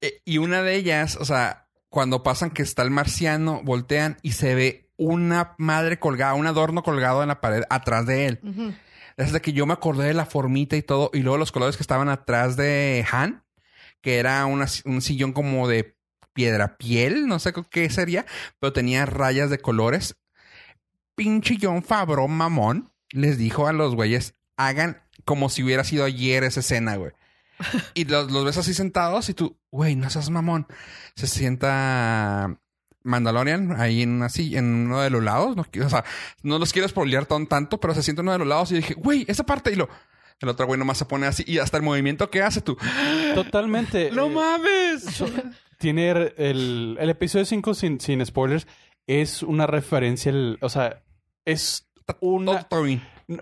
Eh, 0.04 0.20
y 0.26 0.40
una 0.40 0.64
de 0.64 0.76
ellas, 0.76 1.16
o 1.16 1.26
sea, 1.26 1.68
cuando 1.92 2.24
pasan 2.24 2.52
que 2.52 2.62
está 2.64 2.84
el 2.84 2.90
marciano, 2.90 3.62
voltean 3.64 4.18
y 4.22 4.32
se 4.32 4.56
ve 4.56 4.90
una 4.96 5.56
madre 5.58 6.00
colgada, 6.00 6.36
un 6.36 6.48
adorno 6.48 6.84
colgado 6.84 7.22
en 7.22 7.28
la 7.28 7.42
pared 7.42 7.64
atrás 7.70 8.06
de 8.06 8.28
él. 8.28 8.40
Ujú. 8.44 8.74
Es 9.18 9.34
de 9.34 9.42
que 9.42 9.52
yo 9.52 9.66
me 9.66 9.74
acordé 9.74 10.06
de 10.08 10.14
la 10.14 10.26
formita 10.26 10.78
y 10.78 10.82
todo, 10.84 11.12
y 11.14 11.20
luego 11.20 11.38
los 11.38 11.52
colores 11.52 11.76
que 11.76 11.84
estaban 11.84 12.08
atrás 12.08 12.56
de 12.56 13.06
Han, 13.12 13.44
que 14.00 14.20
era 14.20 14.46
una- 14.46 14.68
un 14.86 15.02
sillón 15.02 15.34
como 15.34 15.68
de 15.68 15.98
piedra 16.34 16.78
piel, 16.78 17.28
no 17.28 17.40
sé 17.40 17.52
qué 17.70 17.90
sería, 17.90 18.26
pero 18.60 18.72
tenía 18.72 19.06
rayas 19.06 19.50
de 19.50 19.58
colores. 19.60 20.16
Pinche 21.16 21.58
John 21.62 21.84
Favreau 21.84 22.30
mamón 22.30 22.94
les 23.10 23.38
dijo 23.38 23.68
a 23.68 23.74
los 23.74 23.96
güeyes, 23.96 24.36
hagan 24.56 25.02
como 25.26 25.50
si 25.50 25.62
hubiera 25.62 25.84
sido 25.84 26.06
ayer 26.06 26.46
esa 26.46 26.62
escena, 26.62 26.96
güey. 26.96 27.12
Y 27.94 28.06
los, 28.06 28.32
los 28.32 28.46
ves 28.46 28.58
así 28.58 28.74
sentados 28.74 29.30
y 29.30 29.34
tú, 29.34 29.58
güey, 29.72 29.96
no 29.96 30.10
seas 30.10 30.30
mamón. 30.30 30.68
Se 31.16 31.28
sienta 31.28 32.58
Mandalorian 33.04 33.80
ahí 33.80 34.04
en 34.04 34.30
silla, 34.30 34.60
en 34.60 34.66
uno 34.88 35.02
de 35.02 35.10
los 35.10 35.24
lados. 35.24 35.56
No, 35.56 35.64
o 35.86 35.90
sea, 35.90 36.04
no 36.44 36.60
los 36.60 36.72
quiero 36.74 36.88
spoilear 36.88 37.26
tan 37.26 37.48
tanto, 37.48 37.80
pero 37.80 37.94
se 37.94 38.04
sienta 38.04 38.22
en 38.22 38.28
uno 38.28 38.34
de 38.34 38.40
los 38.40 38.48
lados 38.48 38.72
y 38.72 38.76
dije, 38.76 38.94
güey, 38.94 39.26
esa 39.28 39.44
parte. 39.46 39.72
Y 39.72 39.76
lo, 39.76 39.90
el 40.40 40.50
otro 40.50 40.66
güey 40.68 40.80
nomás 40.80 40.98
se 40.98 41.06
pone 41.06 41.28
así 41.28 41.44
y 41.48 41.58
hasta 41.60 41.78
el 41.78 41.84
movimiento 41.84 42.30
que 42.30 42.42
hace 42.42 42.62
tú. 42.62 42.78
Totalmente. 43.36 44.12
¡No 44.14 44.28
eh, 44.28 44.30
mames! 44.30 45.24
tiene 45.78 46.12
el, 46.12 46.96
el 47.00 47.10
episodio 47.10 47.44
5 47.46 47.74
sin, 47.74 48.00
sin 48.00 48.24
spoilers 48.26 48.68
es 49.08 49.42
una 49.42 49.66
referencia, 49.66 50.30
el- 50.30 50.60
o 50.62 50.70
sea, 50.70 51.02
es 51.46 51.90
una... 52.20 52.68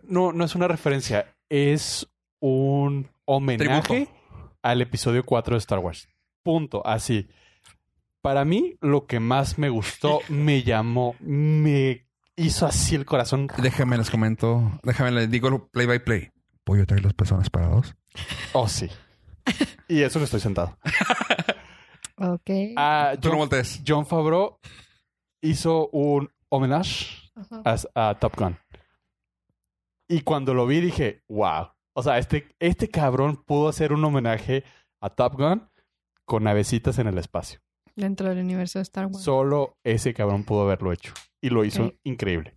No, 0.03 0.31
no 0.31 0.45
es 0.45 0.55
una 0.55 0.67
referencia, 0.67 1.35
es 1.49 2.07
un 2.39 3.09
homenaje 3.31 3.81
Tributo. 4.05 4.11
al 4.63 4.81
episodio 4.81 5.23
4 5.23 5.55
de 5.55 5.59
Star 5.59 5.79
Wars. 5.79 6.07
Punto, 6.43 6.85
así. 6.85 7.29
Para 8.21 8.43
mí, 8.43 8.75
lo 8.81 9.05
que 9.05 9.19
más 9.19 9.57
me 9.57 9.69
gustó, 9.69 10.19
me 10.29 10.63
llamó, 10.63 11.15
me 11.19 12.07
hizo 12.35 12.65
así 12.65 12.95
el 12.95 13.05
corazón. 13.05 13.47
Déjame 13.57 13.97
les 13.97 14.09
comento, 14.09 14.79
déjame 14.83 15.11
les 15.11 15.29
digo 15.29 15.67
play 15.69 15.85
by 15.85 16.03
play. 16.03 16.31
¿Puedo 16.63 16.85
traer 16.85 17.03
los 17.03 17.13
personas 17.13 17.49
parados? 17.49 17.95
Oh, 18.53 18.67
sí. 18.67 18.89
Y 19.87 20.01
eso 20.01 20.19
que 20.19 20.25
estoy 20.25 20.39
sentado. 20.39 20.77
Ok. 22.17 22.49
Ah, 22.75 23.13
Tú 23.21 23.29
no 23.29 23.35
John, 23.35 23.39
voltees. 23.39 23.81
John 23.87 24.05
Favreau 24.05 24.59
hizo 25.41 25.87
un 25.89 26.29
homenaje 26.49 27.31
a 27.95 28.15
Top 28.19 28.35
Gun. 28.37 28.57
Y 30.07 30.21
cuando 30.21 30.53
lo 30.53 30.65
vi 30.67 30.81
dije, 30.81 31.23
wow. 31.29 31.69
O 31.99 32.03
sea, 32.03 32.17
este, 32.17 32.47
este 32.59 32.87
cabrón 32.89 33.43
pudo 33.45 33.67
hacer 33.67 33.91
un 33.91 34.03
homenaje 34.05 34.63
a 35.01 35.09
Top 35.09 35.33
Gun 35.33 35.69
con 36.23 36.45
navecitas 36.45 36.97
en 36.97 37.07
el 37.07 37.17
espacio. 37.17 37.59
Dentro 37.93 38.29
del 38.29 38.39
universo 38.39 38.79
de 38.79 38.83
Star 38.83 39.07
Wars. 39.07 39.21
Solo 39.21 39.77
ese 39.83 40.13
cabrón 40.13 40.45
pudo 40.45 40.61
haberlo 40.61 40.93
hecho. 40.93 41.11
Y 41.41 41.49
lo 41.49 41.65
hizo 41.65 41.93
increíble. 42.03 42.55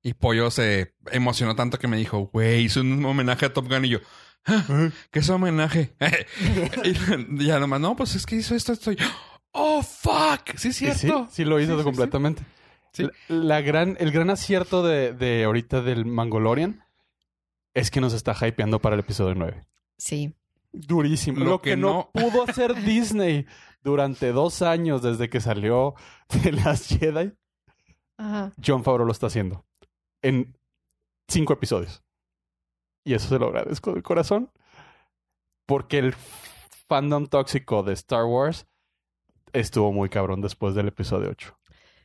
Y 0.00 0.14
Pollo 0.14 0.52
se 0.52 0.94
emocionó 1.10 1.56
tanto 1.56 1.80
que 1.80 1.88
me 1.88 1.96
dijo, 1.96 2.30
güey, 2.32 2.62
hizo 2.62 2.80
un 2.80 3.04
homenaje 3.04 3.46
a 3.46 3.52
Top 3.52 3.68
Gun. 3.68 3.84
Y 3.84 3.88
yo, 3.88 3.98
"Ah, 4.46 4.90
¿qué 5.10 5.18
es 5.18 5.28
homenaje? 5.28 5.96
y 6.84 7.44
ya 7.44 7.58
nomás, 7.58 7.80
no, 7.80 7.96
pues 7.96 8.14
es 8.14 8.26
que 8.26 8.36
hizo 8.36 8.54
esto, 8.54 8.72
estoy. 8.72 8.96
Oh, 9.50 9.82
fuck. 9.82 10.56
Sí, 10.56 10.68
es 10.68 10.76
cierto. 10.76 11.26
Sí, 11.30 11.36
sí 11.42 11.44
lo 11.44 11.58
hizo 11.58 11.72
Sí, 11.72 11.78
sí, 11.78 11.84
completamente. 11.84 12.44
Sí. 12.92 13.08
La, 13.26 13.38
la 13.38 13.60
gran, 13.60 13.96
el 13.98 14.12
gran 14.12 14.30
acierto 14.30 14.84
de, 14.84 15.12
de 15.14 15.42
ahorita 15.42 15.82
del 15.82 16.04
Mangolorian 16.06 16.84
es 17.78 17.90
que 17.90 18.00
nos 18.00 18.12
está 18.12 18.34
hypeando 18.46 18.80
para 18.80 18.94
el 18.94 19.00
episodio 19.00 19.34
9. 19.34 19.64
Sí. 19.96 20.34
Durísimo. 20.72 21.38
Lo 21.38 21.44
Lo, 21.44 21.62
que, 21.62 21.70
que 21.70 21.76
no 21.76 22.10
pudo 22.12 22.42
hacer 22.42 22.74
Disney 22.84 23.46
durante 23.82 24.32
dos 24.32 24.62
años 24.62 25.02
desde 25.02 25.30
que 25.30 25.40
salió 25.40 25.94
de 26.42 26.52
las 26.52 26.88
Jedi, 26.88 27.32
Ajá. 28.16 28.52
John 28.64 28.82
Favreau 28.82 29.06
lo 29.06 29.12
está 29.12 29.28
haciendo. 29.28 29.64
En 30.22 30.56
cinco 31.28 31.52
episodios. 31.52 32.02
Y 33.04 33.14
eso 33.14 33.28
se 33.28 33.38
lo 33.38 33.46
agradezco 33.46 33.92
de 33.94 34.02
corazón. 34.02 34.50
Porque 35.66 35.98
el 35.98 36.14
fandom 36.88 37.26
tóxico 37.26 37.82
de 37.82 37.92
Star 37.92 38.24
Wars 38.24 38.66
estuvo 39.52 39.92
muy 39.92 40.08
cabrón 40.08 40.40
después 40.40 40.74
del 40.74 40.88
episodio 40.88 41.30
8. 41.30 41.56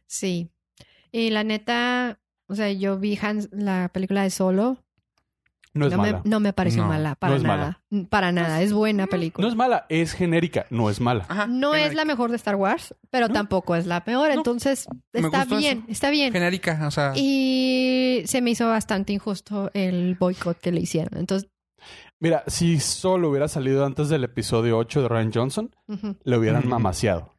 Sí. 0.05 0.51
Y 1.11 1.31
la 1.31 1.43
neta, 1.43 2.19
o 2.47 2.55
sea, 2.55 2.71
yo 2.71 2.99
vi 2.99 3.17
Hans, 3.21 3.49
la 3.51 3.89
película 3.91 4.23
de 4.23 4.29
Solo. 4.29 4.82
No 5.75 5.87
es 5.87 5.91
no, 5.91 6.01
me, 6.03 6.11
mala. 6.11 6.21
no 6.23 6.39
me 6.39 6.53
pareció 6.53 6.83
No, 6.83 6.89
mala, 6.89 7.15
para 7.15 7.31
no 7.31 7.37
es 7.37 7.43
nada. 7.43 7.81
Para 8.09 8.31
nada, 8.31 8.61
es 8.61 8.73
buena 8.73 9.07
película. 9.07 9.43
No 9.45 9.49
es 9.51 9.55
mala, 9.57 9.85
es 9.89 10.13
genérica, 10.13 10.65
no 10.69 10.89
es 10.89 11.01
mala. 11.01 11.25
Ajá. 11.27 11.47
No 11.47 11.73
es 11.73 11.95
la 11.95 12.05
mejor 12.05 12.29
de 12.29 12.35
Star 12.35 12.55
Wars, 12.55 12.93
pero 13.09 13.27
No. 13.27 13.33
tampoco 13.33 13.75
es 13.75 13.87
la 13.87 14.03
peor. 14.03 14.27
No. 14.29 14.35
Entonces, 14.35 14.87
está 15.11 15.45
bien, 15.45 15.79
eso. 15.79 15.87
está 15.91 16.09
bien. 16.11 16.31
Genérica, 16.31 16.79
o 16.85 16.91
sea. 16.91 17.13
Y 17.15 18.21
se 18.25 18.41
me 18.41 18.51
hizo 18.51 18.67
bastante 18.67 19.13
injusto 19.13 19.71
el 19.73 20.15
boicot 20.15 20.59
que 20.59 20.71
le 20.71 20.81
hicieron. 20.81 21.17
Entonces, 21.19 21.49
Mira, 22.19 22.43
si 22.47 22.79
solo 22.79 23.29
hubiera 23.29 23.49
salido 23.49 23.85
antes 23.85 24.07
del 24.07 24.23
episodio 24.23 24.77
8 24.77 25.01
de 25.01 25.07
Ryan 25.09 25.31
Johnson, 25.33 25.75
le 26.23 26.37
hubieran 26.37 26.61
Ujú. 26.61 26.69
mamaseado. 26.69 27.33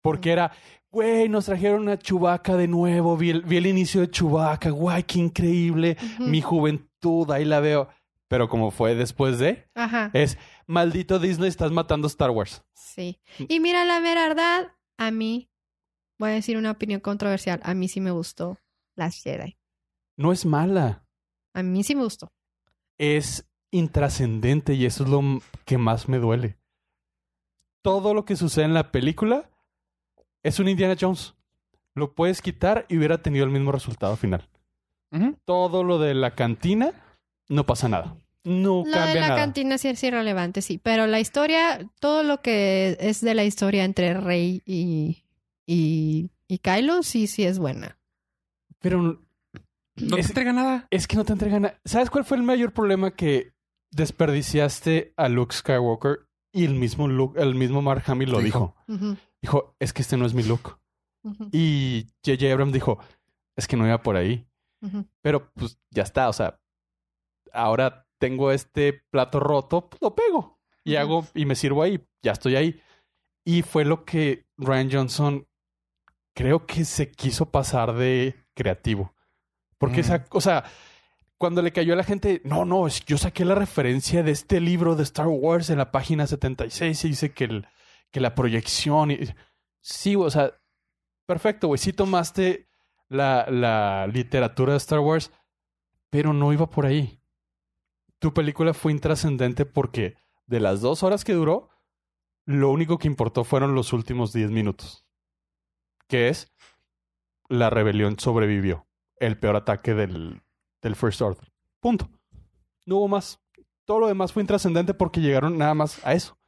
Porque 0.00 0.30
era, 0.32 0.52
güey, 0.90 1.28
nos 1.28 1.44
trajeron 1.46 1.82
una 1.82 1.98
Chubaca 1.98 2.56
de 2.56 2.66
nuevo, 2.68 3.16
vi 3.18 3.30
el, 3.30 3.42
vi 3.42 3.58
el 3.58 3.66
inicio 3.66 4.00
de 4.00 4.10
Chubaca, 4.10 4.70
guay, 4.70 5.02
qué 5.02 5.18
increíble, 5.18 5.98
mi 6.18 6.40
juventud, 6.40 6.86
ahí 7.30 7.44
la 7.44 7.60
veo. 7.60 7.88
Pero 8.28 8.48
como 8.48 8.72
fue 8.72 8.96
después 8.96 9.38
de, 9.38 9.68
Ajá, 9.74 10.10
es, 10.12 10.36
maldito 10.66 11.20
Disney, 11.20 11.48
estás 11.48 11.70
matando 11.70 12.08
Star 12.08 12.30
Wars. 12.30 12.64
sí. 12.74 13.20
Y 13.38 13.60
mira, 13.60 13.84
la 13.84 14.00
verdad, 14.00 14.72
a 14.98 15.10
mí, 15.12 15.48
voy 16.18 16.30
a 16.30 16.34
decir 16.34 16.56
una 16.56 16.72
opinión 16.72 16.98
controversial, 17.00 17.60
a 17.62 17.72
mí 17.74 17.86
sí 17.86 18.00
me 18.00 18.10
gustó 18.10 18.58
Last 18.96 19.22
Jedi. 19.22 19.56
No 20.16 20.32
es 20.32 20.44
mala, 20.44 21.04
A 21.54 21.62
mí 21.62 21.84
sí 21.84 21.94
me 21.94 22.02
gustó. 22.02 22.32
es 22.98 23.48
intrascendente 23.70 24.74
y 24.74 24.86
eso 24.86 25.04
es 25.04 25.10
lo 25.10 25.20
que 25.64 25.78
más 25.78 26.08
me 26.08 26.18
duele. 26.18 26.58
Todo 27.82 28.12
lo 28.14 28.24
que 28.24 28.34
sucede 28.36 28.64
en 28.64 28.74
la 28.74 28.90
película 28.90 29.50
es 30.42 30.58
un 30.58 30.68
Indiana 30.68 30.96
Jones. 31.00 31.34
Lo 31.94 32.14
puedes 32.14 32.42
quitar 32.42 32.86
y 32.88 32.96
hubiera 32.98 33.22
tenido 33.22 33.44
el 33.44 33.50
mismo 33.52 33.70
resultado 33.72 34.16
final. 34.16 34.48
Todo 35.44 35.84
lo 35.84 35.98
de 35.98 36.14
la 36.14 36.34
cantina, 36.34 36.90
no 37.48 37.64
pasa 37.66 37.88
nada. 37.88 38.16
No 38.44 38.78
Lo 38.78 38.84
de 38.84 38.90
cambia 38.92 39.14
la 39.22 39.28
nada. 39.28 39.40
cantina 39.40 39.76
sí 39.78 39.88
es 39.88 40.02
irrelevante, 40.04 40.62
sí. 40.62 40.78
Pero 40.78 41.06
la 41.08 41.18
historia, 41.20 41.88
todo 42.00 42.22
lo 42.22 42.40
que 42.42 42.96
es 43.00 43.20
de 43.20 43.34
la 43.34 43.44
historia 43.44 43.84
entre 43.84 44.14
Rey 44.14 44.62
y, 44.64 45.24
y, 45.66 46.30
y 46.46 46.58
Kylo, 46.58 47.02
sí, 47.02 47.26
sí 47.26 47.42
es 47.44 47.58
buena. 47.58 47.98
Pero 48.78 49.02
No 49.02 50.14
te 50.16 50.20
es, 50.20 50.28
entrega 50.28 50.52
nada. 50.52 50.86
es 50.90 51.08
que 51.08 51.16
no 51.16 51.24
te 51.24 51.32
entregan 51.32 51.62
nada. 51.62 51.80
¿Sabes 51.84 52.08
cuál 52.10 52.24
fue 52.24 52.36
el 52.36 52.44
mayor 52.44 52.72
problema 52.72 53.10
que 53.10 53.52
desperdiciaste 53.90 55.12
a 55.16 55.28
Luke 55.28 55.54
Skywalker? 55.54 56.26
Y 56.52 56.64
el 56.64 56.74
mismo 56.74 57.06
Luke, 57.08 57.40
el 57.40 57.54
mismo 57.54 57.82
Mark 57.82 58.04
Hamill 58.06 58.30
lo 58.30 58.40
Dijo. 58.40 58.74
dijo. 59.42 59.74
Es 59.78 59.92
que 59.92 60.02
este 60.02 60.16
no 60.16 60.24
es 60.24 60.32
mi 60.34 60.42
Luke. 60.42 60.70
ujú, 61.22 61.48
Y 61.52 62.06
J.J. 62.24 62.50
Abrams 62.52 62.72
dijo, 62.72 62.98
es 63.56 63.66
que 63.68 63.76
no 63.76 63.86
iba 63.86 64.02
por 64.02 64.16
ahí. 64.16 64.46
Pero 65.22 65.50
pues 65.54 65.78
ya 65.90 66.02
está, 66.04 66.28
o 66.28 66.32
sea, 66.32 66.60
ahora 67.52 68.06
tengo 68.18 68.52
este 68.52 69.02
plato 69.10 69.40
roto, 69.40 69.88
pues, 69.88 70.00
lo 70.00 70.14
pego 70.14 70.60
y 70.84 70.96
hago 70.96 71.26
y 71.34 71.44
me 71.44 71.54
sirvo 71.56 71.82
ahí, 71.82 72.00
ya 72.22 72.32
estoy 72.32 72.56
ahí. 72.56 72.80
Y 73.44 73.62
fue 73.62 73.84
lo 73.84 74.04
que 74.04 74.46
Ryan 74.56 74.90
Johnson 74.90 75.48
creo 76.34 76.66
que 76.66 76.84
se 76.84 77.10
quiso 77.10 77.50
pasar 77.50 77.94
de 77.94 78.34
creativo. 78.54 79.14
Porque 79.78 79.98
Mm. 79.98 80.00
esa, 80.00 80.24
o 80.30 80.40
sea, 80.40 80.64
cuando 81.38 81.62
le 81.62 81.72
cayó 81.72 81.92
a 81.92 81.96
la 81.96 82.04
gente, 82.04 82.40
no, 82.44 82.64
no, 82.64 82.86
es- 82.86 83.04
yo 83.04 83.18
saqué 83.18 83.44
la 83.44 83.54
referencia 83.54 84.22
de 84.22 84.30
este 84.32 84.60
libro 84.60 84.96
de 84.96 85.02
Star 85.02 85.26
Wars 85.28 85.70
en 85.70 85.78
la 85.78 85.90
página 85.92 86.26
76 86.26 87.04
y 87.04 87.08
dice 87.08 87.32
que, 87.32 87.44
el, 87.44 87.66
que 88.10 88.20
la 88.20 88.34
proyección. 88.34 89.10
Y... 89.10 89.18
Sí, 89.82 90.16
o 90.16 90.30
sea, 90.30 90.52
perfecto, 91.26 91.68
güey. 91.68 91.78
Sí 91.78 91.92
tomaste 91.92 92.65
la, 93.08 93.46
la 93.50 94.06
literatura 94.06 94.72
de 94.72 94.78
Star 94.78 95.00
Wars, 95.00 95.32
pero 96.10 96.32
no 96.32 96.52
iba 96.52 96.68
por 96.68 96.86
ahí. 96.86 97.20
Tu 98.18 98.32
película 98.32 98.74
fue 98.74 98.92
intrascendente 98.92 99.66
porque 99.66 100.16
de 100.46 100.60
las 100.60 100.80
dos 100.80 101.02
horas 101.02 101.24
que 101.24 101.34
duró, 101.34 101.68
lo 102.44 102.70
único 102.70 102.98
que 102.98 103.08
importó 103.08 103.44
fueron 103.44 103.74
los 103.74 103.92
últimos 103.92 104.32
10 104.32 104.50
minutos. 104.50 105.04
Que 106.08 106.28
es, 106.28 106.52
la 107.48 107.70
rebelión 107.70 108.18
sobrevivió. 108.18 108.86
El 109.18 109.38
peor 109.38 109.56
ataque 109.56 109.94
del, 109.94 110.42
del 110.82 110.96
First 110.96 111.22
Order. 111.22 111.52
Punto. 111.80 112.08
No 112.84 112.96
hubo 112.96 113.08
más. 113.08 113.40
Todo 113.84 114.00
lo 114.00 114.06
demás 114.08 114.32
fue 114.32 114.42
intrascendente 114.42 114.94
porque 114.94 115.20
llegaron 115.20 115.58
nada 115.58 115.74
más 115.74 116.04
a 116.04 116.12
eso. 116.14 116.38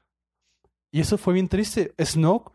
Y 0.91 1.01
eso 1.01 1.19
fue 1.19 1.35
bien 1.35 1.49
triste. 1.49 1.95
Snoke 2.01 2.53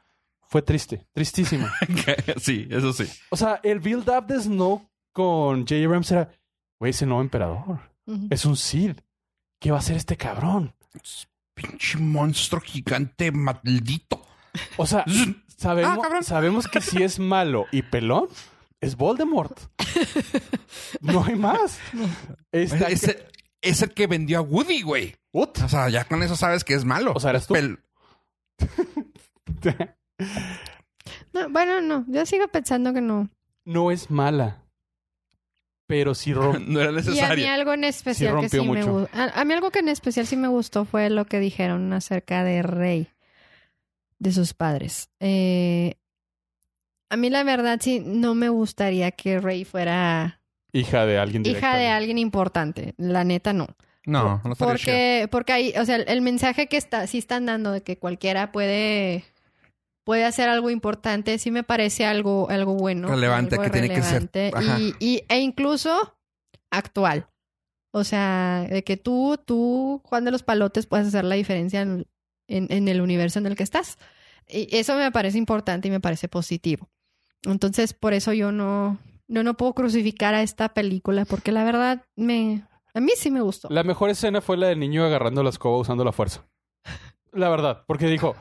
fue 0.54 0.62
triste. 0.62 1.08
Tristísimo. 1.14 1.68
sí, 2.38 2.68
eso 2.70 2.94
sí. 2.94 3.06
O 3.32 3.36
sea, 3.36 3.60
el 3.64 3.80
build-up 3.80 4.28
de 4.28 4.40
Snoke 4.40 4.88
con 5.12 5.62
J. 5.62 5.84
Abrams 5.84 6.12
era, 6.12 6.30
güey, 6.80 6.92
es 6.92 7.02
el 7.02 7.10
nuevo 7.10 7.24
emperador. 7.24 7.80
Es 8.30 8.46
un 8.46 8.56
Sith. 8.56 9.02
¿Qué 9.60 9.72
va 9.72 9.78
a 9.78 9.80
hacer 9.80 9.98
este 9.98 10.16
cabrón? 10.16 10.76
Pinche 11.56 11.98
monstruo 11.98 12.62
gigante 12.62 13.32
maldito. 13.32 14.22
O 14.78 14.86
sea, 14.86 15.04
Ah, 15.66 15.98
sabemos, 16.22 16.68
que 16.68 16.82
si 16.82 17.02
es 17.02 17.18
malo 17.18 17.66
y 17.72 17.82
pelón, 17.82 18.28
es 18.80 18.96
Voldemort. 18.96 19.58
No 21.02 21.24
hay 21.24 21.36
más. 21.36 21.80
Es, 22.52 22.74
el- 22.74 23.26
es 23.62 23.82
el 23.82 23.92
que 23.94 24.06
vendió 24.06 24.38
a 24.38 24.42
Woody, 24.42 24.84
güey. 24.84 25.16
O 25.32 25.52
sea, 25.68 25.90
ya 25.90 26.06
con 26.06 26.22
eso 26.22 26.36
sabes 26.36 26.64
que 26.64 26.76
es 26.76 26.86
malo. 26.86 27.14
O 27.16 27.20
sea, 27.20 27.32
eres 27.32 27.48
tú. 27.48 27.56
Pel- 27.56 27.80
No, 31.34 31.50
bueno, 31.50 31.82
no, 31.82 32.06
yo 32.08 32.26
sigo 32.26 32.48
pensando 32.48 32.94
que 32.94 33.02
no. 33.02 33.30
no 33.66 33.92
es 33.92 34.10
mala. 34.12 34.60
Pero 35.88 36.16
sí 36.16 36.32
no 36.34 36.54
era 36.80 36.86
Y 36.86 36.88
a 36.88 36.92
mí 36.92 36.96
necesario. 36.96 37.52
algo 37.52 37.74
en 37.74 37.84
especial 37.84 38.30
que 38.36 38.42
rompió 38.42 38.62
sí 38.64 38.70
me 38.70 38.80
mucho. 38.80 38.92
gustó. 39.00 39.18
A, 39.18 39.42
a 39.42 39.46
mí 39.46 39.54
algo 39.54 39.70
que 39.72 39.80
en 39.80 39.90
especial 39.90 40.26
sí 40.26 40.38
me 40.38 40.48
gustó 40.48 40.86
fue 40.86 41.10
lo 41.10 41.26
que 41.26 41.40
dijeron 41.40 41.92
acerca 41.94 42.44
de 42.44 42.62
Rey, 42.64 43.10
de 44.20 44.32
sus 44.32 44.54
padres. 44.54 45.10
Eh, 45.20 45.96
a 47.10 47.18
mí 47.18 47.30
la 47.30 47.44
verdad 47.44 47.80
sí 47.82 48.00
no 48.04 48.34
me 48.34 48.50
gustaría 48.50 49.12
que 49.12 49.40
Rey 49.40 49.66
fuera 49.66 50.40
Hija 50.72 51.06
de 51.06 51.20
alguien 51.20 51.46
hija 51.46 51.78
de 51.78 51.88
alguien 51.88 52.18
importante. 52.18 52.96
La 52.98 53.24
neta 53.24 53.54
no. 53.54 53.68
No, 54.06 54.42
no 54.44 54.54
estaría 54.54 54.56
chido. 54.56 54.68
Porque, 54.68 55.28
porque 55.32 55.54
ahí, 55.54 55.74
o 55.80 55.86
sea, 55.86 55.98
el, 55.98 56.06
el 56.08 56.22
mensaje 56.22 56.68
que 56.68 56.78
está, 56.78 57.06
sí 57.08 57.18
están 57.20 57.46
dando 57.46 57.72
de 57.72 57.84
que 57.84 57.98
cualquiera 58.00 58.52
puede, 58.52 59.24
puede 60.04 60.26
hacer 60.26 60.50
algo 60.50 60.70
importante, 60.70 61.38
sí 61.38 61.52
me 61.52 61.64
parece 61.64 62.06
algo, 62.06 62.50
algo 62.50 62.74
bueno. 62.76 63.08
Relevante, 63.08 63.56
algo 63.56 63.64
que 63.66 63.70
tiene 63.72 63.90
que 63.90 64.02
ser- 64.02 64.30
relevante 64.34 64.52
ajá. 64.54 64.80
Y, 64.80 64.94
y- 65.00 65.24
e 65.30 65.40
incluso 65.40 66.18
actual. 66.72 67.28
O 67.96 68.04
sea, 68.04 68.66
de 68.70 68.84
que 68.84 68.98
tú, 68.98 69.38
tú, 69.46 70.02
Juan 70.06 70.26
de 70.26 70.32
los 70.32 70.42
Palotes, 70.44 70.88
puedes 70.88 71.08
hacer 71.08 71.24
la 71.26 71.36
diferencia 71.36 71.82
en, 71.82 72.08
en, 72.48 72.68
en 72.72 72.88
el 72.88 73.02
universo 73.02 73.38
en 73.40 73.46
el 73.46 73.56
que 73.56 73.64
estás. 73.64 73.98
Y 74.50 74.76
eso 74.76 74.96
me 74.98 75.12
parece 75.12 75.38
importante 75.38 75.88
y 75.88 75.92
me 75.92 76.00
parece 76.00 76.28
positivo. 76.28 76.90
Entonces, 77.44 77.94
por 77.94 78.14
eso 78.14 78.34
yo 78.34 78.52
no, 78.52 78.98
no, 79.28 79.44
no 79.44 79.54
puedo 79.56 79.74
crucificar 79.74 80.34
a 80.34 80.42
esta 80.42 80.74
película, 80.74 81.26
porque 81.26 81.52
la 81.52 81.64
verdad 81.64 82.04
me, 82.16 82.66
a 82.96 83.00
mí 83.00 83.12
sí 83.16 83.30
me 83.30 83.42
gustó. 83.42 83.68
La 83.70 83.84
mejor 83.84 84.10
escena 84.10 84.42
fue 84.42 84.58
la 84.58 84.68
del 84.68 84.80
niño 84.80 85.06
agarrando 85.06 85.44
la 85.44 85.50
escoba 85.52 85.78
usando 85.78 86.04
la 86.04 86.12
fuerza. 86.12 86.46
La 87.34 87.50
verdad, 87.50 87.84
porque 87.88 88.06
dijo, 88.08 88.36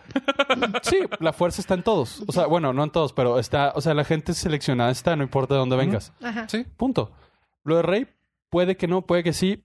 sí, 0.82 0.98
la 1.18 1.32
fuerza 1.32 1.60
está 1.60 1.74
en 1.74 1.82
todos. 1.82 2.22
O 2.26 2.32
sea, 2.32 2.46
bueno, 2.46 2.72
no 2.72 2.84
en 2.84 2.90
todos, 2.90 3.12
pero 3.12 3.38
está, 3.38 3.72
o 3.74 3.80
sea, 3.80 3.94
la 3.94 4.04
gente 4.04 4.34
seleccionada 4.34 4.90
está, 4.90 5.16
no 5.16 5.22
importa 5.22 5.54
de 5.54 5.60
dónde 5.60 5.76
vengas. 5.76 6.12
Ajá. 6.22 6.48
Sí. 6.48 6.64
Punto. 6.76 7.12
Lo 7.64 7.76
de 7.76 7.82
Rey, 7.82 8.06
puede 8.50 8.76
que 8.76 8.88
no, 8.88 9.02
puede 9.06 9.22
que 9.22 9.32
sí, 9.32 9.64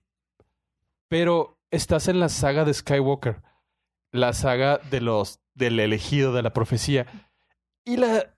pero 1.08 1.58
estás 1.70 2.08
en 2.08 2.20
la 2.20 2.30
saga 2.30 2.64
de 2.64 2.72
Skywalker, 2.72 3.42
la 4.12 4.32
saga 4.32 4.78
de 4.78 5.00
los, 5.02 5.40
del 5.54 5.78
elegido, 5.78 6.32
de 6.32 6.42
la 6.42 6.54
profecía. 6.54 7.06
Y 7.84 7.98
la, 7.98 8.34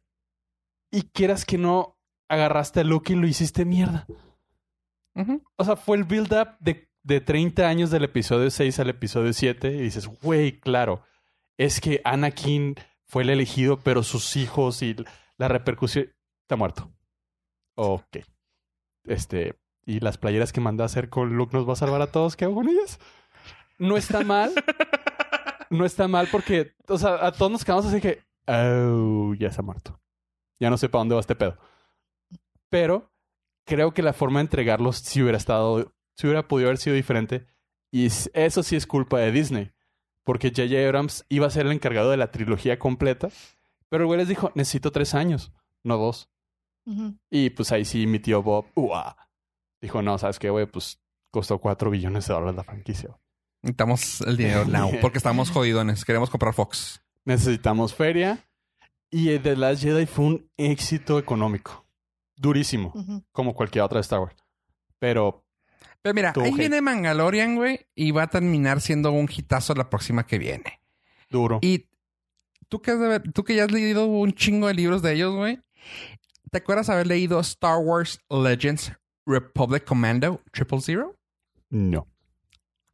y 0.91 1.03
quieras 1.03 1.45
que 1.45 1.57
no, 1.57 1.97
agarraste 2.29 2.81
a 2.81 2.85
Luke 2.85 3.13
y 3.13 3.17
lo 3.17 3.27
hiciste 3.27 3.65
mierda. 3.65 4.07
O 5.57 5.65
sea, 5.65 5.77
fue 5.77 5.99
el 5.99 6.05
build-up 6.05 6.57
de, 6.61 6.90
de 7.03 7.21
30 7.21 7.69
años 7.69 7.91
del 7.91 8.05
episodio 8.05 8.51
6 8.51 8.79
al 8.81 8.91
episodio 8.91 9.33
7 9.33 9.69
y 9.69 9.81
dices, 9.81 10.07
güey, 10.07 10.59
claro, 10.61 11.03
es 11.57 11.81
que 11.81 12.01
Anakin 12.05 12.77
fue 13.07 13.23
el 13.23 13.31
elegido, 13.31 13.81
pero 13.81 14.03
sus 14.03 14.37
hijos 14.37 14.83
y 14.83 14.97
la 15.37 15.49
repercusión... 15.49 16.13
Está 16.43 16.57
muerto. 16.57 16.93
Ok. 17.75 18.19
Este... 19.05 19.59
Y 19.87 20.01
las 20.01 20.19
playeras 20.19 20.53
que 20.53 20.61
mandé 20.61 20.83
a 20.83 20.87
hacer 20.87 21.09
con 21.09 21.37
Luke 21.37 21.57
nos 21.57 21.69
va 21.69 21.73
a 21.73 21.77
salvar 21.77 22.03
a 22.03 22.13
todos. 22.13 22.37
¿Qué 22.37 22.45
hago 22.45 22.57
con 22.57 22.69
ellas? 22.69 23.01
No 23.79 23.97
está 23.97 24.23
mal. 24.23 24.53
No 25.71 25.85
está 25.85 26.09
mal 26.09 26.29
porque, 26.31 26.75
o 26.89 26.99
sea, 26.99 27.25
a 27.25 27.33
todos 27.33 27.51
nos 27.51 27.65
quedamos 27.65 27.87
así 27.87 28.01
que, 28.01 28.25
oh, 28.47 29.35
ya 29.39 29.51
ha 29.57 29.63
muerto. 29.63 30.01
Ya 30.59 30.69
no 30.69 30.77
sé 30.77 30.89
para 30.89 31.01
dónde 31.01 31.15
va 31.15 31.21
este 31.21 31.37
pedo. 31.37 31.57
Pero 32.69 33.13
creo 33.65 33.95
que 33.95 34.03
la 34.03 34.13
forma 34.13 34.41
de 34.41 34.47
entregarlos 34.47 34.97
sí 34.97 35.23
hubiera 35.23 35.39
estado, 35.39 35.93
sí 36.17 36.27
hubiera 36.27 36.47
podido 36.47 36.69
haber 36.69 36.79
sido 36.79 36.97
diferente. 36.97 37.47
Y 37.93 38.07
eso 38.07 38.63
sí 38.63 38.77
es 38.77 38.87
culpa 38.87 39.19
de 39.19 39.33
Disney. 39.33 39.73
porque 40.25 40.51
J.J. 40.51 40.87
Abrams 40.87 41.25
iba 41.29 41.47
a 41.47 41.51
ser 41.51 41.67
el 41.67 41.73
encargado 41.73 42.11
de 42.11 42.17
la 42.17 42.31
trilogía 42.31 42.79
completa. 42.79 43.31
Pero 43.89 44.05
el 44.05 44.07
güey 44.07 44.19
les 44.19 44.29
dijo, 44.29 44.53
necesito 44.55 44.93
tres 44.93 45.15
años, 45.15 45.53
no 45.83 45.97
dos. 45.97 46.29
Y 47.31 47.51
pues 47.51 47.73
ahí 47.73 47.85
sí 47.85 48.07
mi 48.07 48.19
tío 48.21 48.43
Bob, 48.43 48.67
dijo, 49.81 50.03
no, 50.03 50.19
¿sabes 50.19 50.39
qué, 50.39 50.51
güey? 50.51 50.67
Pues 50.67 51.01
costó 51.31 51.59
cuatro 51.59 51.91
billones 51.91 52.27
de 52.27 52.35
dólares 52.35 52.57
la 52.57 52.65
franquicia. 52.65 53.19
Necesitamos 53.63 54.21
el 54.23 54.37
dinero 54.37 54.65
now 54.69 54.91
porque 55.01 55.19
estamos 55.19 55.51
jodidones. 55.51 56.05
Queremos 56.05 56.31
comprar 56.31 56.55
Fox. 56.55 57.03
Necesitamos 57.25 57.95
feria. 57.95 58.49
Y 59.11 59.37
The 59.39 59.57
Last 59.57 59.83
Jedi 59.83 60.07
fue 60.07 60.25
un 60.25 60.51
éxito 60.57 61.19
económico. 61.19 61.85
Durísimo, 62.37 62.93
como 63.33 63.55
cualquier 63.55 63.85
otra 63.85 63.99
de 63.99 64.03
Star 64.03 64.21
Wars. 64.21 64.37
Pero 64.99 65.45
Pero 66.03 66.15
mira, 66.15 66.33
ahí 66.37 66.53
viene 66.55 66.81
Mandalorian, 66.81 67.57
güey, 67.57 67.87
y 67.95 68.11
va 68.13 68.23
a 68.25 68.27
terminar 68.29 68.81
siendo 68.81 69.13
un 69.13 69.29
hitazo 69.31 69.75
la 69.75 69.91
próxima 69.91 70.27
que 70.27 70.39
viene. 70.39 70.81
duro. 71.29 71.59
Y 71.63 71.87
tú 72.69 72.81
que, 72.83 72.91
has 72.93 72.99
de 73.01 73.07
ver- 73.09 73.33
tú 73.33 73.45
que 73.45 73.55
ya 73.55 73.65
has 73.65 73.71
leído 73.71 74.07
un 74.07 74.33
chingo 74.33 74.67
de 74.69 74.75
libros 74.75 75.03
de 75.03 75.13
ellos, 75.13 75.35
güey, 75.35 75.61
¿te 76.51 76.59
acuerdas 76.59 76.89
haber 76.89 77.07
leído 77.07 77.39
Star 77.41 77.79
Wars 77.79 78.21
Legends 78.31 78.93
Republic 79.27 79.85
Commando 79.85 80.41
Triple 80.53 80.81
Zero? 80.81 81.17
No. 81.69 82.07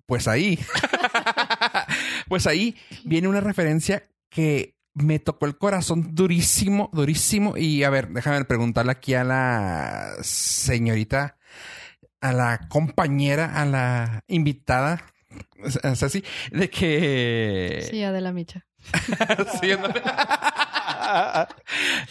Pues 0.06 0.28
ahí, 0.28 0.58
pues 2.28 2.46
ahí 2.46 2.76
viene 3.04 3.28
una 3.28 3.40
referencia 3.40 4.08
que 4.28 4.74
me 4.94 5.18
tocó 5.18 5.46
el 5.46 5.56
corazón 5.58 6.14
durísimo, 6.14 6.90
durísimo. 6.92 7.56
Y 7.56 7.84
a 7.84 7.90
ver, 7.90 8.08
déjame 8.08 8.44
preguntarle 8.44 8.92
aquí 8.92 9.14
a 9.14 9.24
la 9.24 10.14
señorita, 10.22 11.36
a 12.28 12.32
la 12.32 12.61
compañera, 12.69 13.61
a 13.61 13.65
la 13.65 14.20
invitada, 14.28 15.05
o 15.85 15.94
sea, 15.94 16.09
sí, 16.09 16.23
de 16.51 16.70
que... 16.70 17.86
Sí, 17.90 18.03
Adela 18.03 18.32
Micha. 18.32 18.65
Sí. 19.61 19.70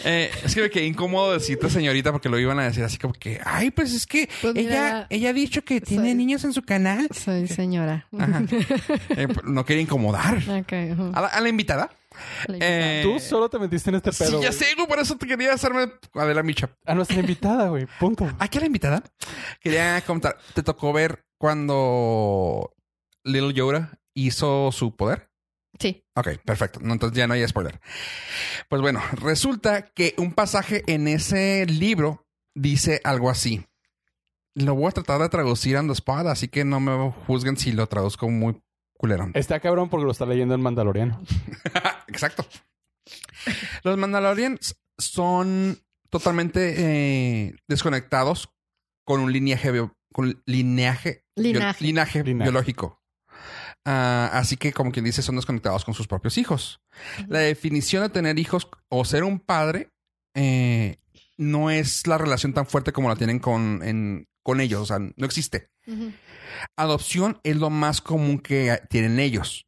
Eh, 0.05 0.29
es 0.43 0.55
que 0.55 0.61
me 0.61 0.69
quedé 0.69 0.85
incómodo 0.85 1.33
decirte 1.33 1.69
señorita 1.69 2.11
porque 2.11 2.29
lo 2.29 2.39
iban 2.39 2.59
a 2.59 2.63
decir 2.63 2.83
así 2.83 2.97
como 2.97 3.13
que, 3.13 3.41
ay, 3.43 3.71
pues 3.71 3.93
es 3.93 4.05
que 4.07 4.29
Pues 4.41 4.53
mira, 4.53 4.71
ella, 4.73 5.07
ella 5.09 5.29
ha 5.29 5.33
dicho 5.33 5.63
que 5.63 5.81
tiene 5.81 6.09
soy- 6.09 6.15
niños 6.15 6.43
en 6.45 6.53
su 6.53 6.61
canal. 6.63 7.07
Soy 7.11 7.47
señora. 7.47 8.07
Ajá. 8.17 8.43
Eh, 9.17 9.27
no 9.43 9.65
quería 9.65 9.81
incomodar. 9.83 10.41
La, 10.47 10.63
a 11.27 11.41
la 11.41 11.49
invitada. 11.49 11.89
La 12.47 12.57
Eh, 12.61 13.01
Tú 13.03 13.19
solo 13.19 13.49
te 13.49 13.59
metiste 13.59 13.89
en 13.89 13.95
este 13.97 14.11
sí, 14.11 14.23
pedo. 14.23 14.41
ya 14.41 14.49
güey. 14.49 14.53
sé, 14.59 14.75
güey, 14.75 14.87
por 14.87 14.99
eso 14.99 15.17
te 15.17 15.25
quería 15.27 15.53
hacerme 15.53 15.91
a 16.13 16.25
la 16.25 16.43
micha. 16.43 16.69
A 16.85 16.93
nuestra 16.95 17.19
invitada, 17.19 17.69
güey. 17.69 17.87
Punto. 17.99 18.27
Aquí 18.39 18.57
a 18.57 18.61
la 18.61 18.67
invitada 18.67 19.03
quería 19.59 20.01
comentar, 20.05 20.37
¿te 20.53 20.63
tocó 20.63 20.93
ver 20.93 21.25
cuando 21.37 22.73
Little 23.23 23.53
Yoda 23.53 23.99
hizo 24.13 24.71
su 24.71 24.95
poder? 24.95 25.29
Sí. 25.79 26.05
Ok, 26.15 26.37
perfecto. 26.45 26.79
No, 26.81 26.93
entonces 26.93 27.17
ya 27.17 27.27
no 27.27 27.33
hay 27.33 27.45
spoiler. 27.47 27.79
Pues 28.69 28.81
bueno, 28.81 29.01
resulta 29.21 29.81
que 29.87 30.13
un 30.17 30.33
pasaje 30.33 30.83
en 30.87 31.07
ese 31.09 31.65
libro 31.65 32.25
dice 32.55 33.01
algo 33.03 33.29
así. 33.29 33.65
Lo 34.53 34.73
voy 34.73 34.87
a 34.87 34.91
tratar 34.91 35.19
de 35.19 35.27
traducir 35.27 35.75
on 35.75 35.87
the 35.87 35.93
spot, 35.93 36.27
así 36.27 36.47
que 36.47 36.63
no 36.63 36.79
me 36.79 37.11
juzguen 37.27 37.57
si 37.57 37.73
lo 37.73 37.87
traduzco 37.87 38.29
muy 38.29 38.55
culerón. 38.97 39.31
Está 39.35 39.59
cabrón 39.59 39.89
porque 39.89 40.05
lo 40.05 40.11
está 40.11 40.25
leyendo 40.25 40.55
en 40.55 40.61
Mandaloriano. 40.61 41.21
Exacto. 42.07 42.45
Los 43.83 43.97
Mandalorians 43.97 44.75
son 44.97 45.77
totalmente 46.09 46.75
eh, 46.77 47.55
desconectados 47.67 48.49
con 49.05 49.19
un 49.21 49.31
lineaje, 49.31 49.71
bio- 49.71 49.93
con 50.13 50.41
lineaje, 50.45 51.23
bio- 51.35 51.53
Linaje. 51.53 51.83
linaje 51.83 52.23
Linaje. 52.23 52.49
biológico. 52.49 53.01
Ah, 53.87 54.31
así 54.33 54.57
que, 54.57 54.73
como 54.73 54.91
quien 54.91 55.05
dice, 55.05 55.21
son 55.21 55.35
desconectados 55.35 55.85
con 55.85 55.93
sus 55.93 56.07
propios 56.07 56.37
hijos. 56.39 56.79
La 57.27 57.39
definición 57.39 58.01
de 58.01 58.09
tener 58.09 58.39
hijos 58.39 58.67
o 58.89 59.05
ser 59.05 59.23
un 59.23 59.39
padre 59.39 59.89
eh, 60.35 60.97
no 61.37 61.69
es 61.69 62.07
la 62.07 62.17
relación 62.17 62.53
tan 62.53 62.65
fuerte 62.65 62.91
como 62.93 63.09
la 63.09 63.15
tienen 63.15 63.37
con, 63.39 63.81
en- 63.83 64.25
con 64.45 64.61
ellos. 64.61 64.79
O 64.79 64.85
sea, 64.85 64.99
no 64.99 65.25
existe. 65.25 65.71
Adopción 66.77 67.39
es 67.43 67.57
lo 67.57 67.71
más 67.71 67.99
común 67.99 68.37
que 68.37 68.79
tienen 68.89 69.19
ellos. 69.19 69.65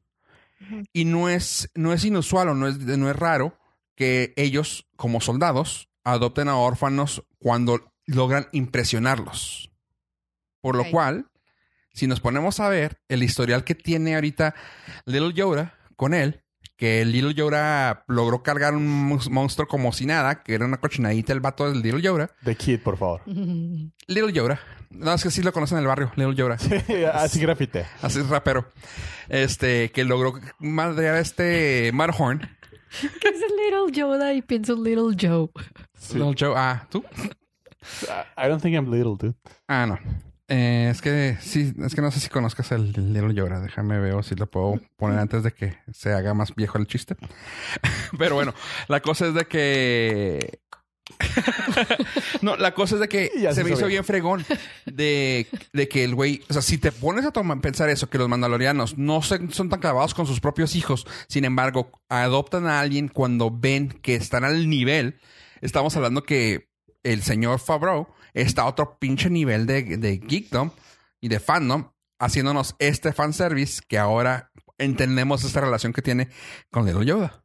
Y 0.94 1.06
no 1.06 1.30
es, 1.30 1.72
no 1.74 1.94
es 1.94 2.06
inusual 2.06 2.50
o 2.50 2.54
no 2.54 2.68
es, 2.68 2.78
no 2.78 3.10
es 3.10 3.16
raro 3.16 3.58
que 3.96 4.34
ellos, 4.38 4.88
como 4.96 5.20
soldados, 5.20 5.90
adopten 6.04 6.48
a 6.48 6.58
órfanos 6.58 7.24
cuando 7.40 7.92
logran 8.06 8.48
impresionarlos. 8.52 9.72
Por 10.62 10.76
lo 10.76 10.90
cual, 10.92 11.26
si 11.92 12.06
nos 12.06 12.20
ponemos 12.20 12.60
a 12.60 12.70
ver 12.70 13.02
el 13.08 13.24
historial 13.24 13.64
que 13.64 13.74
tiene 13.74 14.14
ahorita 14.14 14.54
Little 15.06 15.34
Yoda 15.34 15.76
con 15.96 16.14
él, 16.14 16.44
que 16.78 17.04
Little 17.06 17.34
Yoda 17.34 18.04
logró 18.08 18.44
cargar 18.44 18.76
un 18.76 19.20
monstruo 19.32 19.68
como 19.68 19.92
si 19.92 20.06
nada, 20.06 20.44
que 20.44 20.54
era 20.54 20.66
una 20.66 20.78
cochinadita 20.78 21.34
el 21.34 21.40
vato 21.40 21.70
del 21.70 21.82
Little 21.82 22.02
Yoda. 22.02 22.30
The 22.44 22.56
Kid, 22.56 22.80
por 22.82 22.98
favor. 22.98 23.22
Little 23.26 24.32
Yoda. 24.32 24.60
No, 24.90 25.14
es 25.14 25.24
que 25.24 25.32
sí 25.32 25.42
lo 25.42 25.52
conocen 25.52 25.80
en 25.80 25.84
el 25.84 25.88
barrio, 25.88 26.12
Little 26.16 26.36
Yoda. 26.36 26.58
Así 27.14 27.40
grafité. 27.40 27.86
Así 28.02 28.20
es 28.20 28.30
rapero. 28.30 28.72
Este, 29.28 29.92
que 29.92 30.06
logró 30.06 30.34
madrear 30.60 31.16
a 31.16 31.20
este 31.20 31.92
Mudhorn. 31.94 32.40
¿Qué 33.02 33.30
es 33.30 33.42
el 33.42 33.58
Little 33.58 33.92
Yoda? 33.92 34.34
Y 34.34 34.42
pienso 34.42 34.76
Little 34.76 35.16
Joe. 35.20 35.50
Little 36.14 36.36
Joe. 36.40 36.54
Ah, 36.56 36.88
¿tú? 36.90 37.04
I 38.38 38.48
don't 38.48 38.62
think 38.62 38.76
I'm 38.76 38.90
little, 38.90 39.16
dude. 39.18 39.36
Ah, 39.68 39.86
no. 39.86 39.98
Eh, 40.50 40.88
es 40.92 41.02
que 41.02 41.38
sí, 41.42 41.74
es 41.84 41.94
que 41.94 42.02
no 42.02 42.10
sé 42.10 42.20
si 42.22 42.30
conozcas 42.30 42.72
el 42.72 42.94
Little 42.94 43.34
Yoda. 43.34 43.60
Déjame 43.60 44.00
ver 44.00 44.24
si 44.24 44.36
lo 44.36 44.50
puedo 44.50 44.80
poner 44.96 45.20
antes 45.20 45.44
de 45.44 45.52
que 45.52 45.78
se 45.92 46.14
haga 46.14 46.34
más 46.34 46.56
viejo 46.56 46.78
el 46.78 46.88
chiste. 46.88 47.16
Pero 48.18 48.36
bueno, 48.36 48.54
la 48.88 49.02
cosa 49.02 49.28
es 49.28 49.34
de 49.34 49.46
que. 49.46 50.60
no, 52.42 52.58
la 52.58 52.74
cosa 52.74 52.96
es 52.96 53.02
de 53.02 53.08
que 53.08 53.32
Ya 53.40 53.52
se 53.54 53.62
se 53.62 53.64
me 53.64 53.72
hizo 53.72 53.88
bien 53.88 54.04
fregón 54.04 54.46
de, 54.86 55.48
de 55.74 55.88
que 55.88 56.04
el 56.04 56.16
güey, 56.16 56.42
o 56.50 56.54
sea, 56.54 56.62
si 56.62 56.78
te 56.78 56.92
pones 56.92 57.26
a 57.26 57.32
tomar- 57.32 57.62
pensar 57.62 57.90
eso, 57.90 58.10
que 58.10 58.18
los 58.18 58.28
mandalorianos 58.30 58.98
no 58.98 59.22
se- 59.22 59.50
son 59.52 59.70
tan 59.70 59.80
clavados 59.80 60.14
con 60.14 60.28
sus 60.28 60.40
propios 60.40 60.76
hijos, 60.76 61.08
sin 61.30 61.46
embargo, 61.46 61.92
adoptan 62.10 62.68
a 62.68 62.80
alguien 62.82 63.08
cuando 63.08 63.52
ven 63.52 63.90
que 64.02 64.16
están 64.16 64.44
al 64.44 64.70
nivel, 64.70 65.20
estamos 65.62 65.96
hablando 65.96 66.24
que 66.24 66.70
el 67.04 67.22
señor 67.24 67.60
Favreau 67.60 68.08
está 68.42 68.66
otro 68.66 68.98
pinche 69.00 69.30
nivel 69.30 69.66
de, 69.66 69.98
de 69.98 70.20
geekdom 70.20 70.72
y 71.22 71.28
de 71.30 71.40
fandom, 71.40 71.92
haciéndonos 72.20 72.76
este 72.80 73.14
fanservice 73.14 73.82
que 73.88 73.98
ahora 73.98 74.52
entendemos 74.78 75.44
esta 75.44 75.62
relación 75.62 75.94
que 75.94 76.02
tiene 76.02 76.30
con 76.72 76.86
Little 76.86 77.06
Yoda. 77.06 77.44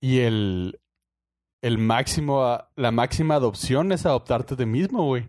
Y 0.00 0.20
el, 0.20 0.80
el 1.62 1.78
máximo, 1.78 2.58
la 2.76 2.90
máxima 2.90 3.34
adopción 3.34 3.92
es 3.92 4.06
adoptarte 4.06 4.54
a 4.54 4.56
ti 4.56 4.66
mismo, 4.66 5.04
güey. 5.04 5.28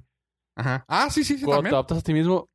Ajá. 0.56 0.86
Ah, 0.88 1.10
sí, 1.10 1.24
sí, 1.24 1.38
sí, 1.38 1.46
Cuando 1.46 1.64
te 1.64 1.76
adoptas 1.76 1.98
a 2.00 2.02
ti 2.02 2.14
mismo, 2.14 2.50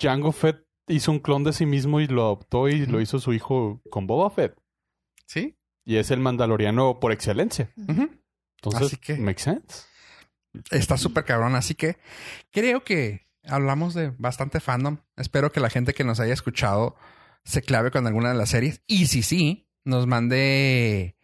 Jango 0.00 0.32
Fett 0.32 0.64
hizo 0.88 1.10
un 1.10 1.18
clon 1.20 1.44
de 1.44 1.52
sí 1.52 1.66
mismo 1.66 2.00
y 2.00 2.06
lo 2.06 2.22
adoptó 2.22 2.68
y 2.68 2.86
lo 2.86 3.00
hizo 3.00 3.18
su 3.18 3.32
hijo 3.32 3.80
con 3.90 4.06
Boba 4.06 4.30
Fett. 4.30 4.54
Sí. 5.26 5.56
Y 5.84 5.96
es 5.96 6.10
el 6.10 6.20
mandaloriano 6.20 6.98
por 7.00 7.12
excelencia. 7.12 7.70
Ujú. 7.76 8.10
Entonces, 8.56 8.82
Así 8.86 8.96
que- 8.96 9.16
makes 9.16 9.42
sense. 9.42 9.84
Está 10.70 10.96
súper 10.96 11.24
cabrón. 11.24 11.54
Así 11.54 11.74
que 11.74 11.96
creo 12.50 12.84
que 12.84 13.26
hablamos 13.46 13.94
de 13.94 14.10
bastante 14.18 14.60
fandom. 14.60 14.98
Espero 15.16 15.52
que 15.52 15.60
la 15.60 15.70
gente 15.70 15.94
que 15.94 16.04
nos 16.04 16.20
haya 16.20 16.32
escuchado 16.34 16.96
se 17.44 17.62
clave 17.62 17.90
con 17.90 18.06
alguna 18.06 18.30
de 18.30 18.36
las 18.36 18.50
series. 18.50 18.80
Y 18.86 19.06
si 19.06 19.22
sí, 19.22 19.68
nos 19.84 20.06
mande 20.06 21.16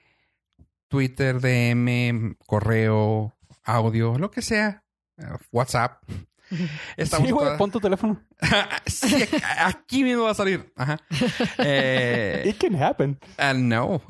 Twitter, 0.88 1.40
DM, 1.40 2.36
correo, 2.46 3.36
audio, 3.64 4.18
lo 4.18 4.30
que 4.30 4.42
sea. 4.42 4.84
eh, 5.18 5.24
WhatsApp. 5.52 6.02
Estamos 6.96 7.28
sí, 7.28 7.32
güey, 7.32 7.44
todas- 7.46 7.58
pon 7.58 7.70
tu 7.70 7.80
teléfono. 7.80 8.20
Sí, 8.86 9.14
aquí- 9.22 9.36
aquí 9.58 10.02
mismo 10.04 10.24
va 10.24 10.32
a 10.32 10.34
salir. 10.34 10.72
Ajá. 10.76 10.98
Eh, 11.58 12.42
It 12.46 12.58
can 12.58 12.74
happen. 12.82 13.18
uh, 13.38 13.56
no, 13.56 14.02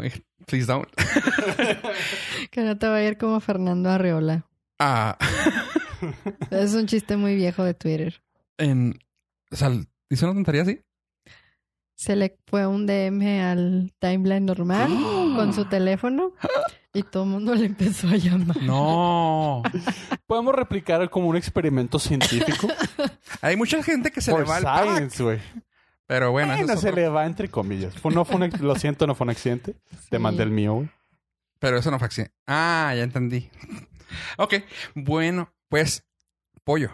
please 0.46 0.66
don't. 0.66 0.88
Que 2.50 2.62
no 2.62 2.78
te 2.78 2.88
va 2.88 2.96
a 2.96 3.02
ir 3.04 3.18
como 3.18 3.38
Fernando 3.40 3.90
Arreola. 3.90 4.46
Ah, 4.82 5.18
Es 6.50 6.72
un 6.74 6.86
chiste 6.86 7.16
muy 7.16 7.34
viejo 7.36 7.62
de 7.62 7.74
Twitter. 7.74 8.22
en, 8.58 8.98
o 9.50 9.56
sea, 9.56 9.70
¿hizo 10.08 10.26
una 10.26 10.34
tontería 10.34 10.62
así? 10.62 10.80
Se 11.94 12.16
le 12.16 12.38
fue 12.46 12.66
un 12.66 12.86
DM 12.86 13.42
al 13.42 13.92
timeline 13.98 14.46
normal 14.46 14.88
con 15.36 15.52
su 15.52 15.66
teléfono 15.66 16.32
y 16.94 17.02
todo 17.02 17.24
el 17.24 17.28
mundo 17.28 17.54
le 17.54 17.66
empezó 17.66 18.08
a 18.08 18.16
llamar. 18.16 18.56
No. 18.62 19.62
Podemos 20.26 20.54
replicar 20.54 21.10
como 21.10 21.28
un 21.28 21.36
experimento 21.36 21.98
científico. 21.98 22.68
Hay 23.42 23.56
mucha 23.56 23.82
gente 23.82 24.10
que 24.10 24.22
se 24.22 24.30
le 24.32 24.38
For 24.38 24.48
va 24.48 24.56
al 24.56 24.62
pack. 24.62 24.84
science, 24.96 25.22
güey. 25.22 25.38
Pero 26.06 26.32
bueno, 26.32 26.54
eso 26.54 26.62
Bueno, 26.62 26.72
es 26.72 26.80
se 26.80 26.88
otro- 26.88 27.00
le 27.02 27.08
va 27.08 27.26
entre 27.26 27.48
comillas. 27.50 27.94
Fue- 27.98 28.12
no 28.14 28.24
fue 28.24 28.36
un, 28.36 28.50
lo 28.60 28.74
siento, 28.76 29.06
no 29.06 29.14
fue 29.14 29.26
un 29.26 29.30
accidente. 29.30 29.74
Te 30.08 30.16
Sí. 30.16 30.22
mandé 30.22 30.42
el 30.42 30.50
mío, 30.50 30.72
güey. 30.74 30.88
pero 31.58 31.76
eso 31.78 31.90
no 31.90 31.98
fue 31.98 32.06
accidente. 32.06 32.34
Ah, 32.46 32.94
ya 32.96 33.02
entendí. 33.04 33.50
Ok, 34.38 34.54
bueno, 34.94 35.52
pues 35.68 36.04
pollo. 36.64 36.90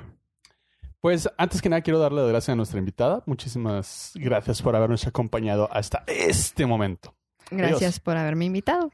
Pues 1.00 1.28
antes 1.38 1.62
que 1.62 1.68
nada 1.68 1.82
quiero 1.82 1.98
darle 1.98 2.22
las 2.22 2.30
gracias 2.30 2.52
a 2.52 2.56
nuestra 2.56 2.78
invitada. 2.78 3.22
Muchísimas 3.26 4.12
gracias 4.14 4.60
por 4.62 4.74
habernos 4.74 5.06
acompañado 5.06 5.68
hasta 5.72 6.02
este 6.06 6.66
momento. 6.66 7.14
Gracias 7.50 7.80
Adiós. 7.80 8.00
por 8.00 8.16
haberme 8.16 8.46
invitado. 8.46 8.90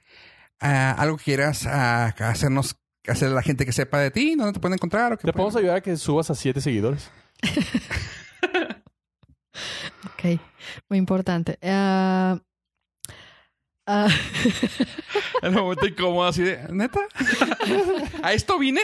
Ah, 0.60 0.94
¿Algo 0.98 1.16
que 1.16 1.24
quieras 1.24 1.66
ah, 1.66 2.14
hacernos, 2.18 2.76
hacer 3.06 3.28
a 3.28 3.32
la 3.32 3.42
gente 3.42 3.64
que 3.64 3.72
sepa 3.72 3.98
de 3.98 4.10
ti? 4.10 4.34
¿Dónde 4.36 4.52
te 4.52 4.60
pueden 4.60 4.74
encontrar? 4.74 5.12
¿O 5.14 5.16
qué 5.16 5.26
¿Te 5.26 5.32
podemos 5.32 5.56
ayudar 5.56 5.76
a 5.76 5.80
que 5.80 5.96
subas 5.96 6.30
a 6.30 6.34
siete 6.34 6.60
seguidores? 6.60 7.10
Ok, 10.04 10.40
muy 10.88 10.98
importante. 10.98 11.58
Ah, 11.62 12.38
ah, 13.86 14.08
En 15.42 15.48
un 15.56 15.62
momento 15.62 15.86
incómodo 15.86 16.26
así 16.28 16.42
de, 16.42 16.58
¿neta? 16.70 17.00
¿A 18.22 18.32
esto 18.32 18.58
vine? 18.58 18.80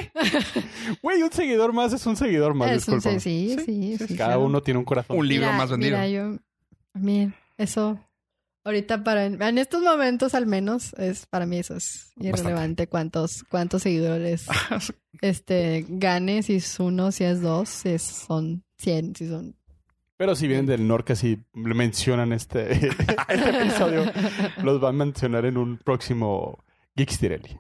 Güey, 1.03 1.23
un 1.23 1.33
seguidor 1.33 1.73
más 1.73 1.93
es 1.93 2.05
un 2.07 2.17
seguidor 2.17 2.55
más. 2.55 2.71
es 2.73 2.89
un- 2.89 2.95
discúlpame. 2.97 3.21
sí, 3.21 3.57
sí, 3.65 3.97
sí, 3.99 4.07
sí, 4.09 4.17
Cada 4.17 4.39
uno 4.39 4.63
tiene 4.63 4.79
un 4.79 4.85
corazón. 4.85 5.17
Un 5.19 5.29
libro 5.29 5.47
Mira, 5.47 5.57
más 5.59 5.71
vendido. 5.71 5.97
Mira, 5.99 6.09
yo, 6.09 6.37
bien, 6.95 7.35
eso, 7.59 7.99
ahorita 8.65 9.05
para, 9.05 9.27
en 9.27 9.59
estos 9.59 9.83
momentos 9.83 10.35
al 10.35 10.47
menos, 10.47 10.93
es 10.95 11.27
para 11.27 11.47
mí 11.47 11.59
eso 11.59 11.77
es 11.77 12.11
irrelevante 12.17 12.87
cuántos, 12.89 13.45
cuántos 13.49 13.83
seguidores 13.83 14.47
este 15.21 15.85
gane, 15.89 16.43
si 16.43 16.57
es 16.57 16.81
uno, 16.81 17.13
si 17.13 17.25
es 17.25 17.41
dos, 17.41 17.69
si 17.69 17.91
es- 17.91 18.03
son 18.03 18.65
cien, 18.79 19.15
si 19.15 19.29
son... 19.29 19.55
Pero 20.19 20.35
si 20.35 20.49
vienen 20.49 20.67
del 20.67 20.87
norte, 20.87 21.15
si 21.15 21.39
mencionan 21.55 22.33
este, 22.33 22.73
este 23.29 23.63
episodio, 23.63 24.05
los 24.65 24.81
van 24.81 24.97
a 24.97 25.05
mencionar 25.05 25.47
en 25.47 25.57
un 25.57 25.79
próximo 25.79 26.65
Geekstirelli. 26.97 27.57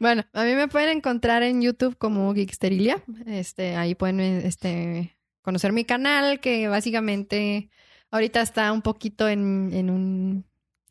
Bueno, 0.00 0.24
a 0.32 0.44
mí 0.44 0.54
me 0.54 0.66
pueden 0.66 0.96
encontrar 0.96 1.42
en 1.42 1.60
YouTube 1.60 1.98
como 1.98 2.34
Geeksterilia. 2.34 3.04
Este, 3.26 3.76
ahí 3.76 3.94
pueden 3.94 4.20
este, 4.20 5.16
conocer 5.42 5.72
mi 5.72 5.84
canal, 5.84 6.40
que 6.40 6.66
básicamente 6.66 7.68
ahorita 8.10 8.40
está 8.40 8.72
un 8.72 8.80
poquito 8.80 9.28
en, 9.28 9.70
en 9.72 9.90
un 9.90 10.46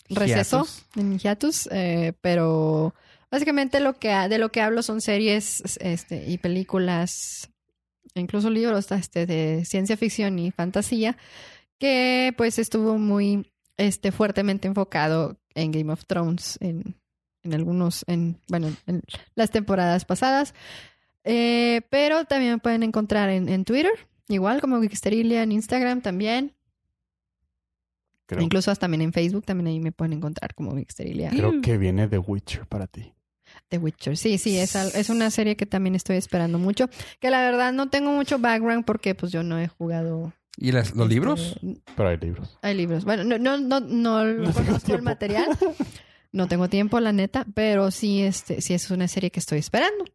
receso, 0.08 0.60
Hiatus. 0.60 0.86
en 0.95 1.18
hiatus, 1.18 1.70
eh, 1.72 2.14
pero 2.22 2.94
básicamente 3.32 3.80
lo 3.80 3.98
que 3.98 4.10
de 4.10 4.38
lo 4.38 4.52
que 4.52 4.62
hablo 4.62 4.84
son 4.84 5.02
series 5.02 5.78
este, 5.80 6.30
y 6.30 6.38
películas, 6.38 7.50
incluso 8.15 8.49
libros 8.49 8.91
este, 8.91 9.26
de 9.26 9.65
ciencia 9.65 9.98
ficción 9.98 10.38
y 10.40 10.52
fantasía, 10.52 11.18
que 11.80 12.34
pues 12.38 12.60
estuvo 12.60 12.98
muy 12.98 13.52
este, 13.77 14.11
fuertemente 14.11 14.68
enfocado 14.68 15.38
en 15.56 15.72
Game 15.72 15.91
of 15.91 16.06
Thrones, 16.06 16.57
en, 16.61 16.95
en 17.44 17.53
algunos, 17.53 18.03
en, 18.07 18.40
bueno, 18.48 18.72
en 18.88 19.02
las 19.35 19.52
temporadas 19.52 20.06
pasadas. 20.06 20.53
Eh, 21.23 21.81
pero 21.90 22.26
también 22.26 22.53
me 22.53 22.60
pueden 22.60 22.84
encontrar 22.84 23.30
en, 23.30 23.49
en 23.49 23.65
Twitter, 23.65 23.94
igual 24.27 24.61
como 24.61 24.81
Geeksterilia, 24.81 25.44
en 25.44 25.52
Instagram 25.52 26.02
también. 26.02 26.53
Creo, 28.26 28.41
Incluso 28.41 28.72
hasta 28.72 28.81
también 28.81 29.02
en 29.02 29.14
Facebook, 29.14 29.45
también 29.45 29.68
ahí 29.68 29.80
me 29.80 29.91
pueden 29.91 30.14
encontrar 30.14 30.56
como 30.56 30.76
Geeksterilia. 30.76 31.30
creo 31.30 31.61
que 31.61 31.77
viene 31.77 32.07
The 32.07 32.18
Witcher 32.19 32.65
para 32.68 32.88
ti. 32.88 33.12
The 33.70 33.78
Witcher. 33.78 34.18
Sí, 34.18 34.38
sí, 34.38 34.58
es, 34.58 34.76
es 34.76 35.10
una 35.10 35.30
serie 35.32 35.56
que 35.56 35.66
también 35.66 35.96
estoy 35.96 36.18
esperando 36.18 36.60
mucho. 36.60 36.90
Que 37.20 37.30
la 37.30 37.42
verdad 37.42 37.74
no 37.74 37.90
tengo 37.90 38.12
mucho 38.12 38.40
background 38.40 38.86
porque 38.86 39.16
pues 39.16 39.32
yo 39.32 39.44
no 39.44 39.60
he 39.60 39.68
jugado. 39.68 40.34
¿Y 40.58 40.72
las- 40.72 40.92
los 40.96 41.06
este, 41.06 41.14
libros? 41.14 41.60
Pero 41.96 42.10
hay 42.10 42.18
libros. 42.18 42.60
Hay 42.62 42.76
libros. 42.76 43.06
Bueno, 43.06 43.24
no, 43.24 43.38
no, 43.38 43.58
no, 43.58 43.80
no 43.80 44.24
No 44.26 44.54
conozco 44.54 44.94
el 44.94 45.02
material. 45.02 45.58
No 46.32 46.48
tengo 46.48 46.68
tiempo, 46.68 47.00
la 47.00 47.12
neta, 47.14 47.46
pero 47.54 47.92
sí, 47.92 48.22
este, 48.24 48.62
sí 48.62 48.74
es 48.74 48.90
una 48.92 49.08
serie 49.08 49.30
que 49.32 49.40
estoy 49.40 49.60
esperando. 49.60 50.06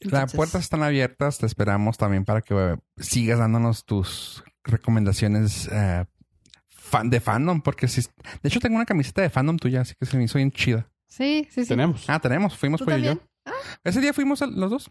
Las 0.00 0.32
puertas 0.34 0.62
están 0.62 0.82
abiertas. 0.82 1.38
Te 1.38 1.46
esperamos 1.46 1.96
también 1.98 2.24
para 2.24 2.40
que 2.42 2.54
eh, 2.54 2.76
sigas 2.98 3.38
dándonos 3.38 3.84
tus 3.84 4.42
recomendaciones 4.64 5.68
eh, 5.70 6.04
fan 6.68 7.10
de 7.10 7.20
fandom. 7.20 7.62
Porque 7.62 7.88
si... 7.88 8.02
De 8.42 8.48
hecho, 8.48 8.60
tengo 8.60 8.76
una 8.76 8.84
camiseta 8.86 9.22
de 9.22 9.30
fandom 9.30 9.56
tuya, 9.58 9.82
así 9.82 9.94
que 9.98 10.06
se 10.06 10.16
me 10.16 10.24
hizo 10.24 10.38
bien 10.38 10.50
chida. 10.50 10.90
Sí, 11.12 11.46
sí, 11.50 11.62
sí. 11.62 11.68
Tenemos. 11.68 12.08
Ah, 12.08 12.18
tenemos. 12.18 12.56
Fuimos 12.56 12.78
¿Tú 12.78 12.84
por 12.86 12.94
y 12.98 13.02
yo. 13.02 13.16
también? 13.16 13.28
Ese 13.84 14.00
día 14.00 14.12
fuimos 14.14 14.40
los 14.40 14.70
dos. 14.70 14.88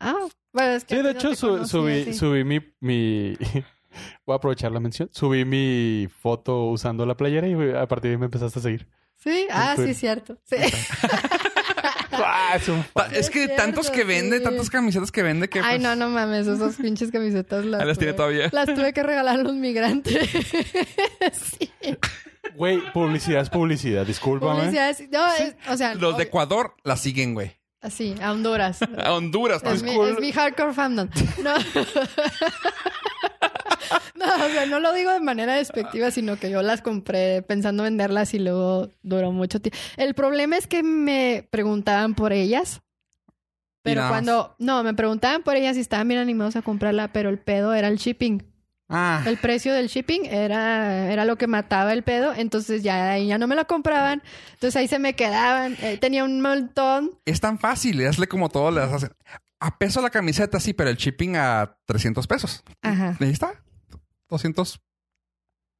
Ah, 0.00 0.14
bueno, 0.52 0.72
es 0.72 0.84
que 0.84 0.96
Sí, 0.96 1.02
de 1.02 1.10
hecho 1.12 1.34
su- 1.34 1.64
subí, 1.66 2.12
subí 2.12 2.44
mi, 2.44 2.60
mi... 2.80 3.34
Voy 4.26 4.34
a 4.34 4.36
aprovechar 4.36 4.70
la 4.72 4.80
mención. 4.80 5.08
Subí 5.12 5.44
mi 5.46 6.08
foto 6.20 6.64
usando 6.66 7.06
la 7.06 7.16
playera 7.16 7.46
y 7.48 7.54
a 7.74 7.86
partir 7.88 8.10
de 8.10 8.14
ahí 8.16 8.18
me 8.18 8.26
empezaste 8.26 8.58
a 8.58 8.62
seguir. 8.62 8.86
Sí, 9.16 9.46
ah, 9.50 9.70
sí, 9.76 9.82
Twitter. 9.82 9.94
cierto. 9.94 10.38
Sí. 10.44 10.56
¡Ah, 12.12 12.52
es 12.56 12.68
un 12.68 12.82
Ta- 12.92 13.04
fan! 13.04 13.14
Es 13.14 13.30
que 13.30 13.48
tantos 13.48 13.90
que 13.90 14.04
vende, 14.04 14.38
sí. 14.38 14.44
tantas 14.44 14.68
camisetas 14.68 15.10
que 15.10 15.22
vende 15.22 15.48
que... 15.48 15.60
Ay, 15.60 15.78
pues, 15.78 15.82
no, 15.82 15.96
no 15.96 16.10
mames, 16.10 16.46
esas 16.46 16.76
pinches 16.76 17.10
camisetas 17.10 17.64
las, 17.64 17.80
Ahí 17.80 17.86
las 17.88 17.96
tiene 17.98 18.12
tuve- 18.12 18.16
todavía. 18.16 18.48
las 18.52 18.66
tuve 18.74 18.92
que 18.92 19.02
regalar 19.02 19.40
a 19.40 19.42
los 19.42 19.54
migrantes. 19.54 20.28
sí. 21.32 21.70
Güey, 22.56 22.80
publicidad 22.92 23.42
es 23.42 23.50
publicidad. 23.50 24.06
Discúlpame. 24.06 24.60
Publicidades- 24.62 25.08
No, 25.10 25.26
es- 25.34 25.56
o 25.68 25.76
sea, 25.76 25.94
Los 25.94 26.16
de 26.16 26.24
Ecuador 26.24 26.74
la 26.84 26.96
siguen, 26.96 27.34
güey. 27.34 27.52
así, 27.80 28.14
a 28.22 28.32
Honduras. 28.32 28.78
A 29.04 29.12
Honduras. 29.14 29.62
Es 29.64 29.82
¿no? 29.82 29.92
mi, 30.04 30.10
es 30.10 30.20
mi 30.20 30.32
hardcore 30.32 30.72
fandom. 30.72 31.08
No. 31.42 31.54
no, 34.14 34.44
o 34.44 34.48
sea, 34.50 34.66
no 34.66 34.80
lo 34.80 34.92
digo 34.92 35.12
de 35.12 35.20
manera 35.20 35.54
despectiva, 35.54 36.10
sino 36.10 36.36
que 36.36 36.50
yo 36.50 36.62
las 36.62 36.82
compré 36.82 37.42
pensando 37.42 37.82
venderlas 37.82 38.34
y 38.34 38.38
luego 38.38 38.88
duró 39.02 39.32
mucho 39.32 39.60
tiempo. 39.60 39.78
El 39.96 40.14
problema 40.14 40.56
es 40.56 40.66
que 40.66 40.82
me 40.82 41.46
preguntaban 41.50 42.14
por 42.14 42.32
ellas. 42.32 42.80
Pero 43.84 44.02
nada 44.02 44.10
más. 44.12 44.20
cuando, 44.20 44.54
no, 44.60 44.84
me 44.84 44.94
preguntaban 44.94 45.42
por 45.42 45.56
ellas 45.56 45.76
y 45.76 45.80
estaban 45.80 46.06
bien 46.06 46.20
animados 46.20 46.54
a 46.54 46.62
comprarla, 46.62 47.12
pero 47.12 47.30
el 47.30 47.40
pedo 47.40 47.74
era 47.74 47.88
el 47.88 47.96
shipping. 47.98 48.40
Ah, 48.94 49.22
El 49.26 49.38
precio 49.38 49.72
del 49.72 49.88
shipping 49.88 50.26
era, 50.26 51.10
era 51.10 51.24
lo 51.24 51.36
que 51.38 51.46
mataba 51.46 51.94
el 51.94 52.02
pedo, 52.02 52.34
entonces 52.34 52.82
ya 52.82 53.16
ya 53.18 53.38
no 53.38 53.46
me 53.46 53.56
lo 53.56 53.66
compraban, 53.66 54.22
entonces 54.52 54.76
ahí 54.76 54.86
se 54.86 54.98
me 54.98 55.14
quedaban, 55.14 55.76
Eh, 55.80 55.96
tenía 55.98 56.24
un 56.24 56.42
montón. 56.42 57.10
es 57.24 57.40
tan 57.40 57.58
fácil. 57.58 58.06
Hazle 58.06 58.26
como 58.26 58.50
todos 58.50 58.74
les 58.74 58.84
hacen. 58.84 59.10
A 59.60 59.78
peso 59.78 60.02
la 60.02 60.10
camiseta, 60.10 60.60
sí, 60.60 60.74
pero 60.74 60.90
el 60.90 60.96
shipping 60.96 61.36
a 61.36 61.76
300 61.86 62.26
pesos. 62.26 62.62
Ajá. 62.82 63.16
Ahí 63.20 63.30
está. 63.30 63.52
200. 64.28 64.80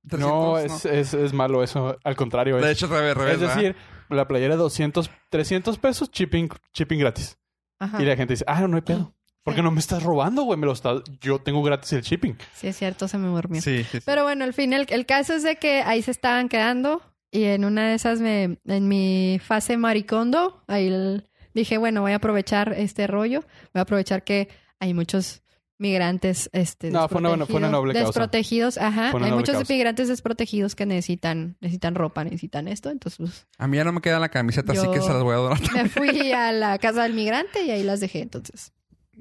300, 0.09 0.20
No, 0.30 0.59
es, 0.59 0.84
Es, 0.84 1.14
es 1.14 1.32
malo 1.32 1.62
eso. 1.62 1.97
Al 2.05 2.16
contrario. 2.16 2.56
De 2.56 2.62
Es, 2.70 2.76
hecho, 2.78 2.86
revés, 2.86 3.14
revés. 3.16 3.34
es 3.34 3.40
decir, 3.40 3.76
la 4.09 4.26
playera 4.26 4.56
200, 4.56 5.10
300 5.30 5.78
pesos, 5.78 6.10
shipping, 6.10 6.48
shipping 6.74 6.98
gratis. 6.98 7.36
Ajá. 7.78 8.01
Y 8.02 8.06
la 8.06 8.16
gente 8.16 8.32
dice, 8.34 8.44
ah, 8.48 8.66
no 8.68 8.76
hay 8.76 8.82
pedo. 8.82 9.14
¿Por 9.44 9.55
qué 9.55 9.62
no 9.62 9.70
me 9.70 9.81
estás 9.81 10.02
robando, 10.02 10.43
güey? 10.44 10.59
Me 10.59 10.66
lo 10.66 10.73
estás... 10.73 11.02
Yo 11.20 11.40
tengo 11.40 11.62
gratis 11.62 11.93
el 11.94 12.02
shipping. 12.02 12.35
Sí, 12.55 12.69
es 12.69 12.77
cierto, 12.77 13.09
se 13.09 13.19
me 13.19 13.27
durmió. 13.28 13.60
Sí, 13.60 13.82
sí, 13.85 13.98
sí. 13.98 13.98
Pero 14.05 14.23
bueno, 14.23 14.44
al 14.44 14.55
fin, 14.55 14.73
el, 14.73 14.86
el 14.89 15.05
caso 15.06 15.35
es 15.35 15.43
de 15.43 15.56
que 15.56 15.82
ahí 15.82 16.01
se 16.02 16.10
estaban 16.12 16.48
quedando 16.48 17.02
y 17.31 17.44
en 17.44 17.64
una 17.64 17.89
de 17.89 17.94
esas, 17.94 18.20
me, 18.20 18.59
en 18.66 18.89
mi 18.89 19.40
fase 19.44 19.77
maricondo, 19.77 20.62
ahí 20.69 20.86
el- 20.89 21.28
dije, 21.55 21.77
bueno, 21.78 22.02
voy 22.02 22.12
a 22.12 22.16
aprovechar 22.16 22.73
este 22.74 23.06
rollo, 23.06 23.40
voy 23.74 23.81
a 23.81 23.82
aprovechar 23.82 24.23
que 24.23 24.48
hay 24.78 24.94
muchos 24.94 25.43
migrantes 25.78 26.48
este, 26.52 26.90
No, 26.93 27.09
fue 27.09 27.19
una 27.19 27.31
buena- 27.31 27.47
fue 27.47 27.56
una 27.56 27.70
desprotegidos- 27.93 28.77
causa. 28.77 28.86
ajá, 28.86 29.10
Fue 29.10 29.19
una 29.19 29.27
hay 29.27 29.32
muchos 29.32 29.56
causa. 29.56 29.73
migrantes 29.73 30.06
desprotegidos 30.09 30.77
que 30.77 30.86
necesitan 30.86 31.56
necesitan 31.60 31.94
ropa, 31.97 32.23
necesitan 32.23 32.69
esto, 32.69 32.90
entonces 32.90 33.19
pues, 33.19 33.47
A 33.59 33.66
mí 33.66 33.77
ya 33.78 33.85
no 33.85 33.93
me 33.93 34.01
queda 34.01 34.20
la 34.20 34.28
camiseta, 34.28 34.73
así 34.73 34.86
que 34.93 35.01
se 35.01 35.09
las 35.12 35.23
voy 35.24 35.32
a 35.35 35.39
donar. 35.39 35.59
me 35.74 35.89
fui 35.89 36.31
a 36.32 36.52
la 36.52 36.78
casa 36.78 37.02
del 37.02 37.14
migrante 37.14 37.64
y 37.64 37.70
ahí 37.73 37.82
las 37.82 37.98
dejé, 37.98 38.20
entonces, 38.20 38.73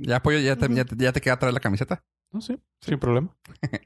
Ya, 0.04 0.18
apoyo, 0.18 0.40
ya 0.40 0.56
te, 0.56 0.66
Ujú. 0.66 0.74
ya, 0.76 0.86
te, 0.86 0.96
ya 0.98 1.12
te 1.12 1.22
queda 1.22 1.38
traer 1.38 1.54
la 1.54 1.60
camiseta. 1.60 2.04
No, 2.32 2.42
sí, 2.42 2.58
sin 2.82 2.98
problema. 3.00 3.36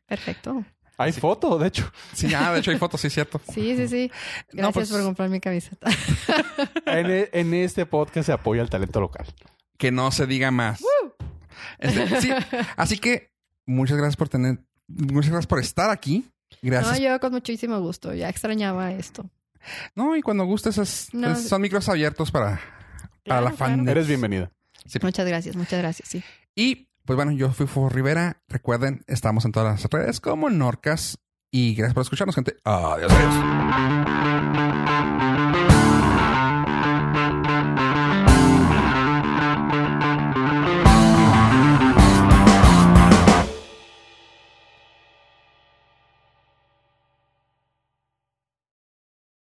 perfecto. 0.06 0.64
Hay 0.98 1.12
foto, 1.12 1.58
de 1.58 1.68
hecho. 1.68 1.92
Sí, 2.14 2.30
ya, 2.30 2.54
de 2.54 2.60
hecho 2.60 2.72
hay 2.72 2.78
fotos, 2.78 3.02
sí, 3.02 3.10
cierto. 3.10 3.42
Sí, 3.52 3.76
sí, 3.76 3.88
sí. 3.88 4.12
Gracias 4.54 4.54
No, 4.54 4.72
pues, 4.72 4.90
por 4.92 5.04
comprar 5.04 5.30
mi 5.30 5.40
camiseta. 5.42 5.90
En, 6.86 7.12
e- 7.12 7.30
en 7.34 7.54
este 7.54 7.86
podcast 7.86 8.28
se 8.28 8.32
apoya 8.32 8.62
el 8.62 8.70
talento 8.70 9.02
local. 9.02 9.26
que 9.78 9.92
no 9.92 10.10
se 10.12 10.26
diga 10.26 10.52
más. 10.52 10.82
Este, 11.80 12.22
sí, 12.22 12.32
así 12.78 12.98
que 12.98 13.32
muchas 13.66 13.98
gracias 13.98 14.16
por 14.16 14.30
tener, 14.30 14.60
muchas 14.88 15.32
gracias 15.32 15.48
por 15.48 15.60
estar 15.60 15.90
aquí. 15.90 16.26
Gracias. 16.62 16.98
No, 17.00 17.06
yo 17.06 17.20
con 17.20 17.34
muchísimo 17.34 17.80
gusto, 17.82 18.14
ya 18.14 18.30
extrañaba 18.30 18.92
esto. 18.94 19.30
No, 19.96 20.16
y 20.16 20.22
cuando 20.22 20.46
gustes, 20.46 20.78
es- 20.78 21.14
No. 21.14 21.32
es- 21.32 21.50
son 21.50 21.62
micros 21.62 21.90
abiertos 21.90 22.32
para, 22.32 22.62
para 23.26 23.42
la 23.42 23.52
fan. 23.52 23.76
claro. 23.84 23.92
Eres 23.92 24.08
bienvenida. 24.08 24.50
Muchas 25.02 25.28
gracias, 25.28 25.56
muchas 25.56 25.80
gracias, 25.80 26.10
sí. 26.10 26.24
Y 26.56 26.90
pues 27.06 27.16
bueno, 27.16 27.32
yo 27.32 27.52
fui 27.52 27.68
Fufo 27.68 27.90
Rivera. 27.90 28.42
Recuerden, 28.48 29.04
estamos 29.08 29.46
en 29.46 29.52
todas 29.52 29.82
las 29.82 29.92
redes 29.92 30.20
como 30.20 30.50
Norcas. 30.50 31.20
Y 31.52 31.76
gracias 31.76 31.94
por 31.94 32.02
escucharnos, 32.02 32.36
gente. 32.36 32.58
Adiós, 32.64 33.12
adiós. 33.12 33.34